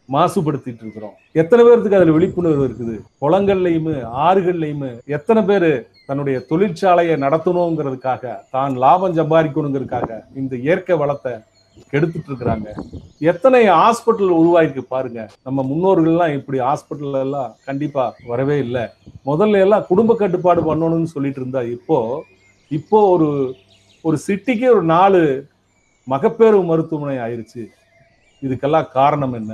மாசுபடுத்திட்டு 0.09 0.83
இருக்கிறோம். 0.85 1.13
எத்தனை 1.41 1.61
பேர்த்துக்கு 1.65 1.97
அதில் 1.99 2.15
விழிப்புணர்வு 2.15 2.63
இருக்குது? 2.67 2.95
குளங்கள்லையுமே 3.23 3.95
ஆறுகள்லையுமே 4.25 4.91
எத்தனை 5.17 5.41
பேர் 5.49 5.69
தன்னுடைய 6.07 6.37
தொழிற்சாலையை 6.49 7.15
நடத்தணுங்கிறதுக்காக 7.25 8.33
தான் 8.55 8.73
லாபம் 8.83 9.17
சம்பாதிக்கணுங்கிறதுக்காக 9.19 10.19
இந்த 10.41 10.55
இயற்கை 10.65 10.97
வளத்தை 11.03 11.33
கெடுத்துட்டு 11.93 12.29
இருக்கிறாங்க. 12.31 12.67
எத்தனை 13.31 13.61
ஹாஸ்பிட்டல் 13.79 14.37
உருவாயிருக்கு 14.41 14.85
பாருங்க. 14.95 15.21
நம்ம 15.47 15.65
முன்னோர்கள்லாம் 15.71 16.35
இப்படி 16.39 16.59
ஹாஸ்பிட்டல் 16.67 17.23
எல்லாம் 17.25 17.51
கண்டிப்பா 17.65 18.05
வரவே 18.31 18.57
இல்லை. 18.67 18.85
முதல்ல 19.31 19.65
எல்லாம் 19.65 19.89
குடும்ப 19.91 20.15
கட்டுப்பாடு 20.21 20.63
பண்ணணும்னு 20.71 21.13
சொல்லிட்டு 21.15 21.41
இருந்தா 21.43 21.63
இப்போ 21.75 21.99
இப்போ 22.71 23.09
ஒரு 23.09 23.29
ஒரு 24.05 24.17
சிட்டிக்கு 24.27 24.67
ஒரு 24.71 24.83
நாலு 24.87 25.21
மகப்பேறு 26.07 26.63
மருத்துவமனை 26.63 27.17
ஆயிருச்சு. 27.17 27.63
இதுக்கெல்லாம் 28.41 28.91
காரணம் 28.91 29.33
என்ன? 29.33 29.53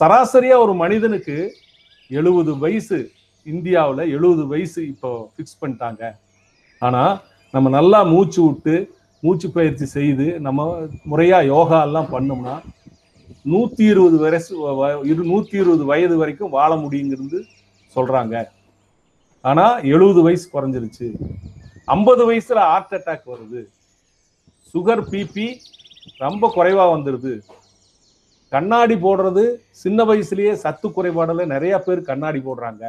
சராசரியா 0.00 0.58
ஒரு 0.58 0.74
மனிதனுக்கு 0.74 1.36
எழுபது 2.10 2.58
வயசு 2.58 2.98
இந்தியாவில் 3.46 4.12
எழுபது 4.12 4.46
வயசு 4.46 4.88
இப்போ 4.88 5.30
ஃபிக்ஸ் 5.32 5.60
பண்ணிட்டாங்க. 5.60 6.02
ஆனால் 6.82 7.14
நம்ம 7.54 7.68
நல்லா 7.68 8.02
மூச்சு 8.04 8.42
விட்டு 8.42 8.74
மூச்சு 9.22 9.52
பயிற்சி 9.52 9.86
செய்து 9.86 10.40
நம்ம 10.40 10.64
முறையாக 11.04 11.44
யோகா 11.46 11.82
எல்லாம் 11.82 12.12
பண்ணோம்னா 12.12 12.56
நூற்றி 13.44 13.84
இருபது 13.84 14.18
வயசு 14.18 14.52
வ- 14.78 15.04
இரு 15.04 15.22
நூற்றி 15.24 15.58
இருபது 15.58 15.84
வயது 15.84 16.16
வரைக்கும் 16.16 16.50
வாழ 16.50 16.76
முடியுங்கிறது 16.76 17.38
சொல்கிறாங்க 17.96 18.34
ஆனால் 19.44 19.84
எழுபது 19.84 20.22
வயசு 20.22 20.46
குறைஞ்சிருச்சு. 20.52 21.06
ஐம்பது 21.94 22.22
வயசுல 22.28 22.60
ஹார்ட் 22.70 22.94
அட்டாக் 22.96 23.28
வருது. 23.32 23.60
சுகர் 24.72 25.02
பிபி 25.12 25.46
ரொம்ப 26.24 26.50
குறைவா 26.56 26.84
வந்துடுது 26.94 27.32
கண்ணாடி 28.52 28.96
போடுறது 29.04 29.44
சின்ன 29.82 30.04
வயசுலயே 30.10 30.52
சத்து 30.64 30.88
குறைபாடுல 30.88 31.46
நிறைய 31.54 31.74
பேர் 31.86 32.08
கண்ணாடி 32.10 32.40
போடுறாங்க. 32.46 32.84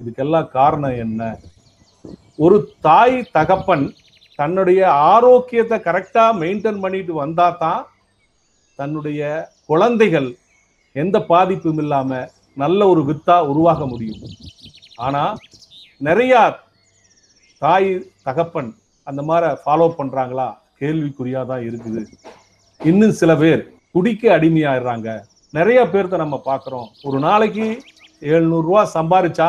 இதுக்கெல்லாம் 0.00 0.48
காரணம் 0.58 0.98
என்ன? 1.04 1.22
ஒரு 2.44 2.56
தாய் 2.86 3.16
தகப்பன் 3.36 3.86
தன்னுடைய 4.40 4.80
ஆரோக்கியத்தை 5.14 5.78
கரெக்டா 5.88 6.24
மெயின்டைன் 6.42 6.82
பண்ணிட்டு 6.84 7.12
வந்தா 7.22 7.48
தான் 7.64 7.82
தன்னுடைய 8.78 9.22
குழந்தைகள் 9.70 10.28
எந்த 11.02 11.16
பாதிப்பும் 11.32 11.80
இல்லாம 11.84 12.20
நல்ல 12.62 12.80
ஒரு 12.92 13.02
வித்தா 13.08 13.36
உருவாக 13.52 13.80
முடியும். 13.86 14.22
ஆனா 15.06 15.22
நிறைய 16.08 16.34
தாய் 17.62 17.88
தகப்பன் 18.26 18.70
அந்த 19.06 19.20
மாதிரி 19.28 19.48
ஃபாலோ 19.62 19.86
பண்றாங்களா? 19.98 20.48
கேள்விக்குறியா 20.80 21.40
தான் 21.50 21.62
இருக்குது. 21.68 22.00
இன்னும் 22.80 23.14
சில 23.20 23.30
பேர் 23.42 23.62
குடிக்க 23.94 24.22
அடிமையாயிடுறாங்க. 24.36 25.08
நிறைய 25.54 25.80
பேர்த்த 25.92 26.22
நம்ம 26.22 26.36
பார்க்குறோம் 26.48 26.88
ஒரு 27.08 27.18
நாளைக்கு 27.26 27.66
எழுநூறுரூவா 28.32 28.82
சம்பாரிச்சா 28.96 29.48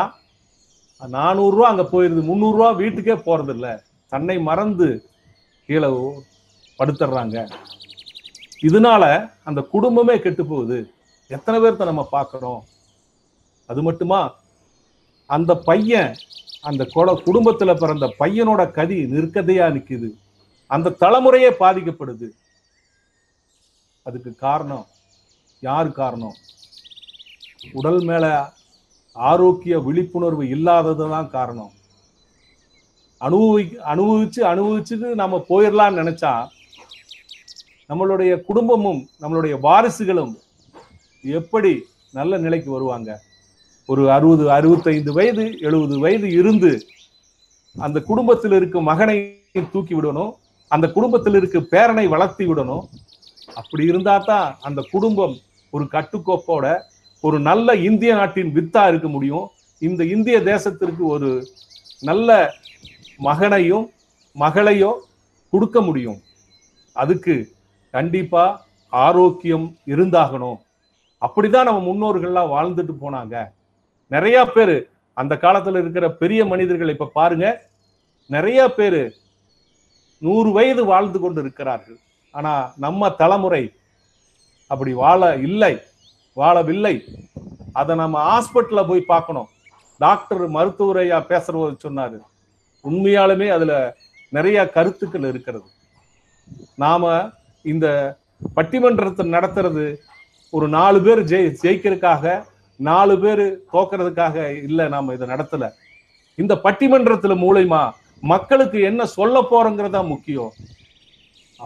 நானூறுரூவா 1.02 1.68
அங்கே 1.72 1.86
போயிடுது 1.92 2.22
முந்நூறுரூவா 2.30 2.70
வீட்டுக்கே 2.80 3.16
போகிறதில்ல 3.26 3.68
தன்னை 4.12 4.36
மறந்து 4.48 4.88
கீழே 5.68 5.90
படுத்துடுறாங்க 6.78 7.36
இதனால 8.68 9.04
அந்த 9.48 9.60
குடும்பமே 9.74 10.16
கெட்டு 10.24 10.42
போகுது. 10.46 10.78
எத்தனை 11.30 11.58
பேர்த்த 11.62 11.90
நம்ம 11.90 12.02
பார்க்குறோம் 12.16 12.60
அது 13.70 13.80
மட்டுமா? 13.86 14.20
அந்த 15.30 15.52
பையன் 15.68 16.12
அந்த 16.60 16.84
கொட 16.84 17.12
குடும்பத்துல 17.12 17.74
பிறந்த 17.78 18.14
பையனோட 18.18 18.70
கதி 18.70 19.04
நிற்கதையா 19.04 19.66
நிக்குது. 19.76 20.10
அந்த 20.66 20.96
தலைமுறையே 21.00 21.50
பாதிக்கப்படுது. 21.60 22.28
அதுக்கு 24.02 24.34
காரணம் 24.34 24.86
யார் 25.60 25.92
காரணம்? 25.92 26.34
உடல் 27.72 28.02
மேல 28.04 28.52
ஆரோக்கிய 29.12 29.78
விழிப்புணர்வு 29.78 30.44
இல்லாததுதான் 30.44 31.28
காரணம். 31.28 31.72
அனுபவி 33.20 33.64
அனுபவிச்சு 33.92 34.40
அனுபவிச்சுட்டு 34.52 35.14
நம்ம 35.14 35.44
போயிடலாம்னு 35.48 36.00
நினைச்சா 36.02 36.46
நம்மளுடைய 37.88 38.40
குடும்பமும் 38.40 39.08
நம்மளுடைய 39.20 39.54
வாரிசுகளும் 39.62 40.34
எப்படி 41.22 41.84
நல்ல 42.12 42.38
நிலைக்கு 42.38 42.70
வருவாங்க? 42.70 43.20
ஒரு 43.90 44.02
அறுபது 44.16 44.44
அறுபத்தைந்து 44.56 45.12
வயது 45.18 45.44
எழுபது 45.68 45.94
வயது 46.04 46.28
இருந்து 46.40 46.72
அந்த 47.76 47.98
குடும்பத்தில் 48.10 48.54
இருக்கும் 48.58 48.88
மகனை 48.90 49.16
தூக்கி 49.72 49.94
விடணும் 49.96 50.32
அந்த 50.70 50.86
குடும்பத்தில் 50.96 51.36
இருக்க 51.38 51.58
பேரனை 51.72 52.04
வளர்த்தி 52.14 52.44
விடணும். 52.46 52.84
அப்படி 53.60 53.84
இருந்தா 53.90 54.14
தான் 54.30 54.48
அந்த 54.68 54.80
குடும்பம் 54.94 55.34
ஒரு 55.72 55.84
கட்டுக்கோப்போட 55.94 56.66
ஒரு 57.24 57.38
நல்ல 57.48 57.74
இந்திய 57.88 58.12
நாட்டின் 58.18 58.52
வித்தா 58.56 58.82
இருக்க 58.90 59.08
முடியும். 59.08 59.46
இந்த 59.88 60.02
இந்திய 60.14 60.36
தேசத்திற்கு 60.50 61.02
ஒரு 61.14 61.30
நல்ல 62.08 62.28
மகனையும் 63.28 63.86
மகளையோ 64.36 64.90
கொடுக்க 65.52 65.80
முடியும். 65.88 66.18
அதுக்கு 66.96 67.34
கண்டிப்பா 67.94 68.44
ஆரோக்கியம் 68.92 69.66
இருந்தாகணும். 69.92 70.58
அப்படிதான் 71.22 71.68
நம்ம 71.68 71.80
முன்னோர்கள்லாம் 71.88 72.52
வாழ்ந்துட்டு 72.56 72.94
போனாங்க. 73.02 73.36
நிறைய 74.10 74.38
பேர் 74.54 74.76
அந்த 75.14 75.34
காலத்துல 75.34 75.80
இருக்கிற 75.82 76.06
பெரிய 76.22 76.44
மனிதர்கள் 76.44 76.94
இப்ப 76.94 77.10
பாருங்க 77.14 77.46
நிறைய 78.26 78.60
பேர் 78.72 79.00
நூறு 80.18 80.52
வயது 80.52 80.84
வாழ்ந்து 80.84 81.18
கொண்டு 81.20 81.40
இருக்கிறார்கள். 81.40 81.98
ஆனா 82.30 82.72
நம்ம 82.76 83.10
தலைமுறை 83.10 83.62
அப்படி 84.66 84.92
வாழ 84.92 85.36
இல்லை 85.36 85.72
வாழவில்லை. 86.36 86.94
அதை 87.72 87.96
நம்ம 87.96 88.16
ஹாஸ்பிட்டல்ல 88.28 88.88
போய் 88.88 89.10
பார்க்கணும். 89.12 89.48
டாக்டர் 89.98 90.50
மருத்துவரையா 90.50 91.18
பேசுறவர் 91.30 91.82
சொன்னாரு. 91.86 92.18
உண்மையாலுமே 92.84 93.48
அதுல 93.48 93.96
நிறைய 94.28 94.58
கருத்துக்கள் 94.70 95.28
இருக்கிறது. 95.28 95.68
நாம 96.76 97.30
இந்த 97.62 97.86
பட்டிமன்றத்தை 98.56 99.24
நடத்துறது 99.36 99.96
ஒரு 100.50 100.68
நாலு 100.68 101.00
பேர் 101.02 101.20
ஜெய் 101.24 101.56
ஜெயிக்கிறதுக்காக 101.62 102.44
நாலு 102.88 103.14
பேர் 103.22 103.44
தோக்கிறதுக்காக 103.72 104.36
இல்லை 104.66 104.84
நாம் 104.94 105.14
இதை 105.14 105.26
நடத்தல. 105.32 105.64
இந்த 106.38 106.54
பட்டிமன்றத்துல 106.64 107.34
மூலயமா 107.44 107.82
மக்களுக்கு 108.32 108.78
என்ன 108.90 109.02
சொல்ல 109.16 109.36
போறோங்கிறதா 109.50 110.00
முக்கியம். 110.12 110.52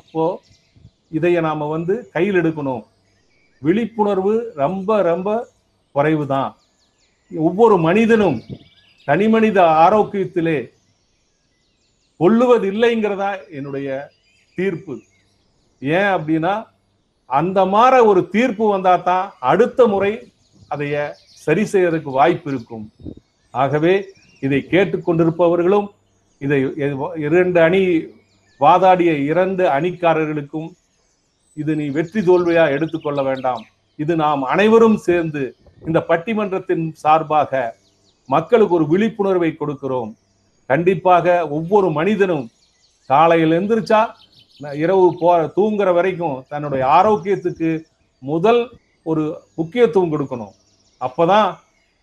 அப்போ 0.00 0.24
இதைய 1.18 1.40
நாம 1.48 1.68
வந்து 1.74 1.94
கையில் 2.14 2.38
எடுக்கணும். 2.40 2.82
விழிப்புணர்வு 3.62 4.34
ரொம்ப 4.62 4.90
ரொம்ப 5.10 5.28
குறைவு 5.94 6.24
தான் 6.34 6.50
ஒவ்வொரு 7.30 7.76
மனிதனும் 7.88 8.38
தனி 9.08 9.26
மனித 9.34 9.58
ஆரோக்கியத்திலே 9.84 10.58
கொள்ளுவது 12.20 12.66
இல்லைங்கிறதா 12.72 13.30
என்னுடைய 13.58 13.88
தீர்ப்பு. 14.58 14.94
ஏன் 15.82 16.10
அப்படின்னா 16.16 16.54
அந்த 17.30 17.60
மாதிரி 17.74 17.98
ஒரு 18.10 18.20
தீர்ப்பு 18.34 18.64
வந்தா 18.74 18.94
தான் 19.10 19.26
அடுத்த 19.52 19.86
முறை 19.92 20.12
அதைய 20.74 20.96
சரி 21.44 21.64
செய்வதற்கு 21.72 22.10
வாய்ப்பு 22.18 22.48
இருக்கும். 22.52 22.86
ஆகவே 23.54 23.94
இதை 24.46 24.60
கேட்டுக்கொண்டிருப்பவர்களும் 24.72 25.88
இதை 26.40 26.58
இரண்டு 27.26 27.58
அணி 27.66 27.82
வாதாடிய 28.60 29.12
இரண்டு 29.30 29.64
அணிக்காரர்களுக்கும் 29.76 30.68
இது 31.56 31.72
நீ 31.80 31.86
வெற்றி 31.96 32.20
தோல்வியா 32.28 32.64
எடுத்துக்கொள்ள 32.76 33.20
வேண்டாம். 33.28 33.62
இது 34.02 34.12
நாம் 34.24 34.42
அனைவரும் 34.52 34.98
சேர்ந்து 35.06 35.42
இந்த 35.88 35.98
பட்டிமன்றத்தின் 36.10 36.84
சார்பாக 37.02 37.62
மக்களுக்கு 38.30 38.76
ஒரு 38.78 38.86
விழிப்புணர்வை 38.92 39.50
கொடுக்கிறோம். 39.54 40.10
கண்டிப்பாக 40.70 41.26
ஒவ்வொரு 41.56 41.88
மனிதனும் 41.98 42.44
காலையில் 43.10 43.54
எந்திரிச்சா 43.58 44.00
இரவு 44.82 45.06
போ 45.20 45.30
தூங்குற 45.56 45.88
வரைக்கும் 45.98 46.36
தன்னுடைய 46.52 46.82
ஆரோக்கியத்துக்கு 46.98 47.70
முதல் 48.22 48.60
ஒரு 49.10 49.24
முக்கியத்துவம் 49.58 50.12
கொடுக்கணும். 50.12 50.54
அப்போதான் 51.06 51.48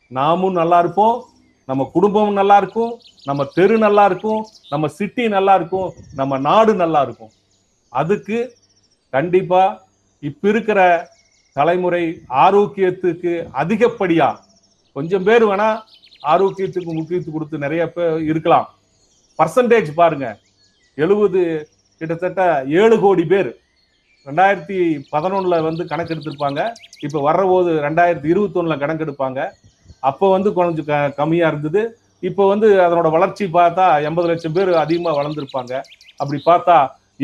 நாமும் 0.07 0.51
நல்லா 0.51 0.79
இருப்போம் 0.79 1.25
நம்ம 1.65 1.89
குடும்பம் 1.93 2.33
நல்லா 2.33 2.57
இருக்கும் 2.57 2.99
நம்ம 3.23 3.43
தெரு 3.45 3.77
நல்லா 3.77 4.05
இருக்கும் 4.05 4.41
நம்ம 4.69 4.87
சிட்டி 4.87 5.27
நல்லா 5.27 5.55
இருக்கும் 5.55 5.93
நம்ம 6.15 6.37
நாடு 6.37 6.73
நல்லா 6.75 7.01
இருக்கும். 7.01 7.31
அதுக்கு 7.89 8.57
கண்டிப்பா 9.09 9.81
இப்ப 10.19 10.47
இருக்கிற 10.49 10.79
தலைமுறை 11.53 12.03
ஆரோக்கியத்துக்கு 12.29 13.31
அதிகப்படியா 13.61 14.27
கொஞ்சம் 14.93 15.23
பேர் 15.23 15.45
வேணா 15.45 15.69
ஆரோக்கியத்துக்கு 16.33 16.91
முக்கியத்துவம் 16.97 17.33
கொடுத்து 17.33 17.57
நிறைய 17.57 17.83
பேர் 17.91 18.21
இருக்கலாம். 18.21 18.67
பர்சன்டேஜ் 19.39 19.89
பாருங்க. 19.95 20.27
எழுபது 20.95 21.69
கிட்டத்தட்ட 21.97 22.63
ஏழு 22.67 22.99
கோடி 22.99 23.25
பேர். 23.25 23.60
ரெண்டாயிரத்தி 24.27 24.77
பதினொன்னில் 25.13 25.65
வந்து 25.67 25.83
கணக்கெடுத்திருப்பாங்க. 25.91 26.61
இப்போ 27.05 27.19
வர்ற 27.27 27.43
போது 27.51 27.71
ரெண்டாயிரத்தி 27.85 28.27
இருபத்தொன்னில் 28.33 28.81
கணக்கெடுப்பாங்க. 28.83 29.39
அப்போ 30.09 30.25
வந்து 30.35 30.49
கொஞ்சம் 30.59 30.87
க 30.89 30.99
கம்மியாக 31.19 31.51
இருந்தது. 31.53 31.81
இப்போ 32.29 32.43
வந்து 32.51 32.67
அதனோட 32.85 33.09
வளர்ச்சி 33.15 33.45
பார்த்தா 33.57 33.85
எண்பது 34.07 34.27
லட்சம் 34.31 34.55
பேர் 34.57 34.71
அதிகமாக 34.83 35.17
வளர்ந்துருப்பாங்க. 35.19 35.73
அப்படி 36.21 36.39
பார்த்தா 36.49 36.77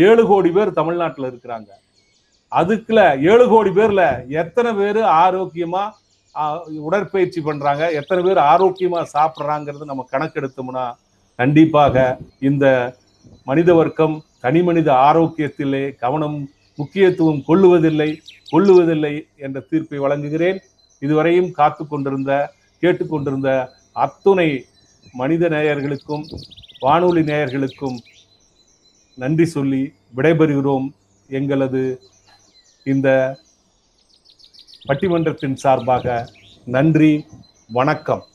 ஏழு 0.08 0.24
கோடி 0.32 0.50
பேர் 0.58 0.78
தமிழ்நாட்டில் 0.80 1.30
இருக்கிறாங்க. 1.32 1.70
அதுக்குள்ள 2.52 3.02
ஏழு 3.32 3.46
கோடி 3.54 3.72
பேர்ல 3.78 4.04
எத்தனை 4.42 4.72
பேர் 4.82 5.02
ஆரோக்கியமா 5.24 5.84
உடற்பயிற்சி 6.88 7.40
பண்றாங்க 7.48 7.84
எத்தனை 8.00 8.22
பேர் 8.26 8.40
ஆரோக்கியமா 8.52 9.00
சாப்பிட்றாங்கிறது 9.16 9.86
நம்ம 9.92 10.06
கணக்கெடுத்தோம்னா 10.14 10.86
கண்டிப்பாக 11.40 12.06
இந்த 12.50 12.66
மனித 13.50 13.72
வர்க்கம் 13.80 14.16
தனி 14.46 14.62
மனித 14.68 14.90
ஆரோக்கியத்திலே 15.08 15.84
கவனம் 16.04 16.38
முக்கியத்துவம் 16.78 17.44
கொள்ளுவதில்லை 17.48 18.10
கொள்ளுவதில்லை 18.52 19.14
என்ற 19.38 19.60
தீர்ப்பை 19.70 20.00
வழங்குகிறேன். 20.00 20.60
இதுவரையும் 21.02 21.52
காத்து 21.52 21.88
கொண்டிருந்த 21.88 22.54
கேட்டுக்கொண்டிருந்த 22.80 23.50
அத்துணை 23.92 24.66
மனித 25.14 25.50
நேயர்களுக்கும் 25.50 26.24
வானொலி 26.80 27.22
நேயர்களுக்கும் 27.22 27.98
நன்றி 29.16 29.46
சொல்லி 29.46 29.94
விடைபெறுகிறோம். 30.16 30.88
எங்களது 31.30 31.84
இந்த 32.84 33.10
பட்டிமன்றத்தின் 34.88 35.54
சார்பாக 35.54 36.30
நன்றி 36.66 37.26
வணக்கம். 37.78 38.28